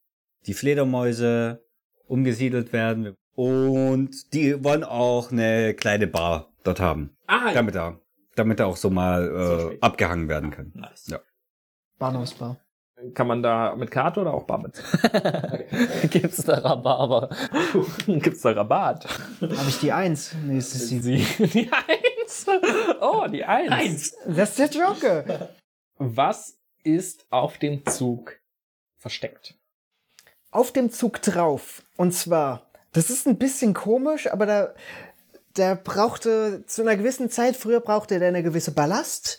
die 0.46 0.54
Fledermäuse 0.54 1.62
umgesiedelt 2.06 2.72
werden 2.72 3.14
und 3.34 4.32
die 4.32 4.64
wollen 4.64 4.82
auch 4.82 5.30
eine 5.30 5.74
kleine 5.74 6.06
Bar 6.06 6.53
dort 6.64 6.80
haben, 6.80 7.16
Ah, 7.26 7.52
damit 7.52 7.76
er, 7.76 8.00
damit 8.34 8.58
er 8.60 8.66
auch 8.66 8.76
so 8.76 8.90
mal 8.90 9.28
So 9.28 9.70
äh, 9.70 9.78
abgehangen 9.80 10.28
werden 10.28 10.50
kann. 10.50 10.72
Nice. 10.74 11.06
Ja. 11.06 11.20
Bahnhofsbar. 11.98 12.58
kann 13.14 13.26
man 13.28 13.42
da 13.42 13.74
mit 13.76 13.90
Karte 13.90 14.20
oder 14.20 14.34
auch 14.34 14.44
bar? 14.44 14.64
Gibt's 16.10 16.42
da 16.44 16.54
Rhabarber? 16.58 17.30
Gibt's 18.06 18.42
da 18.42 18.52
Rabatt? 18.52 19.06
Habe 19.40 19.68
ich 19.68 19.78
die 19.80 19.92
Eins? 19.92 20.34
Nee, 20.44 20.58
es 20.58 20.74
ist 20.74 20.90
die. 20.90 20.98
Sie, 21.00 21.46
die 21.46 21.70
Eins. 21.72 22.46
Oh, 23.00 23.26
die 23.28 23.44
Eins. 23.44 23.70
Eins. 23.70 24.16
Das 24.26 24.58
ist 24.58 24.74
der 24.74 24.82
Joker. 24.86 25.50
Was 25.98 26.58
ist 26.82 27.26
auf 27.30 27.58
dem 27.58 27.84
Zug 27.86 28.38
versteckt? 28.96 29.54
Auf 30.50 30.72
dem 30.72 30.90
Zug 30.90 31.20
drauf. 31.22 31.82
Und 31.96 32.12
zwar, 32.12 32.70
das 32.92 33.10
ist 33.10 33.26
ein 33.26 33.38
bisschen 33.38 33.74
komisch, 33.74 34.30
aber 34.30 34.46
da, 34.46 34.74
der 35.56 35.76
brauchte 35.76 36.64
zu 36.66 36.82
einer 36.82 36.96
gewissen 36.96 37.30
Zeit, 37.30 37.56
früher 37.56 37.80
brauchte 37.80 38.18
der 38.18 38.28
eine 38.28 38.42
gewisse 38.42 38.72
Ballast, 38.72 39.38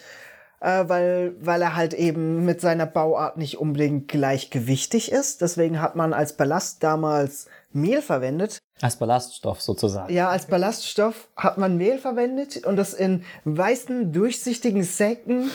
äh, 0.62 0.86
weil, 0.88 1.36
weil 1.40 1.62
er 1.62 1.76
halt 1.76 1.94
eben 1.94 2.46
mit 2.46 2.62
seiner 2.62 2.86
Bauart 2.86 3.38
nicht 3.38 3.58
unbedingt 3.58 4.08
gleichgewichtig 4.08 5.12
ist. 5.12 5.42
Deswegen 5.42 5.82
hat 5.82 5.96
man 5.96 6.14
als 6.14 6.34
Ballast 6.34 6.84
damals 6.84 7.48
Mehl 7.72 8.02
verwendet. 8.02 8.60
Als 8.82 8.98
Ballaststoff 8.98 9.62
sozusagen. 9.62 10.14
Ja, 10.14 10.30
als 10.30 10.48
Ballaststoff 10.48 11.28
hat 11.36 11.58
man 11.58 11.78
Mehl 11.78 11.98
verwendet 11.98 12.66
und 12.66 12.78
das 12.78 12.94
in 12.94 13.24
weißen, 13.44 14.12
durchsichtigen 14.12 14.84
Säcken 14.84 15.52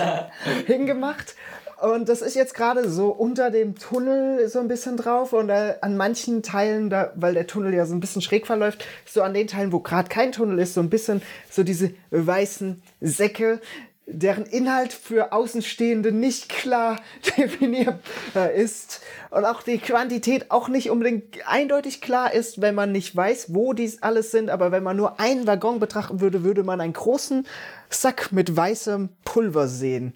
hingemacht. 0.66 1.34
Und 1.80 2.08
das 2.08 2.22
ist 2.22 2.36
jetzt 2.36 2.54
gerade 2.54 2.88
so 2.88 3.08
unter 3.08 3.50
dem 3.50 3.74
Tunnel 3.76 4.48
so 4.48 4.60
ein 4.60 4.68
bisschen 4.68 4.96
drauf 4.96 5.32
und 5.32 5.48
äh, 5.48 5.74
an 5.80 5.96
manchen 5.96 6.42
Teilen, 6.42 6.88
da, 6.88 7.12
weil 7.16 7.34
der 7.34 7.46
Tunnel 7.46 7.74
ja 7.74 7.84
so 7.84 7.94
ein 7.94 8.00
bisschen 8.00 8.22
schräg 8.22 8.46
verläuft, 8.46 8.84
so 9.06 9.22
an 9.22 9.34
den 9.34 9.48
Teilen, 9.48 9.72
wo 9.72 9.80
gerade 9.80 10.08
kein 10.08 10.32
Tunnel 10.32 10.58
ist, 10.58 10.74
so 10.74 10.80
ein 10.80 10.90
bisschen 10.90 11.20
so 11.50 11.62
diese 11.62 11.90
weißen 12.10 12.82
Säcke, 13.00 13.60
deren 14.06 14.44
Inhalt 14.44 14.92
für 14.92 15.32
Außenstehende 15.32 16.12
nicht 16.12 16.48
klar 16.48 17.00
definierbar 17.36 18.52
ist 18.54 19.00
und 19.30 19.44
auch 19.44 19.62
die 19.62 19.78
Quantität 19.78 20.50
auch 20.50 20.68
nicht 20.68 20.90
unbedingt 20.90 21.46
eindeutig 21.46 22.00
klar 22.00 22.32
ist, 22.32 22.60
wenn 22.60 22.74
man 22.74 22.92
nicht 22.92 23.16
weiß, 23.16 23.54
wo 23.54 23.72
dies 23.72 24.02
alles 24.02 24.30
sind. 24.30 24.50
Aber 24.50 24.72
wenn 24.72 24.82
man 24.82 24.96
nur 24.96 25.18
einen 25.18 25.46
Waggon 25.46 25.80
betrachten 25.80 26.20
würde, 26.20 26.44
würde 26.44 26.62
man 26.62 26.80
einen 26.80 26.92
großen 26.92 27.46
Sack 27.88 28.30
mit 28.30 28.54
weißem 28.56 29.08
Pulver 29.24 29.68
sehen. 29.68 30.14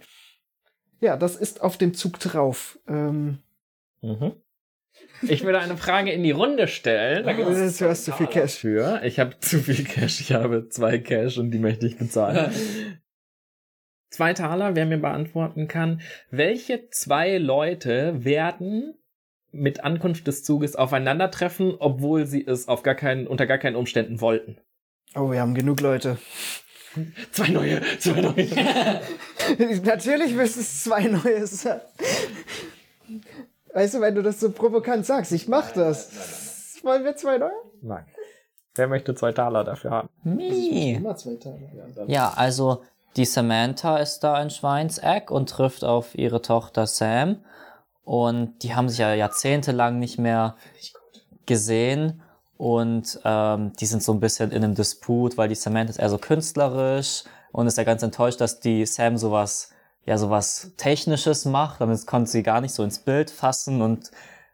Ja, 1.01 1.16
das 1.16 1.37
ist 1.37 1.61
auf 1.61 1.77
dem 1.77 1.95
Zug 1.95 2.19
drauf. 2.19 2.79
Ähm, 2.89 3.39
Mhm. 4.01 4.33
Ich 5.23 5.45
würde 5.45 5.59
eine 5.59 5.77
Frage 5.77 6.12
in 6.12 6.23
die 6.23 6.31
Runde 6.31 6.69
stellen. 6.69 7.25
Da 7.25 7.33
gibt 7.33 7.49
es 7.49 7.79
du 7.79 7.89
hast 7.89 8.05
zu 8.05 8.12
viel 8.12 8.27
Cash. 8.29 8.55
für. 8.57 9.01
Ich 9.05 9.19
habe 9.19 9.39
zu 9.41 9.59
viel 9.59 9.85
Cash. 9.85 10.20
Ich 10.20 10.33
habe 10.33 10.69
zwei 10.69 10.99
Cash 10.99 11.39
und 11.39 11.51
die 11.51 11.59
möchte 11.59 11.87
ich 11.87 11.99
bezahlen. 11.99 12.53
zwei 14.11 14.33
Taler, 14.33 14.77
wer 14.77 14.87
mir 14.87 14.99
beantworten 14.99 15.66
kann. 15.66 16.01
Welche 16.31 16.89
zwei 16.91 17.39
Leute 17.39 18.25
werden 18.25 18.95
mit 19.51 19.83
Ankunft 19.83 20.27
des 20.27 20.45
Zuges 20.45 20.77
aufeinandertreffen, 20.77 21.75
obwohl 21.79 22.27
sie 22.27 22.47
es 22.47 22.69
auf 22.69 22.83
gar 22.83 22.95
keinen, 22.95 23.27
unter 23.27 23.47
gar 23.47 23.59
keinen 23.59 23.77
Umständen 23.77 24.20
wollten. 24.20 24.59
Oh, 25.15 25.31
wir 25.33 25.41
haben 25.41 25.55
genug 25.55 25.81
Leute. 25.81 26.19
Zwei 27.32 27.48
neue, 27.48 27.81
zwei 27.98 28.20
neue. 28.20 29.01
Natürlich 29.85 30.35
müssen 30.35 30.60
es 30.60 30.85
zwei 30.85 31.02
neue 31.02 31.47
sein. 31.47 31.81
Weißt 33.74 33.94
du, 33.94 34.01
wenn 34.01 34.15
du 34.15 34.23
das 34.23 34.40
so 34.40 34.51
provokant 34.51 35.06
sagst, 35.06 35.32
ich 35.32 35.48
mach 35.48 35.70
das. 35.73 36.78
Wollen 36.82 37.05
wir 37.05 37.16
zwei 37.16 37.39
neue? 37.39 37.52
Nein. 37.82 38.06
Wer 38.74 38.89
möchte 38.89 39.15
zwei 39.15 39.32
Taler 39.32 39.65
dafür 39.65 39.90
haben? 39.90 40.09
Nee. 40.23 40.94
Immer 40.94 41.16
zwei 41.16 41.35
Tage. 41.35 41.69
Ja, 42.06 42.32
also 42.35 42.82
die 43.16 43.24
Samantha 43.24 43.98
ist 43.98 44.20
da 44.20 44.40
in 44.40 44.51
Schweinseck 44.51 45.31
und 45.31 45.51
trifft 45.51 45.85
auf 45.85 46.16
ihre 46.16 46.43
Tochter 46.43 46.86
Sam. 46.86 47.44
Und 48.05 48.62
die 48.62 48.74
haben 48.74 48.89
sich 48.89 48.98
ja 48.98 49.12
jahrzehntelang 49.15 49.98
nicht 49.98 50.19
mehr 50.19 50.56
gesehen. 51.47 52.23
Und 52.59 53.21
ähm, 53.25 53.73
die 53.79 53.87
sind 53.87 54.03
so 54.03 54.13
ein 54.13 54.21
bisschen 54.21 54.51
in 54.51 54.65
einem 54.65 54.75
Disput, 54.75 55.39
weil 55.39 55.49
die 55.49 55.55
Samantha 55.55 55.91
ist 55.91 55.99
eher 55.99 56.11
so 56.11 56.19
künstlerisch 56.19 57.23
und 57.53 57.69
ist 57.69 57.79
ja 57.79 57.85
ganz 57.85 58.03
enttäuscht, 58.03 58.41
dass 58.41 58.59
die 58.59 58.85
Sam 58.85 59.17
sowas, 59.17 59.71
ja, 60.05 60.19
sowas 60.19 60.73
Technisches 60.77 61.45
macht. 61.45 61.81
Damit 61.81 62.05
konnte 62.07 62.31
sie 62.31 62.43
gar 62.43 62.61
nicht 62.61 62.75
so 62.75 62.83
ins 62.83 62.99
Bild 62.99 63.31
fassen 63.31 63.81
und 63.81 64.11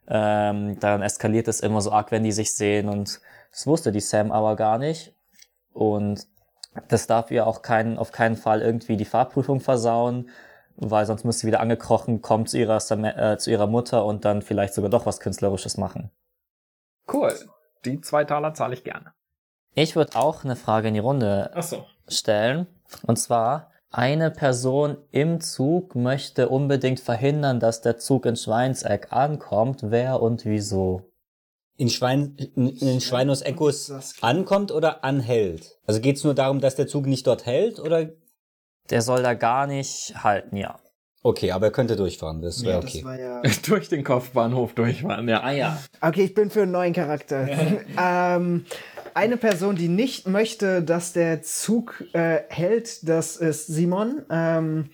ähm, 0.06 0.78
dann 0.80 1.00
eskaliert 1.00 1.48
es 1.48 1.60
immer 1.60 1.80
so 1.80 1.92
arg, 1.92 2.10
wenn 2.10 2.24
die 2.24 2.32
sich 2.32 2.54
sehen 2.54 2.90
und 2.90 3.20
das 3.50 3.66
wusste 3.66 3.90
die 3.90 4.00
Sam 4.00 4.32
aber 4.32 4.54
gar 4.54 4.76
nicht. 4.76 5.14
Und 5.72 6.26
das 6.88 7.06
darf 7.06 7.30
ihr 7.30 7.46
auch 7.46 7.62
keinen, 7.62 7.96
auf 7.96 8.12
keinen 8.12 8.36
Fall 8.36 8.60
irgendwie 8.60 8.98
die 8.98 9.06
Fahrprüfung 9.06 9.60
versauen, 9.60 10.28
weil 10.76 11.06
sonst 11.06 11.24
müsste 11.24 11.42
sie 11.42 11.46
wieder 11.46 11.60
angekrochen 11.60 12.20
kommen 12.20 12.46
zu 12.46 12.58
ihrer, 12.58 12.76
äh, 12.76 13.38
zu 13.38 13.50
ihrer 13.50 13.66
Mutter 13.66 14.04
und 14.04 14.26
dann 14.26 14.42
vielleicht 14.42 14.74
sogar 14.74 14.90
doch 14.90 15.06
was 15.06 15.20
Künstlerisches 15.20 15.78
machen. 15.78 16.10
Cool. 17.10 17.32
Die 17.84 18.00
zwei 18.00 18.24
Taler 18.24 18.54
zahle 18.54 18.74
ich 18.74 18.84
gerne. 18.84 19.12
Ich 19.74 19.96
würde 19.96 20.16
auch 20.16 20.44
eine 20.44 20.56
Frage 20.56 20.88
in 20.88 20.94
die 20.94 21.00
Runde 21.00 21.50
Ach 21.54 21.62
so. 21.62 21.84
stellen. 22.08 22.66
Und 23.02 23.16
zwar, 23.16 23.72
eine 23.90 24.30
Person 24.30 24.96
im 25.10 25.40
Zug 25.40 25.94
möchte 25.94 26.48
unbedingt 26.48 27.00
verhindern, 27.00 27.60
dass 27.60 27.80
der 27.80 27.96
Zug 27.98 28.26
in 28.26 28.36
Schweinseck 28.36 29.12
ankommt. 29.12 29.80
Wer 29.84 30.20
und 30.20 30.44
wieso? 30.44 31.02
In, 31.76 31.90
Schwein, 31.90 32.36
in, 32.54 32.68
in 32.68 33.00
Schweinos 33.00 33.42
Echos 33.42 33.92
ankommt 34.20 34.70
oder 34.70 35.02
anhält? 35.02 35.78
Also 35.86 36.00
geht 36.00 36.16
es 36.16 36.24
nur 36.24 36.34
darum, 36.34 36.60
dass 36.60 36.76
der 36.76 36.86
Zug 36.86 37.06
nicht 37.06 37.26
dort 37.26 37.46
hält 37.46 37.80
oder? 37.80 38.10
Der 38.90 39.02
soll 39.02 39.22
da 39.22 39.34
gar 39.34 39.66
nicht 39.66 40.14
halten, 40.22 40.56
ja. 40.56 40.78
Okay, 41.26 41.52
aber 41.52 41.68
er 41.68 41.72
könnte 41.72 41.96
durchfahren, 41.96 42.42
das 42.42 42.62
wäre 42.62 42.82
Das 42.82 42.90
okay. 42.90 43.02
war 43.02 43.18
ja. 43.18 43.40
Durch 43.66 43.88
den 43.88 44.04
Kopfbahnhof 44.04 44.74
durchfahren, 44.74 45.26
ja. 45.26 45.42
Ah 45.42 45.52
ja. 45.52 45.82
Okay, 46.02 46.24
ich 46.24 46.34
bin 46.34 46.50
für 46.50 46.62
einen 46.62 46.72
neuen 46.72 46.92
Charakter. 46.92 47.48
ähm, 47.98 48.66
eine 49.14 49.38
Person, 49.38 49.74
die 49.74 49.88
nicht 49.88 50.28
möchte, 50.28 50.82
dass 50.82 51.14
der 51.14 51.40
Zug 51.40 52.04
äh, 52.12 52.40
hält, 52.50 53.08
das 53.08 53.36
ist 53.36 53.68
Simon. 53.68 54.22
Ähm, 54.28 54.90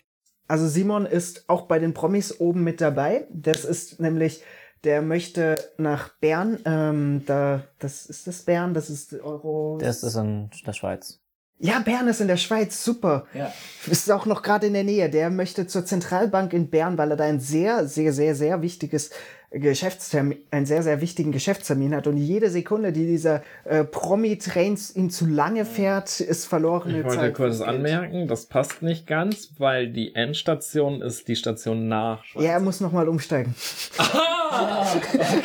also 0.47 0.69
Simon 0.69 1.05
ist 1.05 1.49
auch 1.49 1.63
bei 1.63 1.81
den 1.81 1.95
Promis 1.95 2.39
oben 2.39 2.63
mit 2.63 2.81
dabei. 2.81 3.27
Das 3.33 3.65
ist 3.65 3.99
nämlich, 3.99 4.45
der 4.85 5.03
möchte 5.03 5.59
nach 5.79 6.11
Bern. 6.21 6.61
Ähm, 6.65 7.23
da, 7.27 7.65
das 7.81 8.07
ist 8.07 8.29
das 8.29 8.43
Bern, 8.43 8.73
das 8.73 8.89
ist 8.89 9.15
Euro. 9.15 9.79
Das 9.81 10.05
ist 10.05 10.15
in 10.15 10.49
der 10.65 10.75
Schweiz. 10.75 11.20
Ja, 11.63 11.79
Bern 11.81 12.09
ist 12.09 12.23
in 12.23 12.29
der 12.29 12.39
Schweiz, 12.39 12.83
super. 12.83 13.27
Ja. 13.35 13.53
Ist 13.87 14.11
auch 14.11 14.25
noch 14.25 14.41
gerade 14.41 14.67
in 14.67 14.73
der 14.73 14.83
Nähe. 14.83 15.11
Der 15.11 15.29
möchte 15.29 15.67
zur 15.67 15.85
Zentralbank 15.85 16.55
in 16.55 16.71
Bern, 16.71 16.97
weil 16.97 17.11
er 17.11 17.17
da 17.19 17.25
ein 17.25 17.39
sehr, 17.39 17.87
sehr, 17.87 18.15
sehr, 18.15 18.35
sehr 18.35 18.63
wichtiges 18.63 19.11
Geschäftstermin, 19.53 20.39
einen 20.53 20.65
sehr, 20.67 20.83
sehr 20.85 21.01
wichtigen 21.01 21.33
Geschäftstermin 21.33 21.95
hat. 21.95 22.07
Und 22.07 22.17
jede 22.17 22.51
Sekunde, 22.51 22.93
die 22.93 23.07
dieser 23.07 23.43
äh, 23.65 23.83
Promi-Trains 23.83 24.95
ihn 24.95 25.11
zu 25.11 25.27
lange 25.27 25.65
fährt, 25.65 26.21
ist 26.21 26.47
verlorene 26.47 26.99
Ich 27.01 27.05
wollte 27.05 27.17
Zeit. 27.19 27.35
kurz 27.35 27.59
Geld. 27.59 27.69
anmerken, 27.69 28.29
das 28.29 28.47
passt 28.47 28.83
nicht 28.83 29.09
ganz, 29.09 29.51
weil 29.59 29.89
die 29.89 30.15
Endstation 30.15 31.03
ist 31.03 31.27
die 31.27 31.35
Station 31.35 31.89
nach 31.89 32.23
Schweiz. 32.25 32.45
Ja, 32.45 32.51
er 32.53 32.61
muss 32.61 32.81
nochmal 32.81 33.09
umsteigen. 33.09 33.55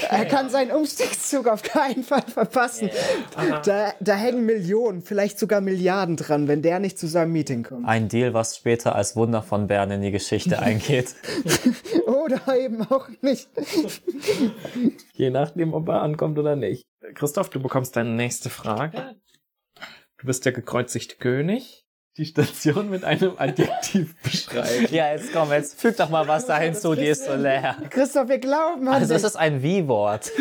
Er 0.09 0.25
kann 0.25 0.49
seinen 0.49 0.71
Umstiegszug 0.71 1.47
auf 1.47 1.61
keinen 1.63 2.03
Fall 2.03 2.23
verpassen. 2.23 2.89
Da, 3.63 3.93
da 3.99 4.13
hängen 4.15 4.45
Millionen, 4.45 5.01
vielleicht 5.03 5.39
sogar 5.39 5.61
Milliarden 5.61 6.15
dran, 6.15 6.47
wenn 6.47 6.61
der 6.61 6.79
nicht 6.79 6.97
zu 6.97 7.07
seinem 7.07 7.31
Meeting 7.31 7.63
kommt. 7.63 7.87
Ein 7.87 8.07
Deal, 8.07 8.33
was 8.33 8.55
später 8.57 8.95
als 8.95 9.15
Wunder 9.15 9.41
von 9.41 9.67
Bern 9.67 9.91
in 9.91 10.01
die 10.01 10.11
Geschichte 10.11 10.59
eingeht. 10.59 11.15
Oder 12.07 12.41
eben 12.57 12.81
auch 12.83 13.07
nicht. 13.21 13.47
Je 15.13 15.29
nachdem, 15.29 15.73
ob 15.73 15.87
er 15.89 16.01
ankommt 16.01 16.37
oder 16.37 16.55
nicht. 16.55 16.83
Christoph, 17.13 17.49
du 17.49 17.59
bekommst 17.61 17.95
deine 17.95 18.09
nächste 18.11 18.49
Frage. 18.49 19.15
Du 20.17 20.27
bist 20.27 20.45
der 20.45 20.51
gekreuzigte 20.51 21.15
König. 21.17 21.83
Die 22.17 22.25
Station 22.25 22.89
mit 22.89 23.03
einem 23.03 23.33
Adjektiv 23.37 24.15
beschreiben. 24.23 24.87
Ja, 24.89 25.11
jetzt 25.11 25.33
komm, 25.33 25.51
jetzt 25.51 25.79
füg 25.79 25.97
doch 25.97 26.09
mal 26.09 26.25
was 26.29 26.45
da 26.45 26.57
hinzu, 26.57 26.95
die 26.95 27.07
ist 27.07 27.25
so 27.25 27.35
leer. 27.35 27.75
Christoph, 27.89 28.29
wir 28.29 28.39
glauben 28.39 28.87
an 28.87 28.93
Also 28.95 29.07
dich. 29.13 29.17
es 29.17 29.23
ist 29.31 29.35
ein 29.35 29.61
Wie-Wort. 29.61 30.31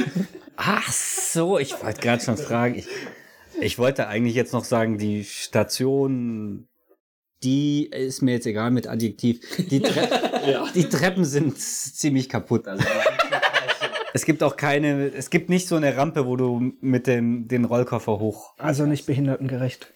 Ach 0.56 0.90
so, 0.92 1.58
ich 1.58 1.82
wollte 1.82 2.00
gerade 2.00 2.22
schon 2.22 2.36
fragen. 2.36 2.76
Ich, 2.76 2.86
ich 3.60 3.78
wollte 3.78 4.06
eigentlich 4.06 4.36
jetzt 4.36 4.52
noch 4.52 4.62
sagen, 4.62 4.98
die 4.98 5.24
Station, 5.24 6.68
die 7.42 7.86
ist 7.90 8.22
mir 8.22 8.34
jetzt 8.34 8.46
egal 8.46 8.70
mit 8.70 8.86
Adjektiv. 8.86 9.40
Die, 9.68 9.80
Tre 9.80 10.08
die 10.76 10.88
Treppen 10.88 11.24
sind 11.24 11.58
ziemlich 11.58 12.28
kaputt. 12.28 12.68
Also. 12.68 12.84
Es 14.14 14.24
gibt 14.24 14.44
auch 14.44 14.56
keine, 14.56 15.08
es 15.08 15.28
gibt 15.28 15.50
nicht 15.50 15.66
so 15.66 15.74
eine 15.74 15.96
Rampe, 15.96 16.24
wo 16.24 16.36
du 16.36 16.72
mit 16.80 17.08
dem, 17.08 17.48
den 17.48 17.64
Rollkoffer 17.64 18.20
hoch. 18.20 18.54
Also 18.58 18.86
nicht 18.86 19.06
behindertengerecht. 19.06 19.92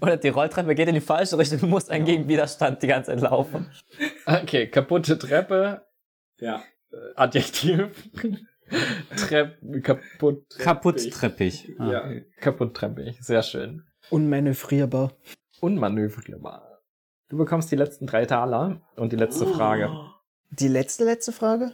Oder 0.00 0.16
die 0.16 0.28
Rolltreppe 0.28 0.76
geht 0.76 0.86
in 0.86 0.94
die 0.94 1.00
falsche 1.00 1.36
Richtung, 1.36 1.58
du 1.58 1.66
musst 1.66 1.90
einen 1.90 2.04
Gegenwiderstand 2.04 2.84
die 2.84 2.86
ganze 2.86 3.10
Zeit 3.10 3.20
laufen. 3.20 3.68
Okay, 4.26 4.68
kaputte 4.68 5.18
Treppe. 5.18 5.86
Ja. 6.38 6.62
Äh, 6.92 6.96
Adjektiv. 7.16 8.10
Trepp, 9.16 9.58
kaputt. 9.82 10.44
Kaputt 10.58 11.10
treppig. 11.10 11.74
Ah. 11.80 11.90
Ja, 11.90 12.20
kaputt 12.40 12.74
treppig. 12.76 13.18
Sehr 13.20 13.42
schön. 13.42 13.82
Unmanövrierbar. 14.10 15.14
Unmanövrierbar. 15.60 16.80
Du 17.28 17.38
bekommst 17.38 17.72
die 17.72 17.76
letzten 17.76 18.06
drei 18.06 18.24
Taler 18.24 18.82
und 18.94 19.10
die 19.10 19.16
letzte 19.16 19.48
Frage. 19.48 19.90
Die 20.50 20.68
letzte, 20.68 21.04
letzte 21.04 21.32
Frage? 21.32 21.72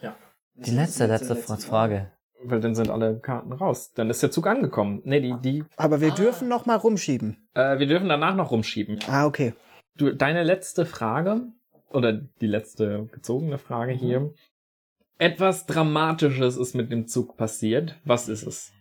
Die 0.56 0.70
letzte, 0.70 1.06
letzte, 1.06 1.36
Frage. 1.36 2.10
Weil 2.42 2.60
dann 2.60 2.74
sind 2.74 2.90
alle 2.90 3.18
Karten 3.18 3.52
raus. 3.52 3.92
Dann 3.94 4.10
ist 4.10 4.22
der 4.22 4.30
Zug 4.30 4.46
angekommen. 4.46 5.02
Nee, 5.04 5.20
die, 5.20 5.34
die, 5.42 5.64
Aber 5.76 6.00
wir 6.00 6.10
dürfen 6.12 6.48
noch 6.48 6.66
mal 6.66 6.76
rumschieben. 6.76 7.48
äh, 7.54 7.78
wir 7.78 7.86
dürfen 7.86 8.08
danach 8.08 8.34
noch 8.34 8.50
rumschieben. 8.50 8.98
Ah, 9.08 9.26
okay. 9.26 9.54
Du, 9.96 10.14
deine 10.14 10.42
letzte 10.44 10.86
Frage, 10.86 11.42
oder 11.90 12.12
die 12.12 12.46
letzte 12.46 13.08
gezogene 13.12 13.58
Frage 13.58 13.92
hier. 13.92 14.32
Etwas 15.18 15.66
Dramatisches 15.66 16.56
ist 16.56 16.74
mit 16.74 16.92
dem 16.92 17.08
Zug 17.08 17.36
passiert. 17.36 17.96
Was 18.04 18.28
ist 18.28 18.46
es? 18.46 18.72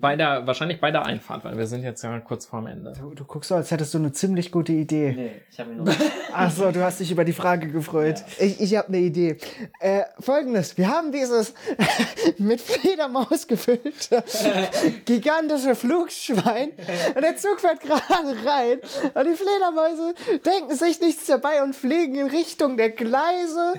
Bei 0.00 0.16
der, 0.16 0.46
wahrscheinlich 0.46 0.80
bei 0.80 0.90
der 0.90 1.04
Einfahrt, 1.04 1.44
weil 1.44 1.58
wir 1.58 1.66
sind 1.66 1.82
jetzt 1.82 2.02
ja 2.02 2.18
kurz 2.20 2.46
vorm 2.46 2.66
Ende. 2.66 2.92
Du, 2.98 3.14
du 3.14 3.24
guckst 3.24 3.48
so, 3.48 3.54
als 3.54 3.70
hättest 3.70 3.92
du 3.94 3.98
eine 3.98 4.12
ziemlich 4.12 4.50
gute 4.50 4.72
Idee. 4.72 5.12
Nee, 5.16 5.30
ich 5.50 5.60
habe 5.60 5.70
nur. 5.72 5.86
Ach 6.32 6.50
so, 6.50 6.70
du 6.70 6.82
hast 6.82 7.00
dich 7.00 7.10
über 7.10 7.24
die 7.24 7.32
Frage 7.32 7.68
gefreut. 7.68 8.24
Ich, 8.38 8.60
ich 8.60 8.76
habe 8.76 8.88
eine 8.88 8.98
Idee. 8.98 9.36
Äh, 9.78 10.02
Folgendes, 10.18 10.76
wir 10.78 10.88
haben 10.88 11.12
dieses 11.12 11.54
mit 12.38 12.60
Fledermaus 12.60 13.46
gefüllte 13.46 14.24
gigantische 15.04 15.74
Flugschwein 15.74 16.70
und 17.14 17.22
der 17.22 17.36
Zug 17.36 17.60
fährt 17.60 17.80
gerade 17.80 18.36
rein 18.44 18.78
und 19.14 19.26
die 19.26 19.36
Fledermäuse 19.36 20.14
denken 20.44 20.74
sich 20.74 21.00
nichts 21.00 21.26
dabei 21.26 21.62
und 21.62 21.74
fliegen 21.74 22.14
in 22.14 22.26
Richtung 22.26 22.76
der 22.76 22.90
Gleise. 22.90 23.74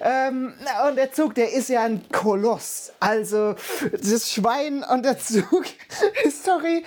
Ähm, 0.00 0.54
und 0.88 0.96
der 0.96 1.12
Zug, 1.12 1.34
der 1.34 1.52
ist 1.52 1.68
ja 1.68 1.82
ein 1.82 2.04
Koloss. 2.10 2.92
Also 3.00 3.54
das 3.92 4.32
Schwein 4.32 4.84
und 4.84 5.04
der 5.04 5.18
Zug, 5.18 5.64
sorry, 6.44 6.84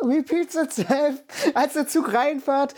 repeats 0.00 0.54
itself. 0.54 1.22
Als 1.54 1.74
der 1.74 1.86
Zug 1.86 2.12
reinfährt, 2.12 2.74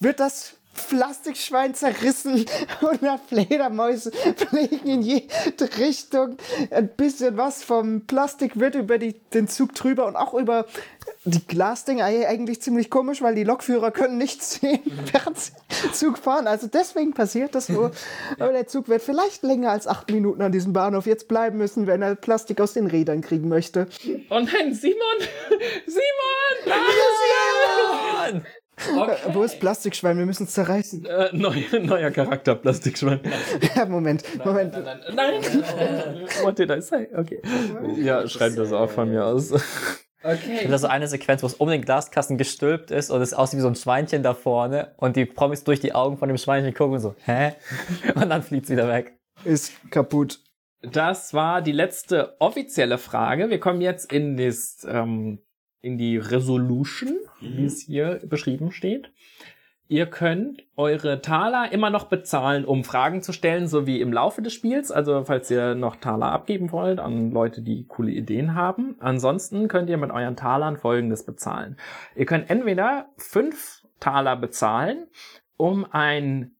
wird 0.00 0.20
das 0.20 0.54
Plastikschwein 0.88 1.74
zerrissen 1.74 2.44
und 2.80 3.00
Fledermäuse 3.28 4.10
fliegen 4.12 4.86
in 4.86 5.02
jede 5.02 5.28
Richtung. 5.78 6.36
Ein 6.70 6.88
bisschen 6.88 7.36
was 7.36 7.62
vom 7.62 8.02
Plastik 8.06 8.58
wird 8.58 8.74
über 8.74 8.98
die, 8.98 9.14
den 9.34 9.48
Zug 9.48 9.74
drüber 9.74 10.06
und 10.06 10.16
auch 10.16 10.34
über 10.34 10.66
die 11.24 11.44
Glasdinger 11.46 12.04
eigentlich 12.04 12.62
ziemlich 12.62 12.90
komisch, 12.90 13.22
weil 13.22 13.34
die 13.34 13.44
Lokführer 13.44 13.90
können 13.90 14.18
nichts 14.18 14.60
sehen, 14.60 14.80
während 15.12 15.38
sie 15.38 15.52
Zug 15.92 16.18
fahren. 16.18 16.46
Also 16.46 16.66
deswegen 16.66 17.12
passiert 17.12 17.54
das 17.54 17.72
wohl. 17.72 17.92
Aber 18.38 18.52
der 18.52 18.66
Zug 18.66 18.88
wird 18.88 19.02
vielleicht 19.02 19.42
länger 19.42 19.70
als 19.70 19.86
acht 19.86 20.10
Minuten 20.10 20.42
an 20.42 20.52
diesem 20.52 20.72
Bahnhof 20.72 21.06
jetzt 21.06 21.28
bleiben 21.28 21.58
müssen, 21.58 21.86
wenn 21.86 22.02
er 22.02 22.14
Plastik 22.14 22.60
aus 22.60 22.72
den 22.72 22.86
Rädern 22.86 23.20
kriegen 23.20 23.48
möchte. 23.48 23.88
Oh 24.30 24.40
nein, 24.40 24.74
Simon! 24.74 24.98
Simon! 25.86 26.76
Nein! 28.16 28.46
Äh, 28.88 29.34
Wo 29.34 29.42
ist 29.42 29.60
Plastikschwein? 29.60 30.18
Wir 30.18 30.26
müssen 30.26 30.44
es 30.44 30.52
zerreißen. 30.52 31.04
Äh, 31.04 31.30
neu, 31.32 31.62
neuer 31.80 32.10
Charakter, 32.10 32.54
Plastikschwein. 32.54 33.20
Ja, 33.74 33.86
Moment, 33.86 34.22
Moment. 34.44 34.74
Nein! 35.14 35.42
What 36.42 36.58
did 36.58 36.70
I 36.70 36.80
say? 36.80 37.08
Okay. 37.16 37.40
Ja, 37.96 38.26
schreib 38.28 38.56
das 38.56 38.72
auch 38.72 38.90
von 38.90 39.10
mir 39.10 39.24
aus. 39.24 39.52
Okay. 40.24 40.64
Das 40.64 40.76
ist 40.76 40.80
so 40.82 40.86
eine 40.86 41.08
Sequenz, 41.08 41.42
wo 41.42 41.46
es 41.46 41.54
um 41.54 41.68
den 41.68 41.82
Glaskasten 41.82 42.38
gestülpt 42.38 42.90
ist 42.90 43.10
und 43.10 43.20
es 43.22 43.34
aussieht 43.34 43.58
wie 43.58 43.62
so 43.62 43.68
ein 43.68 43.74
Schweinchen 43.74 44.22
da 44.22 44.34
vorne 44.34 44.94
und 44.96 45.16
die 45.16 45.24
Promis 45.24 45.64
durch 45.64 45.80
die 45.80 45.94
Augen 45.94 46.16
von 46.16 46.28
dem 46.28 46.38
Schweinchen 46.38 46.74
gucken 46.74 46.94
und 46.94 47.00
so, 47.00 47.14
hä? 47.24 47.54
Und 48.14 48.30
dann 48.30 48.42
fliegt 48.42 48.64
es 48.64 48.70
wieder 48.70 48.88
weg. 48.88 49.18
Ist 49.44 49.72
kaputt. 49.90 50.40
Das 50.82 51.34
war 51.34 51.62
die 51.62 51.72
letzte 51.72 52.36
offizielle 52.40 52.98
Frage. 52.98 53.50
Wir 53.50 53.58
kommen 53.60 53.80
jetzt 53.80 54.12
in, 54.12 54.36
das, 54.36 54.86
ähm, 54.88 55.40
in 55.82 55.98
die 55.98 56.16
Resolution, 56.16 57.18
wie 57.40 57.64
es 57.64 57.82
hier 57.82 58.20
beschrieben 58.24 58.72
steht. 58.72 59.10
Ihr 59.88 60.06
könnt 60.06 60.64
eure 60.74 61.20
Taler 61.20 61.70
immer 61.70 61.90
noch 61.90 62.04
bezahlen, 62.04 62.64
um 62.64 62.82
Fragen 62.82 63.20
zu 63.20 63.32
stellen, 63.32 63.66
so 63.66 63.86
wie 63.86 64.00
im 64.00 64.10
Laufe 64.10 64.40
des 64.40 64.54
Spiels. 64.54 64.90
Also 64.90 65.24
falls 65.24 65.50
ihr 65.50 65.74
noch 65.74 65.96
Taler 65.96 66.32
abgeben 66.32 66.72
wollt 66.72 66.98
an 66.98 67.30
Leute, 67.30 67.60
die 67.60 67.86
coole 67.86 68.10
Ideen 68.10 68.54
haben. 68.54 68.96
Ansonsten 69.00 69.68
könnt 69.68 69.90
ihr 69.90 69.98
mit 69.98 70.10
euren 70.10 70.36
Talern 70.36 70.78
Folgendes 70.78 71.26
bezahlen. 71.26 71.76
Ihr 72.16 72.24
könnt 72.24 72.48
entweder 72.48 73.10
fünf 73.18 73.82
Taler 74.00 74.36
bezahlen, 74.36 75.08
um 75.58 75.84
ein 75.90 76.52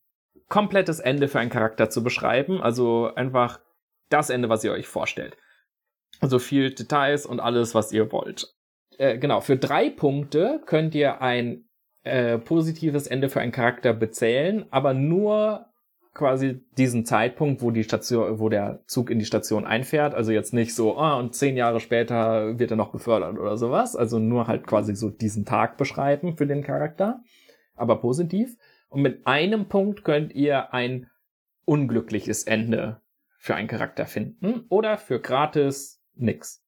komplettes 0.49 1.01
Ende 1.01 1.29
für 1.29 1.41
einen 1.41 1.49
Charakter 1.49 1.89
zu 1.89 2.05
beschreiben. 2.05 2.61
Also 2.61 3.15
einfach 3.15 3.61
das 4.11 4.29
Ende, 4.29 4.51
was 4.51 4.63
ihr 4.63 4.73
euch 4.73 4.89
vorstellt. 4.89 5.39
Also 6.21 6.39
viel 6.39 6.75
Details 6.75 7.25
und 7.25 7.41
alles, 7.41 7.75
was 7.75 7.93
ihr 7.93 8.13
wollt. 8.13 8.55
Äh, 9.03 9.19
genau, 9.19 9.41
für 9.41 9.57
drei 9.57 9.91
Punkte 9.91 10.61
könnt 10.65 10.95
ihr 10.95 11.21
ein 11.21 11.65
äh, 12.05 12.39
positives 12.39 13.09
Ende 13.09 13.29
für 13.29 13.41
einen 13.41 13.51
Charakter 13.51 13.93
bezählen, 13.93 14.65
aber 14.71 14.95
nur 14.95 15.67
quasi 16.15 16.65
diesen 16.79 17.05
Zeitpunkt, 17.05 17.63
wo 17.63 17.73
die 17.73 17.83
Station, 17.83 18.39
wo 18.39 18.49
der 18.49 18.85
Zug 18.87 19.11
in 19.11 19.19
die 19.19 19.25
Station 19.25 19.67
einfährt. 19.67 20.15
Also 20.15 20.31
jetzt 20.31 20.55
nicht 20.55 20.77
so, 20.77 20.99
ah, 20.99 21.19
und 21.19 21.35
zehn 21.35 21.57
Jahre 21.57 21.81
später 21.81 22.61
wird 22.61 22.71
er 22.71 22.77
noch 22.77 22.93
befördert 22.93 23.41
oder 23.41 23.57
sowas. 23.57 23.97
Also 23.97 24.21
nur 24.21 24.47
halt 24.47 24.69
quasi 24.69 24.95
so 24.95 25.11
diesen 25.11 25.45
Tag 25.45 25.79
beschreiben 25.79 26.37
für 26.37 26.47
den 26.47 26.63
Charakter, 26.63 27.25
aber 27.75 28.01
positiv. 28.01 28.57
Und 28.89 29.03
mit 29.03 29.27
einem 29.27 29.67
Punkt 29.69 30.05
könnt 30.05 30.33
ihr 30.33 30.73
ein 30.73 31.11
unglückliches 31.65 32.45
Ende 32.45 33.01
für 33.37 33.57
einen 33.57 33.67
Charakter 33.67 34.07
finden 34.07 34.65
oder 34.69 34.97
für 34.97 35.19
gratis 35.19 36.01
nix. 36.15 36.65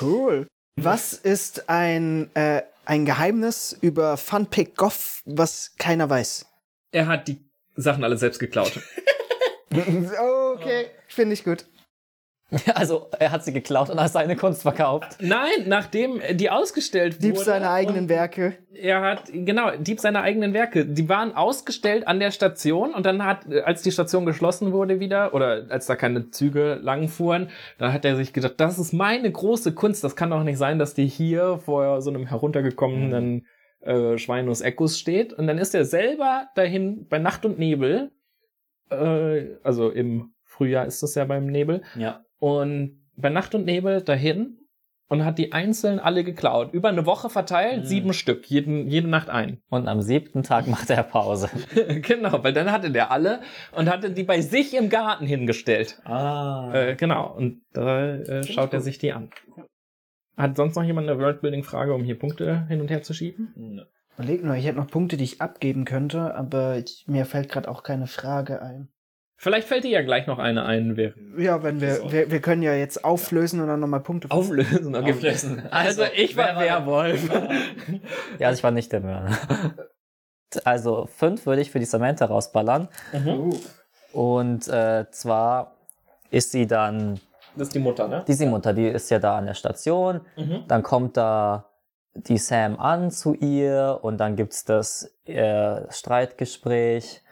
Cool. 0.00 0.48
Was 0.78 1.14
ist 1.14 1.70
ein, 1.70 2.30
äh, 2.34 2.60
ein 2.84 3.06
Geheimnis 3.06 3.76
über 3.80 4.18
Funpick 4.18 4.76
Goff, 4.76 5.22
was 5.24 5.72
keiner 5.78 6.10
weiß? 6.10 6.44
Er 6.92 7.06
hat 7.06 7.28
die 7.28 7.40
Sachen 7.76 8.04
alle 8.04 8.18
selbst 8.18 8.38
geklaut. 8.38 8.78
okay, 9.72 10.90
finde 11.08 11.32
ich 11.32 11.44
gut. 11.44 11.64
Also, 12.74 13.08
er 13.18 13.32
hat 13.32 13.44
sie 13.44 13.52
geklaut 13.52 13.90
und 13.90 13.98
als 13.98 14.12
seine 14.12 14.36
Kunst 14.36 14.62
verkauft. 14.62 15.16
Nein, 15.20 15.66
nachdem 15.66 16.20
die 16.34 16.48
ausgestellt 16.50 17.22
Dieb 17.22 17.34
wurde. 17.34 17.44
seine 17.44 17.70
eigenen 17.70 18.08
Werke. 18.08 18.56
Er 18.72 19.00
hat, 19.00 19.24
genau, 19.32 19.70
Dieb 19.78 19.98
seine 19.98 20.20
eigenen 20.20 20.54
Werke. 20.54 20.84
Die 20.86 21.08
waren 21.08 21.34
ausgestellt 21.34 22.06
an 22.06 22.20
der 22.20 22.30
Station 22.30 22.94
und 22.94 23.04
dann 23.04 23.24
hat, 23.24 23.46
als 23.64 23.82
die 23.82 23.90
Station 23.90 24.26
geschlossen 24.26 24.72
wurde 24.72 25.00
wieder, 25.00 25.34
oder 25.34 25.66
als 25.70 25.86
da 25.86 25.96
keine 25.96 26.30
Züge 26.30 26.78
langfuhren, 26.80 27.48
da 27.78 27.92
hat 27.92 28.04
er 28.04 28.14
sich 28.16 28.32
gedacht, 28.32 28.54
das 28.58 28.78
ist 28.78 28.92
meine 28.92 29.30
große 29.30 29.74
Kunst. 29.74 30.04
Das 30.04 30.14
kann 30.14 30.30
doch 30.30 30.44
nicht 30.44 30.58
sein, 30.58 30.78
dass 30.78 30.94
die 30.94 31.06
hier 31.06 31.58
vor 31.58 32.00
so 32.00 32.10
einem 32.10 32.26
heruntergekommenen 32.28 33.46
äh, 33.80 34.18
Schweinus 34.18 34.60
Eckos 34.60 34.98
steht. 35.00 35.32
Und 35.32 35.46
dann 35.48 35.58
ist 35.58 35.74
er 35.74 35.84
selber 35.84 36.48
dahin 36.54 37.06
bei 37.08 37.18
Nacht 37.18 37.44
und 37.44 37.58
Nebel, 37.58 38.12
äh, 38.90 39.46
also 39.64 39.90
im 39.90 40.32
Frühjahr 40.44 40.86
ist 40.86 41.02
das 41.02 41.14
ja 41.16 41.24
beim 41.24 41.46
Nebel, 41.46 41.82
Ja. 41.96 42.20
Und 42.38 43.02
bei 43.16 43.28
Nacht 43.30 43.54
und 43.54 43.64
Nebel 43.64 44.02
dahin 44.02 44.58
und 45.08 45.24
hat 45.24 45.38
die 45.38 45.52
einzeln 45.52 46.00
alle 46.00 46.24
geklaut. 46.24 46.72
Über 46.72 46.88
eine 46.88 47.06
Woche 47.06 47.30
verteilt, 47.30 47.82
Mhm. 47.84 47.86
sieben 47.86 48.12
Stück, 48.12 48.46
jeden, 48.46 48.88
jede 48.88 49.08
Nacht 49.08 49.30
ein. 49.30 49.60
Und 49.70 49.86
am 49.88 50.02
siebten 50.02 50.42
Tag 50.42 50.66
macht 50.66 50.90
er 50.90 51.02
Pause. 51.04 51.48
genau, 52.02 52.42
weil 52.42 52.52
dann 52.52 52.72
hatte 52.72 52.90
der 52.90 53.10
alle 53.10 53.40
und 53.72 53.88
hatte 53.88 54.10
die 54.10 54.24
bei 54.24 54.40
sich 54.40 54.74
im 54.74 54.88
Garten 54.90 55.26
hingestellt. 55.26 56.00
Ah. 56.04 56.72
Äh, 56.74 56.96
genau, 56.96 57.32
und 57.34 57.62
da 57.72 58.16
äh, 58.16 58.42
schaut 58.44 58.72
er 58.74 58.80
sich 58.80 58.98
die 58.98 59.12
an. 59.12 59.30
Hat 60.36 60.56
sonst 60.56 60.76
noch 60.76 60.82
jemand 60.84 61.08
eine 61.08 61.18
Worldbuilding-Frage, 61.18 61.94
um 61.94 62.04
hier 62.04 62.18
Punkte 62.18 62.66
hin 62.68 62.80
und 62.82 62.90
her 62.90 63.02
zu 63.02 63.14
schieben? 63.14 63.80
Überleg 64.18 64.44
nur, 64.44 64.54
ich 64.56 64.66
hätte 64.66 64.76
noch 64.78 64.88
Punkte, 64.90 65.16
die 65.16 65.24
ich 65.24 65.40
abgeben 65.40 65.84
könnte, 65.86 66.34
aber 66.34 66.76
ich, 66.78 67.04
mir 67.06 67.24
fällt 67.24 67.48
gerade 67.48 67.70
auch 67.70 67.82
keine 67.82 68.06
Frage 68.06 68.60
ein. 68.60 68.88
Vielleicht 69.38 69.68
fällt 69.68 69.84
dir 69.84 69.90
ja 69.90 70.02
gleich 70.02 70.26
noch 70.26 70.38
eine 70.38 70.64
ein. 70.64 70.96
Wir 70.96 71.12
Ja, 71.36 71.62
wenn 71.62 71.80
wir, 71.80 72.10
wir, 72.10 72.30
wir 72.30 72.40
können 72.40 72.62
ja 72.62 72.74
jetzt 72.74 73.04
auflösen 73.04 73.60
und 73.60 73.68
dann 73.68 73.80
nochmal 73.80 74.00
Punkte. 74.00 74.30
auflösen. 74.30 74.94
Okay. 74.94 75.12
Auflösen. 75.12 75.62
Also, 75.70 76.04
ich 76.14 76.36
war 76.36 76.58
Werwolf. 76.58 77.28
Ja, 78.38 78.48
also 78.48 78.58
ich 78.58 78.64
war 78.64 78.70
nicht 78.70 78.92
der 78.92 79.00
Mörder. 79.00 79.30
Also 80.64 81.06
fünf 81.06 81.44
würde 81.44 81.60
ich 81.60 81.70
für 81.70 81.80
die 81.80 81.84
Samantha 81.84 82.24
rausballern. 82.24 82.88
Und 84.12 84.68
äh, 84.68 85.04
zwar 85.10 85.74
ist 86.30 86.52
sie 86.52 86.66
dann, 86.66 87.20
Das 87.56 87.68
ist 87.68 87.74
die 87.74 87.80
Mutter, 87.80 88.08
ne? 88.08 88.24
die 88.26 88.46
Mutter, 88.46 88.72
die 88.72 88.86
ist 88.86 89.10
ja 89.10 89.18
da 89.18 89.36
an 89.36 89.46
der 89.46 89.54
Station. 89.54 90.20
Mhm. 90.36 90.64
Dann 90.68 90.82
kommt 90.82 91.16
da 91.16 91.66
die 92.14 92.38
Sam 92.38 92.78
an 92.78 93.10
zu 93.10 93.34
ihr 93.34 93.98
und 94.02 94.18
dann 94.18 94.36
gibt's 94.36 94.64
das 94.64 95.12
äh, 95.26 95.82
Streitgespräch. 95.90 97.22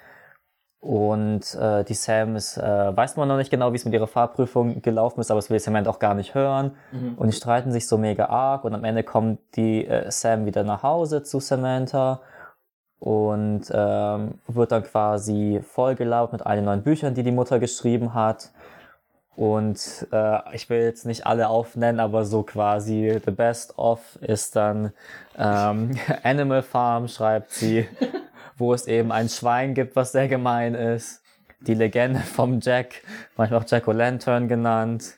Und 0.85 1.55
äh, 1.55 1.83
die 1.83 1.95
Sam 1.95 2.37
ist, 2.37 2.59
äh, 2.59 2.95
weiß 2.95 3.17
man 3.17 3.27
noch 3.27 3.39
nicht 3.39 3.51
genau, 3.51 3.73
wie 3.73 3.77
es 3.77 3.87
mit 3.87 3.95
ihrer 3.95 4.07
Fahrprüfung 4.07 4.83
gelaufen 4.83 5.23
ist, 5.23 5.31
aber 5.31 5.39
das 5.39 5.49
will 5.49 5.59
Samantha 5.59 5.91
auch 5.91 5.99
gar 5.99 6.13
nicht 6.13 6.35
hören. 6.35 6.73
Und 7.17 7.27
die 7.29 7.33
streiten 7.33 7.73
sich 7.73 7.89
so 7.89 7.97
mega 7.97 8.27
arg 8.27 8.65
und 8.65 8.75
am 8.75 8.85
Ende 8.85 9.03
kommt 9.03 9.39
die 9.57 9.87
äh, 9.87 10.11
Sam 10.11 10.45
wieder 10.45 10.63
nach 10.63 10.83
Hause 10.83 11.23
zu 11.23 11.41
Samantha 11.41 12.21
und 12.99 13.63
ähm, 13.73 14.35
wird 14.47 14.73
dann 14.73 14.83
quasi 14.83 15.63
vollgelaufen 15.67 16.37
mit 16.37 16.47
allen 16.47 16.67
neuen 16.67 16.83
Büchern, 16.83 17.15
die 17.15 17.23
die 17.23 17.33
Mutter 17.33 17.59
geschrieben 17.59 18.13
hat. 18.13 18.51
Und 19.37 20.07
äh, 20.13 20.55
ich 20.55 20.69
will 20.69 20.83
jetzt 20.83 21.07
nicht 21.07 21.27
alle 21.27 21.49
aufnennen, 21.49 21.99
aber 21.99 22.27
so 22.27 22.43
quasi 22.43 23.23
The 23.25 23.31
Best 23.31 23.79
of 23.79 24.19
ist 24.21 24.55
dann 24.55 24.93
ähm, 25.39 25.99
Animal 26.23 26.61
Farm, 26.61 27.09
schreibt 27.09 27.53
sie, 27.53 27.89
wo 28.57 28.73
es 28.75 28.87
eben 28.87 29.13
ein 29.13 29.29
Schwein 29.29 29.75
gibt, 29.75 29.97
was 29.97 30.13
sehr 30.13 30.29
gemein 30.29 30.75
ist. 30.75 31.23
Die 31.61 31.75
Legende 31.75 32.21
vom 32.21 32.61
Jack, 32.61 33.03
manchmal 33.37 33.61
auch 33.61 33.69
Jack 33.69 33.87
O'Lantern 33.89 34.49
genannt. 34.49 35.15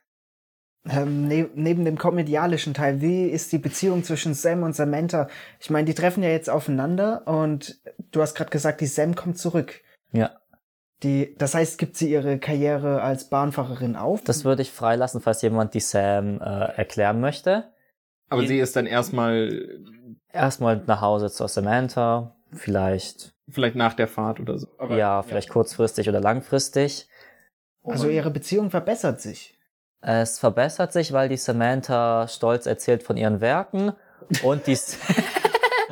Ähm, 0.89 1.27
ne 1.27 1.49
neben 1.55 1.85
dem 1.85 1.99
komödialischen 1.99 2.73
Teil, 2.73 3.01
wie 3.01 3.25
ist 3.25 3.51
die 3.51 3.59
Beziehung 3.59 4.05
zwischen 4.05 4.35
Sam 4.35 4.63
und 4.63 4.77
Samantha? 4.77 5.29
Ich 5.59 5.69
meine, 5.71 5.85
die 5.87 5.95
treffen 5.95 6.23
ja 6.23 6.29
jetzt 6.31 6.49
aufeinander 6.49 7.27
und 7.27 7.81
du 8.13 8.23
hast 8.23 8.37
gerade 8.37 8.51
gesagt, 8.51 8.81
die 8.81 8.87
Sam 8.87 9.17
kommt 9.17 9.37
zurück. 9.39 9.81
Ja, 10.13 10.31
Die, 11.03 11.35
das 11.39 11.55
heißt, 11.57 11.79
gibt 11.79 11.97
sie 11.97 12.09
ihre 12.13 12.39
Karriere 12.39 13.03
als 13.03 13.29
Bahnfahrerin 13.29 13.97
auf? 13.97 14.23
das 14.23 14.45
würde 14.45 14.63
ich 14.63 14.71
freilassen, 14.71 15.21
falls 15.21 15.43
jemand 15.43 15.75
die 15.75 15.81
Sam 15.81 16.41
äh, 16.41 16.45
erklären 16.77 17.21
möchte. 17.21 17.73
Aber 18.29 18.47
sie 18.47 18.59
ist 18.61 18.77
dann 18.77 18.87
erstmal 18.87 19.69
Erstmal 20.33 20.83
nach 20.87 21.01
Hause 21.01 21.31
zur 21.31 21.49
Samantha, 21.49 22.36
vielleicht, 22.57 23.35
vielleicht 23.49 23.77
nach 23.77 23.95
der 23.95 24.09
Fahrt 24.09 24.41
oder 24.41 24.59
so. 24.59 24.69
Aber, 24.78 24.97
ja, 24.97 25.23
vielleicht 25.23 25.51
kurzfristig 25.51 26.09
oder 26.09 26.20
langfristig. 26.20 27.09
also 27.85 28.09
ihre 28.09 28.31
Beziehung 28.31 28.70
verbessert 28.70 29.20
sich. 29.20 29.59
Es 30.01 30.39
verbessert 30.39 30.93
sich, 30.93 31.12
weil 31.12 31.28
die 31.28 31.37
Samantha 31.37 32.28
stolz 32.28 32.66
erzählt 32.66 33.03
von 33.03 33.16
ihren 33.16 33.41
Werken 33.41 33.93
und 34.43 34.66
die, 34.66 34.78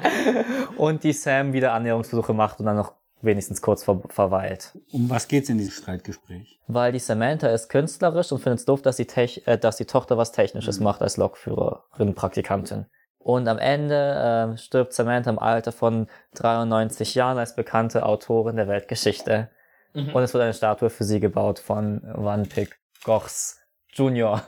und 0.77 1.03
die 1.05 1.13
Sam 1.13 1.53
wieder 1.53 1.73
Annäherungsversuche 1.73 2.33
macht 2.33 2.61
und 2.61 2.67
dann 2.67 2.77
noch 2.77 2.95
wenigstens 3.23 3.63
kurz 3.63 3.83
ver 3.83 4.03
verweilt. 4.09 4.79
Um 4.93 5.09
was 5.09 5.29
geht's 5.29 5.49
in 5.49 5.59
diesem 5.59 5.73
Streitgespräch? 5.73 6.61
Weil 6.67 6.93
die 6.93 6.99
Samantha 6.99 7.49
ist 7.49 7.69
künstlerisch 7.69 8.31
und 8.33 8.41
findet 8.41 8.61
es 8.61 8.65
doof, 8.67 8.83
dass 8.83 8.97
die, 8.97 9.07
Tech 9.07 9.43
äh, 9.47 9.59
dass 9.59 9.77
die 9.77 9.87
Tochter 9.87 10.19
was 10.19 10.33
Technisches 10.33 10.81
macht 10.81 11.03
als 11.03 11.17
Lokführerin, 11.17 12.15
Praktikantin. 12.15 12.87
Und 13.25 13.49
am 13.49 13.59
Ende 13.59 14.53
äh, 14.55 14.59
stirbt 14.59 14.93
Samantha 14.93 15.31
im 15.31 15.39
Alter 15.39 15.73
von 15.73 16.09
93 16.35 17.15
Jahren 17.15 17.39
als 17.39 17.57
bekannte 17.57 18.05
Autorin 18.05 18.57
der 18.57 18.69
Weltgeschichte. 18.69 19.49
Und 19.95 20.23
es 20.23 20.35
wird 20.35 20.43
eine 20.43 20.53
Statue 20.53 20.91
für 20.91 21.05
sie 21.05 21.21
gebaut 21.21 21.61
von 21.61 22.03
Van 22.03 22.49
Pick 22.49 22.81
Gochs 23.05 23.61
Junior, 23.93 24.43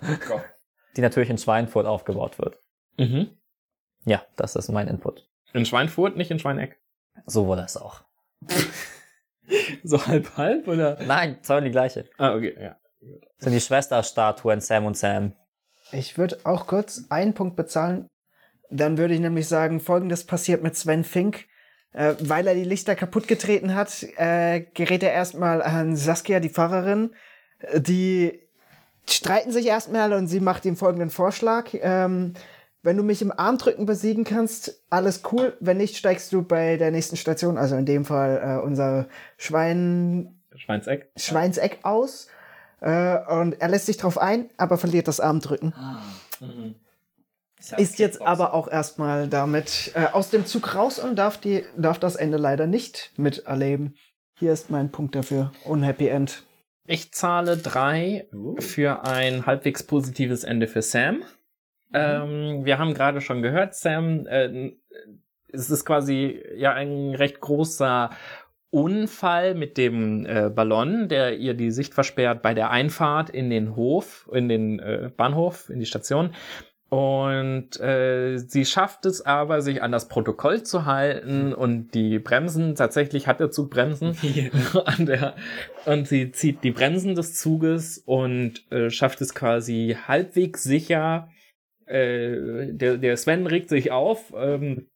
die 0.97 1.01
natürlich 1.01 1.31
in 1.31 1.39
Schweinfurt 1.39 1.87
aufgebaut 1.87 2.39
wird. 2.39 2.59
Mhm. 2.99 3.31
Ja, 4.05 4.25
das 4.35 4.57
ist 4.57 4.69
mein 4.71 4.89
Input. 4.89 5.27
In 5.53 5.65
Schweinfurt, 5.65 6.17
nicht 6.17 6.33
in 6.33 6.41
Schweineck. 6.41 6.81
So 7.27 7.47
wurde 7.47 7.63
es 7.63 7.77
auch. 7.77 8.03
So 9.85 10.05
halb 10.05 10.37
halb 10.37 10.67
oder? 10.67 10.99
Nein, 11.07 11.39
zwei 11.43 11.61
die 11.61 11.71
gleiche. 11.71 12.07
Ah, 12.19 12.35
okay, 12.35 12.57
ja. 12.61 12.77
Das 13.01 13.45
sind 13.45 13.53
die 13.53 13.61
Schwesterstatuen 13.61 14.61
Sam 14.61 14.87
und 14.87 14.97
Sam. 14.97 15.35
Ich 15.93 16.19
würde 16.19 16.41
auch 16.43 16.67
kurz 16.67 17.05
einen 17.11 17.33
Punkt 17.33 17.55
bezahlen, 17.55 18.09
Dann 18.71 18.99
würde 18.99 19.15
ich 19.15 19.21
nämlich 19.21 19.49
sagen, 19.49 19.81
folgendes 19.81 20.25
passiert 20.25 20.63
mit 20.63 20.77
Sven 20.77 21.05
Fink. 21.05 21.47
Äh, 21.93 22.15
weil 22.21 22.47
er 22.47 22.55
die 22.55 22.65
Lichter 22.65 22.95
kaputt 22.95 23.27
getreten 23.27 23.75
hat, 23.75 24.03
äh, 24.17 24.61
gerät 24.75 25.03
er 25.03 25.13
erstmal 25.13 25.63
an 25.63 25.97
Saskia, 25.97 26.41
die 26.41 26.51
Pfarrerin. 26.51 27.15
Die 27.75 28.39
streiten 29.09 29.51
sich 29.51 29.67
erstmal 29.67 30.13
und 30.13 30.27
sie 30.27 30.41
macht 30.41 30.67
ihm 30.67 30.77
folgenden 30.77 31.09
Vorschlag. 31.09 31.71
Ähm, 31.73 32.35
wenn 32.83 32.99
du 32.99 33.03
mich 33.03 33.23
im 33.23 33.33
Armdrücken 33.33 33.87
besiegen 33.87 34.25
kannst, 34.25 34.85
alles 34.91 35.23
cool. 35.33 35.57
Wenn 35.61 35.79
nicht, 35.79 35.97
steigst 35.97 36.33
du 36.33 36.43
bei 36.43 36.77
der 36.77 36.91
nächsten 36.91 37.17
Station, 37.17 37.57
also 37.57 37.77
in 37.77 37.87
dem 37.87 38.05
Fall 38.05 38.43
äh, 38.45 38.65
unser 38.65 39.09
Schwein, 39.39 40.39
Schweinseck. 40.55 41.11
Schweinseck 41.17 41.79
aus. 41.83 42.29
Äh, 42.81 43.19
und 43.27 43.61
er 43.61 43.69
lässt 43.69 43.87
sich 43.87 43.97
drauf 43.97 44.19
ein, 44.19 44.51
aber 44.59 44.77
verliert 44.77 45.09
das 45.09 45.19
Armdrücken. 45.19 45.73
Ist 47.79 47.99
jetzt 47.99 48.21
aber 48.21 48.53
auch 48.55 48.69
erstmal 48.69 49.29
damit 49.29 49.93
äh, 49.95 50.07
aus 50.13 50.31
dem 50.31 50.47
Zug 50.47 50.75
raus 50.75 50.99
und 50.99 51.17
darf, 51.17 51.39
die, 51.39 51.65
darf 51.77 51.99
das 51.99 52.15
Ende 52.15 52.37
leider 52.37 52.67
nicht 52.67 53.13
miterleben. 53.17 53.97
Hier 54.39 54.53
ist 54.53 54.71
mein 54.71 54.93
Punkt 54.93 55.15
dafür. 55.15 55.53
Unhappy 55.65 56.09
End. 56.09 56.43
Ich 56.87 57.13
zahle 57.13 57.57
drei 57.57 58.29
für 58.59 59.05
ein 59.05 59.47
halbwegs 59.47 59.83
positives 59.83 60.45
Ende 60.45 60.69
für 60.69 60.83
Sam. 60.83 61.25
Ähm, 61.93 62.65
wir 62.65 62.79
haben 62.79 62.95
gerade 62.95 63.21
schon 63.21 63.43
gehört, 63.43 63.75
Sam, 63.75 64.27
äh, 64.27 64.73
es 65.53 65.71
ist 65.71 65.85
quasi 65.85 66.43
ja 66.57 66.73
ein 66.75 67.15
recht 67.15 67.41
großer 67.41 68.11
Unfall 68.71 69.55
mit 69.55 69.79
dem 69.79 70.27
äh, 70.27 70.51
Ballon, 70.51 71.09
der 71.09 71.39
ihr 71.39 71.55
die 71.55 71.71
Sicht 71.71 71.95
versperrt 71.95 72.43
bei 72.43 72.53
der 72.53 72.71
Einfahrt 72.71 73.31
in 73.31 73.49
den 73.49 73.75
Hof, 73.75 74.29
in 74.33 74.49
den 74.49 74.79
äh, 74.79 75.11
Bahnhof, 75.17 75.71
in 75.71 75.81
die 75.81 75.87
Station. 75.87 76.35
Und 76.89 77.81
äh, 77.81 78.39
sie 78.39 78.65
schafft 78.65 79.07
es 79.07 79.21
aber, 79.27 79.61
sich 79.61 79.83
an 79.83 79.91
das 79.91 80.07
Protokoll 80.09 80.63
zu 80.63 80.87
halten 80.87 81.53
und 81.53 81.95
die 81.95 82.21
Bremsen, 82.21 82.77
tatsächlich 82.77 83.27
hat 83.27 83.41
der 83.41 83.51
Zug 83.51 83.71
Bremsen 83.71 84.17
an 84.85 85.07
der, 85.07 85.35
und 85.85 86.07
sie 86.07 86.31
zieht 86.31 86.63
die 86.63 86.71
Bremsen 86.71 87.17
des 87.17 87.35
Zuges 87.35 87.99
und 87.99 88.71
äh, 88.71 88.91
schafft 88.91 89.21
es 89.21 89.35
quasi 89.35 89.97
halbwegs 90.07 90.63
sicher. 90.63 91.29
Äh, 91.87 92.73
der, 92.73 92.99
der 92.99 93.17
Sven 93.17 93.47
regt 93.47 93.69
sich 93.69 93.91
auf. 93.91 94.33
Ähm, 94.37 94.87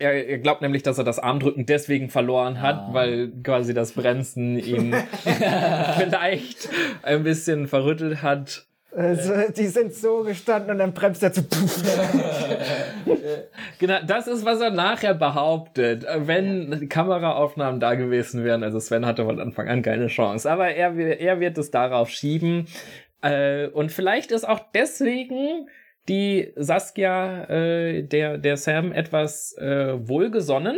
er, 0.00 0.28
er 0.28 0.38
glaubt 0.38 0.60
nämlich, 0.60 0.82
dass 0.82 0.98
er 0.98 1.04
das 1.04 1.20
Armdrücken 1.20 1.66
deswegen 1.66 2.10
verloren 2.10 2.60
hat, 2.60 2.76
Ah. 2.76 2.94
weil 2.94 3.32
quasi 3.44 3.74
das 3.74 3.92
Bremsen 3.92 4.58
ihn 4.58 4.92
vielleicht 5.96 6.68
ein 7.02 7.22
bisschen 7.22 7.68
verrüttelt 7.68 8.22
hat. 8.22 8.67
Also, 8.98 9.32
die 9.56 9.68
sind 9.68 9.94
so 9.94 10.24
gestanden 10.24 10.72
und 10.72 10.78
dann 10.78 10.92
bremst 10.92 11.22
er 11.22 11.32
zu. 11.32 11.44
Genau, 13.78 13.98
das 14.04 14.26
ist, 14.26 14.44
was 14.44 14.60
er 14.60 14.70
nachher 14.70 15.14
behauptet. 15.14 16.04
Wenn 16.16 16.88
Kameraaufnahmen 16.88 17.78
da 17.78 17.94
gewesen 17.94 18.42
wären, 18.42 18.64
also 18.64 18.80
Sven 18.80 19.06
hatte 19.06 19.24
von 19.24 19.38
Anfang 19.38 19.68
an 19.68 19.82
keine 19.82 20.08
Chance, 20.08 20.50
aber 20.50 20.70
er, 20.70 20.96
er 20.96 21.38
wird 21.38 21.58
es 21.58 21.70
darauf 21.70 22.10
schieben. 22.10 22.66
Äh, 23.22 23.68
und 23.68 23.92
vielleicht 23.92 24.32
ist 24.32 24.48
auch 24.48 24.60
deswegen 24.74 25.68
die 26.08 26.52
Saskia 26.56 27.44
äh, 27.44 28.02
der, 28.02 28.38
der 28.38 28.56
Sam 28.56 28.90
etwas 28.90 29.56
äh, 29.58 29.94
wohlgesonnen. 30.08 30.76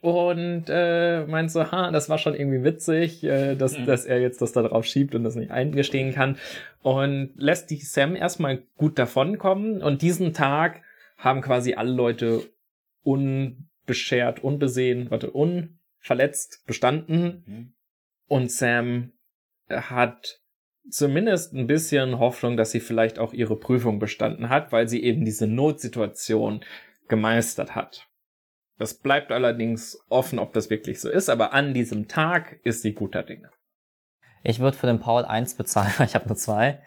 Und 0.00 0.64
äh, 0.68 1.26
meint 1.26 1.50
so, 1.50 1.70
ha, 1.70 1.90
das 1.90 2.08
war 2.08 2.16
schon 2.16 2.34
irgendwie 2.34 2.64
witzig, 2.64 3.22
äh, 3.22 3.54
dass, 3.54 3.76
dass 3.84 4.06
er 4.06 4.20
jetzt 4.20 4.40
das 4.40 4.52
da 4.52 4.62
drauf 4.62 4.86
schiebt 4.86 5.14
und 5.14 5.24
das 5.24 5.34
nicht 5.34 5.50
eingestehen 5.50 6.14
kann. 6.14 6.38
Und 6.82 7.32
lässt 7.36 7.70
die 7.70 7.76
Sam 7.76 8.16
erstmal 8.16 8.62
gut 8.78 8.98
davonkommen. 8.98 9.82
Und 9.82 10.00
diesen 10.00 10.32
Tag 10.32 10.80
haben 11.18 11.42
quasi 11.42 11.74
alle 11.74 11.92
Leute 11.92 12.42
unbeschert, 13.02 14.42
unbesehen, 14.42 15.10
warte, 15.10 15.30
unverletzt 15.30 16.64
bestanden. 16.66 17.74
Und 18.26 18.50
Sam 18.50 19.12
hat 19.68 20.40
zumindest 20.88 21.52
ein 21.52 21.66
bisschen 21.66 22.18
Hoffnung, 22.18 22.56
dass 22.56 22.70
sie 22.70 22.80
vielleicht 22.80 23.18
auch 23.18 23.34
ihre 23.34 23.56
Prüfung 23.56 23.98
bestanden 23.98 24.48
hat, 24.48 24.72
weil 24.72 24.88
sie 24.88 25.02
eben 25.02 25.26
diese 25.26 25.46
Notsituation 25.46 26.64
gemeistert 27.08 27.74
hat. 27.74 28.09
Das 28.80 28.94
bleibt 28.94 29.30
allerdings 29.30 30.02
offen, 30.08 30.38
ob 30.38 30.54
das 30.54 30.70
wirklich 30.70 31.02
so 31.02 31.10
ist, 31.10 31.28
aber 31.28 31.52
an 31.52 31.74
diesem 31.74 32.08
Tag 32.08 32.60
ist 32.64 32.80
sie 32.80 32.94
guter 32.94 33.22
Dinge. 33.22 33.50
Ich 34.42 34.58
würde 34.58 34.74
für 34.74 34.86
den 34.86 35.00
Paul 35.00 35.26
eins 35.26 35.54
bezahlen, 35.54 35.92
weil 35.98 36.06
ich 36.08 36.14
habe 36.14 36.28
nur 36.28 36.36
zwei. 36.38 36.80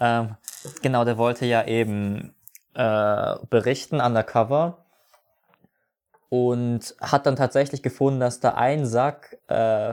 Ähm, 0.00 0.36
genau, 0.80 1.04
der 1.04 1.18
wollte 1.18 1.44
ja 1.44 1.66
eben 1.66 2.34
äh, 2.72 3.34
berichten 3.50 4.00
undercover 4.00 4.86
und 6.30 6.96
hat 6.98 7.26
dann 7.26 7.36
tatsächlich 7.36 7.82
gefunden, 7.82 8.20
dass 8.20 8.40
da 8.40 8.54
ein 8.54 8.86
Sack 8.86 9.36
äh, 9.48 9.92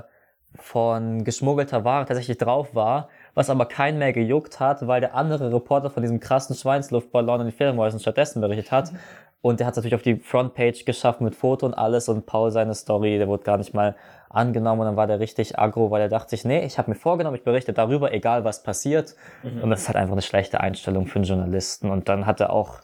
von 0.55 1.25
geschmuggelter 1.25 1.83
Ware 1.83 2.05
tatsächlich 2.05 2.37
drauf 2.37 2.75
war, 2.75 3.09
was 3.33 3.49
aber 3.49 3.65
keinen 3.65 3.99
mehr 3.99 4.13
gejuckt 4.13 4.61
hat, 4.61 4.87
weil 4.87 5.01
der 5.01 5.15
andere 5.15 5.53
Reporter 5.53 5.89
von 5.89 6.01
diesem 6.01 6.21
krassen 6.21 6.55
Schweinsluftballon 6.55 7.41
und 7.41 7.47
den 7.47 7.53
Fledermäusen 7.53 7.99
stattdessen 7.99 8.39
berichtet 8.39 8.71
hat. 8.71 8.93
Und 9.41 9.59
der 9.59 9.67
hat 9.67 9.73
es 9.73 9.77
natürlich 9.77 9.95
auf 9.95 10.03
die 10.03 10.17
Frontpage 10.17 10.85
geschafft 10.85 11.19
mit 11.21 11.35
Foto 11.35 11.65
und 11.65 11.73
alles 11.73 12.09
und 12.09 12.27
Paul 12.27 12.51
seine 12.51 12.75
Story, 12.75 13.17
der 13.17 13.27
wurde 13.27 13.43
gar 13.43 13.57
nicht 13.57 13.73
mal 13.73 13.95
angenommen 14.29 14.81
und 14.81 14.85
dann 14.87 14.95
war 14.95 15.07
der 15.07 15.19
richtig 15.19 15.57
aggro, 15.57 15.89
weil 15.89 16.01
er 16.01 16.09
dachte 16.09 16.29
sich, 16.29 16.45
nee, 16.45 16.63
ich 16.63 16.77
habe 16.77 16.91
mir 16.91 16.95
vorgenommen, 16.95 17.35
ich 17.35 17.43
berichte 17.43 17.73
darüber, 17.73 18.13
egal 18.13 18.43
was 18.43 18.63
passiert. 18.63 19.15
Und 19.43 19.69
das 19.71 19.81
ist 19.81 19.87
halt 19.87 19.97
einfach 19.97 20.13
eine 20.13 20.21
schlechte 20.21 20.61
Einstellung 20.61 21.07
für 21.07 21.15
einen 21.15 21.25
Journalisten. 21.25 21.89
Und 21.89 22.07
dann 22.07 22.25
hat 22.25 22.39
er 22.39 22.51
auch 22.51 22.81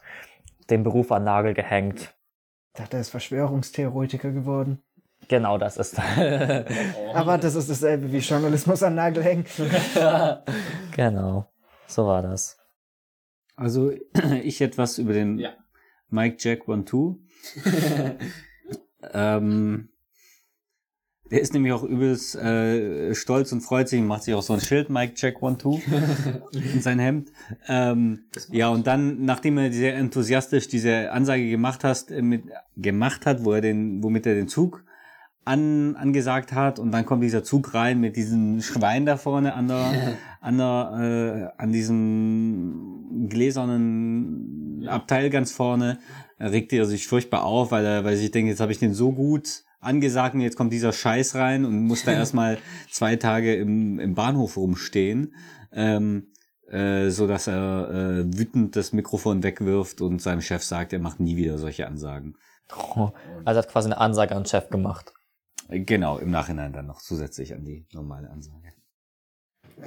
den 0.70 0.84
Beruf 0.84 1.12
an 1.12 1.24
Nagel 1.24 1.54
gehängt. 1.54 2.14
Ich 2.74 2.82
dachte, 2.82 2.98
er 2.98 3.02
ist 3.02 3.10
Verschwörungstheoretiker 3.10 4.32
geworden. 4.32 4.82
Genau 5.28 5.58
das 5.58 5.78
ist. 5.78 6.00
Aber 7.14 7.38
das 7.38 7.56
ist 7.56 7.70
dasselbe 7.70 8.12
wie 8.12 8.20
Journalismus 8.20 8.84
an 8.84 8.96
Nagel 8.96 9.24
hängen. 9.24 9.46
genau. 10.96 11.46
So 11.88 12.06
war 12.06 12.22
das. 12.22 12.58
Also 13.56 13.92
ich 14.44 14.62
etwas 14.62 14.98
über 14.98 15.14
den 15.14 15.40
Ja. 15.40 15.52
Mike 16.10 16.38
Jack 16.40 16.68
One 16.68 16.86
Two. 16.86 17.20
ähm, 19.14 19.90
der 21.30 21.42
ist 21.42 21.54
nämlich 21.54 21.74
auch 21.74 21.84
übelst 21.84 22.36
äh, 22.36 23.14
stolz 23.14 23.52
und 23.52 23.62
freut 23.62 23.90
sich 23.90 24.00
und 24.00 24.08
macht 24.08 24.24
sich 24.24 24.34
auch 24.34 24.42
so 24.42 24.54
ein 24.54 24.62
Schild 24.62 24.90
Mike 24.90 25.14
Jack 25.18 25.42
One 25.42 25.58
Two 25.58 25.82
in 26.52 26.82
sein 26.82 27.00
Hemd. 27.00 27.32
Ähm, 27.68 28.26
ja 28.50 28.70
und 28.70 28.88
dann, 28.88 29.26
nachdem 29.26 29.58
er 29.58 29.72
sehr 29.72 29.96
enthusiastisch 29.96 30.68
diese 30.68 31.12
Ansage 31.12 31.50
gemacht 31.50 31.84
hast, 31.84 32.12
äh, 32.12 32.22
mit, 32.22 32.44
gemacht 32.76 33.26
hat, 33.26 33.44
wo 33.44 33.54
er 33.54 33.62
den, 33.62 34.02
womit 34.04 34.26
er 34.26 34.36
den 34.36 34.48
Zug 34.48 34.86
an, 35.48 35.96
angesagt 35.96 36.52
hat 36.52 36.78
und 36.78 36.92
dann 36.92 37.06
kommt 37.06 37.24
dieser 37.24 37.44
Zug 37.44 37.74
rein 37.74 38.00
mit 38.00 38.16
diesem 38.16 38.62
Schwein 38.62 39.06
da 39.06 39.18
vorne 39.18 39.54
an 39.54 39.68
der, 39.68 40.18
an 40.42 40.58
der, 40.58 41.54
äh, 41.58 41.62
an 41.62 41.72
diesem 41.72 43.28
gläsernen 43.30 44.86
Abteil 44.88 45.30
ganz 45.30 45.52
vorne, 45.52 46.00
regt 46.40 46.74
er 46.74 46.86
sich 46.86 47.08
furchtbar 47.08 47.44
auf, 47.44 47.72
weil 47.72 47.86
er, 47.86 48.04
weil 48.04 48.18
sich 48.18 48.32
denkt, 48.32 48.50
jetzt 48.50 48.60
habe 48.60 48.72
ich 48.72 48.80
den 48.80 48.94
so 48.94 49.14
gut 49.14 49.64
angesagt 49.80 50.36
und 50.36 50.42
jetzt 50.42 50.58
kommt 50.58 50.74
dieser 50.74 50.92
Scheiß 50.92 51.36
rein 51.36 51.64
und 51.66 51.84
muss 51.84 52.04
da 52.04 52.12
erstmal 52.14 52.58
zwei 52.92 53.16
Tage 53.16 53.56
im, 53.56 54.00
im 54.00 54.16
Bahnhof 54.16 54.58
rumstehen, 54.58 55.34
ähm, 55.72 56.28
äh, 56.70 57.10
so 57.10 57.26
dass 57.26 57.48
er 57.48 57.90
äh, 57.90 58.38
wütend 58.38 58.76
das 58.76 58.92
Mikrofon 58.92 59.44
wegwirft 59.44 60.02
und 60.02 60.22
seinem 60.22 60.42
Chef 60.42 60.64
sagt, 60.64 60.92
er 60.92 61.00
macht 61.00 61.22
nie 61.22 61.38
wieder 61.38 61.58
solche 61.58 61.88
Ansagen. 61.88 62.36
Also 63.46 63.60
er 63.60 63.64
hat 63.64 63.70
quasi 63.70 63.88
eine 63.88 63.98
Ansage 63.98 64.36
an 64.36 64.44
den 64.44 64.50
Chef 64.50 64.70
gemacht. 64.70 65.14
Genau, 65.70 66.18
im 66.18 66.32
Nachhinein 66.32 66.74
dann 66.74 66.88
noch 66.88 67.02
zusätzlich 67.02 67.54
an 67.54 67.64
die 67.66 67.86
normale 67.94 68.30
Ansage. 68.30 68.74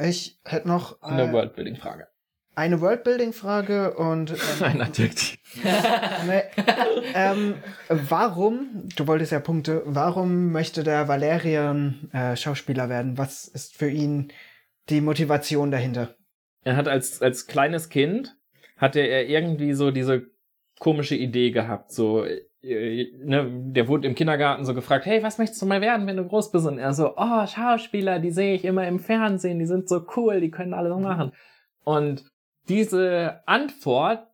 Ich 0.00 0.38
hätte 0.44 0.68
noch 0.68 1.00
Eine 1.02 1.30
äh, 1.30 1.32
Worldbuilding-Frage. 1.32 2.06
eine 2.54 2.80
Worldbuilding-Frage 2.80 3.94
und 3.94 4.30
ähm, 4.60 4.62
Ein 4.62 4.82
Adjektiv. 4.82 5.38
ne, 6.26 6.44
ähm, 7.14 7.54
warum, 7.88 8.88
du 8.94 9.06
wolltest 9.06 9.32
ja 9.32 9.40
Punkte, 9.40 9.82
warum 9.86 10.52
möchte 10.52 10.84
der 10.84 11.08
Valerian 11.08 12.10
äh, 12.12 12.36
Schauspieler 12.36 12.88
werden? 12.88 13.18
Was 13.18 13.48
ist 13.48 13.76
für 13.76 13.90
ihn 13.90 14.32
die 14.90 15.00
Motivation 15.00 15.70
dahinter? 15.70 16.14
Er 16.62 16.76
hat 16.76 16.88
als, 16.88 17.22
als 17.22 17.46
kleines 17.46 17.88
Kind, 17.88 18.36
hatte 18.76 19.00
er 19.00 19.28
irgendwie 19.28 19.72
so 19.72 19.90
diese 19.90 20.26
komische 20.78 21.14
Idee 21.16 21.50
gehabt, 21.50 21.92
so, 21.92 22.26
ne, 22.62 23.50
der 23.72 23.88
wurde 23.88 24.06
im 24.06 24.14
Kindergarten 24.14 24.64
so 24.64 24.74
gefragt, 24.74 25.06
hey, 25.06 25.22
was 25.22 25.38
möchtest 25.38 25.62
du 25.62 25.66
mal 25.66 25.80
werden, 25.80 26.06
wenn 26.06 26.16
du 26.16 26.26
groß 26.26 26.50
bist? 26.52 26.66
Und 26.66 26.78
er 26.78 26.92
so, 26.92 27.14
oh, 27.16 27.46
Schauspieler, 27.46 28.18
die 28.18 28.30
sehe 28.30 28.54
ich 28.54 28.64
immer 28.64 28.86
im 28.86 28.98
Fernsehen, 28.98 29.58
die 29.58 29.66
sind 29.66 29.88
so 29.88 30.04
cool, 30.16 30.40
die 30.40 30.50
können 30.50 30.74
alles 30.74 30.96
machen. 30.98 31.32
Und 31.84 32.24
diese 32.68 33.40
Antwort 33.46 34.26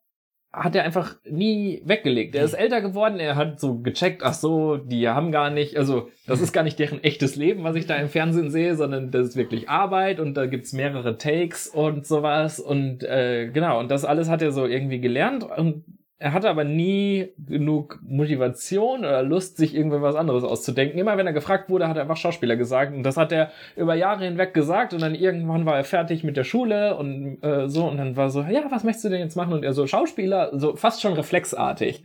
hat 0.53 0.75
er 0.75 0.85
einfach 0.85 1.17
nie 1.29 1.83
weggelegt. 1.85 2.35
Er 2.35 2.45
ist 2.45 2.55
älter 2.55 2.81
geworden, 2.81 3.21
er 3.21 3.37
hat 3.37 3.61
so 3.61 3.79
gecheckt, 3.79 4.23
ach 4.23 4.33
so, 4.33 4.79
die 4.79 5.07
haben 5.07 5.31
gar 5.31 5.51
nicht, 5.51 5.77
also 5.77 6.09
das 6.27 6.41
ist 6.41 6.53
gar 6.53 6.63
nicht 6.63 6.79
deren 6.79 7.05
echtes 7.05 7.37
Leben, 7.37 7.63
was 7.63 7.77
ich 7.77 7.87
da 7.87 7.97
im 7.97 8.09
Fernsehen 8.09 8.51
sehe, 8.51 8.75
sondern 8.75 9.11
das 9.11 9.29
ist 9.29 9.37
wirklich 9.37 9.69
Arbeit 9.69 10.19
und 10.19 10.35
da 10.35 10.47
gibt's 10.47 10.73
mehrere 10.73 11.19
Takes 11.19 11.69
und 11.69 12.07
sowas 12.07 12.59
und 12.59 13.03
äh, 13.03 13.51
genau, 13.53 13.79
und 13.79 13.91
das 13.91 14.07
alles 14.07 14.31
hat 14.31 14.41
er 14.41 14.51
so 14.51 14.67
irgendwie 14.67 15.01
gelernt 15.01 15.45
und 15.45 15.85
er 16.19 16.33
hatte 16.33 16.49
aber 16.49 16.65
nie 16.65 17.35
genug 17.37 17.99
Motivation 18.03 19.01
oder 19.01 19.23
Lust, 19.23 19.59
sich 19.59 19.75
irgendwas 19.75 20.15
anderes 20.15 20.45
auszudenken. 20.45 20.99
Immer 20.99 21.19
wenn 21.19 21.27
er 21.27 21.35
gefragt 21.35 21.69
wurde, 21.69 21.89
hat 21.89 21.97
er 21.97 22.03
einfach 22.03 22.17
Schauspieler 22.17 22.57
gesagt. 22.57 22.95
Und 22.95 23.03
das 23.03 23.19
hat 23.19 23.33
er 23.33 23.51
über 23.77 23.95
Jahre 23.95 24.25
hinweg 24.25 24.55
gesagt. 24.55 24.95
Und 24.95 25.03
dann 25.03 25.15
irgendwann 25.15 25.67
war 25.67 25.77
er 25.77 25.85
fertig 25.85 26.25
mit 26.25 26.39
der 26.39 26.45
Schule 26.45 26.97
und 26.97 27.43
äh, 27.43 27.69
so. 27.69 27.87
Und 27.87 27.99
dann 27.99 28.17
war 28.17 28.31
so, 28.31 28.41
ja, 28.43 28.65
was 28.71 28.83
möchtest 28.83 29.05
du 29.05 29.09
denn 29.11 29.21
jetzt 29.21 29.37
machen? 29.37 29.53
Und 29.53 29.63
er 29.63 29.75
so, 29.75 29.87
Schauspieler, 29.87 30.59
so 30.59 30.75
fast 30.75 31.03
schon 31.03 31.13
reflexartig. 31.13 32.03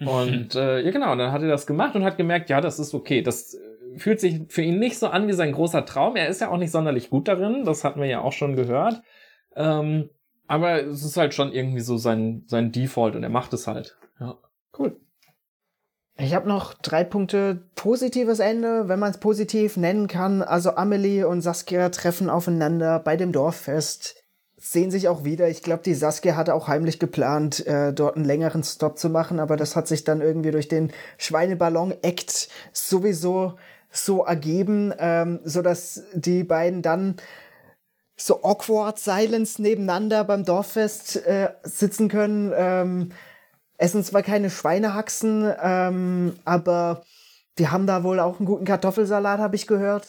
Und 0.00 0.56
äh, 0.56 0.80
ja, 0.80 0.90
genau, 0.90 1.12
und 1.12 1.18
dann 1.18 1.30
hat 1.30 1.42
er 1.42 1.48
das 1.48 1.66
gemacht 1.66 1.94
und 1.94 2.02
hat 2.02 2.16
gemerkt, 2.16 2.50
ja, 2.50 2.60
das 2.60 2.80
ist 2.80 2.94
okay. 2.94 3.22
Das 3.22 3.54
äh, 3.54 3.98
fühlt 3.98 4.18
sich 4.18 4.40
für 4.48 4.62
ihn 4.62 4.80
nicht 4.80 4.98
so 4.98 5.06
an 5.06 5.28
wie 5.28 5.32
sein 5.32 5.52
großer 5.52 5.84
Traum. 5.84 6.16
Er 6.16 6.26
ist 6.26 6.40
ja 6.40 6.50
auch 6.50 6.58
nicht 6.58 6.72
sonderlich 6.72 7.10
gut 7.10 7.28
darin, 7.28 7.64
das 7.64 7.84
hatten 7.84 8.00
wir 8.00 8.08
ja 8.08 8.20
auch 8.20 8.32
schon 8.32 8.56
gehört. 8.56 9.02
Ähm, 9.54 10.10
aber 10.46 10.82
es 10.82 11.04
ist 11.04 11.16
halt 11.16 11.34
schon 11.34 11.52
irgendwie 11.52 11.80
so 11.80 11.96
sein, 11.96 12.44
sein 12.46 12.72
Default 12.72 13.16
und 13.16 13.22
er 13.22 13.30
macht 13.30 13.52
es 13.52 13.66
halt. 13.66 13.96
Ja. 14.20 14.38
Cool. 14.78 14.96
Ich 16.18 16.34
habe 16.34 16.46
noch 16.46 16.74
drei 16.74 17.04
Punkte 17.04 17.62
positives 17.74 18.38
Ende, 18.38 18.88
wenn 18.88 18.98
man 18.98 19.10
es 19.10 19.18
positiv 19.18 19.76
nennen 19.76 20.08
kann. 20.08 20.42
Also 20.42 20.76
Amelie 20.76 21.24
und 21.24 21.40
Saskia 21.40 21.88
treffen 21.88 22.28
aufeinander 22.28 22.98
bei 23.00 23.16
dem 23.16 23.32
Dorffest, 23.32 24.22
sehen 24.56 24.90
sich 24.90 25.08
auch 25.08 25.24
wieder. 25.24 25.48
Ich 25.48 25.62
glaube, 25.62 25.82
die 25.82 25.94
Saskia 25.94 26.36
hatte 26.36 26.54
auch 26.54 26.68
heimlich 26.68 26.98
geplant, 26.98 27.66
äh, 27.66 27.92
dort 27.92 28.16
einen 28.16 28.26
längeren 28.26 28.62
Stop 28.62 28.98
zu 28.98 29.08
machen, 29.08 29.40
aber 29.40 29.56
das 29.56 29.74
hat 29.74 29.88
sich 29.88 30.04
dann 30.04 30.20
irgendwie 30.20 30.50
durch 30.50 30.68
den 30.68 30.92
Schweineballon-Act 31.18 32.48
sowieso 32.72 33.54
so 33.90 34.24
ergeben, 34.24 34.92
ähm, 34.98 35.40
so 35.44 35.62
dass 35.62 36.04
die 36.14 36.44
beiden 36.44 36.82
dann 36.82 37.16
so 38.26 38.42
awkward 38.42 38.98
silence 38.98 39.60
nebeneinander 39.60 40.24
beim 40.24 40.44
Dorffest 40.44 41.24
äh, 41.26 41.50
sitzen 41.62 42.08
können. 42.08 42.52
Ähm, 42.54 43.12
essen 43.78 44.04
zwar 44.04 44.22
keine 44.22 44.48
Schweinehaxen, 44.48 45.52
ähm, 45.60 46.36
aber 46.44 47.02
die 47.58 47.68
haben 47.68 47.86
da 47.86 48.04
wohl 48.04 48.20
auch 48.20 48.38
einen 48.38 48.46
guten 48.46 48.64
Kartoffelsalat, 48.64 49.40
habe 49.40 49.56
ich 49.56 49.66
gehört. 49.66 50.06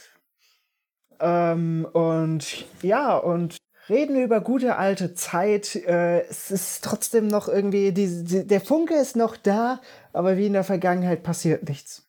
Ähm, 1.19 1.87
und 1.91 2.65
ja, 2.81 3.17
und 3.17 3.57
reden 3.89 4.21
über 4.21 4.41
gute 4.41 4.77
alte 4.77 5.13
Zeit. 5.15 5.75
Äh, 5.75 6.21
es 6.27 6.51
ist 6.51 6.83
trotzdem 6.83 7.27
noch 7.27 7.47
irgendwie, 7.47 7.91
die, 7.91 8.23
die, 8.23 8.47
der 8.47 8.61
Funke 8.61 8.95
ist 8.95 9.15
noch 9.15 9.35
da, 9.37 9.81
aber 10.13 10.37
wie 10.37 10.47
in 10.47 10.53
der 10.53 10.63
Vergangenheit 10.63 11.23
passiert 11.23 11.67
nichts. 11.67 12.03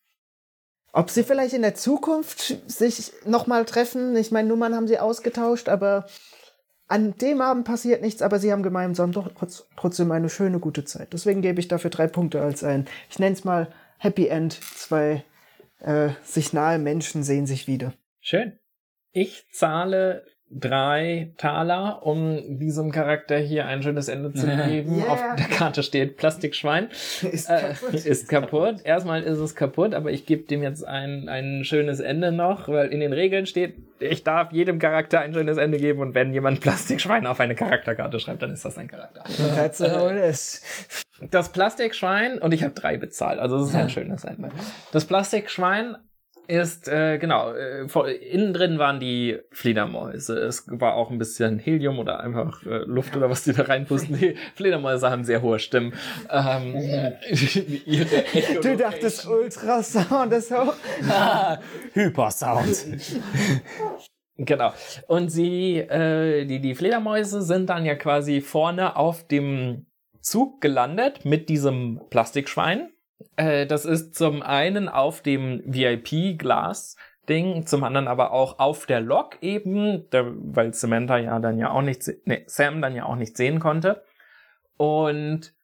Ob 0.94 1.10
sie 1.10 1.24
vielleicht 1.24 1.54
in 1.54 1.62
der 1.62 1.74
Zukunft 1.74 2.56
sich 2.70 3.12
nochmal 3.26 3.64
treffen, 3.64 4.14
ich 4.14 4.30
meine, 4.30 4.48
Nummern 4.48 4.76
haben 4.76 4.86
sie 4.86 5.00
ausgetauscht, 5.00 5.68
aber 5.68 6.06
an 6.86 7.16
dem 7.18 7.40
Abend 7.40 7.64
passiert 7.64 8.00
nichts, 8.00 8.22
aber 8.22 8.38
sie 8.38 8.52
haben 8.52 8.62
gemeinsam 8.62 9.10
doch 9.10 9.28
trotz, 9.36 9.66
trotzdem 9.76 10.12
eine 10.12 10.28
schöne, 10.28 10.60
gute 10.60 10.84
Zeit. 10.84 11.12
Deswegen 11.12 11.42
gebe 11.42 11.58
ich 11.58 11.66
dafür 11.66 11.90
drei 11.90 12.06
Punkte 12.06 12.40
als 12.40 12.62
ein, 12.62 12.86
ich 13.10 13.18
nenne 13.18 13.34
es 13.34 13.42
mal 13.42 13.72
Happy 13.98 14.28
End. 14.28 14.52
Zwei 14.52 15.24
äh, 15.80 16.10
sich 16.22 16.52
nahe 16.52 16.78
Menschen 16.78 17.24
sehen 17.24 17.46
sich 17.46 17.66
wieder. 17.66 17.92
Schön. 18.20 18.60
Ich 19.10 19.46
zahle 19.50 20.24
drei 20.58 21.32
Taler, 21.36 22.00
um 22.06 22.58
diesem 22.58 22.90
Charakter 22.92 23.36
hier 23.38 23.66
ein 23.66 23.82
schönes 23.82 24.08
Ende 24.08 24.32
zu 24.32 24.46
geben. 24.46 24.98
Yeah. 24.98 25.08
Auf 25.12 25.20
der 25.36 25.46
Karte 25.46 25.82
steht 25.82 26.16
Plastikschwein. 26.16 26.88
Ist 27.22 27.48
Äh, 27.50 27.60
kaputt. 27.80 27.94
ist 28.04 28.28
kaputt. 28.28 28.76
Erstmal 28.84 29.22
ist 29.22 29.38
es 29.38 29.54
kaputt, 29.54 29.94
aber 29.94 30.10
ich 30.12 30.26
gebe 30.26 30.44
dem 30.44 30.62
jetzt 30.62 30.86
ein, 30.86 31.28
ein 31.28 31.64
schönes 31.64 32.00
Ende 32.00 32.32
noch, 32.32 32.68
weil 32.68 32.88
in 32.88 33.00
den 33.00 33.12
Regeln 33.12 33.46
steht, 33.46 33.74
ich 34.00 34.22
darf 34.24 34.52
jedem 34.52 34.78
Charakter 34.78 35.20
ein 35.20 35.32
schönes 35.34 35.56
Ende 35.58 35.78
geben 35.78 36.00
und 36.00 36.14
wenn 36.14 36.32
jemand 36.32 36.60
Plastikschwein 36.60 37.26
auf 37.26 37.40
eine 37.40 37.54
Charakterkarte 37.54 38.20
schreibt, 38.20 38.42
dann 38.42 38.52
ist 38.52 38.64
das 38.64 38.78
ein 38.78 38.88
Charakter. 38.88 39.24
That's 39.56 39.80
how 39.80 40.10
it 40.10 40.18
is. 40.18 40.62
Das 41.30 41.50
Plastikschwein, 41.52 42.38
und 42.38 42.52
ich 42.52 42.62
habe 42.62 42.74
drei 42.74 42.96
bezahlt, 42.96 43.38
also 43.38 43.56
es 43.58 43.68
ist 43.70 43.74
ein 43.76 43.88
schönes 43.90 44.24
Ende. 44.24 44.50
Das 44.92 45.04
Plastikschwein 45.04 45.96
ist, 46.46 46.88
äh, 46.88 47.18
genau, 47.18 47.52
äh, 47.52 47.88
vor, 47.88 48.08
innen 48.08 48.52
drin 48.52 48.78
waren 48.78 49.00
die 49.00 49.38
Fledermäuse. 49.50 50.38
Es 50.38 50.64
war 50.68 50.94
auch 50.94 51.10
ein 51.10 51.18
bisschen 51.18 51.58
Helium 51.58 51.98
oder 51.98 52.20
einfach 52.20 52.64
äh, 52.64 52.84
Luft 52.84 53.16
oder 53.16 53.30
was 53.30 53.44
die 53.44 53.52
da 53.52 53.62
reinpusten. 53.62 54.18
Die 54.18 54.36
Fledermäuse 54.54 55.10
haben 55.10 55.24
sehr 55.24 55.42
hohe 55.42 55.58
Stimmen. 55.58 55.94
Ähm, 56.30 56.74
ihre 57.86 58.24
Du 58.62 58.76
dachtest 58.76 59.26
Ultrasound 59.26 60.32
ist 60.32 60.50
hoch. 60.50 60.74
Hypersound. 61.92 62.86
Genau. 64.36 64.72
Und 65.06 65.28
sie, 65.30 65.78
äh, 65.78 66.44
die, 66.44 66.60
die 66.60 66.74
Fledermäuse 66.74 67.42
sind 67.42 67.70
dann 67.70 67.84
ja 67.84 67.94
quasi 67.94 68.40
vorne 68.40 68.96
auf 68.96 69.26
dem 69.26 69.86
Zug 70.20 70.60
gelandet 70.60 71.24
mit 71.24 71.48
diesem 71.48 72.00
Plastikschwein. 72.10 72.90
Äh, 73.36 73.66
das 73.66 73.84
ist 73.84 74.14
zum 74.14 74.42
einen 74.42 74.88
auf 74.88 75.22
dem 75.22 75.62
VIP-Glas-Ding, 75.66 77.66
zum 77.66 77.84
anderen 77.84 78.08
aber 78.08 78.32
auch 78.32 78.58
auf 78.58 78.86
der 78.86 79.00
Lok 79.00 79.42
eben, 79.42 80.08
der, 80.10 80.32
weil 80.34 80.74
Samantha 80.74 81.18
ja 81.18 81.38
dann 81.38 81.58
ja 81.58 81.70
auch 81.70 81.82
nicht, 81.82 82.02
nee, 82.24 82.42
Sam 82.46 82.82
dann 82.82 82.94
ja 82.94 83.06
auch 83.06 83.16
nicht 83.16 83.36
sehen 83.36 83.60
konnte. 83.60 84.02
Und 84.76 85.54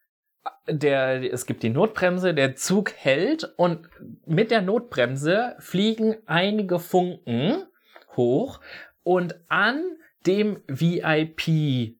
der, 0.69 1.33
es 1.33 1.47
gibt 1.47 1.63
die 1.63 1.71
Notbremse, 1.71 2.35
der 2.35 2.57
Zug 2.57 2.93
hält 2.93 3.45
und 3.57 3.89
mit 4.27 4.51
der 4.51 4.61
Notbremse 4.63 5.55
fliegen 5.59 6.17
einige 6.27 6.79
Funken 6.79 7.65
hoch 8.17 8.61
und 9.03 9.41
an 9.49 9.83
dem 10.27 10.63
VIP-Wagen 10.67 11.95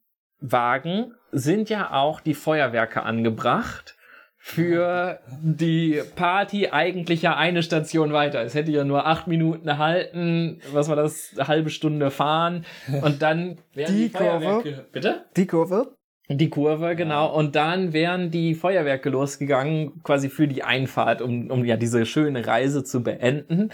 sind 1.33 1.71
ja 1.71 1.93
auch 1.93 2.21
die 2.21 2.35
Feuerwerke 2.35 3.03
angebracht 3.03 3.97
für 4.43 5.21
die 5.43 6.01
Party 6.17 6.69
eigentlich 6.69 7.21
ja 7.21 7.37
eine 7.37 7.63
Station 7.63 8.15
weiter. 8.15 8.43
Es 8.43 8.55
hätte 8.55 8.73
ja 8.73 8.85
nur 8.85 9.07
acht 9.07 9.27
Minuten 9.27 9.77
halten, 9.77 10.63
was 10.73 10.89
war 10.89 10.97
das, 10.97 11.33
eine 11.37 11.47
halbe 11.47 11.69
Stunde 11.69 12.11
fahren 12.11 12.65
und 13.03 13.21
dann 13.21 13.59
wären 13.75 13.95
Die 13.95 14.09
die, 14.09 14.09
Feuerwerke. 14.09 14.87
Bitte? 14.93 15.27
Die 15.37 15.47
Kurve. 15.47 15.95
Die 16.31 16.49
Kurve, 16.49 16.97
genau. 16.97 17.37
Und 17.37 17.55
dann 17.55 17.93
wären 17.93 18.31
die 18.31 18.55
Feuerwerke 18.55 19.11
losgegangen, 19.11 20.03
quasi 20.05 20.31
für 20.31 20.49
die 20.49 20.63
Einfahrt, 20.63 21.21
um, 21.21 21.51
um 21.51 21.65
ja 21.67 21.77
diese 21.77 22.07
schöne 22.07 22.47
Reise 22.47 22.83
zu 22.83 23.03
beenden. 23.03 23.71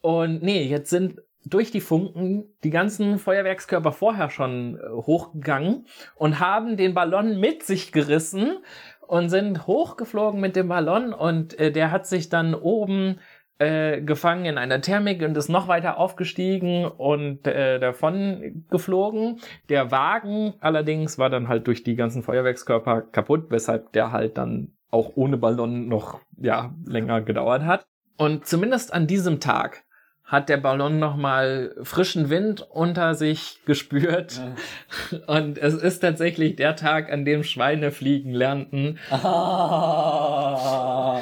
Und 0.00 0.44
nee, 0.44 0.62
jetzt 0.62 0.90
sind 0.90 1.18
durch 1.46 1.70
die 1.70 1.80
Funken 1.80 2.44
die 2.62 2.70
ganzen 2.70 3.18
Feuerwerkskörper 3.18 3.92
vorher 3.92 4.30
schon 4.30 4.78
äh, 4.78 4.88
hochgegangen 4.90 5.86
und 6.16 6.40
haben 6.40 6.76
den 6.76 6.94
Ballon 6.94 7.38
mit 7.38 7.62
sich 7.62 7.92
gerissen 7.92 8.58
und 9.06 9.28
sind 9.28 9.66
hochgeflogen 9.66 10.40
mit 10.40 10.56
dem 10.56 10.68
Ballon 10.68 11.12
und 11.12 11.58
äh, 11.58 11.70
der 11.70 11.90
hat 11.90 12.06
sich 12.06 12.28
dann 12.28 12.54
oben 12.54 13.18
äh, 13.58 14.00
gefangen 14.00 14.46
in 14.46 14.58
einer 14.58 14.80
Thermik 14.80 15.22
und 15.22 15.36
ist 15.36 15.48
noch 15.48 15.68
weiter 15.68 15.98
aufgestiegen 15.98 16.86
und 16.86 17.46
äh, 17.46 17.78
davon 17.78 18.64
geflogen. 18.68 19.40
Der 19.68 19.90
Wagen 19.90 20.54
allerdings 20.60 21.18
war 21.18 21.30
dann 21.30 21.48
halt 21.48 21.66
durch 21.66 21.84
die 21.84 21.94
ganzen 21.94 22.22
Feuerwerkskörper 22.22 23.02
kaputt, 23.02 23.46
weshalb 23.50 23.92
der 23.92 24.10
halt 24.10 24.38
dann 24.38 24.72
auch 24.90 25.12
ohne 25.14 25.36
Ballon 25.36 25.88
noch 25.88 26.20
ja 26.36 26.74
länger 26.86 27.20
gedauert 27.20 27.64
hat. 27.64 27.86
Und 28.16 28.46
zumindest 28.46 28.92
an 28.92 29.06
diesem 29.06 29.40
Tag 29.40 29.84
hat 30.24 30.48
der 30.48 30.56
Ballon 30.56 30.98
noch 30.98 31.16
mal 31.16 31.74
frischen 31.82 32.30
Wind 32.30 32.66
unter 32.70 33.14
sich 33.14 33.58
gespürt 33.66 34.40
und 35.26 35.58
es 35.58 35.74
ist 35.74 36.00
tatsächlich 36.00 36.56
der 36.56 36.76
Tag, 36.76 37.12
an 37.12 37.24
dem 37.24 37.44
Schweine 37.44 37.90
fliegen 37.90 38.32
lernten 38.32 38.98
Ah. 39.10 41.20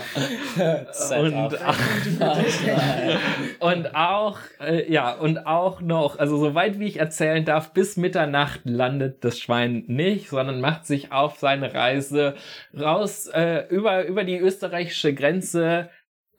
und, 1.18 1.58
und 3.60 3.94
auch, 3.94 4.38
äh, 4.60 4.92
ja, 4.92 5.12
und 5.12 5.46
auch 5.46 5.80
noch, 5.80 6.18
also 6.18 6.36
soweit 6.36 6.78
wie 6.78 6.86
ich 6.86 7.00
erzählen 7.00 7.44
darf, 7.44 7.72
bis 7.72 7.96
Mitternacht 7.96 8.60
landet 8.64 9.24
das 9.24 9.38
Schwein 9.38 9.84
nicht, 9.88 10.28
sondern 10.28 10.60
macht 10.60 10.86
sich 10.86 11.12
auf 11.12 11.38
seine 11.38 11.74
Reise 11.74 12.34
raus 12.78 13.26
äh, 13.28 13.66
über, 13.68 14.04
über 14.04 14.24
die 14.24 14.38
österreichische 14.38 15.14
Grenze. 15.14 15.88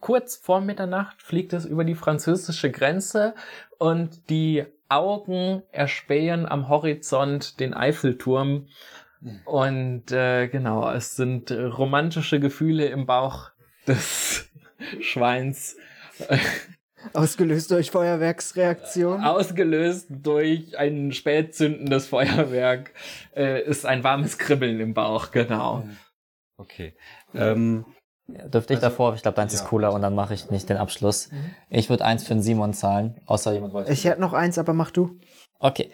Kurz 0.03 0.35
vor 0.35 0.59
Mitternacht 0.59 1.21
fliegt 1.21 1.53
es 1.53 1.63
über 1.63 1.85
die 1.85 1.95
französische 1.95 2.69
Grenze 2.69 3.35
und 3.77 4.29
die 4.29 4.65
Augen 4.89 5.63
erspähen 5.71 6.45
am 6.45 6.67
Horizont 6.67 7.61
den 7.61 7.73
Eiffelturm. 7.73 8.67
Und 9.45 10.11
äh, 10.11 10.49
genau, 10.49 10.91
es 10.91 11.15
sind 11.15 11.51
romantische 11.51 12.41
Gefühle 12.41 12.87
im 12.87 13.05
Bauch 13.05 13.51
des 13.87 14.51
Schweins, 14.99 15.77
Ausgelöst 17.13 17.71
durch 17.71 17.89
Feuerwerksreaktion. 17.89 19.23
ausgelöst 19.23 20.07
durch 20.09 20.77
ein 20.77 21.13
spät 21.13 21.55
zündendes 21.55 22.07
Feuerwerk, 22.07 22.91
äh, 23.37 23.63
ist 23.63 23.85
ein 23.85 24.03
warmes 24.03 24.37
Kribbeln 24.37 24.81
im 24.81 24.93
Bauch, 24.93 25.31
genau. 25.31 25.87
Okay. 26.57 26.93
Ähm, 27.33 27.85
Dürfte 28.27 28.73
ich 28.73 28.79
davor? 28.79 29.13
Ich 29.15 29.21
glaube, 29.21 29.35
deins 29.35 29.53
ist 29.53 29.65
cooler 29.65 29.93
und 29.93 30.01
dann 30.01 30.15
mache 30.15 30.33
ich 30.33 30.49
nicht 30.49 30.69
den 30.69 30.77
Abschluss. 30.77 31.29
Ich 31.69 31.89
würde 31.89 32.05
eins 32.05 32.23
für 32.23 32.33
den 32.33 32.41
Simon 32.41 32.73
zahlen, 32.73 33.19
außer 33.25 33.51
jemand 33.51 33.73
wollte. 33.73 33.91
Ich 33.91 34.05
hätte 34.05 34.21
noch 34.21 34.33
eins, 34.33 34.57
aber 34.57 34.73
mach 34.73 34.91
du. 34.91 35.19
Okay. 35.59 35.91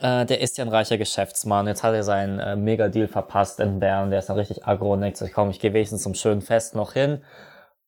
Äh, 0.00 0.24
der 0.24 0.40
ist 0.40 0.56
ja 0.56 0.64
ein 0.64 0.70
reicher 0.70 0.96
Geschäftsmann. 0.96 1.66
Jetzt 1.66 1.82
hat 1.82 1.94
er 1.94 2.02
seinen 2.02 2.38
äh, 2.38 2.56
Mega-Deal 2.56 3.08
verpasst 3.08 3.60
in 3.60 3.78
Bern. 3.78 4.10
Der 4.10 4.20
ist 4.20 4.30
dann 4.30 4.36
richtig 4.36 4.66
aggro 4.66 4.94
und 4.94 5.02
denkt 5.02 5.18
sich, 5.18 5.32
komm, 5.32 5.50
ich 5.50 5.60
gehe 5.60 5.74
wenigstens 5.74 6.02
zum 6.02 6.14
schönen 6.14 6.40
Fest 6.40 6.74
noch 6.74 6.94
hin. 6.94 7.22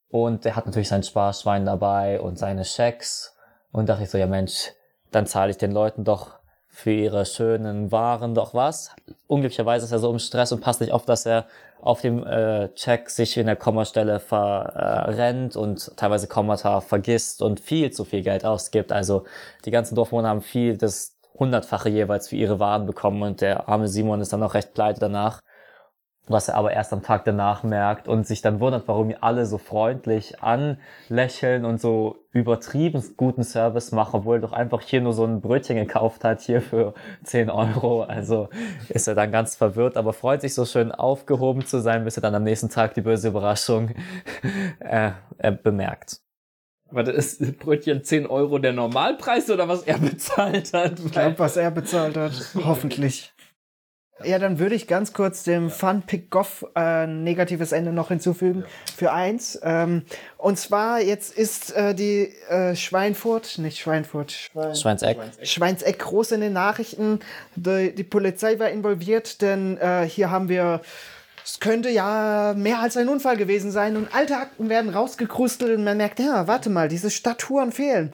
Und 0.08 0.44
der 0.44 0.56
hat 0.56 0.66
natürlich 0.66 0.88
sein 0.88 1.02
Sparschwein 1.02 1.64
dabei 1.64 2.20
und 2.20 2.38
seine 2.38 2.66
Schecks. 2.66 3.34
Und 3.70 3.88
dachte 3.88 4.02
ich 4.02 4.10
so, 4.10 4.18
ja 4.18 4.26
Mensch, 4.26 4.72
dann 5.10 5.26
zahle 5.26 5.50
ich 5.50 5.56
den 5.56 5.72
Leuten 5.72 6.04
doch 6.04 6.41
für 6.72 6.90
ihre 6.90 7.26
schönen 7.26 7.92
Waren 7.92 8.34
doch 8.34 8.54
was. 8.54 8.90
Unglücklicherweise 9.26 9.84
ist 9.84 9.92
er 9.92 9.98
so 9.98 10.10
im 10.10 10.18
Stress 10.18 10.52
und 10.52 10.62
passt 10.62 10.80
nicht 10.80 10.92
auf, 10.92 11.04
dass 11.04 11.26
er 11.26 11.46
auf 11.82 12.00
dem 12.00 12.26
äh, 12.26 12.72
Check 12.74 13.10
sich 13.10 13.36
in 13.36 13.46
der 13.46 13.56
Kommastelle 13.56 14.18
verrennt 14.20 15.54
und 15.54 15.92
teilweise 15.96 16.28
Kommata 16.28 16.80
vergisst 16.80 17.42
und 17.42 17.60
viel 17.60 17.90
zu 17.90 18.04
viel 18.04 18.22
Geld 18.22 18.44
ausgibt. 18.44 18.90
Also 18.90 19.24
die 19.66 19.70
ganzen 19.70 19.94
Dorfbewohner 19.94 20.28
haben 20.28 20.40
viel 20.40 20.78
das 20.78 21.14
hundertfache 21.38 21.90
jeweils 21.90 22.28
für 22.28 22.36
ihre 22.36 22.58
Waren 22.58 22.86
bekommen 22.86 23.22
und 23.22 23.40
der 23.42 23.68
arme 23.68 23.88
Simon 23.88 24.20
ist 24.20 24.32
dann 24.32 24.40
noch 24.40 24.54
recht 24.54 24.74
pleite 24.74 25.00
danach 25.00 25.40
was 26.28 26.48
er 26.48 26.54
aber 26.54 26.72
erst 26.72 26.92
am 26.92 27.02
Tag 27.02 27.24
danach 27.24 27.64
merkt 27.64 28.06
und 28.06 28.26
sich 28.26 28.42
dann 28.42 28.60
wundert, 28.60 28.86
warum 28.86 29.08
die 29.08 29.16
alle 29.16 29.44
so 29.44 29.58
freundlich 29.58 30.40
anlächeln 30.40 31.64
und 31.64 31.80
so 31.80 32.16
übertrieben 32.30 33.02
guten 33.16 33.42
Service 33.42 33.90
machen, 33.90 34.20
obwohl 34.20 34.36
er 34.36 34.40
doch 34.40 34.52
einfach 34.52 34.82
hier 34.82 35.00
nur 35.00 35.12
so 35.12 35.24
ein 35.24 35.40
Brötchen 35.40 35.76
gekauft 35.76 36.22
hat, 36.22 36.40
hier 36.40 36.62
für 36.62 36.94
10 37.24 37.50
Euro. 37.50 38.02
Also 38.02 38.48
ist 38.88 39.08
er 39.08 39.14
dann 39.14 39.32
ganz 39.32 39.56
verwirrt, 39.56 39.96
aber 39.96 40.12
freut 40.12 40.42
sich 40.42 40.54
so 40.54 40.64
schön 40.64 40.92
aufgehoben 40.92 41.66
zu 41.66 41.80
sein, 41.80 42.04
bis 42.04 42.16
er 42.16 42.22
dann 42.22 42.34
am 42.34 42.44
nächsten 42.44 42.70
Tag 42.70 42.94
die 42.94 43.02
böse 43.02 43.28
Überraschung 43.28 43.90
äh, 44.78 45.10
äh, 45.38 45.52
bemerkt. 45.52 46.20
Aber 46.88 47.02
das 47.02 47.34
ist 47.34 47.58
Brötchen 47.58 48.04
10 48.04 48.26
Euro 48.26 48.58
der 48.58 48.74
Normalpreis 48.74 49.50
oder 49.50 49.66
was 49.66 49.82
er 49.82 49.98
bezahlt 49.98 50.72
hat? 50.74 51.00
Ich 51.00 51.10
glaube, 51.10 51.38
was 51.38 51.56
er 51.56 51.70
bezahlt 51.70 52.16
hat. 52.16 52.32
Hoffentlich. 52.64 53.32
Ja, 54.24 54.38
dann 54.38 54.58
würde 54.58 54.74
ich 54.74 54.86
ganz 54.86 55.12
kurz 55.12 55.42
dem 55.42 55.70
Fun 55.70 56.02
Pick 56.02 56.30
Goff 56.30 56.66
äh, 56.74 57.06
negatives 57.06 57.72
Ende 57.72 57.92
noch 57.92 58.08
hinzufügen 58.08 58.64
für 58.96 59.12
eins. 59.12 59.58
Ähm, 59.62 60.02
und 60.38 60.58
zwar 60.58 61.00
jetzt 61.00 61.36
ist 61.36 61.72
äh, 61.72 61.94
die 61.94 62.32
äh, 62.48 62.74
Schweinfurt, 62.74 63.58
nicht 63.58 63.78
Schweinfurt, 63.78 64.32
Schwein, 64.32 64.74
Schweinseck. 64.74 65.18
Schweinseck 65.42 65.98
groß 65.98 66.32
in 66.32 66.40
den 66.40 66.52
Nachrichten. 66.52 67.20
Die, 67.56 67.94
die 67.94 68.04
Polizei 68.04 68.58
war 68.58 68.70
involviert, 68.70 69.42
denn 69.42 69.78
äh, 69.78 70.04
hier 70.06 70.30
haben 70.30 70.48
wir 70.48 70.80
es 71.44 71.58
könnte 71.58 71.90
ja 71.90 72.54
mehr 72.56 72.78
als 72.80 72.96
ein 72.96 73.08
Unfall 73.08 73.36
gewesen 73.36 73.72
sein 73.72 73.96
und 73.96 74.14
alte 74.14 74.36
Akten 74.36 74.68
werden 74.68 74.90
rausgekrustelt 74.94 75.76
und 75.76 75.84
man 75.84 75.96
merkt, 75.96 76.20
ja, 76.20 76.46
warte 76.46 76.70
mal, 76.70 76.88
diese 76.88 77.10
Statuen 77.10 77.72
fehlen. 77.72 78.12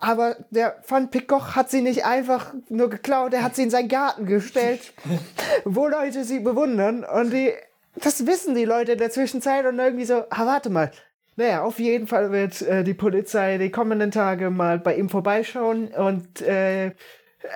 Aber 0.00 0.36
der 0.50 0.82
Van 0.88 1.10
Picoch 1.10 1.54
hat 1.54 1.70
sie 1.70 1.82
nicht 1.82 2.06
einfach 2.06 2.54
nur 2.70 2.88
geklaut, 2.88 3.34
er 3.34 3.42
hat 3.42 3.54
sie 3.54 3.64
in 3.64 3.70
seinen 3.70 3.88
Garten 3.88 4.24
gestellt, 4.24 4.92
wo 5.64 5.88
Leute 5.88 6.24
sie 6.24 6.40
bewundern. 6.40 7.04
Und 7.04 7.32
die, 7.32 7.52
das 7.96 8.26
wissen 8.26 8.54
die 8.54 8.64
Leute 8.64 8.92
in 8.92 8.98
der 8.98 9.10
Zwischenzeit 9.10 9.66
und 9.66 9.78
irgendwie 9.78 10.06
so, 10.06 10.24
ah, 10.30 10.46
warte 10.46 10.70
mal. 10.70 10.90
Naja, 11.36 11.62
auf 11.62 11.78
jeden 11.78 12.06
Fall 12.06 12.32
wird 12.32 12.60
äh, 12.62 12.82
die 12.82 12.94
Polizei 12.94 13.58
die 13.58 13.70
kommenden 13.70 14.10
Tage 14.10 14.50
mal 14.50 14.78
bei 14.78 14.96
ihm 14.96 15.08
vorbeischauen 15.08 15.88
und 15.88 16.42
äh, 16.42 16.92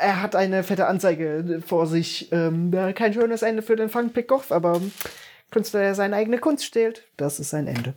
er 0.00 0.22
hat 0.22 0.36
eine 0.36 0.62
fette 0.62 0.86
Anzeige 0.86 1.62
vor 1.66 1.86
sich. 1.86 2.30
Ähm, 2.32 2.72
kein 2.94 3.12
schönes 3.12 3.42
Ende 3.42 3.62
für 3.62 3.76
den 3.76 3.92
Van 3.92 4.10
Picoch, 4.10 4.44
aber 4.50 4.80
Künstler, 5.50 5.80
der 5.80 5.94
seine 5.94 6.16
eigene 6.16 6.38
Kunst 6.38 6.64
stehlt, 6.64 7.04
das 7.16 7.40
ist 7.40 7.50
sein 7.50 7.66
Ende. 7.66 7.94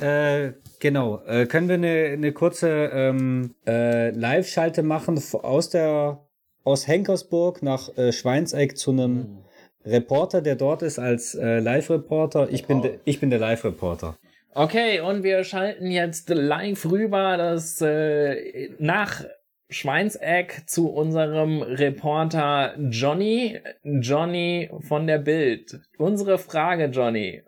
Äh, 0.00 0.52
genau. 0.78 1.22
Äh, 1.26 1.46
können 1.46 1.68
wir 1.68 1.74
eine, 1.76 2.12
eine 2.12 2.32
kurze 2.32 2.68
ähm, 2.92 3.54
äh, 3.66 4.10
Live-Schalte 4.10 4.82
machen 4.82 5.20
aus 5.32 5.70
der 5.70 6.22
aus 6.64 6.88
Henkersburg 6.88 7.62
nach 7.62 7.96
äh, 7.96 8.12
Schweinseck 8.12 8.76
zu 8.76 8.90
einem 8.90 9.14
mhm. 9.14 9.44
Reporter, 9.84 10.42
der 10.42 10.56
dort 10.56 10.82
ist 10.82 10.98
als 10.98 11.34
äh, 11.36 11.60
Live-Reporter. 11.60 12.48
Ich 12.50 12.66
bin 12.66 12.82
de, 12.82 12.98
ich 13.04 13.20
bin 13.20 13.30
der 13.30 13.38
Live-Reporter. 13.38 14.16
Okay, 14.52 15.00
und 15.00 15.22
wir 15.22 15.44
schalten 15.44 15.90
jetzt 15.90 16.28
live 16.30 16.86
rüber, 16.86 17.36
das 17.36 17.80
äh, 17.82 18.70
nach 18.78 19.24
Schweinseck 19.68 20.62
zu 20.66 20.88
unserem 20.88 21.62
Reporter 21.62 22.74
Johnny, 22.90 23.60
Johnny 23.84 24.70
von 24.80 25.06
der 25.06 25.18
Bild. 25.18 25.78
Unsere 25.98 26.38
Frage, 26.38 26.86
Johnny. 26.86 27.42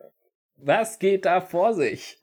Was 0.60 0.98
geht 0.98 1.24
da 1.24 1.40
vor 1.40 1.72
sich? 1.72 2.18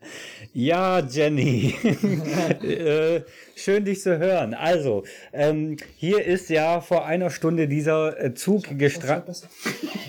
Ja, 0.54 1.00
Jenny. 1.00 1.74
äh, 2.64 3.22
schön, 3.56 3.86
dich 3.86 4.02
zu 4.02 4.18
hören. 4.20 4.54
Also, 4.54 5.04
ähm, 5.32 5.78
hier 5.96 6.26
ist 6.26 6.50
ja 6.50 6.82
vor 6.82 7.06
einer 7.06 7.30
Stunde 7.30 7.70
dieser 7.70 8.22
äh, 8.22 8.34
Zug 8.34 8.78
gestra 8.78 9.24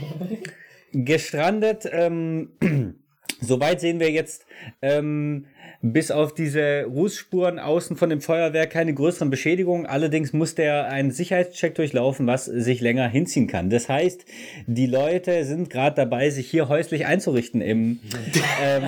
gestrandet. 0.92 1.88
Ähm, 1.90 2.50
Soweit 3.40 3.80
sehen 3.80 4.00
wir 4.00 4.10
jetzt 4.10 4.46
ähm, 4.80 5.46
bis 5.92 6.10
auf 6.10 6.34
diese 6.34 6.84
Rußspuren 6.84 7.58
außen 7.58 7.96
von 7.96 8.10
dem 8.10 8.20
Feuerwerk 8.20 8.70
keine 8.70 8.94
größeren 8.94 9.30
Beschädigungen. 9.30 9.86
Allerdings 9.86 10.32
muss 10.32 10.54
der 10.54 10.88
einen 10.88 11.10
Sicherheitscheck 11.10 11.74
durchlaufen, 11.74 12.26
was 12.26 12.46
sich 12.46 12.80
länger 12.80 13.08
hinziehen 13.08 13.46
kann. 13.46 13.70
Das 13.70 13.88
heißt, 13.88 14.24
die 14.66 14.86
Leute 14.86 15.44
sind 15.44 15.70
gerade 15.70 15.96
dabei, 15.96 16.30
sich 16.30 16.50
hier 16.50 16.68
häuslich 16.68 17.06
einzurichten 17.06 17.60
im, 17.60 18.00
ähm, 18.62 18.84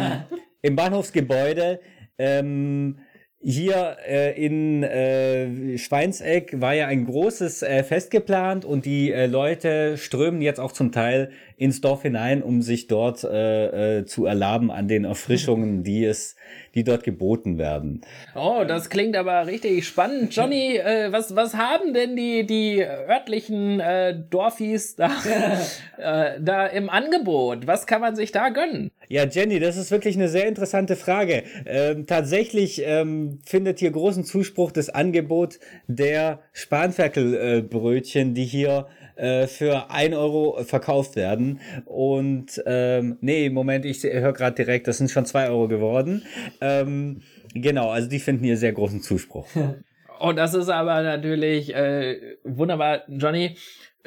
im 0.63 0.77
Bahnhofsgebäude. 0.77 1.81
Ähm, 2.19 2.99
hier 3.41 3.99
äh, 4.05 4.45
in 4.45 4.83
äh, 4.83 5.79
Schweinseck 5.79 6.61
war 6.61 6.75
ja 6.75 6.89
ein 6.89 7.05
großes 7.05 7.63
äh, 7.63 7.85
Fest 7.85 8.11
geplant 8.11 8.65
und 8.65 8.85
die 8.85 9.13
äh, 9.13 9.27
Leute 9.27 9.97
strömen 9.97 10.43
jetzt 10.43 10.59
auch 10.59 10.73
zum 10.73 10.91
Teil 10.91 11.31
ins 11.59 11.81
Dorf 11.81 12.03
hinein, 12.03 12.43
um 12.43 12.63
sich 12.63 12.87
dort 12.87 13.25
äh, 13.25 13.99
äh, 13.99 14.07
zu 14.07 14.27
erlaben 14.27 14.71
an 14.71 14.89
den 14.89 15.05
Erfrischungen, 15.05 15.83
die 15.83 16.05
es 16.05 16.37
die 16.75 16.85
dort 16.85 17.03
geboten 17.03 17.59
werden. 17.59 18.03
Oh, 18.35 18.65
das 18.67 18.89
klingt 18.89 19.17
aber 19.17 19.47
richtig 19.47 19.87
spannend. 19.87 20.35
Johnny, 20.35 20.77
äh, 20.77 21.11
was, 21.11 21.35
was 21.35 21.55
haben 21.55 21.93
denn 21.93 22.15
die, 22.15 22.47
die 22.47 22.81
örtlichen 22.83 23.81
äh, 23.81 24.17
Dorfis 24.31 24.95
da, 24.95 25.11
äh, 25.99 26.41
da 26.41 26.67
im 26.67 26.89
Angebot? 26.89 27.67
Was 27.67 27.87
kann 27.87 28.01
man 28.01 28.15
sich 28.15 28.31
da 28.33 28.51
gönnen? 28.51 28.91
Ja, 29.09 29.25
Jenny, 29.25 29.59
das 29.59 29.77
ist 29.77 29.91
wirklich 29.91 30.17
eine 30.17 30.29
sehr 30.29 30.47
interessante 30.47 30.95
Frage. 30.95 31.43
Ähm, 31.67 32.07
tatsächlich 32.07 32.83
ähm, 32.85 33.41
findet 33.45 33.79
hier 33.79 33.91
großen 33.91 34.25
Zuspruch 34.25 34.71
das 34.71 34.91
Angebot 34.91 35.59
der 35.87 36.41
Spanferkelbrötchen, 36.53 38.31
äh, 38.31 38.35
die 38.35 38.45
hier 38.45 38.87
äh, 39.19 39.47
für 39.47 39.91
ein 39.91 40.15
Euro 40.15 40.63
verkauft 40.65 41.17
werden. 41.17 41.61
Und 41.85 42.63
ähm, 42.67 43.19
nee, 43.21 43.51
Moment, 43.51 43.85
ich 43.85 44.03
höre 44.05 44.33
gerade 44.33 44.55
direkt, 44.55 44.87
das 44.87 44.99
sind 44.99 45.11
schon 45.11 45.27
zwei 45.27 45.49
Euro 45.49 45.69
geworden. 45.69 46.23
Ähm, 46.61 47.23
genau, 47.53 47.91
also 47.91 48.09
die 48.09 48.21
finden 48.21 48.45
hier 48.45 48.57
sehr 48.57 48.73
großen 48.73 49.03
Zuspruch. 49.03 49.47
Und 50.21 50.37
das 50.37 50.55
ist 50.55 50.69
aber 50.69 51.03
natürlich 51.03 51.75
äh, 51.75 52.37
wunderbar, 52.43 53.03
Johnny. 53.09 53.57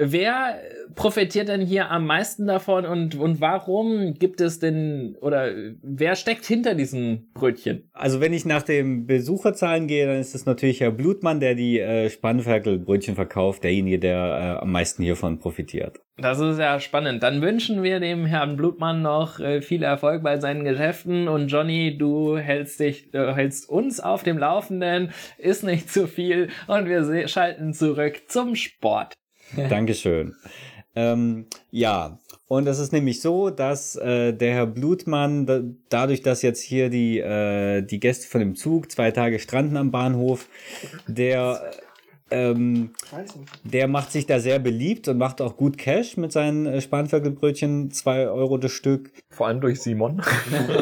Wer 0.04 0.60
profitiert 0.96 1.48
denn 1.48 1.62
hier 1.62 1.92
am 1.92 2.08
meisten 2.08 2.48
davon 2.48 2.86
und, 2.88 3.14
und 3.14 3.40
warum 3.40 4.16
gibt 4.16 4.42
es 4.42 4.58
denn 4.58 5.16
oder 5.22 5.52
wer 5.84 6.16
steckt 6.16 6.44
hinter 6.44 6.74
diesen 6.74 7.30
Brötchen? 7.36 7.88
Also 7.94 8.20
wenn 8.20 8.34
ich 8.34 8.44
nach 8.44 8.64
den 8.64 9.06
Besucherzahlen 9.06 9.86
gehe, 9.86 10.08
dann 10.08 10.20
ist 10.20 10.34
es 10.34 10.48
natürlich 10.48 10.80
Herr 10.80 10.90
Blutmann, 10.90 11.40
der 11.40 11.54
die 11.54 11.80
äh, 11.80 12.10
Spannferkelbrötchen 12.10 13.14
verkauft, 13.14 13.64
derjenige, 13.64 14.00
der 14.00 14.16
äh, 14.18 14.62
am 14.64 14.72
meisten 14.72 15.04
hiervon 15.04 15.38
profitiert. 15.38 16.00
Das 16.18 16.40
ist 16.40 16.58
ja 16.58 16.80
spannend. 16.80 17.22
Dann 17.22 17.44
wünschen 17.44 17.84
wir 17.84 18.00
dem 18.00 18.26
Herrn 18.26 18.58
Blutmann 18.58 19.04
noch 19.04 19.40
äh, 19.40 19.62
viel 19.62 19.84
Erfolg 19.84 20.24
bei 20.24 20.40
seinen 20.40 20.64
Geschäften 20.64 21.28
und 21.28 21.48
Johnny, 21.48 21.96
du 21.96 22.38
hältst 22.38 22.80
dich, 22.80 23.14
äh, 23.14 23.34
hältst 23.34 23.70
uns 23.70 24.00
auf 24.00 24.24
dem 24.24 24.40
Laufenden, 24.40 25.12
ist 25.38 25.64
nicht 25.64 25.92
zu 25.92 26.08
viel 26.08 26.50
und 26.68 26.88
wir 26.88 27.28
schalten 27.28 27.74
zurück 27.74 28.24
zum 28.28 28.56
Sport. 28.56 29.14
Dankeschön. 29.70 30.36
Ähm, 30.96 31.46
ja, 31.70 32.20
und 32.48 32.68
es 32.68 32.80
ist 32.80 32.92
nämlich 32.92 33.22
so, 33.22 33.50
dass 33.50 33.96
äh, 33.96 34.34
der 34.34 34.54
Herr 34.54 34.68
Blutmann, 34.68 35.46
da, 35.46 35.62
dadurch, 35.88 36.22
dass 36.22 36.42
jetzt 36.42 36.62
hier 36.62 36.90
die, 36.90 37.20
äh, 37.20 37.82
die 37.82 38.00
Gäste 38.00 38.28
von 38.28 38.42
dem 38.42 38.56
Zug 38.56 38.92
zwei 38.92 39.12
Tage 39.12 39.40
stranden 39.40 39.78
am 39.78 39.92
Bahnhof, 39.92 40.50
der, 41.08 41.72
ähm, 42.30 42.92
der 43.64 43.88
macht 43.88 44.12
sich 44.12 44.26
da 44.26 44.42
sehr 44.42 44.60
beliebt 44.60 45.08
und 45.08 45.18
macht 45.18 45.40
auch 45.40 45.56
gut 45.56 45.78
Cash 45.78 46.18
mit 46.18 46.34
seinen 46.34 46.66
äh, 46.66 46.82
Spanferkelbrötchen, 46.82 47.92
zwei 47.92 48.28
Euro 48.28 48.58
das 48.58 48.74
Stück. 48.74 49.14
Vor 49.30 49.48
allem 49.48 49.62
durch 49.62 49.80
Simon. 49.80 50.22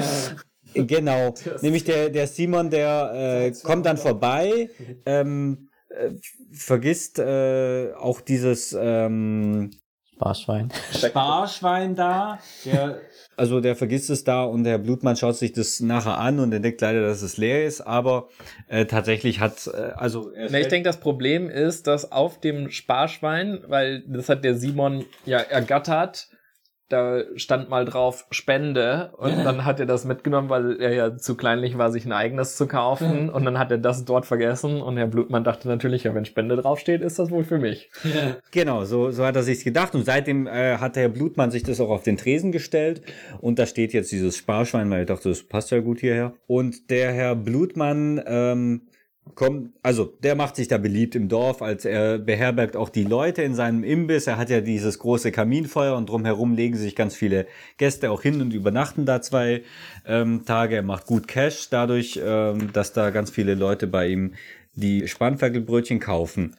genau, 0.74 1.36
nämlich 1.62 1.84
der, 1.84 2.10
der 2.10 2.26
Simon, 2.26 2.72
der 2.72 3.12
äh, 3.46 3.52
kommt 3.62 3.86
dann 3.86 3.98
vorbei, 3.98 4.72
ähm, 5.06 5.69
äh, 5.90 6.12
vergisst 6.52 7.20
äh, 7.20 7.94
auch 7.94 8.22
dieses 8.22 8.78
ähm, 8.80 9.72
Sparschwein. 10.20 10.70
Sparschwein 10.92 11.96
da, 11.96 12.40
der, 12.66 13.00
also 13.38 13.62
der 13.62 13.78
vergisst 13.78 14.10
es 14.10 14.26
da 14.26 14.44
und 14.44 14.66
der 14.66 14.78
Blutmann 14.78 15.16
schaut 15.16 15.38
sich 15.38 15.54
das 15.54 15.80
nachher 15.80 16.18
an 16.18 16.40
und 16.40 16.52
entdeckt 16.52 16.82
leider, 16.82 17.02
dass 17.02 17.22
es 17.22 17.38
leer 17.38 17.66
ist, 17.66 17.80
aber 17.80 18.28
äh, 18.68 18.86
tatsächlich 18.86 19.40
hat, 19.40 19.68
äh, 19.68 19.92
also 19.96 20.32
er 20.32 20.52
Ne, 20.52 20.60
ich 20.60 20.68
denke, 20.68 20.88
das 20.90 21.00
Problem 21.00 21.50
ist, 21.50 21.88
dass 21.88 22.12
auf 22.12 22.40
dem 22.42 22.70
Sparschwein, 22.70 23.64
weil 23.68 24.04
das 24.08 24.28
hat 24.28 24.44
der 24.44 24.56
Simon 24.56 25.06
ja 25.26 25.40
ergattert, 25.40 26.28
da 26.90 27.22
stand 27.36 27.70
mal 27.70 27.86
drauf 27.86 28.26
Spende 28.32 29.12
und 29.18 29.44
dann 29.44 29.66
hat 29.66 29.80
er 29.80 29.86
das 29.86 30.06
mitgenommen, 30.06 30.50
weil 30.50 30.82
er 30.82 30.94
ja 30.94 31.18
zu 31.18 31.36
kleinlich 31.36 31.78
war, 31.78 31.92
sich 31.92 32.06
ein 32.06 32.12
eigenes 32.12 32.58
zu 32.58 32.68
kaufen 32.68 33.30
und 33.30 33.46
dann 33.46 33.58
hat 33.60 33.72
er 33.72 33.78
das 33.78 34.06
dort 34.06 34.26
vergessen 34.26 34.82
und 34.82 34.98
Herr 34.98 35.08
Blutmann 35.08 35.44
dachte 35.44 35.68
natürlich, 35.68 36.04
ja, 36.04 36.16
wenn 36.16 36.26
Spende 36.26 36.56
draufsteht, 36.58 37.02
ist 37.02 37.20
das 37.20 37.32
wohl 37.32 37.44
für 37.44 37.58
mich. 37.58 37.90
Genau, 38.52 38.84
so, 38.86 39.12
so 39.12 39.26
hat 39.26 39.36
er 39.36 39.44
sich's 39.44 39.64
gedacht. 39.64 39.96
Und 39.96 40.06
seitdem 40.06 40.48
äh, 40.48 40.78
hat 40.78 40.96
der 40.96 41.04
Herr 41.04 41.10
Blutmann 41.10 41.52
sich 41.52 41.64
das 41.64 41.80
auch 41.80 41.90
auf 41.90 42.04
den 42.04 42.18
Tresen 42.18 42.52
gestellt. 42.52 43.02
Und 43.40 43.60
da 43.60 43.66
steht 43.66 43.94
jetzt 43.94 44.12
dieses 44.12 44.38
Sparschwein, 44.38 44.90
weil 44.90 45.02
ich 45.02 45.08
dachte, 45.08 45.30
das 45.30 45.44
passt 45.44 45.72
ja 45.72 45.80
gut 45.80 46.00
hierher. 46.00 46.34
Und 46.48 46.90
der 46.90 47.12
Herr 47.12 47.36
Blutmann 47.36 48.22
ähm, 48.26 48.82
kommt, 49.36 49.74
also 49.84 50.06
der 50.06 50.36
macht 50.36 50.56
sich 50.56 50.68
da 50.68 50.78
beliebt 50.78 51.16
im 51.16 51.30
Dorf, 51.30 51.62
als 51.62 51.86
er 51.86 52.18
beherbergt 52.18 52.76
auch 52.76 52.90
die 52.90 53.04
Leute 53.04 53.42
in 53.42 53.56
seinem 53.56 53.84
Imbiss. 53.84 54.28
Er 54.28 54.38
hat 54.38 54.50
ja 54.50 54.62
dieses 54.62 55.00
große 55.00 55.32
Kaminfeuer 55.32 55.96
und 55.96 56.10
drumherum 56.10 56.54
legen 56.54 56.76
sich 56.76 56.96
ganz 56.96 57.16
viele 57.16 57.48
Gäste 57.78 58.12
auch 58.12 58.22
hin 58.22 58.42
und 58.42 58.54
übernachten 58.54 59.06
da 59.06 59.22
zwei 59.22 59.64
ähm, 60.06 60.46
Tage. 60.46 60.76
Er 60.76 60.84
macht 60.84 61.06
gut 61.06 61.28
Cash 61.28 61.70
dadurch, 61.70 62.20
ähm, 62.24 62.72
dass 62.74 62.94
da 62.94 63.10
ganz 63.10 63.32
viele 63.32 63.56
Leute 63.56 63.88
bei 63.88 64.08
ihm 64.08 64.34
die 64.74 65.08
Spanferkelbrötchen 65.08 66.00
kaufen. 66.00 66.56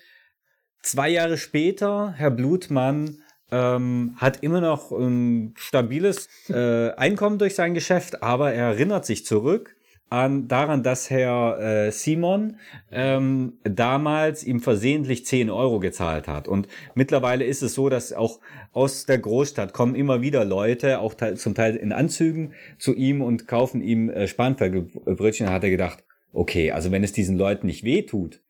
Zwei 0.82 1.10
Jahre 1.10 1.36
später, 1.36 2.14
Herr 2.16 2.30
Blutmann 2.30 3.18
ähm, 3.50 4.14
hat 4.16 4.42
immer 4.42 4.60
noch 4.60 4.92
ein 4.92 5.54
stabiles 5.56 6.28
äh, 6.48 6.90
Einkommen 6.92 7.38
durch 7.38 7.54
sein 7.54 7.74
Geschäft, 7.74 8.22
aber 8.22 8.52
er 8.52 8.66
erinnert 8.66 9.04
sich 9.04 9.26
zurück 9.26 9.76
an 10.10 10.48
daran, 10.48 10.82
dass 10.82 11.08
Herr 11.08 11.58
äh, 11.60 11.92
Simon 11.92 12.56
ähm, 12.90 13.54
damals 13.62 14.44
ihm 14.44 14.60
versehentlich 14.60 15.24
10 15.24 15.50
Euro 15.50 15.78
gezahlt 15.78 16.26
hat. 16.26 16.48
Und 16.48 16.66
mittlerweile 16.94 17.44
ist 17.44 17.62
es 17.62 17.74
so, 17.74 17.88
dass 17.88 18.12
auch 18.12 18.40
aus 18.72 19.06
der 19.06 19.18
Großstadt 19.18 19.72
kommen 19.72 19.94
immer 19.94 20.20
wieder 20.20 20.44
Leute, 20.44 20.98
auch 20.98 21.14
te 21.14 21.36
zum 21.36 21.54
Teil 21.54 21.76
in 21.76 21.92
Anzügen, 21.92 22.54
zu 22.78 22.94
ihm 22.94 23.22
und 23.22 23.46
kaufen 23.46 23.80
ihm 23.80 24.10
äh, 24.10 24.26
Spanferkelbrötchen. 24.26 25.46
Da 25.46 25.52
hat 25.52 25.64
er 25.64 25.70
gedacht, 25.70 26.04
okay, 26.32 26.72
also 26.72 26.90
wenn 26.90 27.04
es 27.04 27.12
diesen 27.12 27.38
Leuten 27.38 27.68
nicht 27.68 27.84
wehtut, 27.84 28.40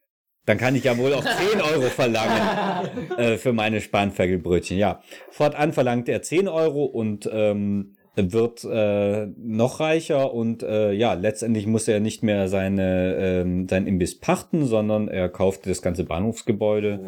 dann 0.46 0.56
kann 0.56 0.74
ich 0.74 0.84
ja 0.84 0.96
wohl 0.96 1.12
auch 1.12 1.24
10 1.24 1.60
Euro 1.60 1.90
verlangen 1.90 2.88
äh, 3.18 3.36
für 3.36 3.52
meine 3.52 3.82
Spanferkelbrötchen. 3.82 4.78
Ja, 4.78 5.02
fortan 5.30 5.74
verlangt 5.74 6.08
er 6.08 6.22
10 6.22 6.48
Euro 6.48 6.84
und 6.84 7.28
ähm, 7.30 7.96
wird 8.16 8.64
äh, 8.64 9.26
noch 9.36 9.80
reicher 9.80 10.32
und 10.32 10.62
äh, 10.62 10.92
ja, 10.92 11.14
letztendlich 11.14 11.66
muss 11.66 11.88
er 11.88 12.00
nicht 12.00 12.22
mehr 12.22 12.48
seine, 12.48 13.14
ähm, 13.16 13.68
sein 13.68 13.86
Imbiss 13.86 14.18
pachten, 14.18 14.66
sondern 14.66 15.08
er 15.08 15.28
kauft 15.28 15.66
das 15.66 15.80
ganze 15.80 16.04
Bahnhofsgebäude 16.04 17.00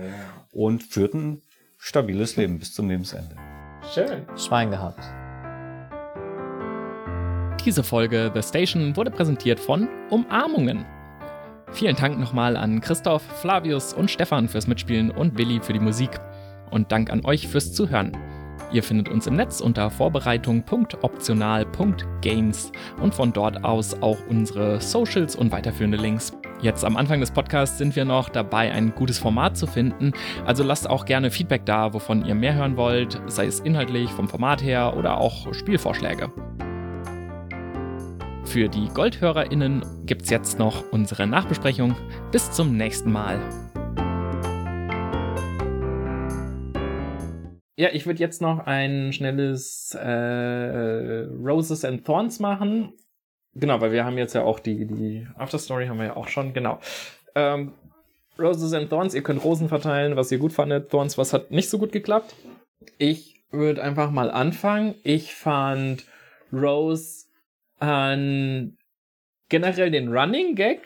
und 0.52 0.82
führt 0.82 1.14
ein 1.14 1.42
stabiles 1.76 2.36
Leben 2.36 2.58
bis 2.58 2.72
zum 2.72 2.88
Lebensende. 2.88 3.34
Schön. 3.92 4.22
Schwein 4.36 4.70
gehabt. 4.70 5.00
Diese 7.64 7.82
Folge 7.82 8.30
The 8.34 8.42
Station 8.42 8.96
wurde 8.96 9.10
präsentiert 9.10 9.60
von 9.60 9.88
Umarmungen. 10.10 10.84
Vielen 11.72 11.96
Dank 11.96 12.18
nochmal 12.18 12.56
an 12.56 12.80
Christoph, 12.80 13.22
Flavius 13.22 13.94
und 13.94 14.10
Stefan 14.10 14.48
fürs 14.48 14.66
Mitspielen 14.66 15.10
und 15.10 15.38
Willi 15.38 15.60
für 15.60 15.72
die 15.72 15.80
Musik. 15.80 16.10
Und 16.70 16.90
Dank 16.90 17.10
an 17.10 17.24
euch 17.24 17.48
fürs 17.48 17.72
Zuhören. 17.72 18.16
Ihr 18.72 18.82
findet 18.82 19.10
uns 19.10 19.26
im 19.26 19.36
Netz 19.36 19.60
unter 19.60 19.90
vorbereitung.optional.games 19.90 22.72
und 23.00 23.14
von 23.14 23.32
dort 23.32 23.64
aus 23.64 24.00
auch 24.00 24.18
unsere 24.28 24.80
Socials 24.80 25.36
und 25.36 25.52
weiterführende 25.52 25.98
Links. 25.98 26.32
Jetzt 26.62 26.84
am 26.84 26.96
Anfang 26.96 27.20
des 27.20 27.32
Podcasts 27.32 27.76
sind 27.76 27.96
wir 27.96 28.04
noch 28.04 28.28
dabei, 28.28 28.72
ein 28.72 28.94
gutes 28.94 29.18
Format 29.18 29.56
zu 29.56 29.66
finden. 29.66 30.12
Also 30.46 30.62
lasst 30.62 30.88
auch 30.88 31.04
gerne 31.04 31.30
Feedback 31.30 31.66
da, 31.66 31.92
wovon 31.92 32.24
ihr 32.24 32.34
mehr 32.34 32.54
hören 32.54 32.76
wollt, 32.76 33.20
sei 33.26 33.46
es 33.46 33.60
inhaltlich, 33.60 34.10
vom 34.10 34.28
Format 34.28 34.62
her 34.62 34.96
oder 34.96 35.18
auch 35.18 35.52
Spielvorschläge. 35.52 36.30
Für 38.44 38.68
die 38.68 38.88
GoldhörerInnen 38.88 39.84
gibt's 40.06 40.30
jetzt 40.30 40.58
noch 40.58 40.84
unsere 40.92 41.26
Nachbesprechung. 41.26 41.96
Bis 42.30 42.52
zum 42.52 42.76
nächsten 42.76 43.10
Mal. 43.10 43.40
Ja, 47.76 47.88
ich 47.92 48.06
würde 48.06 48.20
jetzt 48.20 48.42
noch 48.42 48.66
ein 48.66 49.12
schnelles 49.12 49.94
äh, 49.94 51.26
Roses 51.42 51.84
and 51.84 52.04
Thorns 52.04 52.38
machen. 52.38 52.92
Genau, 53.54 53.80
weil 53.80 53.92
wir 53.92 54.04
haben 54.04 54.18
jetzt 54.18 54.34
ja 54.34 54.42
auch 54.42 54.60
die, 54.60 54.86
die 54.86 55.26
Afterstory 55.36 55.86
haben 55.86 55.98
wir 55.98 56.06
ja 56.06 56.16
auch 56.16 56.28
schon, 56.28 56.52
genau. 56.52 56.80
Ähm, 57.34 57.72
Roses 58.38 58.72
and 58.72 58.90
Thorns, 58.90 59.14
ihr 59.14 59.22
könnt 59.22 59.44
Rosen 59.44 59.68
verteilen, 59.68 60.16
was 60.16 60.32
ihr 60.32 60.38
gut 60.38 60.52
fandet. 60.52 60.90
Thorns, 60.90 61.18
was 61.18 61.32
hat 61.32 61.50
nicht 61.50 61.68
so 61.68 61.78
gut 61.78 61.92
geklappt. 61.92 62.34
Ich 62.98 63.42
würde 63.50 63.82
einfach 63.82 64.10
mal 64.10 64.30
anfangen. 64.30 64.94
Ich 65.02 65.34
fand 65.34 66.04
Rose 66.52 67.26
an 67.78 68.76
generell 69.48 69.90
den 69.90 70.08
Running 70.08 70.54
Gag 70.54 70.80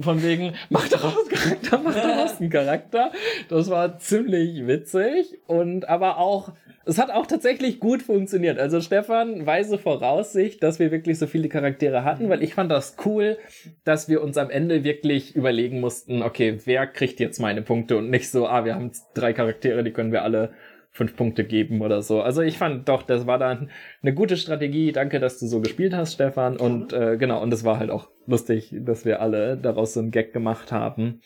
von 0.00 0.22
wegen, 0.22 0.54
mach 0.70 0.88
daraus 0.88 1.16
einen 1.16 1.28
Charakter, 1.28 1.80
mach 1.82 1.94
daraus 1.94 2.40
einen 2.40 2.50
Charakter. 2.50 3.12
Das 3.48 3.70
war 3.70 3.98
ziemlich 3.98 4.66
witzig 4.66 5.38
und 5.46 5.88
aber 5.88 6.18
auch, 6.18 6.52
es 6.84 6.98
hat 6.98 7.10
auch 7.10 7.26
tatsächlich 7.26 7.80
gut 7.80 8.02
funktioniert. 8.02 8.58
Also 8.58 8.80
Stefan, 8.80 9.46
weise 9.46 9.78
Voraussicht, 9.78 10.62
dass 10.62 10.78
wir 10.78 10.90
wirklich 10.90 11.18
so 11.18 11.26
viele 11.26 11.48
Charaktere 11.48 12.04
hatten, 12.04 12.28
weil 12.28 12.42
ich 12.42 12.54
fand 12.54 12.70
das 12.70 12.96
cool, 13.04 13.38
dass 13.84 14.08
wir 14.08 14.22
uns 14.22 14.36
am 14.36 14.50
Ende 14.50 14.84
wirklich 14.84 15.36
überlegen 15.36 15.80
mussten, 15.80 16.22
okay, 16.22 16.58
wer 16.64 16.86
kriegt 16.86 17.20
jetzt 17.20 17.40
meine 17.40 17.62
Punkte 17.62 17.96
und 17.96 18.10
nicht 18.10 18.30
so, 18.30 18.46
ah, 18.46 18.64
wir 18.64 18.74
haben 18.74 18.90
drei 19.14 19.32
Charaktere, 19.32 19.84
die 19.84 19.92
können 19.92 20.12
wir 20.12 20.22
alle 20.22 20.52
fünf 20.92 21.16
Punkte 21.16 21.44
geben 21.44 21.80
oder 21.80 22.02
so. 22.02 22.20
Also 22.20 22.42
ich 22.42 22.58
fand 22.58 22.88
doch, 22.88 23.02
das 23.02 23.26
war 23.26 23.38
dann 23.38 23.70
eine 24.02 24.14
gute 24.14 24.36
Strategie. 24.36 24.92
Danke, 24.92 25.20
dass 25.20 25.38
du 25.38 25.46
so 25.46 25.60
gespielt 25.60 25.94
hast, 25.94 26.14
Stefan. 26.14 26.58
Und 26.58 26.92
äh, 26.92 27.16
genau, 27.16 27.42
und 27.42 27.52
es 27.52 27.64
war 27.64 27.78
halt 27.78 27.90
auch 27.90 28.08
lustig, 28.26 28.74
dass 28.78 29.04
wir 29.04 29.20
alle 29.20 29.56
daraus 29.56 29.94
so 29.94 30.00
einen 30.00 30.10
Gag 30.10 30.32
gemacht 30.32 30.70
haben. 30.70 31.22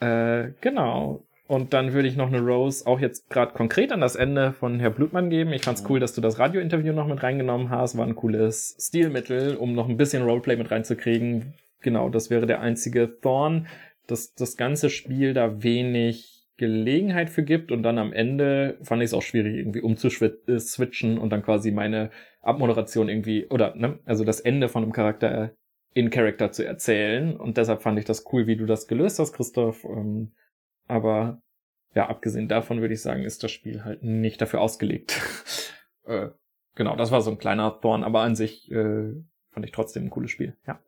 Äh, 0.00 0.50
genau. 0.60 1.24
Und 1.48 1.72
dann 1.72 1.92
würde 1.92 2.08
ich 2.08 2.16
noch 2.16 2.28
eine 2.28 2.40
Rose 2.40 2.86
auch 2.86 3.00
jetzt 3.00 3.28
gerade 3.28 3.52
konkret 3.52 3.92
an 3.92 4.00
das 4.00 4.16
Ende 4.16 4.52
von 4.52 4.78
Herr 4.78 4.90
Blutmann 4.90 5.30
geben. 5.30 5.52
Ich 5.52 5.62
fand's 5.62 5.84
cool, 5.88 6.00
dass 6.00 6.14
du 6.14 6.20
das 6.20 6.38
Radiointerview 6.38 6.92
noch 6.92 7.06
mit 7.06 7.22
reingenommen 7.22 7.70
hast. 7.70 7.96
War 7.96 8.06
ein 8.06 8.16
cooles 8.16 8.76
Stilmittel, 8.78 9.56
um 9.56 9.74
noch 9.74 9.88
ein 9.88 9.96
bisschen 9.96 10.22
Roleplay 10.22 10.56
mit 10.56 10.70
reinzukriegen. 10.70 11.54
Genau, 11.80 12.08
das 12.08 12.30
wäre 12.30 12.46
der 12.46 12.60
einzige 12.60 13.20
Thorn, 13.20 13.66
dass 14.06 14.34
das 14.34 14.56
ganze 14.56 14.88
Spiel 14.88 15.34
da 15.34 15.62
wenig 15.62 16.31
Gelegenheit 16.56 17.30
für 17.30 17.42
gibt 17.42 17.72
und 17.72 17.82
dann 17.82 17.98
am 17.98 18.12
Ende 18.12 18.78
fand 18.82 19.02
ich 19.02 19.06
es 19.06 19.14
auch 19.14 19.22
schwierig, 19.22 19.56
irgendwie 19.56 19.80
umzuswitchen 19.80 21.18
und 21.18 21.30
dann 21.30 21.42
quasi 21.42 21.70
meine 21.70 22.10
Abmoderation 22.40 23.08
irgendwie, 23.08 23.46
oder, 23.46 23.74
ne, 23.74 23.98
also 24.04 24.24
das 24.24 24.40
Ende 24.40 24.68
von 24.68 24.82
einem 24.82 24.92
Charakter 24.92 25.52
in 25.94 26.10
Character 26.10 26.52
zu 26.52 26.64
erzählen 26.64 27.36
und 27.36 27.56
deshalb 27.56 27.82
fand 27.82 27.98
ich 27.98 28.04
das 28.04 28.24
cool, 28.32 28.46
wie 28.46 28.56
du 28.56 28.66
das 28.66 28.86
gelöst 28.86 29.18
hast, 29.18 29.32
Christoph, 29.32 29.84
ähm, 29.84 30.32
aber 30.88 31.42
ja, 31.94 32.08
abgesehen 32.08 32.48
davon 32.48 32.80
würde 32.80 32.94
ich 32.94 33.02
sagen, 33.02 33.24
ist 33.24 33.42
das 33.42 33.50
Spiel 33.50 33.84
halt 33.84 34.02
nicht 34.02 34.40
dafür 34.40 34.60
ausgelegt. 34.60 35.20
äh, 36.04 36.28
genau, 36.74 36.96
das 36.96 37.10
war 37.10 37.20
so 37.20 37.30
ein 37.30 37.38
kleiner 37.38 37.80
Thorn, 37.80 38.04
aber 38.04 38.20
an 38.20 38.34
sich 38.34 38.70
äh, 38.70 39.12
fand 39.50 39.66
ich 39.66 39.72
trotzdem 39.72 40.04
ein 40.04 40.10
cooles 40.10 40.30
Spiel, 40.30 40.56
ja. 40.66 40.80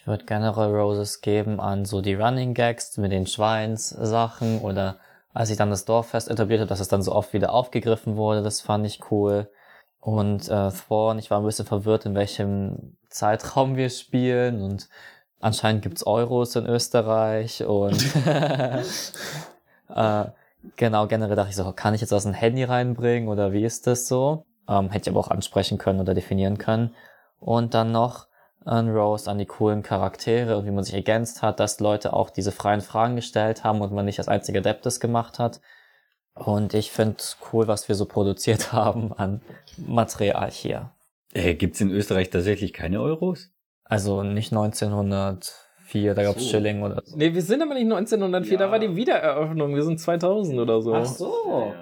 Ich 0.00 0.06
würde 0.06 0.24
generell 0.24 0.74
Roses 0.74 1.20
geben 1.20 1.60
an 1.60 1.84
so 1.84 2.00
die 2.00 2.14
Running 2.14 2.54
Gags 2.54 2.96
mit 2.96 3.12
den 3.12 3.26
Schweins-Sachen 3.26 4.62
oder 4.62 4.96
als 5.34 5.50
ich 5.50 5.58
dann 5.58 5.68
das 5.68 5.84
Dorffest 5.84 6.30
etabliert 6.30 6.60
habe, 6.60 6.70
dass 6.70 6.80
es 6.80 6.88
dann 6.88 7.02
so 7.02 7.12
oft 7.12 7.34
wieder 7.34 7.52
aufgegriffen 7.52 8.16
wurde, 8.16 8.42
das 8.42 8.62
fand 8.62 8.86
ich 8.86 9.10
cool. 9.10 9.50
Und 10.00 10.48
äh, 10.48 10.70
Thorn, 10.70 11.18
ich 11.18 11.30
war 11.30 11.38
ein 11.38 11.44
bisschen 11.44 11.66
verwirrt, 11.66 12.06
in 12.06 12.14
welchem 12.14 12.96
Zeitraum 13.10 13.76
wir 13.76 13.90
spielen 13.90 14.62
und 14.62 14.88
anscheinend 15.38 15.82
gibt's 15.82 16.06
Euros 16.06 16.56
in 16.56 16.64
Österreich 16.64 17.62
und 17.62 18.02
äh, 19.94 20.24
genau, 20.76 21.08
generell 21.08 21.36
dachte 21.36 21.50
ich 21.50 21.56
so, 21.56 21.70
kann 21.72 21.92
ich 21.92 22.00
jetzt 22.00 22.14
aus 22.14 22.22
dem 22.22 22.32
Handy 22.32 22.64
reinbringen 22.64 23.28
oder 23.28 23.52
wie 23.52 23.64
ist 23.64 23.86
das 23.86 24.08
so? 24.08 24.46
Ähm, 24.66 24.88
hätte 24.88 25.10
ich 25.10 25.14
aber 25.14 25.20
auch 25.20 25.30
ansprechen 25.30 25.76
können 25.76 26.00
oder 26.00 26.14
definieren 26.14 26.56
können. 26.56 26.94
Und 27.38 27.74
dann 27.74 27.92
noch 27.92 28.29
ein 28.64 28.88
Rose 28.90 29.30
an 29.30 29.38
die 29.38 29.46
coolen 29.46 29.82
Charaktere 29.82 30.56
und 30.58 30.66
wie 30.66 30.70
man 30.70 30.84
sich 30.84 30.94
ergänzt 30.94 31.42
hat, 31.42 31.60
dass 31.60 31.80
Leute 31.80 32.12
auch 32.12 32.30
diese 32.30 32.52
freien 32.52 32.80
Fragen 32.82 33.16
gestellt 33.16 33.64
haben 33.64 33.80
und 33.80 33.92
man 33.92 34.04
nicht 34.04 34.18
als 34.18 34.28
einziger 34.28 34.60
Adeptus 34.60 35.00
gemacht 35.00 35.38
hat. 35.38 35.60
Und 36.34 36.74
ich 36.74 36.90
finde 36.92 37.16
cool, 37.52 37.66
was 37.68 37.88
wir 37.88 37.94
so 37.94 38.06
produziert 38.06 38.72
haben 38.72 39.12
an 39.12 39.40
Material 39.76 40.50
hier. 40.50 40.90
Äh, 41.32 41.54
gibt's 41.54 41.80
in 41.80 41.90
Österreich 41.90 42.30
tatsächlich 42.30 42.72
keine 42.72 43.00
Euros? 43.00 43.50
Also 43.84 44.22
nicht 44.22 44.52
1904, 44.52 46.14
da 46.14 46.22
gab's 46.22 46.42
So. 46.42 46.48
Schilling 46.50 46.82
oder 46.82 47.02
so. 47.04 47.16
Nee, 47.16 47.34
wir 47.34 47.42
sind 47.42 47.62
aber 47.62 47.74
nicht 47.74 47.84
1904, 47.84 48.52
Ja. 48.52 48.58
da 48.58 48.70
war 48.70 48.78
die 48.78 48.94
Wiedereröffnung, 48.94 49.74
wir 49.74 49.82
sind 49.82 49.98
2000 50.00 50.58
oder 50.58 50.80
so. 50.82 51.02
so. 51.04 51.74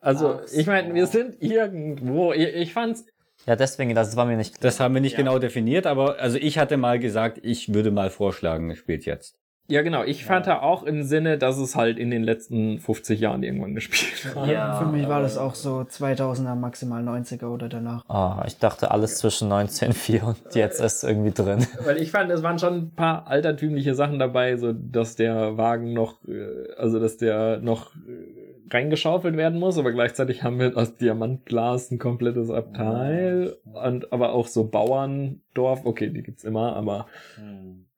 Also, 0.00 0.40
ich 0.54 0.66
meine, 0.66 0.94
wir 0.94 1.06
sind 1.06 1.42
irgendwo. 1.42 2.32
Ich, 2.32 2.54
ich 2.54 2.72
fand's. 2.72 3.04
Ja, 3.46 3.56
deswegen, 3.56 3.94
das 3.94 4.16
war 4.16 4.26
mir 4.26 4.36
nicht 4.36 4.62
Das 4.64 4.80
haben 4.80 4.94
wir 4.94 5.00
nicht 5.00 5.16
genau 5.16 5.38
definiert, 5.38 5.86
aber 5.86 6.18
also 6.18 6.36
ich 6.38 6.58
hatte 6.58 6.76
mal 6.76 6.98
gesagt, 6.98 7.38
ich 7.42 7.72
würde 7.72 7.90
mal 7.90 8.10
vorschlagen, 8.10 8.74
spielt 8.74 9.06
jetzt. 9.06 9.38
Ja, 9.68 9.82
genau. 9.82 10.04
Ich 10.04 10.24
fand 10.24 10.46
da 10.46 10.60
auch 10.60 10.84
im 10.84 11.02
Sinne, 11.02 11.38
dass 11.38 11.58
es 11.58 11.74
halt 11.74 11.98
in 11.98 12.10
den 12.10 12.22
letzten 12.22 12.78
50 12.78 13.18
Jahren 13.18 13.42
irgendwann 13.42 13.74
gespielt 13.74 14.24
hat. 14.36 14.78
Für 14.78 14.86
mich 14.86 15.08
war 15.08 15.22
das 15.22 15.36
auch 15.36 15.54
so 15.54 15.80
2000er, 15.80 16.54
maximal 16.54 17.02
90er 17.02 17.46
oder 17.46 17.68
danach. 17.68 18.08
Ah, 18.08 18.44
ich 18.46 18.58
dachte 18.58 18.90
alles 18.92 19.18
zwischen 19.18 19.50
1904 19.50 20.24
und 20.24 20.54
jetzt 20.54 20.80
ist 20.80 21.02
irgendwie 21.02 21.32
drin. 21.32 21.66
Weil 21.84 22.00
ich 22.00 22.12
fand, 22.12 22.30
es 22.30 22.42
waren 22.44 22.58
schon 22.58 22.74
ein 22.74 22.90
paar 22.94 23.26
altertümliche 23.26 23.94
Sachen 23.94 24.18
dabei, 24.20 24.56
so 24.56 24.72
dass 24.72 25.16
der 25.16 25.56
Wagen 25.56 25.92
noch, 25.92 26.22
äh, 26.28 26.72
also 26.76 27.00
dass 27.00 27.16
der 27.16 27.58
noch 27.58 27.92
äh, 27.96 28.35
reingeschaufelt 28.70 29.36
werden 29.36 29.58
muss, 29.58 29.78
aber 29.78 29.92
gleichzeitig 29.92 30.42
haben 30.42 30.58
wir 30.58 30.76
aus 30.76 30.96
Diamantglas 30.96 31.90
ein 31.90 31.98
komplettes 31.98 32.50
Abteil 32.50 33.56
und 33.64 34.12
aber 34.12 34.32
auch 34.32 34.46
so 34.46 34.68
Bauerndorf, 34.68 35.84
okay, 35.84 36.10
die 36.10 36.22
gibt's 36.22 36.44
immer, 36.44 36.74
aber 36.74 37.06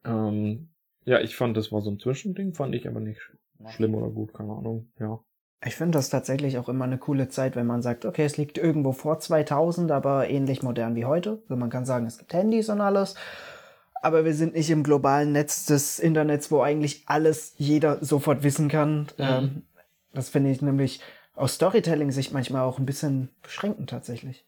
ähm, 0.05 0.69
ja, 1.05 1.21
ich 1.21 1.37
fand, 1.37 1.57
das 1.57 1.73
war 1.73 1.81
so 1.81 1.91
ein 1.91 1.99
Zwischending, 1.99 2.55
fand 2.55 2.75
ich 2.75 2.87
aber 2.89 3.01
nicht 3.01 3.21
schlimm 3.69 3.95
oder 3.95 4.11
gut, 4.11 4.35
keine 4.35 4.53
Ahnung, 4.53 4.91
ja. 4.99 5.21
Ich 5.65 5.75
finde 5.75 5.99
das 5.99 6.09
tatsächlich 6.09 6.57
auch 6.59 6.69
immer 6.69 6.85
eine 6.85 6.99
coole 6.99 7.29
Zeit, 7.29 7.57
wenn 7.57 7.67
man 7.67 7.83
sagt, 7.83 8.05
okay, 8.05 8.25
es 8.25 8.37
liegt 8.37 8.59
irgendwo 8.59 8.93
vor 8.93 9.19
2000, 9.19 9.91
aber 9.91 10.31
ähnlich 10.31 10.63
modern 10.63 10.95
wie 10.95 11.05
heute. 11.05 11.43
Also 11.43 11.57
man 11.57 11.69
kann 11.69 11.85
sagen, 11.85 12.07
es 12.07 12.19
gibt 12.19 12.33
Handys 12.33 12.69
und 12.69 12.81
alles. 12.81 13.17
Aber 14.01 14.25
wir 14.25 14.35
sind 14.35 14.55
nicht 14.55 14.71
im 14.71 14.85
globalen 14.85 15.33
Netz 15.33 15.67
des 15.67 15.99
Internets, 15.99 16.53
wo 16.53 16.61
eigentlich 16.61 17.03
alles 17.07 17.55
jeder 17.57 18.05
sofort 18.05 18.45
wissen 18.45 18.69
kann. 18.69 19.09
Ähm, 19.19 19.63
das 20.19 20.31
finde 20.31 20.51
ich 20.51 20.61
nämlich 20.61 21.01
aus 21.35 21.55
Storytelling-Sicht 21.55 22.33
manchmal 22.33 22.63
auch 22.63 22.79
ein 22.79 22.87
bisschen 22.87 23.31
beschränkend 23.43 23.89
tatsächlich. 23.89 24.45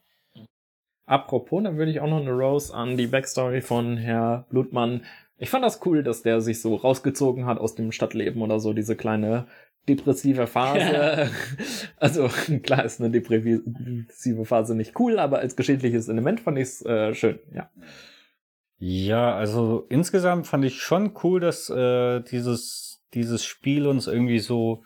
Apropos, 1.06 1.62
dann 1.62 1.76
würde 1.76 1.92
ich 1.92 2.00
auch 2.00 2.08
noch 2.08 2.20
eine 2.20 2.32
Rose 2.32 2.74
an 2.74 2.96
die 2.96 3.06
Backstory 3.06 3.60
von 3.60 3.96
Herr 3.96 4.46
Blutmann. 4.50 5.04
Ich 5.38 5.48
fand 5.48 5.64
das 5.64 5.80
cool, 5.86 6.02
dass 6.02 6.22
der 6.22 6.40
sich 6.40 6.60
so 6.60 6.74
rausgezogen 6.74 7.46
hat 7.46 7.58
aus 7.58 7.76
dem 7.76 7.92
Stadtleben 7.92 8.42
oder 8.42 8.58
so, 8.58 8.72
diese 8.72 8.96
kleine 8.96 9.46
depressive 9.88 10.48
Phase. 10.48 11.30
also 11.96 12.28
klar 12.62 12.84
ist 12.84 13.00
eine 13.00 13.10
depressive 13.10 14.44
Phase 14.44 14.74
nicht 14.74 14.98
cool, 14.98 15.20
aber 15.20 15.38
als 15.38 15.54
geschichtliches 15.54 16.08
Element 16.08 16.40
fand 16.40 16.58
ich 16.58 16.64
es 16.64 16.84
äh, 16.84 17.14
schön, 17.14 17.38
ja. 17.54 17.70
Ja, 18.78 19.36
also 19.36 19.86
insgesamt 19.88 20.48
fand 20.48 20.64
ich 20.64 20.82
schon 20.82 21.12
cool, 21.22 21.38
dass 21.38 21.70
äh, 21.70 22.22
dieses, 22.22 23.04
dieses 23.14 23.44
Spiel 23.44 23.86
uns 23.86 24.08
irgendwie 24.08 24.40
so. 24.40 24.82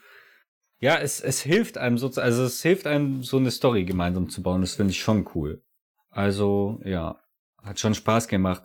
Ja, 0.85 0.99
es, 0.99 1.23
es 1.23 1.41
hilft 1.41 1.79
einem 1.79 1.97
so, 1.97 2.09
also 2.21 2.45
es 2.45 2.61
hilft 2.61 2.87
einem, 2.87 3.23
so 3.23 3.39
eine 3.39 3.51
Story 3.51 3.87
gemeinsam 3.87 4.29
zu 4.29 4.43
bauen. 4.43 4.61
Das 4.61 4.75
finde 4.75 4.91
ich 4.91 5.01
schon 5.01 5.27
cool. 5.35 5.63
Also, 6.11 6.79
ja, 6.85 7.19
hat 7.63 7.81
schon 7.81 7.95
Spaß 7.95 8.29
gemacht. 8.29 8.65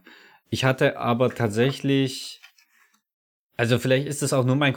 Ich 0.50 0.66
hatte 0.66 0.98
aber 0.98 1.34
tatsächlich, 1.34 2.42
also 3.56 3.80
vielleicht 3.80 4.06
ist 4.06 4.22
es 4.22 4.34
auch 4.34 4.44
nur 4.44 4.58
mein 4.58 4.74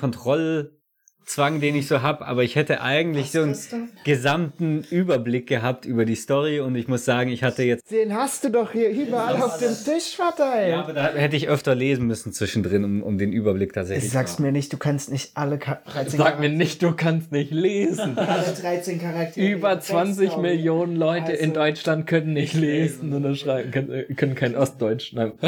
Kontrollzwang, 1.23 1.61
den 1.61 1.77
ich 1.77 1.87
so 1.89 2.03
hab, 2.03 2.23
aber 2.27 2.43
ich 2.43 2.57
hätte 2.57 2.81
eigentlich 2.81 3.31
so 3.31 3.43
einen 3.43 3.57
gesamten 4.05 4.85
Überblick 4.91 5.47
gehabt 5.47 5.85
über 5.85 6.05
die 6.05 6.15
Story 6.15 6.61
und 6.61 6.75
ich 6.77 6.89
muss 6.89 7.05
sagen, 7.05 7.31
ich 7.31 7.43
hatte 7.43 7.63
jetzt 7.63 7.91
Den 7.91 8.15
hast 8.15 8.45
du 8.45 8.51
doch 8.51 8.73
hier 8.73 8.91
überall 8.91 9.41
auf 9.43 9.59
dem 9.59 9.73
Tisch 9.73 10.17
verteilt. 10.17 10.71
Ja, 10.71 10.81
aber 10.81 10.93
da 10.93 11.09
hätte 11.13 11.37
ich 11.37 11.49
öfter 11.49 11.75
lesen 11.75 12.07
müssen 12.07 12.33
zwischendrin, 12.33 12.85
um, 12.85 13.03
um 13.03 13.19
den 13.19 13.33
Überblick 13.33 13.73
tatsächlich 13.73 14.07
zu 14.11 14.13
Sagst 14.13 14.41
mir 14.41 14.53
nicht, 14.53 14.73
du 14.73 14.77
kannst 14.79 15.11
nicht 15.11 15.37
alle 15.37 15.59
Ka 15.59 15.81
13 15.93 16.19
Sag 16.19 16.41
mir 16.41 16.49
nicht, 16.49 16.83
du 16.83 16.93
kannst 16.93 17.33
nicht 17.33 17.53
lesen. 17.53 18.19
alle 18.19 18.45
13 18.61 19.01
Charaktere. 19.01 19.47
Über 19.47 19.73
Text 19.75 19.89
20 19.89 20.33
haben. 20.33 20.43
Millionen 20.43 20.97
Leute 20.97 21.33
in 21.33 21.51
Also- 21.51 21.61
Deutschland 21.61 22.07
können 22.07 22.33
nicht 22.33 22.55
lesen 22.55 23.13
und 23.13 23.37
schreiben, 23.37 23.71
können, 23.71 24.17
können 24.17 24.35
kein 24.35 24.57
Ostdeutsch. 24.57 25.13
Nein. 25.15 25.33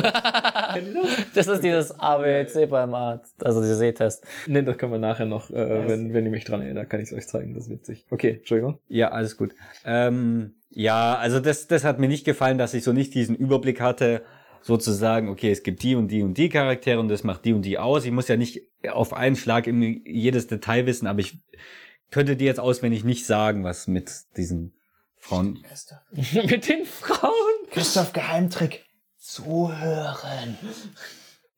Das 1.35 1.47
ist 1.47 1.63
dieses 1.63 1.99
ABC 2.01 2.67
beim 2.67 2.95
Arzt, 2.95 3.45
also 3.45 3.61
dieser 3.61 3.77
Sehtest. 3.77 4.25
nee, 4.47 4.63
das 4.63 4.77
können 4.77 4.93
wir 4.93 4.99
nachher 4.99 5.27
noch, 5.27 5.51
äh, 5.51 5.55
wenn, 5.69 6.13
wenn 6.13 6.25
ihr 6.25 6.31
mich 6.31 6.45
dran 6.45 6.63
erinnert, 6.63 6.91
kann 6.91 7.01
ich 7.01 7.11
es 7.11 7.15
euch 7.17 7.27
zeigen. 7.27 7.55
Das 7.55 7.65
ist 7.65 7.71
witzig. 7.71 8.07
Okay, 8.11 8.37
Entschuldigung. 8.39 8.79
Ja, 8.89 9.11
alles 9.11 9.37
gut. 9.37 9.55
Ähm, 9.85 10.55
ja, 10.71 11.17
also 11.17 11.41
das, 11.41 11.67
das 11.67 11.85
hat 11.85 11.99
mir 11.99 12.09
nicht 12.09 12.25
gefallen, 12.25 12.59
dass 12.59 12.75
ich 12.75 12.85
so 12.85 12.93
nicht 12.93 13.15
diesen 13.15 13.37
Überblick 13.37 13.81
hatte, 13.81 14.23
sozusagen, 14.63 15.29
okay, 15.29 15.51
es 15.51 15.63
gibt 15.63 15.83
die 15.83 15.95
und 15.95 16.09
die 16.09 16.23
und 16.23 16.39
die 16.39 16.49
Charaktere 16.49 16.99
und 16.99 17.09
das 17.09 17.23
macht 17.23 17.45
die 17.45 17.53
und 17.53 17.63
die 17.63 17.79
aus. 17.79 18.05
Ich 18.05 18.11
muss 18.11 18.29
ja 18.29 18.37
nicht 18.37 18.63
auf 18.91 19.13
einen 19.13 19.37
Schlag 19.37 19.67
irgendwie 19.67 20.03
jedes 20.07 20.47
Detail 20.47 20.87
wissen, 20.87 21.07
aber 21.07 21.21
ich 21.21 21.39
könnte 22.11 22.37
dir 22.37 22.47
jetzt 22.47 22.61
auswendig 22.61 23.05
nicht 23.05 23.27
sagen, 23.27 23.63
was 23.63 23.87
mit 23.87 24.11
diesen 24.37 24.75
Frauen. 25.19 25.63
Mit 26.35 26.69
den 26.69 26.85
Frauen. 26.85 27.69
Christoph 27.71 28.13
Geheimtrick. 28.13 28.85
Zuhören. 29.19 30.59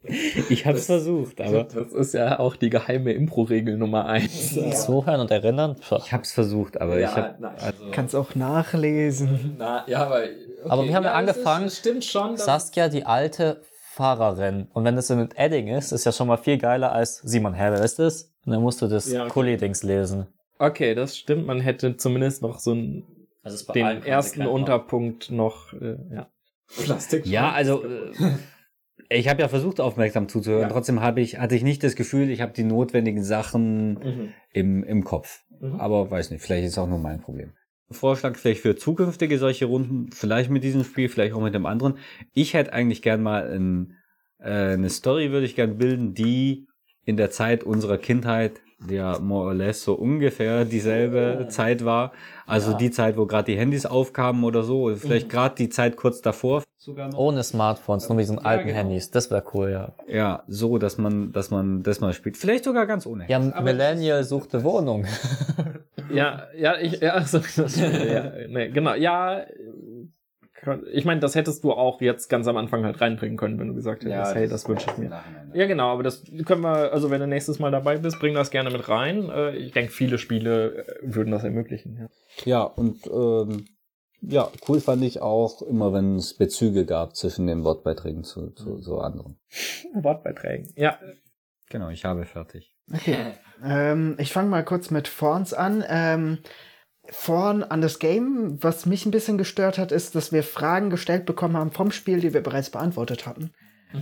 Ich 0.48 0.66
hab's 0.66 0.86
versucht, 0.86 1.40
aber 1.40 1.64
Das 1.64 1.92
ist 1.92 2.14
ja 2.14 2.38
auch 2.38 2.56
die 2.56 2.70
geheime 2.70 3.12
Impro-Regel 3.12 3.76
Nummer 3.76 4.06
eins. 4.06 4.54
Zuhören 4.84 5.20
und 5.20 5.30
erinnern. 5.30 5.76
Pff. 5.76 5.92
ich 6.04 6.12
hab's 6.12 6.32
versucht, 6.32 6.80
aber 6.80 6.98
Ja, 6.98 7.08
ich 7.10 7.16
hab, 7.16 7.40
nein. 7.40 7.54
also 7.58 7.84
Kannst 7.92 8.14
auch 8.16 8.34
nachlesen. 8.34 9.56
Na, 9.58 9.84
ja, 9.88 10.04
aber. 10.06 10.20
Okay. 10.22 10.30
Aber 10.68 10.84
wir 10.86 10.94
haben 10.94 11.04
ja 11.04 11.10
es 11.10 11.16
angefangen- 11.16 11.66
Ist, 11.66 11.72
es 11.74 11.78
stimmt 11.78 12.04
schon. 12.04 12.36
Saskia, 12.36 12.88
die 12.88 13.04
alte 13.04 13.62
Fahrerin. 13.92 14.68
Und 14.72 14.84
wenn 14.84 14.96
es 14.98 15.06
so 15.06 15.16
mit 15.16 15.38
Edding 15.38 15.68
ist, 15.68 15.92
ist 15.92 16.04
ja 16.04 16.12
schon 16.12 16.28
mal 16.28 16.36
viel 16.36 16.58
geiler 16.58 16.92
als 16.92 17.18
Simon, 17.18 17.54
wer 17.56 17.82
ist 17.82 17.98
das? 17.98 18.32
Und 18.44 18.52
dann 18.52 18.62
musst 18.62 18.82
du 18.82 18.86
das 18.88 19.10
Ja, 19.10 19.22
okay. 19.22 19.30
Kuli-Dings 19.32 19.82
lesen. 19.82 20.26
Okay, 20.58 20.94
das 20.94 21.16
stimmt. 21.16 21.46
Man 21.46 21.60
hätte 21.60 21.96
zumindest 21.96 22.42
noch 22.42 22.58
so 22.58 22.72
einen, 22.72 23.04
Also 23.42 23.72
den 23.72 24.02
ersten 24.04 24.46
Unterpunkt 24.46 25.30
noch, 25.30 25.72
äh, 25.72 25.96
ja. 26.14 26.28
Plastik. 26.84 27.26
Ja, 27.26 27.52
also 27.52 27.84
äh, 27.84 28.12
ich 29.08 29.28
habe 29.28 29.40
ja 29.42 29.48
versucht, 29.48 29.80
aufmerksam 29.80 30.28
zuzuhören. 30.28 30.62
Ja. 30.62 30.68
Trotzdem 30.68 31.00
habe 31.00 31.20
ich, 31.20 31.38
hatte 31.38 31.54
ich 31.54 31.62
nicht 31.62 31.82
das 31.84 31.96
Gefühl, 31.96 32.30
ich 32.30 32.40
habe 32.40 32.52
die 32.52 32.64
notwendigen 32.64 33.22
Sachen 33.22 33.94
Mhm. 33.94 34.32
im, 34.52 34.84
im 34.84 35.04
Kopf. 35.04 35.40
Mhm. 35.60 35.76
Aber 35.80 36.10
weiß 36.10 36.30
nicht, 36.30 36.42
vielleicht 36.42 36.64
ist 36.64 36.72
es 36.72 36.78
auch 36.78 36.88
nur 36.88 36.98
mein 36.98 37.20
Problem. 37.20 37.52
Vorschlag 37.90 38.36
vielleicht 38.36 38.62
für 38.62 38.74
zukünftige 38.74 39.38
solche 39.38 39.66
Runden, 39.66 40.10
vielleicht 40.12 40.50
mit 40.50 40.64
diesem 40.64 40.82
Spiel, 40.82 41.08
vielleicht 41.08 41.34
auch 41.34 41.40
mit 41.40 41.54
dem 41.54 41.66
anderen. 41.66 41.98
Ich 42.32 42.54
hätte 42.54 42.72
eigentlich 42.72 43.00
gern 43.00 43.22
mal 43.22 43.48
ein, 43.48 43.94
äh, 44.40 44.72
eine 44.74 44.90
Story, 44.90 45.30
würde 45.30 45.46
ich 45.46 45.54
gern 45.54 45.78
bilden, 45.78 46.12
die 46.14 46.66
in 47.04 47.16
der 47.16 47.30
Zeit 47.30 47.62
unserer 47.62 47.98
Kindheit, 47.98 48.60
der 48.80 49.20
more 49.20 49.46
or 49.46 49.54
less 49.54 49.84
so 49.84 49.94
ungefähr 49.94 50.64
dieselbe 50.64 51.46
Zeit 51.48 51.84
war. 51.84 52.12
Also 52.46 52.74
die 52.74 52.90
Zeit, 52.90 53.16
wo 53.16 53.26
gerade 53.26 53.52
die 53.52 53.58
Handys 53.58 53.86
aufkamen 53.86 54.44
oder 54.44 54.62
so, 54.62 54.82
oder 54.82 54.96
vielleicht 54.96 55.28
gerade 55.28 55.54
die 55.56 55.68
Zeit 55.68 55.96
kurz 55.96 56.20
davor 56.22 56.62
sogar 56.86 57.08
noch. 57.08 57.18
Ohne 57.18 57.42
Smartphones, 57.42 58.08
nur 58.08 58.16
mit 58.16 58.22
diesen 58.22 58.38
alten 58.38 58.68
genau. 58.68 58.78
Handys. 58.78 59.10
Das 59.10 59.30
wäre 59.30 59.44
cool, 59.52 59.70
ja. 59.70 59.92
Ja, 60.06 60.44
so, 60.46 60.78
dass 60.78 60.96
man, 60.98 61.32
dass 61.32 61.50
man 61.50 61.82
das 61.82 62.00
mal 62.00 62.12
spielt. 62.12 62.36
Vielleicht 62.36 62.64
sogar 62.64 62.86
ganz 62.86 63.06
ohne. 63.06 63.26
Ja, 63.28 63.38
Millennial 63.38 64.24
suchte 64.24 64.62
Wohnung. 64.62 65.04
Ja, 66.12 66.44
ja, 66.56 66.78
ich, 66.78 67.00
ja, 67.00 67.20
so, 67.24 67.38
das, 67.38 67.76
ja, 67.76 68.30
nee, 68.48 68.68
genau, 68.68 68.94
ja, 68.94 69.44
ich 70.92 71.04
meine, 71.04 71.20
das 71.20 71.34
hättest 71.34 71.64
du 71.64 71.72
auch 71.72 72.00
jetzt 72.00 72.28
ganz 72.28 72.46
am 72.46 72.56
Anfang 72.56 72.84
halt 72.84 73.00
reinbringen 73.00 73.36
können, 73.36 73.58
wenn 73.58 73.68
du 73.68 73.74
gesagt 73.74 74.04
hättest, 74.04 74.34
hey, 74.34 74.48
das 74.48 74.68
wünsche 74.68 74.90
ich 74.90 74.98
mir. 74.98 75.22
Ja, 75.54 75.66
genau, 75.66 75.92
aber 75.92 76.02
das 76.02 76.24
können 76.44 76.62
wir, 76.62 76.92
also 76.92 77.10
wenn 77.10 77.20
du 77.20 77.26
nächstes 77.26 77.58
Mal 77.58 77.70
dabei 77.70 77.98
bist, 77.98 78.18
bring 78.20 78.34
das 78.34 78.50
gerne 78.50 78.70
mit 78.70 78.88
rein. 78.88 79.28
Äh, 79.30 79.56
Ich 79.56 79.72
denke, 79.72 79.92
viele 79.92 80.18
Spiele 80.18 80.86
äh, 80.86 80.98
würden 81.02 81.30
das 81.30 81.44
ermöglichen. 81.44 81.96
Ja. 81.98 82.08
Ja, 82.44 82.62
und 82.62 83.06
ähm, 83.06 83.66
ja, 84.20 84.50
cool 84.68 84.80
fand 84.80 85.02
ich 85.04 85.22
auch 85.22 85.62
immer, 85.62 85.92
wenn 85.92 86.16
es 86.16 86.34
Bezüge 86.34 86.84
gab 86.84 87.14
zwischen 87.16 87.46
den 87.46 87.64
Wortbeiträgen 87.64 88.24
zu, 88.24 88.50
zu 88.50 88.78
so 88.80 88.98
anderen. 88.98 89.38
Wortbeiträgen. 89.94 90.72
Ja. 90.76 90.98
Genau, 91.70 91.90
ich 91.90 92.04
habe 92.04 92.24
fertig. 92.24 92.74
Ähm, 93.64 94.16
ich 94.18 94.34
fange 94.34 94.50
mal 94.50 94.64
kurz 94.66 94.90
mit 94.90 95.08
Forns 95.08 95.54
an. 95.54 95.82
Ähm, 95.88 96.38
Vorn 97.10 97.62
an 97.62 97.80
das 97.80 97.98
Game, 97.98 98.62
was 98.62 98.86
mich 98.86 99.06
ein 99.06 99.10
bisschen 99.10 99.38
gestört 99.38 99.78
hat, 99.78 99.92
ist, 99.92 100.14
dass 100.14 100.32
wir 100.32 100.42
Fragen 100.42 100.90
gestellt 100.90 101.26
bekommen 101.26 101.56
haben 101.56 101.70
vom 101.70 101.90
Spiel, 101.90 102.20
die 102.20 102.34
wir 102.34 102.42
bereits 102.42 102.70
beantwortet 102.70 103.26
hatten. 103.26 103.52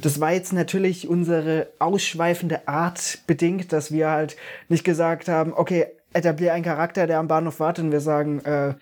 Das 0.00 0.20
war 0.20 0.32
jetzt 0.32 0.52
natürlich 0.52 1.08
unsere 1.08 1.68
ausschweifende 1.78 2.66
Art 2.66 3.18
bedingt, 3.26 3.72
dass 3.72 3.92
wir 3.92 4.10
halt 4.10 4.36
nicht 4.68 4.84
gesagt 4.84 5.28
haben, 5.28 5.52
okay, 5.52 5.86
etablier 6.12 6.54
einen 6.54 6.64
Charakter, 6.64 7.06
der 7.06 7.18
am 7.18 7.28
Bahnhof 7.28 7.60
wartet 7.60 7.84
und 7.84 7.92
wir 7.92 8.00
sagen, 8.00 8.40
äh, 8.40 8.74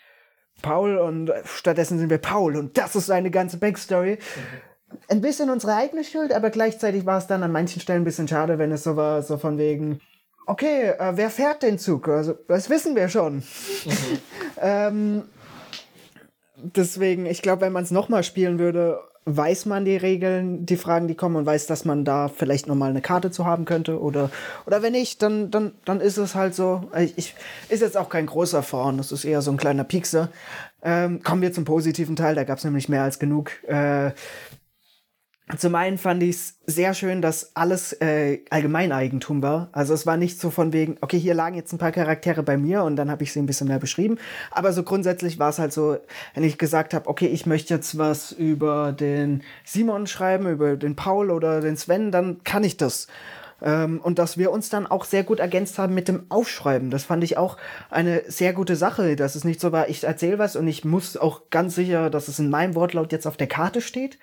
Paul 0.63 0.97
und 0.99 1.33
stattdessen 1.45 1.99
sind 1.99 2.11
wir 2.11 2.19
Paul 2.19 2.57
und 2.57 2.79
das 2.79 2.95
ist 2.95 3.07
seine 3.07 3.31
ganze 3.31 3.59
Backstory. 3.59 4.19
Ein 5.09 5.21
bisschen 5.21 5.51
unsere 5.51 5.75
eigene 5.75 6.05
Schuld, 6.05 6.33
aber 6.33 6.51
gleichzeitig 6.51 7.07
war 7.07 7.19
es 7.19 7.27
dann 7.27 7.43
an 7.43 7.51
manchen 7.51 7.81
Stellen 7.81 8.03
ein 8.03 8.05
bisschen 8.05 8.29
schade, 8.29 8.59
wenn 8.59 8.71
es 8.71 8.85
so 8.85 8.97
war, 8.97 9.23
so 9.23 9.39
von 9.39 9.59
wegen, 9.59 10.01
okay, 10.47 10.91
äh, 10.99 11.13
wer 11.15 11.31
fährt 11.31 11.63
den 11.63 11.79
Zug? 11.79 12.09
Also, 12.09 12.35
das 12.49 12.71
wissen 12.71 12.97
wir 12.97 13.09
schon. 13.09 13.43
ähm, 14.61 15.23
deswegen, 16.57 17.27
ich 17.27 17.43
glaube, 17.43 17.63
wenn 17.63 17.73
man 17.73 17.85
es 17.85 17.91
nochmal 17.91 18.25
spielen 18.25 18.59
würde, 18.59 19.01
weiß 19.25 19.67
man 19.67 19.85
die 19.85 19.97
Regeln, 19.97 20.67
die 20.67 20.77
Fragen, 20.77 21.07
die 21.07 21.15
kommen 21.15 21.37
und 21.37 21.47
weiß, 21.47 21.67
dass 21.67 21.85
man 21.85 22.05
da 22.05 22.29
vielleicht 22.29 22.67
nochmal 22.67 22.91
eine 22.91 23.01
Karte 23.01 23.31
zu 23.31 23.47
haben 23.47 23.65
könnte 23.65 24.01
oder, 24.01 24.31
oder 24.67 24.83
wenn 24.83 24.93
nicht, 24.93 25.23
dann, 25.23 25.51
dann, 25.51 25.73
dann 25.85 26.01
ist 26.01 26.17
es 26.17 26.35
halt 26.35 26.55
so. 26.55 26.91
Ich, 26.99 27.17
ich 27.17 27.35
ist 27.69 27.83
jetzt 27.83 27.97
auch 27.97 28.09
kein 28.09 28.27
großer 28.27 28.63
Vorn, 28.63 28.99
das 28.99 29.13
ist 29.13 29.25
eher 29.25 29.41
so 29.41 29.53
ein 29.53 29.57
kleiner 29.57 29.85
Piekser. 29.85 30.29
Ähm, 30.83 31.23
kommen 31.23 31.43
wir 31.43 31.53
zum 31.53 31.65
positiven 31.65 32.17
Teil, 32.17 32.35
da 32.35 32.43
gab 32.43 32.59
es 32.59 32.65
nämlich 32.65 32.89
mehr 32.89 33.05
als 33.05 33.21
genug. 33.21 33.53
Äh, 33.69 34.11
zum 35.59 35.75
einen 35.75 35.99
fand 35.99 36.23
ich 36.23 36.37
es 36.37 36.59
sehr 36.67 36.95
schön, 36.95 37.21
dass 37.21 37.55
alles 37.55 37.93
äh, 38.01 38.41
Allgemeineigentum 38.51 39.43
war. 39.43 39.69
Also 39.73 39.93
es 39.93 40.07
war 40.07 40.17
nicht 40.17 40.41
so 40.41 40.51
von 40.51 40.73
wegen, 40.73 40.97
okay, 41.01 41.19
hier 41.19 41.35
lagen 41.35 41.57
jetzt 41.57 41.73
ein 41.73 41.79
paar 41.79 41.93
Charaktere 41.93 42.43
bei 42.43 42.57
mir 42.57 42.85
und 42.85 42.97
dann 42.97 43.11
habe 43.11 43.23
ich 43.23 43.33
sie 43.33 43.41
ein 43.41 43.47
bisschen 43.47 43.69
mehr 43.69 43.79
beschrieben. 43.79 44.19
Aber 44.51 44.73
so 44.73 44.83
grundsätzlich 44.83 45.39
war 45.39 45.51
es 45.51 45.59
halt 45.59 45.73
so, 45.73 45.99
wenn 46.35 46.45
ich 46.45 46.59
gesagt 46.59 46.95
habe, 46.95 47.09
okay, 47.09 47.27
ich 47.27 47.47
möchte 47.47 47.75
jetzt 47.75 47.99
was 47.99 48.33
über 48.33 48.93
den 48.93 49.43
Simon 49.65 50.07
schreiben, 50.07 50.49
über 50.49 50.77
den 50.77 50.97
Paul 50.97 51.31
oder 51.31 51.61
den 51.61 51.77
Sven, 51.77 52.13
dann 52.13 52.43
kann 52.45 52.65
ich 52.65 52.77
das. 52.77 53.09
Ähm, 53.61 54.01
und 54.03 54.19
dass 54.19 54.39
wir 54.39 54.53
uns 54.53 54.69
dann 54.71 54.87
auch 54.87 55.05
sehr 55.05 55.23
gut 55.23 55.39
ergänzt 55.39 55.79
haben 55.79 55.95
mit 55.95 56.09
dem 56.09 56.27
Aufschreiben. 56.29 56.91
Das 56.91 57.05
fand 57.05 57.25
ich 57.25 57.37
auch 57.37 57.57
eine 57.91 58.23
sehr 58.27 58.53
gute 58.53 58.77
Sache, 58.77 59.17
dass 59.17 59.35
es 59.35 59.45
nicht 59.45 59.61
so 59.61 59.73
war, 59.73 59.89
ich 59.89 60.05
erzähle 60.05 60.39
was 60.39 60.57
und 60.57 60.67
ich 60.67 60.85
muss 60.85 61.17
auch 61.17 61.51
ganz 61.51 61.75
sicher, 61.75 62.11
dass 62.11 62.29
es 62.29 62.39
in 62.39 62.51
meinem 62.51 62.75
Wortlaut 62.75 63.13
jetzt 63.13 63.27
auf 63.27 63.37
der 63.37 63.49
Karte 63.49 63.81
steht 63.81 64.19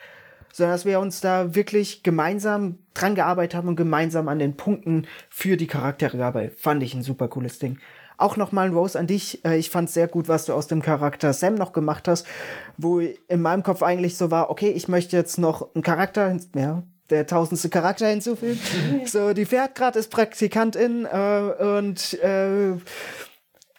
sondern 0.51 0.75
dass 0.75 0.85
wir 0.85 0.99
uns 0.99 1.21
da 1.21 1.55
wirklich 1.55 2.03
gemeinsam 2.03 2.79
dran 2.93 3.15
gearbeitet 3.15 3.55
haben 3.55 3.67
und 3.67 3.75
gemeinsam 3.75 4.27
an 4.27 4.39
den 4.39 4.55
Punkten 4.55 5.07
für 5.29 5.57
die 5.57 5.67
Charaktere 5.67 6.17
gearbeitet. 6.17 6.59
Fand 6.59 6.83
ich 6.83 6.93
ein 6.93 7.03
super 7.03 7.27
cooles 7.27 7.59
Ding. 7.59 7.79
Auch 8.17 8.35
nochmal 8.35 8.67
ein 8.67 8.73
Rose 8.73 8.99
an 8.99 9.07
dich. 9.07 9.43
Äh, 9.45 9.57
ich 9.57 9.69
fand 9.69 9.89
sehr 9.89 10.07
gut, 10.07 10.27
was 10.27 10.45
du 10.45 10.53
aus 10.53 10.67
dem 10.67 10.81
Charakter 10.81 11.31
Sam 11.31 11.55
noch 11.55 11.71
gemacht 11.71 12.07
hast, 12.07 12.27
wo 12.77 12.99
in 12.99 13.41
meinem 13.41 13.63
Kopf 13.63 13.81
eigentlich 13.81 14.17
so 14.17 14.29
war, 14.29 14.49
okay, 14.49 14.69
ich 14.69 14.87
möchte 14.87 15.15
jetzt 15.15 15.37
noch 15.37 15.73
einen 15.73 15.83
Charakter, 15.83 16.37
ja, 16.55 16.83
der 17.09 17.27
tausendste 17.27 17.69
Charakter 17.69 18.07
hinzufügen. 18.07 18.59
so, 19.05 19.33
die 19.33 19.45
fährt 19.45 19.75
gerade 19.75 19.99
ist 19.99 20.11
Praktikantin 20.11 21.05
äh, 21.05 21.77
und 21.77 22.21
äh, 22.21 22.73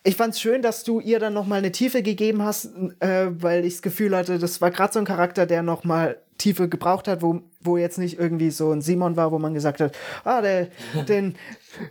ich 0.02 0.16
fand's 0.16 0.40
schön, 0.40 0.62
dass 0.62 0.84
du 0.84 1.00
ihr 1.00 1.18
dann 1.18 1.34
noch 1.34 1.46
mal 1.46 1.56
eine 1.56 1.72
Tiefe 1.72 2.02
gegeben 2.02 2.42
hast, 2.42 2.70
äh, 3.00 3.26
weil 3.30 3.64
ich 3.64 3.74
das 3.74 3.82
Gefühl 3.82 4.16
hatte, 4.16 4.38
das 4.38 4.60
war 4.60 4.70
gerade 4.70 4.92
so 4.92 4.98
ein 4.98 5.04
Charakter, 5.04 5.44
der 5.46 5.62
noch 5.62 5.84
mal 5.84 6.18
Tiefe 6.40 6.68
gebraucht 6.68 7.06
hat, 7.06 7.22
wo, 7.22 7.42
wo 7.60 7.76
jetzt 7.76 7.98
nicht 7.98 8.18
irgendwie 8.18 8.50
so 8.50 8.72
ein 8.72 8.80
Simon 8.80 9.16
war, 9.16 9.30
wo 9.30 9.38
man 9.38 9.52
gesagt 9.52 9.80
hat, 9.80 9.96
ah, 10.24 10.40
der, 10.40 10.68
den, 11.08 11.36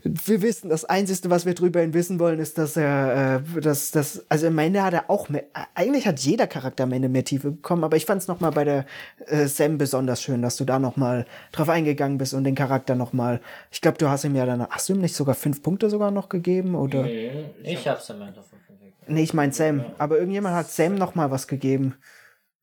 wir 0.03 0.41
wissen, 0.41 0.69
das 0.69 0.85
Einzige, 0.85 1.29
was 1.29 1.45
wir 1.45 1.53
drüber 1.53 1.83
ihn 1.83 1.93
wissen 1.93 2.19
wollen, 2.19 2.39
ist, 2.39 2.57
dass 2.57 2.75
er, 2.75 3.43
äh, 3.55 3.61
dass, 3.61 3.91
dass, 3.91 4.25
also 4.27 4.47
am 4.47 4.57
Ende 4.57 4.83
hat 4.83 4.93
er 4.93 5.09
auch 5.09 5.29
mehr, 5.29 5.43
eigentlich 5.75 6.07
hat 6.07 6.19
jeder 6.19 6.47
Charakter 6.47 6.83
am 6.83 6.91
Ende 6.91 7.09
mehr 7.09 7.23
Tiefe 7.23 7.51
bekommen, 7.51 7.83
aber 7.83 7.95
ich 7.95 8.05
fand 8.05 8.21
es 8.21 8.27
nochmal 8.27 8.51
bei 8.51 8.63
der 8.63 8.85
äh, 9.27 9.45
Sam 9.45 9.77
besonders 9.77 10.21
schön, 10.21 10.41
dass 10.41 10.57
du 10.57 10.65
da 10.65 10.79
nochmal 10.79 11.25
drauf 11.51 11.69
eingegangen 11.69 12.17
bist 12.17 12.33
und 12.33 12.43
den 12.43 12.55
Charakter 12.55 12.95
nochmal, 12.95 13.39
ich 13.71 13.81
glaube, 13.81 13.99
du 13.99 14.09
hast 14.09 14.23
ihm 14.23 14.35
ja 14.35 14.45
dann, 14.45 14.65
hast 14.67 14.89
du 14.89 14.93
ihm 14.93 15.01
nicht 15.01 15.15
sogar 15.15 15.35
fünf 15.35 15.61
Punkte 15.61 15.89
sogar 15.89 16.09
noch 16.09 16.27
gegeben, 16.27 16.75
oder? 16.75 17.03
Nee, 17.03 17.45
ich 17.63 17.87
hab's 17.87 18.07
Samantha 18.07 18.41
von 18.41 18.59
fünf 18.65 18.79
gegeben. 18.79 18.95
Nee, 19.07 19.23
ich 19.23 19.33
mein 19.33 19.51
Sam, 19.51 19.85
aber 19.99 20.17
irgendjemand 20.17 20.55
hat 20.55 20.69
Sam 20.69 20.95
nochmal 20.95 21.29
was 21.29 21.47
gegeben. 21.47 21.95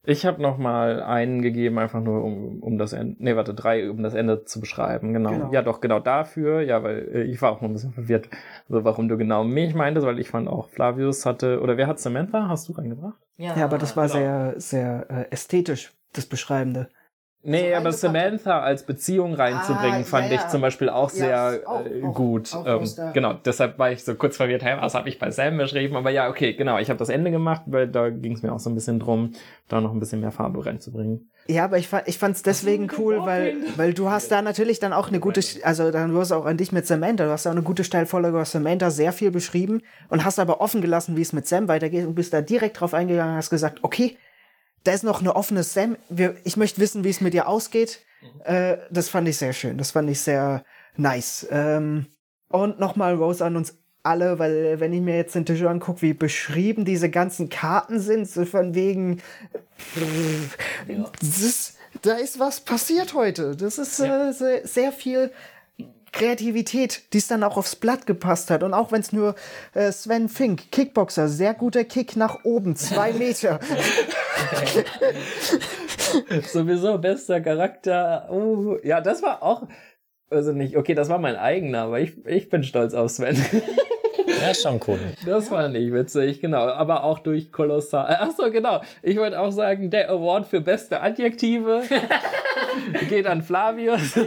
Ich 0.08 0.24
habe 0.24 0.40
noch 0.40 0.56
mal 0.56 1.02
einen 1.02 1.42
gegeben, 1.42 1.80
einfach 1.80 2.00
nur 2.00 2.22
um, 2.22 2.62
um 2.62 2.78
das 2.78 2.92
Ende, 2.92 3.16
nee, 3.18 3.34
warte, 3.34 3.54
drei, 3.54 3.90
um 3.90 4.04
das 4.04 4.14
Ende 4.14 4.44
zu 4.44 4.60
beschreiben, 4.60 5.12
genau. 5.12 5.30
Genau. 5.30 5.52
Ja, 5.52 5.62
doch, 5.62 5.80
genau 5.80 5.98
dafür, 5.98 6.60
ja, 6.60 6.84
weil 6.84 7.08
äh, 7.12 7.22
ich 7.24 7.42
war 7.42 7.50
auch 7.50 7.60
noch 7.60 7.68
ein 7.68 7.72
bisschen 7.72 7.92
verwirrt, 7.92 8.28
also 8.68 8.84
warum 8.84 9.08
du 9.08 9.16
genau 9.16 9.42
mich 9.42 9.74
meintest, 9.74 10.06
weil 10.06 10.20
ich 10.20 10.28
fand 10.28 10.48
auch 10.48 10.68
Flavius 10.68 11.26
hatte, 11.26 11.60
oder 11.60 11.76
wer 11.76 11.88
hat 11.88 11.98
Samantha? 11.98 12.48
Hast 12.48 12.68
du 12.68 12.72
reingebracht? 12.72 13.18
Ja, 13.36 13.56
aber 13.56 13.78
das 13.78 13.96
war 13.96 14.06
genau. 14.06 14.18
sehr, 14.18 14.54
sehr 14.58 15.06
äh, 15.10 15.32
ästhetisch, 15.32 15.92
das 16.12 16.26
Beschreibende. 16.26 16.88
Nee, 17.46 17.70
So 17.70 17.76
aber. 17.76 17.92
Samantha 17.92 18.60
als 18.60 18.82
Beziehung 18.84 19.34
reinzubringen, 19.34 20.02
Ah, 20.02 20.04
fand 20.04 20.28
ja, 20.30 20.34
ich 20.36 20.40
ja. 20.42 20.48
zum 20.48 20.60
Beispiel 20.60 20.88
auch 20.88 21.10
Ja, 21.12 21.16
sehr 21.52 21.60
auch- 21.68 21.86
äh, 21.86 22.02
auch- 22.04 22.14
gut. 22.14 22.54
auch 22.54 22.66
ähm, 22.66 23.12
genau, 23.12 23.34
deshalb 23.34 23.78
war 23.78 23.90
ich 23.92 24.04
so 24.04 24.14
kurz 24.16 24.36
verwirrt, 24.36 24.62
hey, 24.64 24.76
was 24.80 24.94
habe 24.94 25.08
ich 25.08 25.18
bei 25.18 25.30
Sam 25.30 25.56
beschrieben? 25.56 25.96
Aber 25.96 26.10
ja, 26.10 26.28
okay, 26.28 26.54
genau, 26.54 26.78
ich 26.78 26.88
habe 26.90 26.98
das 26.98 27.08
Ende 27.08 27.30
gemacht, 27.30 27.62
weil 27.66 27.88
da 27.88 28.10
ging 28.10 28.32
es 28.32 28.42
mir 28.42 28.52
auch 28.52 28.58
so 28.58 28.68
ein 28.70 28.74
bisschen 28.74 28.98
drum, 28.98 29.32
da 29.68 29.80
noch 29.80 29.92
ein 29.92 30.00
bisschen 30.00 30.20
mehr 30.20 30.32
Farbe 30.32 30.64
reinzubringen. 30.66 31.30
Ja, 31.48 31.64
aber 31.64 31.78
ich, 31.78 31.86
fa- 31.86 32.02
ich 32.06 32.18
fand's 32.18 32.42
deswegen 32.42 32.90
cool, 32.98 33.20
weil, 33.24 33.54
weil 33.76 33.94
du 33.94 34.10
hast 34.10 34.32
da 34.32 34.42
natürlich 34.42 34.80
dann 34.80 34.92
auch 34.92 35.06
eine 35.08 35.20
gute, 35.20 35.40
also 35.62 35.92
dann 35.92 36.10
du 36.10 36.18
hast 36.18 36.32
auch 36.32 36.44
an 36.44 36.56
dich 36.56 36.72
mit 36.72 36.88
Samantha, 36.88 37.24
du 37.24 37.30
hast 37.30 37.46
da 37.46 37.50
auch 37.50 37.54
eine 37.54 37.62
gute 37.62 37.84
Steilvorlage 37.84 38.40
aus 38.40 38.50
Samantha 38.50 38.90
sehr 38.90 39.12
viel 39.12 39.30
beschrieben 39.30 39.82
und 40.08 40.24
hast 40.24 40.40
aber 40.40 40.60
offen 40.60 40.80
gelassen, 40.80 41.16
wie 41.16 41.22
es 41.22 41.32
mit 41.32 41.46
Sam 41.46 41.68
weitergeht 41.68 42.04
und 42.04 42.16
bist 42.16 42.32
da 42.32 42.40
direkt 42.40 42.80
drauf 42.80 42.94
eingegangen 42.94 43.30
und 43.34 43.36
hast 43.38 43.50
gesagt, 43.50 43.78
okay, 43.82 44.16
da 44.86 44.92
ist 44.92 45.04
noch 45.04 45.20
eine 45.20 45.34
offene 45.34 45.62
Sam, 45.62 45.96
wir, 46.08 46.36
ich 46.44 46.56
möchte 46.56 46.80
wissen, 46.80 47.04
wie 47.04 47.10
es 47.10 47.20
mit 47.20 47.34
dir 47.34 47.48
ausgeht. 47.48 48.00
Äh, 48.44 48.78
das 48.90 49.08
fand 49.08 49.28
ich 49.28 49.36
sehr 49.36 49.52
schön, 49.52 49.78
das 49.78 49.92
fand 49.92 50.08
ich 50.10 50.20
sehr 50.20 50.64
nice. 50.96 51.46
Ähm, 51.50 52.06
und 52.48 52.78
nochmal 52.78 53.14
Rose 53.14 53.44
an 53.44 53.56
uns 53.56 53.78
alle, 54.02 54.38
weil 54.38 54.78
wenn 54.78 54.92
ich 54.92 55.00
mir 55.00 55.16
jetzt 55.16 55.34
den 55.34 55.44
Tisch 55.44 55.62
angucke, 55.62 56.02
wie 56.02 56.14
beschrieben 56.14 56.84
diese 56.84 57.10
ganzen 57.10 57.48
Karten 57.48 57.98
sind, 57.98 58.28
so 58.28 58.44
von 58.44 58.74
wegen, 58.74 59.20
das 61.20 61.40
ist, 61.40 61.76
da 62.02 62.14
ist 62.14 62.38
was 62.38 62.60
passiert 62.60 63.14
heute. 63.14 63.56
Das 63.56 63.78
ist 63.78 63.98
äh, 63.98 64.32
sehr, 64.32 64.66
sehr 64.66 64.92
viel 64.92 65.32
Kreativität, 66.16 67.12
die 67.12 67.18
es 67.18 67.28
dann 67.28 67.42
auch 67.42 67.58
aufs 67.58 67.76
Blatt 67.76 68.06
gepasst 68.06 68.50
hat. 68.50 68.62
Und 68.62 68.72
auch 68.72 68.90
wenn 68.90 69.00
es 69.00 69.12
nur 69.12 69.34
äh, 69.74 69.92
Sven 69.92 70.28
Fink, 70.28 70.72
Kickboxer, 70.72 71.28
sehr 71.28 71.52
guter 71.52 71.84
Kick 71.84 72.16
nach 72.16 72.44
oben, 72.44 72.74
zwei 72.74 73.12
Meter. 73.12 73.60
Sowieso 76.52 76.98
bester 76.98 77.40
Charakter. 77.40 78.28
Oh, 78.30 78.76
ja, 78.82 79.00
das 79.00 79.22
war 79.22 79.42
auch, 79.42 79.68
also 80.30 80.52
nicht, 80.52 80.76
okay, 80.76 80.94
das 80.94 81.08
war 81.08 81.18
mein 81.18 81.36
eigener, 81.36 81.82
aber 81.82 82.00
ich, 82.00 82.24
ich 82.26 82.48
bin 82.48 82.64
stolz 82.64 82.94
auf 82.94 83.10
Sven. 83.10 83.36
Ja, 84.40 84.50
ist 84.50 84.62
schon 84.62 84.80
cool. 84.86 84.98
Das 85.24 85.48
fand 85.48 85.76
ich 85.76 85.92
witzig, 85.92 86.40
genau. 86.40 86.66
Aber 86.68 87.04
auch 87.04 87.18
durch 87.20 87.52
Kolossal. 87.52 88.16
Ach 88.20 88.30
so, 88.36 88.50
genau. 88.50 88.80
Ich 89.02 89.16
wollte 89.16 89.38
auch 89.40 89.50
sagen, 89.52 89.90
der 89.90 90.10
Award 90.10 90.46
für 90.46 90.60
beste 90.60 91.00
Adjektive 91.00 91.82
geht 93.08 93.26
an 93.26 93.42
Flavius. 93.42 94.16
Nein, 94.16 94.26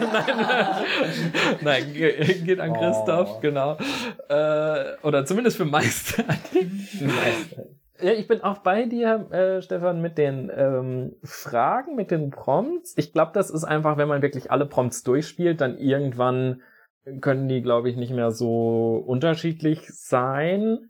Nein 1.61 1.93
ge- 1.93 2.33
geht 2.43 2.59
an 2.59 2.73
Christoph, 2.73 3.39
genau. 3.41 3.77
Äh, 4.29 4.97
oder 5.03 5.25
zumindest 5.25 5.57
für 5.57 5.65
Meister. 5.65 6.23
Ja, 8.01 8.13
ich 8.13 8.27
bin 8.27 8.41
auch 8.41 8.59
bei 8.59 8.85
dir, 8.85 9.27
äh, 9.31 9.61
Stefan, 9.61 10.01
mit 10.01 10.17
den 10.17 10.49
ähm, 10.55 11.15
Fragen, 11.23 11.95
mit 11.95 12.11
den 12.11 12.29
Prompts. 12.29 12.93
Ich 12.97 13.11
glaube, 13.11 13.31
das 13.33 13.49
ist 13.49 13.65
einfach, 13.65 13.97
wenn 13.97 14.07
man 14.07 14.21
wirklich 14.21 14.51
alle 14.51 14.65
Prompts 14.65 15.03
durchspielt, 15.03 15.59
dann 15.59 15.77
irgendwann 15.77 16.61
können 17.21 17.47
die, 17.47 17.61
glaube 17.61 17.89
ich, 17.89 17.97
nicht 17.97 18.13
mehr 18.13 18.31
so 18.31 19.03
unterschiedlich 19.05 19.87
sein 19.89 20.89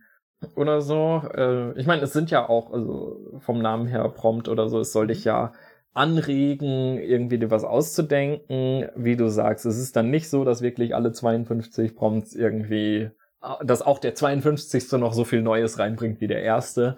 oder 0.55 0.81
so. 0.81 1.21
Äh, 1.33 1.79
ich 1.79 1.87
meine, 1.87 2.03
es 2.03 2.13
sind 2.13 2.31
ja 2.31 2.47
auch, 2.47 2.71
also 2.71 3.39
vom 3.39 3.61
Namen 3.61 3.87
her 3.87 4.07
Prompt 4.09 4.47
oder 4.47 4.69
so, 4.69 4.79
es 4.79 4.91
soll 4.91 5.07
dich 5.07 5.23
ja 5.23 5.53
anregen, 5.93 6.97
irgendwie 6.99 7.39
dir 7.39 7.51
was 7.51 7.63
auszudenken. 7.63 8.89
Wie 8.95 9.15
du 9.15 9.29
sagst, 9.29 9.65
es 9.65 9.77
ist 9.77 9.95
dann 9.95 10.09
nicht 10.09 10.29
so, 10.29 10.45
dass 10.45 10.61
wirklich 10.61 10.95
alle 10.95 11.11
52 11.11 11.95
Prompts 11.95 12.35
irgendwie, 12.35 13.09
dass 13.63 13.81
auch 13.81 13.99
der 13.99 14.15
52. 14.15 14.91
noch 14.93 15.13
so 15.13 15.23
viel 15.23 15.41
Neues 15.41 15.79
reinbringt 15.79 16.19
wie 16.19 16.27
der 16.27 16.41
erste. 16.41 16.97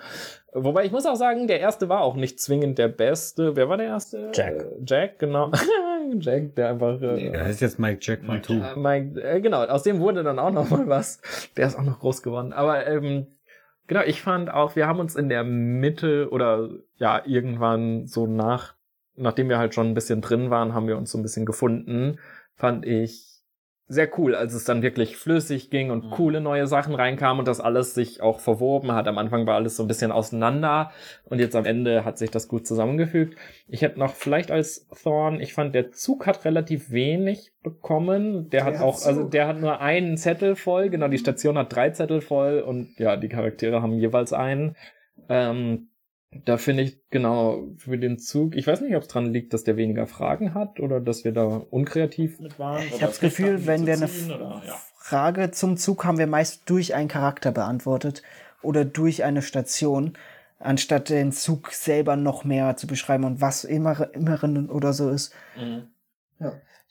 Wobei 0.54 0.86
ich 0.86 0.92
muss 0.92 1.06
auch 1.06 1.16
sagen, 1.16 1.48
der 1.48 1.60
erste 1.60 1.88
war 1.88 2.02
auch 2.02 2.16
nicht 2.16 2.40
zwingend 2.40 2.78
der 2.78 2.88
beste. 2.88 3.56
Wer 3.56 3.70
war 3.70 3.78
der 3.78 3.88
erste? 3.88 4.32
Jack. 4.34 4.66
Jack, 4.86 5.20
genau. 5.20 5.52
Jack, 6.20 6.56
der 6.56 6.70
einfach. 6.70 7.02
Äh, 7.02 7.14
Nee, 7.14 7.30
der 7.30 7.46
heißt 7.46 7.62
jetzt 7.62 7.80
Mike 7.80 8.00
Jack 8.02 8.28
One 8.28 8.42
Two. 8.42 8.56
Mike, 8.76 9.22
äh, 9.22 9.40
genau, 9.40 9.64
aus 9.64 9.84
dem 9.84 10.00
wurde 10.00 10.24
dann 10.24 10.40
auch 10.40 10.52
noch 10.52 10.70
mal 10.70 10.88
was. 10.90 11.22
Der 11.56 11.68
ist 11.68 11.78
auch 11.78 11.84
noch 11.84 12.00
groß 12.00 12.22
geworden. 12.24 12.54
Aber 12.54 12.86
ähm, 12.88 13.28
genau, 13.88 14.02
ich 14.02 14.22
fand 14.22 14.52
auch, 14.52 14.76
wir 14.76 14.88
haben 14.88 15.00
uns 15.00 15.16
in 15.16 15.30
der 15.30 15.44
Mitte 15.44 16.30
oder 16.32 16.70
ja, 16.98 17.22
irgendwann 17.26 18.08
so 18.08 18.26
nach, 18.28 18.74
nachdem 19.16 19.48
wir 19.48 19.58
halt 19.58 19.74
schon 19.74 19.88
ein 19.88 19.94
bisschen 19.94 20.22
drin 20.22 20.50
waren, 20.50 20.74
haben 20.74 20.88
wir 20.88 20.98
uns 20.98 21.12
so 21.12 21.18
ein 21.18 21.24
bisschen 21.24 21.46
gefunden. 21.46 22.18
Fand 22.56 22.86
ich 22.86 23.31
sehr 23.92 24.08
cool, 24.18 24.36
als 24.36 24.54
es 24.54 24.64
dann 24.64 24.82
wirklich 24.82 25.18
flüssig 25.18 25.70
ging 25.70 25.92
und 25.92 26.06
Mhm. 26.06 26.10
coole 26.12 26.40
neue 26.40 26.66
Sachen 26.66 26.96
reinkamen 26.96 27.40
und 27.40 27.48
das 27.48 27.60
alles 27.60 27.94
sich 27.94 28.22
auch 28.22 28.40
verwoben 28.40 28.94
hat. 28.94 29.06
Am 29.10 29.18
Anfang 29.18 29.46
war 29.46 29.56
alles 29.56 29.76
so 29.76 29.84
ein 29.84 29.88
bisschen 29.88 30.14
auseinander 30.14 30.92
und 31.26 31.40
jetzt 31.40 31.58
am 31.58 31.66
Ende 31.66 32.06
hat 32.06 32.18
sich 32.18 32.32
das 32.32 32.48
gut 32.48 32.66
zusammengefügt. 32.66 33.38
Ich 33.68 33.82
hätte 33.82 34.00
noch 34.00 34.14
vielleicht 34.16 34.50
als 34.50 34.88
Thorn, 35.04 35.42
ich 35.42 35.54
fand, 35.54 35.76
der 35.76 35.92
Zug 35.92 36.26
hat 36.26 36.46
relativ 36.46 36.92
wenig 36.92 37.52
bekommen. 37.64 38.50
Der 38.50 38.64
hat 38.64 38.76
Der 38.76 38.84
auch, 38.86 39.06
also 39.06 39.24
Zug. 39.24 39.32
der 39.32 39.48
hat 39.48 39.60
nur 39.60 39.82
einen 39.82 40.16
Zettel 40.16 40.56
voll, 40.56 40.90
genau, 40.90 41.10
die 41.10 41.18
Station 41.18 41.58
hat 41.58 41.76
drei 41.76 41.90
Zettel 41.90 42.22
voll 42.22 42.62
und 42.62 42.98
ja, 42.98 43.18
die 43.18 43.28
Charaktere 43.30 43.82
haben 43.82 44.00
jeweils 44.00 44.32
einen. 44.32 44.78
Ähm, 45.30 45.90
da 46.46 46.58
finde 46.58 46.84
ich 46.84 46.98
genau 47.10 47.68
für 47.78 47.98
den 47.98 48.18
Zug, 48.18 48.56
ich 48.56 48.66
weiß 48.66 48.82
nicht, 48.82 48.96
ob 48.96 49.02
es 49.02 49.10
dran 49.10 49.34
liegt, 49.34 49.54
dass 49.54 49.64
der 49.64 49.76
weniger 49.76 50.08
Fragen 50.08 50.54
hat 50.54 50.80
oder 50.80 51.02
dass 51.02 51.26
wir 51.26 51.34
da 51.34 51.44
unkreativ 51.44 52.40
mit 52.40 52.58
waren. 52.58 52.84
Ich 52.88 53.02
habe 53.02 53.08
das 53.08 53.20
Gefühl, 53.20 53.68
wenn 53.68 53.86
wir 53.86 53.94
eine 53.96 54.08
Frage 54.08 55.52
zum 55.52 55.76
Zug 55.78 56.06
haben 56.06 56.18
wir 56.18 56.28
meist 56.28 56.70
durch 56.70 56.96
einen 56.96 57.10
Charakter 57.10 57.52
beantwortet 57.52 58.24
oder 58.62 58.86
durch 58.86 59.24
eine 59.24 59.42
Station. 59.42 60.14
anstatt 60.62 61.10
den 61.10 61.32
Zug 61.32 61.72
selber 61.72 62.16
noch 62.16 62.44
mehr 62.44 62.78
zu 62.78 62.88
beschreiben 62.88 63.24
und 63.24 63.42
was 63.42 63.64
immer, 63.64 64.14
Inneren 64.14 64.70
oder 64.70 64.94
so 64.94 65.10
ist. 65.10 65.34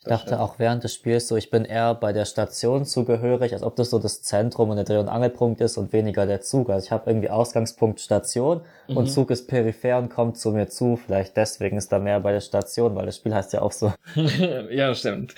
Ich 0.03 0.09
dachte 0.09 0.39
auch 0.39 0.57
während 0.57 0.83
des 0.83 0.95
Spiels 0.95 1.27
so, 1.27 1.37
ich 1.37 1.51
bin 1.51 1.63
eher 1.63 1.93
bei 1.93 2.11
der 2.11 2.25
Station 2.25 2.85
zugehörig, 2.85 3.53
als 3.53 3.61
ob 3.61 3.75
das 3.75 3.91
so 3.91 3.99
das 3.99 4.23
Zentrum 4.23 4.71
und 4.71 4.77
der 4.77 4.83
Dreh- 4.83 4.97
und 4.97 5.07
Angelpunkt 5.07 5.61
ist 5.61 5.77
und 5.77 5.93
weniger 5.93 6.25
der 6.25 6.41
Zug. 6.41 6.71
Also 6.71 6.85
ich 6.85 6.91
habe 6.91 7.07
irgendwie 7.07 7.29
Ausgangspunkt 7.29 7.99
Station 7.99 8.61
und 8.87 9.11
Zug 9.11 9.29
ist 9.29 9.47
peripher 9.47 9.99
und 9.99 10.09
kommt 10.09 10.39
zu 10.39 10.53
mir 10.53 10.67
zu. 10.67 10.95
Vielleicht 10.95 11.37
deswegen 11.37 11.77
ist 11.77 11.91
da 11.91 11.99
mehr 11.99 12.19
bei 12.19 12.31
der 12.31 12.41
Station, 12.41 12.95
weil 12.95 13.05
das 13.05 13.17
Spiel 13.17 13.35
heißt 13.35 13.53
ja 13.53 13.61
auch 13.61 13.71
so. 13.71 13.93
ja, 14.71 14.95
stimmt. 14.95 15.35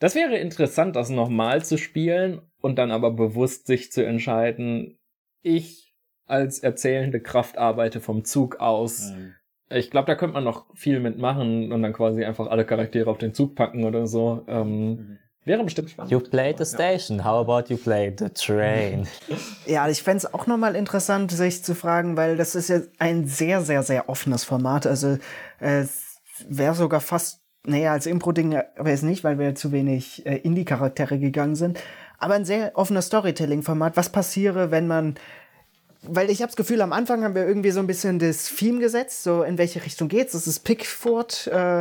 Das 0.00 0.16
wäre 0.16 0.38
interessant, 0.38 0.96
das 0.96 1.08
nochmal 1.08 1.64
zu 1.64 1.78
spielen 1.78 2.42
und 2.60 2.80
dann 2.80 2.90
aber 2.90 3.12
bewusst 3.12 3.68
sich 3.68 3.92
zu 3.92 4.04
entscheiden, 4.04 4.98
ich 5.42 5.94
als 6.26 6.58
erzählende 6.58 7.20
Kraft 7.20 7.58
arbeite 7.58 8.00
vom 8.00 8.24
Zug 8.24 8.58
aus. 8.58 9.12
Ich 9.70 9.90
glaube, 9.90 10.06
da 10.06 10.16
könnte 10.16 10.34
man 10.34 10.44
noch 10.44 10.66
viel 10.74 11.00
mitmachen 11.00 11.72
und 11.72 11.82
dann 11.82 11.92
quasi 11.92 12.24
einfach 12.24 12.48
alle 12.48 12.64
Charaktere 12.64 13.08
auf 13.08 13.18
den 13.18 13.34
Zug 13.34 13.54
packen 13.54 13.84
oder 13.84 14.06
so. 14.06 14.44
Ähm, 14.48 15.18
Wäre 15.44 15.64
bestimmt 15.64 15.90
spannend. 15.90 16.12
You 16.12 16.20
played 16.20 16.58
the 16.58 16.66
station, 16.66 17.24
how 17.24 17.40
about 17.48 17.72
you 17.72 17.78
play 17.78 18.14
the 18.16 18.28
train? 18.28 19.06
Ja, 19.66 19.88
ich 19.88 20.02
fände 20.02 20.18
es 20.18 20.34
auch 20.34 20.46
nochmal 20.46 20.74
interessant, 20.74 21.30
sich 21.30 21.62
zu 21.62 21.74
fragen, 21.74 22.16
weil 22.16 22.36
das 22.36 22.54
ist 22.54 22.68
ja 22.68 22.80
ein 22.98 23.26
sehr, 23.26 23.60
sehr, 23.62 23.82
sehr 23.82 24.08
offenes 24.08 24.42
Format. 24.44 24.86
Also 24.86 25.18
es 25.60 26.18
wäre 26.48 26.74
sogar 26.74 27.00
fast, 27.00 27.40
naja, 27.64 27.92
als 27.92 28.06
Impro-Ding 28.06 28.52
wäre 28.52 28.90
es 28.90 29.02
nicht, 29.02 29.22
weil 29.22 29.38
wir 29.38 29.54
zu 29.54 29.70
wenig 29.70 30.26
äh, 30.26 30.36
Indie-Charaktere 30.36 31.18
gegangen 31.18 31.54
sind. 31.54 31.78
Aber 32.18 32.34
ein 32.34 32.44
sehr 32.44 32.72
offenes 32.74 33.06
Storytelling-Format. 33.06 33.96
Was 33.96 34.10
passiere, 34.10 34.70
wenn 34.70 34.86
man 34.86 35.14
weil 36.02 36.30
ich 36.30 36.40
habe 36.40 36.48
das 36.48 36.56
Gefühl, 36.56 36.80
am 36.82 36.92
Anfang 36.92 37.22
haben 37.24 37.34
wir 37.34 37.46
irgendwie 37.46 37.70
so 37.70 37.80
ein 37.80 37.86
bisschen 37.86 38.18
das 38.18 38.44
Theme 38.54 38.80
gesetzt, 38.80 39.22
so 39.22 39.42
in 39.42 39.58
welche 39.58 39.84
Richtung 39.84 40.08
geht's. 40.08 40.32
Das 40.32 40.46
ist 40.46 40.60
Pickfurt, 40.60 41.46
äh, 41.48 41.80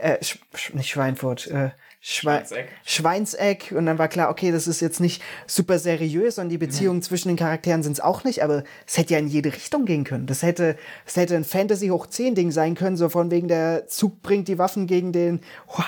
äh, 0.00 0.22
Sch 0.24 0.38
Sch- 0.54 0.74
nicht 0.76 0.88
Schweinfurt, 0.88 1.46
äh, 1.48 1.70
Schwe 2.02 2.30
Schweinseck. 2.30 2.68
Schweinseck. 2.82 3.74
Und 3.76 3.84
dann 3.84 3.98
war 3.98 4.08
klar, 4.08 4.30
okay, 4.30 4.50
das 4.52 4.66
ist 4.66 4.80
jetzt 4.80 5.00
nicht 5.00 5.22
super 5.46 5.78
seriös 5.78 6.38
und 6.38 6.48
die 6.48 6.56
Beziehungen 6.56 7.02
zwischen 7.02 7.28
den 7.28 7.36
Charakteren 7.36 7.82
sind 7.82 7.92
es 7.92 8.00
auch 8.00 8.24
nicht, 8.24 8.42
aber 8.42 8.64
es 8.86 8.96
hätte 8.96 9.12
ja 9.12 9.18
in 9.18 9.26
jede 9.28 9.52
Richtung 9.52 9.84
gehen 9.84 10.04
können. 10.04 10.26
Das 10.26 10.42
hätte, 10.42 10.78
es 11.04 11.16
hätte 11.16 11.36
ein 11.36 11.44
Fantasy 11.44 11.88
hoch 11.88 12.06
10 12.06 12.34
Ding 12.34 12.52
sein 12.52 12.74
können, 12.74 12.96
so 12.96 13.10
von 13.10 13.30
wegen 13.30 13.48
der 13.48 13.86
Zug 13.86 14.22
bringt 14.22 14.48
die 14.48 14.56
Waffen 14.58 14.86
gegen 14.86 15.12
den 15.12 15.40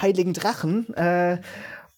heiligen 0.03 0.35
Drachen. 0.35 0.93
Äh, 0.95 1.39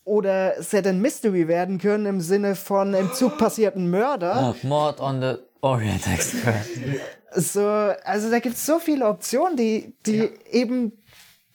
oder 0.04 0.58
es 0.58 0.72
hätte 0.72 0.90
ein 0.90 1.00
Mystery 1.00 1.48
werden 1.48 1.78
können 1.78 2.06
im 2.06 2.20
Sinne 2.20 2.54
von 2.54 2.94
im 2.94 3.12
Zug 3.14 3.36
passierten 3.38 3.90
Mörder. 3.90 4.34
Ah, 4.36 4.54
Mord 4.62 5.00
on 5.00 5.20
the 5.22 5.34
Orient 5.64 6.06
Express. 6.06 6.78
So, 7.36 7.66
also 7.66 8.30
da 8.30 8.38
gibt's 8.38 8.66
so 8.66 8.78
viele 8.78 9.06
Optionen, 9.06 9.56
die, 9.56 9.94
die 10.04 10.28
eben, 10.52 10.92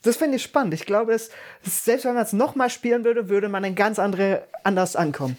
das 0.02 0.18
finde 0.18 0.38
ich 0.38 0.44
spannend. 0.44 0.74
Ich 0.74 0.88
glaube, 0.88 1.12
dass, 1.12 1.30
dass 1.64 1.86
selbst 1.86 2.06
wenn 2.06 2.16
man 2.16 2.24
es 2.24 2.34
nochmal 2.34 2.72
spielen 2.72 3.06
würde, 3.06 3.30
würde 3.30 3.50
man 3.50 3.64
ein 3.64 3.76
ganz 3.76 4.00
andere, 4.00 4.48
anders 4.64 4.96
ankommen. 4.96 5.38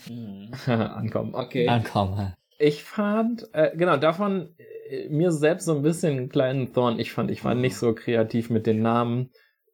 Ankommen, 0.67 1.35
okay. 1.35 1.67
Ankommen. 1.67 2.33
Ich 2.59 2.85
fand, 2.85 3.49
äh, 3.55 3.77
genau, 3.77 3.97
davon 3.97 4.55
äh, 4.89 5.09
mir 5.09 5.33
selbst 5.33 5.65
so 5.65 5.75
ein 5.75 5.83
bisschen 5.83 6.17
einen 6.17 6.29
kleinen 6.29 6.73
Thorn. 6.73 7.01
Ich 7.01 7.13
fand, 7.13 7.33
ich 7.33 7.45
war 7.45 7.57
nicht 7.57 7.77
so 7.77 7.93
kreativ 7.93 8.51
mit 8.51 8.69
den 8.69 8.83
Namen. 8.83 9.31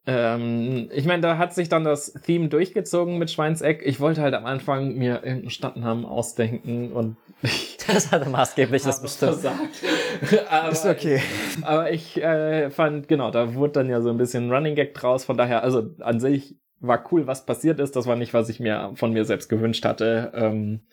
Ähm, 0.07 0.89
ich 0.93 1.05
meine, 1.05 1.21
da 1.21 1.37
hat 1.37 1.53
sich 1.53 1.67
dann 1.67 1.83
das 1.83 2.13
Theme 2.25 2.47
durchgezogen 2.47 3.17
mit 3.17 3.29
Schweinseck. 3.29 3.81
Ich 3.85 3.99
wollte 3.99 4.21
halt 4.21 4.33
am 4.33 4.45
Anfang 4.45 4.95
mir 4.95 5.15
irgendeinen 5.15 5.49
Stadtnamen 5.49 6.05
ausdenken 6.05 6.93
und 6.93 7.17
ich 7.41 7.77
Das 7.85 8.09
hatte 8.11 8.29
maßgebliches 8.29 9.01
bestimmt. 9.01 9.33
versagt. 9.33 9.83
aber, 10.49 10.71
Ist 10.71 10.85
okay. 10.85 11.21
aber 11.61 11.91
ich 11.91 12.21
äh, 12.23 12.69
fand, 12.71 13.09
genau, 13.09 13.31
da 13.31 13.53
wurde 13.53 13.73
dann 13.73 13.89
ja 13.89 14.01
so 14.01 14.09
ein 14.09 14.17
bisschen 14.17 14.49
Running 14.49 14.75
Gag 14.75 14.93
draus. 14.93 15.25
Von 15.25 15.37
daher, 15.37 15.61
also 15.61 15.89
an 15.99 16.21
sich 16.21 16.55
war 16.79 17.03
cool, 17.11 17.27
was 17.27 17.45
passiert 17.45 17.79
ist. 17.81 17.95
Das 17.97 18.07
war 18.07 18.15
nicht, 18.15 18.33
was 18.33 18.47
ich 18.47 18.61
mir 18.61 18.91
von 18.95 19.11
mir 19.11 19.25
selbst 19.25 19.49
gewünscht 19.49 19.83
hatte. 19.83 20.31
Ähm, 20.33 20.87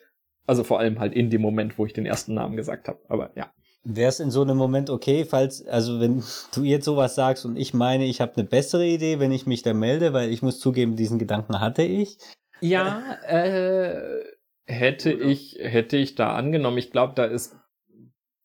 also 0.45 0.63
vor 0.65 0.79
allem 0.79 0.99
halt 0.99 1.13
in 1.13 1.29
dem 1.29 1.41
Moment, 1.41 1.77
wo 1.79 1.85
ich 1.85 1.93
den 1.93 2.05
ersten 2.05 2.33
Namen 2.33 2.57
gesagt 2.57 2.89
habe. 2.89 2.99
Aber 3.07 3.31
ja. 3.35 3.49
Wäre 3.85 4.09
es 4.09 4.19
in 4.19 4.31
so 4.31 4.41
einem 4.41 4.57
Moment 4.57 4.89
okay, 4.89 5.25
falls, 5.25 5.65
also 5.67 5.99
wenn 5.99 6.23
du 6.53 6.63
jetzt 6.63 6.85
sowas 6.85 7.15
sagst 7.15 7.45
und 7.45 7.55
ich 7.55 7.73
meine, 7.73 8.05
ich 8.05 8.19
habe 8.19 8.33
eine 8.35 8.45
bessere 8.45 8.85
Idee, 8.85 9.19
wenn 9.19 9.31
ich 9.31 9.45
mich 9.45 9.61
da 9.61 9.73
melde, 9.73 10.11
weil 10.11 10.31
ich 10.31 10.41
muss 10.41 10.59
zugeben, 10.59 10.95
diesen 10.95 11.19
Gedanken 11.19 11.59
hatte 11.59 11.83
ich. 11.83 12.17
Ja, 12.61 13.17
äh, 13.27 14.23
hätte 14.65 15.11
ich, 15.11 15.57
hätte 15.59 15.97
ich 15.97 16.15
da 16.15 16.33
angenommen. 16.33 16.77
Ich 16.77 16.91
glaube, 16.91 17.13
da 17.15 17.25
ist 17.25 17.55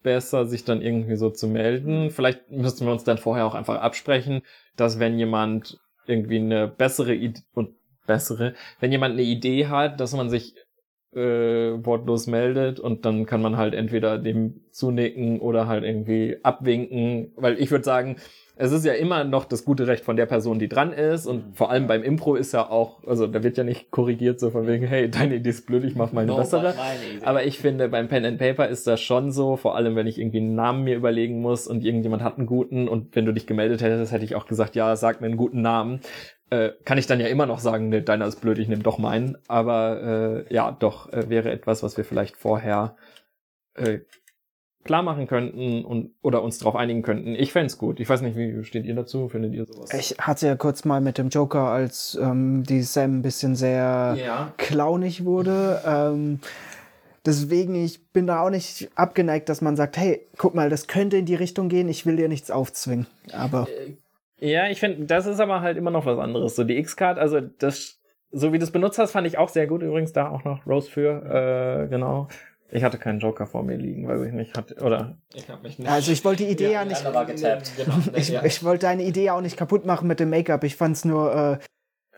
besser, 0.02 0.46
sich 0.46 0.64
dann 0.64 0.82
irgendwie 0.82 1.16
so 1.16 1.30
zu 1.30 1.46
melden. 1.46 2.10
Vielleicht 2.10 2.50
müssten 2.50 2.86
wir 2.86 2.92
uns 2.92 3.04
dann 3.04 3.18
vorher 3.18 3.46
auch 3.46 3.54
einfach 3.54 3.80
absprechen, 3.80 4.42
dass 4.76 4.98
wenn 4.98 5.18
jemand 5.18 5.78
irgendwie 6.06 6.38
eine 6.38 6.68
bessere 6.68 7.14
Idee 7.14 7.42
und 7.54 7.74
bessere, 8.06 8.54
wenn 8.80 8.92
jemand 8.92 9.12
eine 9.14 9.22
Idee 9.22 9.68
hat, 9.68 10.00
dass 10.00 10.12
man 10.14 10.30
sich 10.30 10.54
äh, 11.14 11.84
wortlos 11.84 12.26
meldet 12.26 12.78
und 12.78 13.04
dann 13.04 13.26
kann 13.26 13.42
man 13.42 13.56
halt 13.56 13.74
entweder 13.74 14.18
dem 14.18 14.60
zunicken 14.70 15.40
oder 15.40 15.66
halt 15.66 15.84
irgendwie 15.84 16.38
abwinken, 16.42 17.32
weil 17.36 17.60
ich 17.60 17.70
würde 17.70 17.84
sagen, 17.84 18.16
es 18.62 18.72
ist 18.72 18.84
ja 18.84 18.92
immer 18.92 19.24
noch 19.24 19.46
das 19.46 19.64
gute 19.64 19.86
Recht 19.86 20.04
von 20.04 20.16
der 20.16 20.26
Person, 20.26 20.58
die 20.58 20.68
dran 20.68 20.92
ist 20.92 21.26
und 21.26 21.56
vor 21.56 21.70
allem 21.70 21.86
beim 21.86 22.02
Impro 22.02 22.34
ist 22.34 22.52
ja 22.52 22.68
auch, 22.68 23.02
also 23.06 23.26
da 23.26 23.42
wird 23.42 23.56
ja 23.56 23.64
nicht 23.64 23.90
korrigiert 23.90 24.38
so 24.38 24.50
von 24.50 24.66
wegen, 24.66 24.86
hey, 24.86 25.10
deine 25.10 25.36
Idee 25.36 25.48
ist 25.48 25.66
blöd, 25.66 25.82
ich 25.82 25.96
mach 25.96 26.12
mal 26.12 26.22
eine 26.22 26.34
bessere. 26.34 26.74
Aber 27.22 27.44
ich 27.44 27.58
finde, 27.58 27.88
beim 27.88 28.08
Pen 28.08 28.26
and 28.26 28.38
Paper 28.38 28.68
ist 28.68 28.86
das 28.86 29.00
schon 29.00 29.32
so, 29.32 29.56
vor 29.56 29.76
allem 29.76 29.96
wenn 29.96 30.06
ich 30.06 30.18
irgendwie 30.18 30.38
einen 30.38 30.54
Namen 30.54 30.84
mir 30.84 30.94
überlegen 30.94 31.40
muss 31.40 31.66
und 31.66 31.82
irgendjemand 31.82 32.22
hat 32.22 32.36
einen 32.36 32.46
guten 32.46 32.86
und 32.86 33.16
wenn 33.16 33.24
du 33.24 33.32
dich 33.32 33.46
gemeldet 33.46 33.80
hättest, 33.80 34.12
hätte 34.12 34.26
ich 34.26 34.34
auch 34.34 34.46
gesagt, 34.46 34.76
ja, 34.76 34.94
sag 34.94 35.22
mir 35.22 35.28
einen 35.28 35.38
guten 35.38 35.62
Namen. 35.62 36.00
Äh, 36.50 36.70
kann 36.84 36.98
ich 36.98 37.06
dann 37.06 37.20
ja 37.20 37.28
immer 37.28 37.46
noch 37.46 37.60
sagen, 37.60 37.88
ne, 37.88 38.02
deiner 38.02 38.26
ist 38.26 38.40
blöd, 38.40 38.58
ich 38.58 38.68
nehme 38.68 38.82
doch 38.82 38.98
meinen. 38.98 39.38
Aber 39.48 40.44
äh, 40.48 40.54
ja, 40.54 40.72
doch, 40.72 41.12
äh, 41.12 41.28
wäre 41.30 41.50
etwas, 41.50 41.82
was 41.82 41.96
wir 41.96 42.04
vielleicht 42.04 42.36
vorher 42.36 42.96
äh, 43.74 44.00
klar 44.82 45.02
machen 45.02 45.26
könnten 45.26 45.84
und 45.84 46.10
oder 46.22 46.42
uns 46.42 46.58
darauf 46.58 46.74
einigen 46.74 47.02
könnten. 47.02 47.34
Ich 47.34 47.52
fänd's 47.52 47.78
gut. 47.78 48.00
Ich 48.00 48.08
weiß 48.08 48.22
nicht, 48.22 48.36
wie 48.36 48.64
steht 48.64 48.84
ihr 48.84 48.94
dazu? 48.94 49.28
Findet 49.28 49.52
ihr 49.52 49.66
sowas? 49.66 49.92
Ich 49.92 50.16
hatte 50.18 50.46
ja 50.46 50.56
kurz 50.56 50.84
mal 50.84 51.00
mit 51.00 51.18
dem 51.18 51.28
Joker, 51.28 51.68
als 51.68 52.18
ähm, 52.20 52.64
die 52.64 52.82
Sam 52.82 53.18
ein 53.18 53.22
bisschen 53.22 53.54
sehr 53.56 54.16
Ja. 54.18 54.52
clownig 54.56 55.24
wurde. 55.24 55.82
Ähm, 55.86 56.40
deswegen, 57.26 57.74
ich 57.74 58.06
bin 58.08 58.26
da 58.26 58.40
auch 58.40 58.50
nicht 58.50 58.90
abgeneigt, 58.94 59.48
dass 59.50 59.60
man 59.60 59.76
sagt, 59.76 59.96
hey, 59.98 60.26
guck 60.38 60.54
mal, 60.54 60.70
das 60.70 60.86
könnte 60.86 61.18
in 61.18 61.26
die 61.26 61.34
Richtung 61.34 61.68
gehen, 61.68 61.88
ich 61.88 62.06
will 62.06 62.16
dir 62.16 62.28
nichts 62.28 62.50
aufzwingen. 62.50 63.06
Aber 63.32 63.68
Ja, 64.40 64.68
ich 64.68 64.80
finde, 64.80 65.04
das 65.06 65.26
ist 65.26 65.40
aber 65.40 65.60
halt 65.60 65.76
immer 65.76 65.90
noch 65.90 66.06
was 66.06 66.18
anderes. 66.18 66.56
So 66.56 66.64
die 66.64 66.78
X-Card, 66.78 67.18
also 67.18 67.40
das, 67.40 68.00
so 68.30 68.52
wie 68.52 68.58
du 68.58 68.64
es 68.64 68.70
benutzt 68.70 68.98
hast, 68.98 69.12
fand 69.12 69.26
ich 69.26 69.38
auch 69.38 69.48
sehr 69.48 69.66
gut. 69.66 69.82
Übrigens 69.82 70.12
da 70.12 70.28
auch 70.28 70.44
noch 70.44 70.66
Rose 70.66 70.90
für, 70.90 71.84
äh, 71.84 71.88
genau. 71.88 72.28
Ich 72.72 72.84
hatte 72.84 72.98
keinen 72.98 73.18
Joker 73.18 73.46
vor 73.46 73.64
mir 73.64 73.76
liegen, 73.76 74.06
weil 74.06 74.24
ich 74.26 74.32
nicht 74.32 74.56
hatte, 74.56 74.76
oder 74.82 75.18
ich 75.34 75.48
habe 75.48 75.62
mich 75.62 75.78
nicht. 75.78 75.90
also 75.90 76.12
ich 76.12 76.24
wollte 76.24 76.44
die 76.44 76.50
Idee 76.52 76.72
ja, 76.72 76.84
nicht. 76.84 77.04
war 77.04 77.26
getappt. 77.26 77.72
Ich, 78.14 78.32
ich 78.32 78.64
wollte 78.64 78.86
deine 78.86 79.02
Idee 79.02 79.30
auch 79.30 79.40
nicht 79.40 79.56
kaputt 79.56 79.84
machen 79.84 80.06
mit 80.06 80.20
dem 80.20 80.30
Make-up. 80.30 80.62
Ich 80.64 80.76
fand's 80.76 81.04
nur. 81.04 81.34
Äh, 81.34 81.58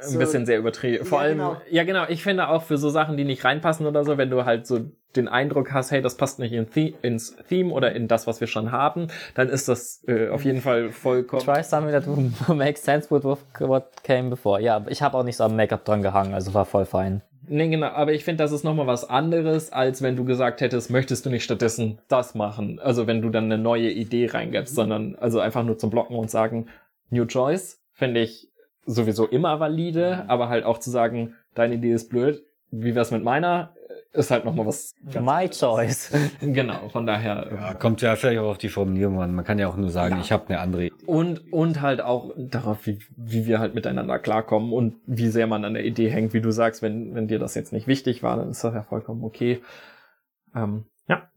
ein 0.07 0.19
bisschen 0.19 0.47
sehr 0.47 0.59
übertrieben. 0.59 1.05
Vor 1.07 1.19
Ja, 1.21 1.25
allem, 1.25 1.39
genau. 1.39 1.57
ja 1.71 1.85
genau, 1.85 2.05
ich 2.09 2.23
finde 2.23 2.49
auch 2.49 2.63
für 2.65 2.77
so 2.77 2.91
Sachen, 2.91 3.17
die 3.17 3.25
nicht 3.25 3.45
reinpassen 3.45 3.87
oder 3.87 4.05
so, 4.05 4.19
wenn 4.19 4.31
du 4.31 4.45
halt 4.45 4.67
so 4.67 4.91
den 5.17 5.29
Eindruck 5.29 5.73
hast, 5.73 5.91
hey, 5.91 6.03
das 6.03 6.17
passt 6.17 6.39
nicht 6.39 6.53
in 6.53 6.67
The 6.73 6.95
ins 7.03 7.37
Theme 7.49 7.73
oder 7.73 7.95
in 7.95 8.09
das, 8.09 8.27
was 8.27 8.41
wir 8.41 8.47
schon 8.47 8.73
haben, 8.73 9.09
dann 9.35 9.49
ist 9.49 9.69
das 9.69 10.03
äh, 10.07 10.29
auf 10.29 10.45
jeden 10.45 10.61
Fall 10.61 10.91
vollkommen. 10.91 11.43
Try 11.43 11.63
something 11.63 11.93
that 11.93 12.07
would 12.07 12.57
make 12.57 12.79
sense 12.79 13.11
with 13.11 13.25
what 13.25 14.03
came 14.03 14.31
before. 14.31 14.61
Ja, 14.61 14.85
ich 14.89 15.03
habe 15.03 15.17
auch 15.17 15.25
nicht 15.25 15.37
so 15.37 15.45
am 15.45 15.57
Make-up 15.57 15.85
dran 15.85 16.03
gehangen, 16.03 16.35
also 16.35 16.55
war 16.55 16.65
voll 16.65 16.87
fein. 16.87 17.23
Nee, 17.49 17.69
genau, 17.69 17.89
aber 17.89 18.13
ich 18.13 18.25
finde, 18.25 18.45
das 18.45 18.53
ist 18.53 18.63
nochmal 18.63 18.87
was 18.87 19.09
anderes, 19.09 19.73
als 19.73 20.01
wenn 20.01 20.17
du 20.17 20.25
gesagt 20.25 20.61
hättest, 20.61 20.91
möchtest 20.91 21.27
du 21.27 21.31
nicht 21.31 21.43
stattdessen 21.43 21.99
das 22.09 22.35
machen? 22.35 22.79
Also 22.79 23.07
wenn 23.07 23.21
du 23.21 23.31
dann 23.31 23.45
eine 23.45 23.59
neue 23.59 23.91
Idee 23.91 24.27
reingibst, 24.27 24.75
sondern 24.75 25.17
also 25.17 25.41
einfach 25.41 25.65
nur 25.65 25.77
zum 25.77 25.91
Blocken 25.91 26.17
und 26.17 26.31
sagen, 26.31 26.69
New 27.11 27.27
Choice, 27.27 27.81
finde 27.93 28.21
ich 28.21 28.49
sowieso 28.87 29.27
immer 29.27 29.59
valide, 29.61 30.25
aber 30.29 30.49
halt 30.49 30.65
auch 30.65 30.79
zu 30.79 30.91
sagen, 30.91 31.35
deine 31.55 31.75
Idee 31.75 31.93
ist 31.93 32.09
blöd, 32.09 32.43
wie 32.71 32.95
wär's 32.95 33.11
mit 33.11 33.25
meiner, 33.25 33.75
ist 34.13 34.31
halt 34.31 34.45
nochmal 34.45 34.67
was 34.67 34.95
ganz 35.11 35.27
My 35.27 35.49
choice. 35.49 36.13
Genau, 36.41 36.89
von 36.91 37.07
daher. 37.07 37.49
Ja, 37.51 37.75
kommt 37.75 38.03
ja 38.03 38.15
vielleicht 38.17 38.41
auch 38.41 38.51
auf 38.51 38.59
die 38.59 38.69
Formulierung 38.69 39.21
an. 39.21 39.35
Man 39.35 39.45
kann 39.45 39.59
ja 39.59 39.69
auch 39.69 39.77
nur 39.77 39.91
sagen, 39.91 40.19
ich 40.21 40.33
habe 40.33 40.49
eine 40.49 40.61
andere 40.61 40.87
Idee. 40.87 40.95
Und, 41.07 41.53
und 41.53 41.81
halt 41.81 42.01
auch 42.01 42.33
darauf, 42.37 42.87
wie, 42.87 42.99
wie 43.17 43.47
wir 43.47 43.59
halt 43.59 43.75
miteinander 43.75 44.19
klarkommen 44.19 44.73
und 44.73 44.97
wie 45.07 45.29
sehr 45.29 45.47
man 45.47 45.65
an 45.65 45.75
der 45.75 45.85
Idee 45.85 46.11
hängt, 46.11 46.35
wie 46.35 46.43
du 46.43 46.51
sagst, 46.51 46.83
wenn, 46.83 47.15
wenn 47.15 47.29
dir 47.29 47.39
das 47.39 47.55
jetzt 47.55 47.73
nicht 47.73 47.87
wichtig 47.87 48.23
war, 48.23 48.37
dann 48.37 48.51
ist 48.51 48.63
das 48.63 48.75
ja 48.75 48.83
vollkommen 48.83 49.25
okay. 49.25 49.63
Ähm, 50.55 50.85
ja, 51.09 51.29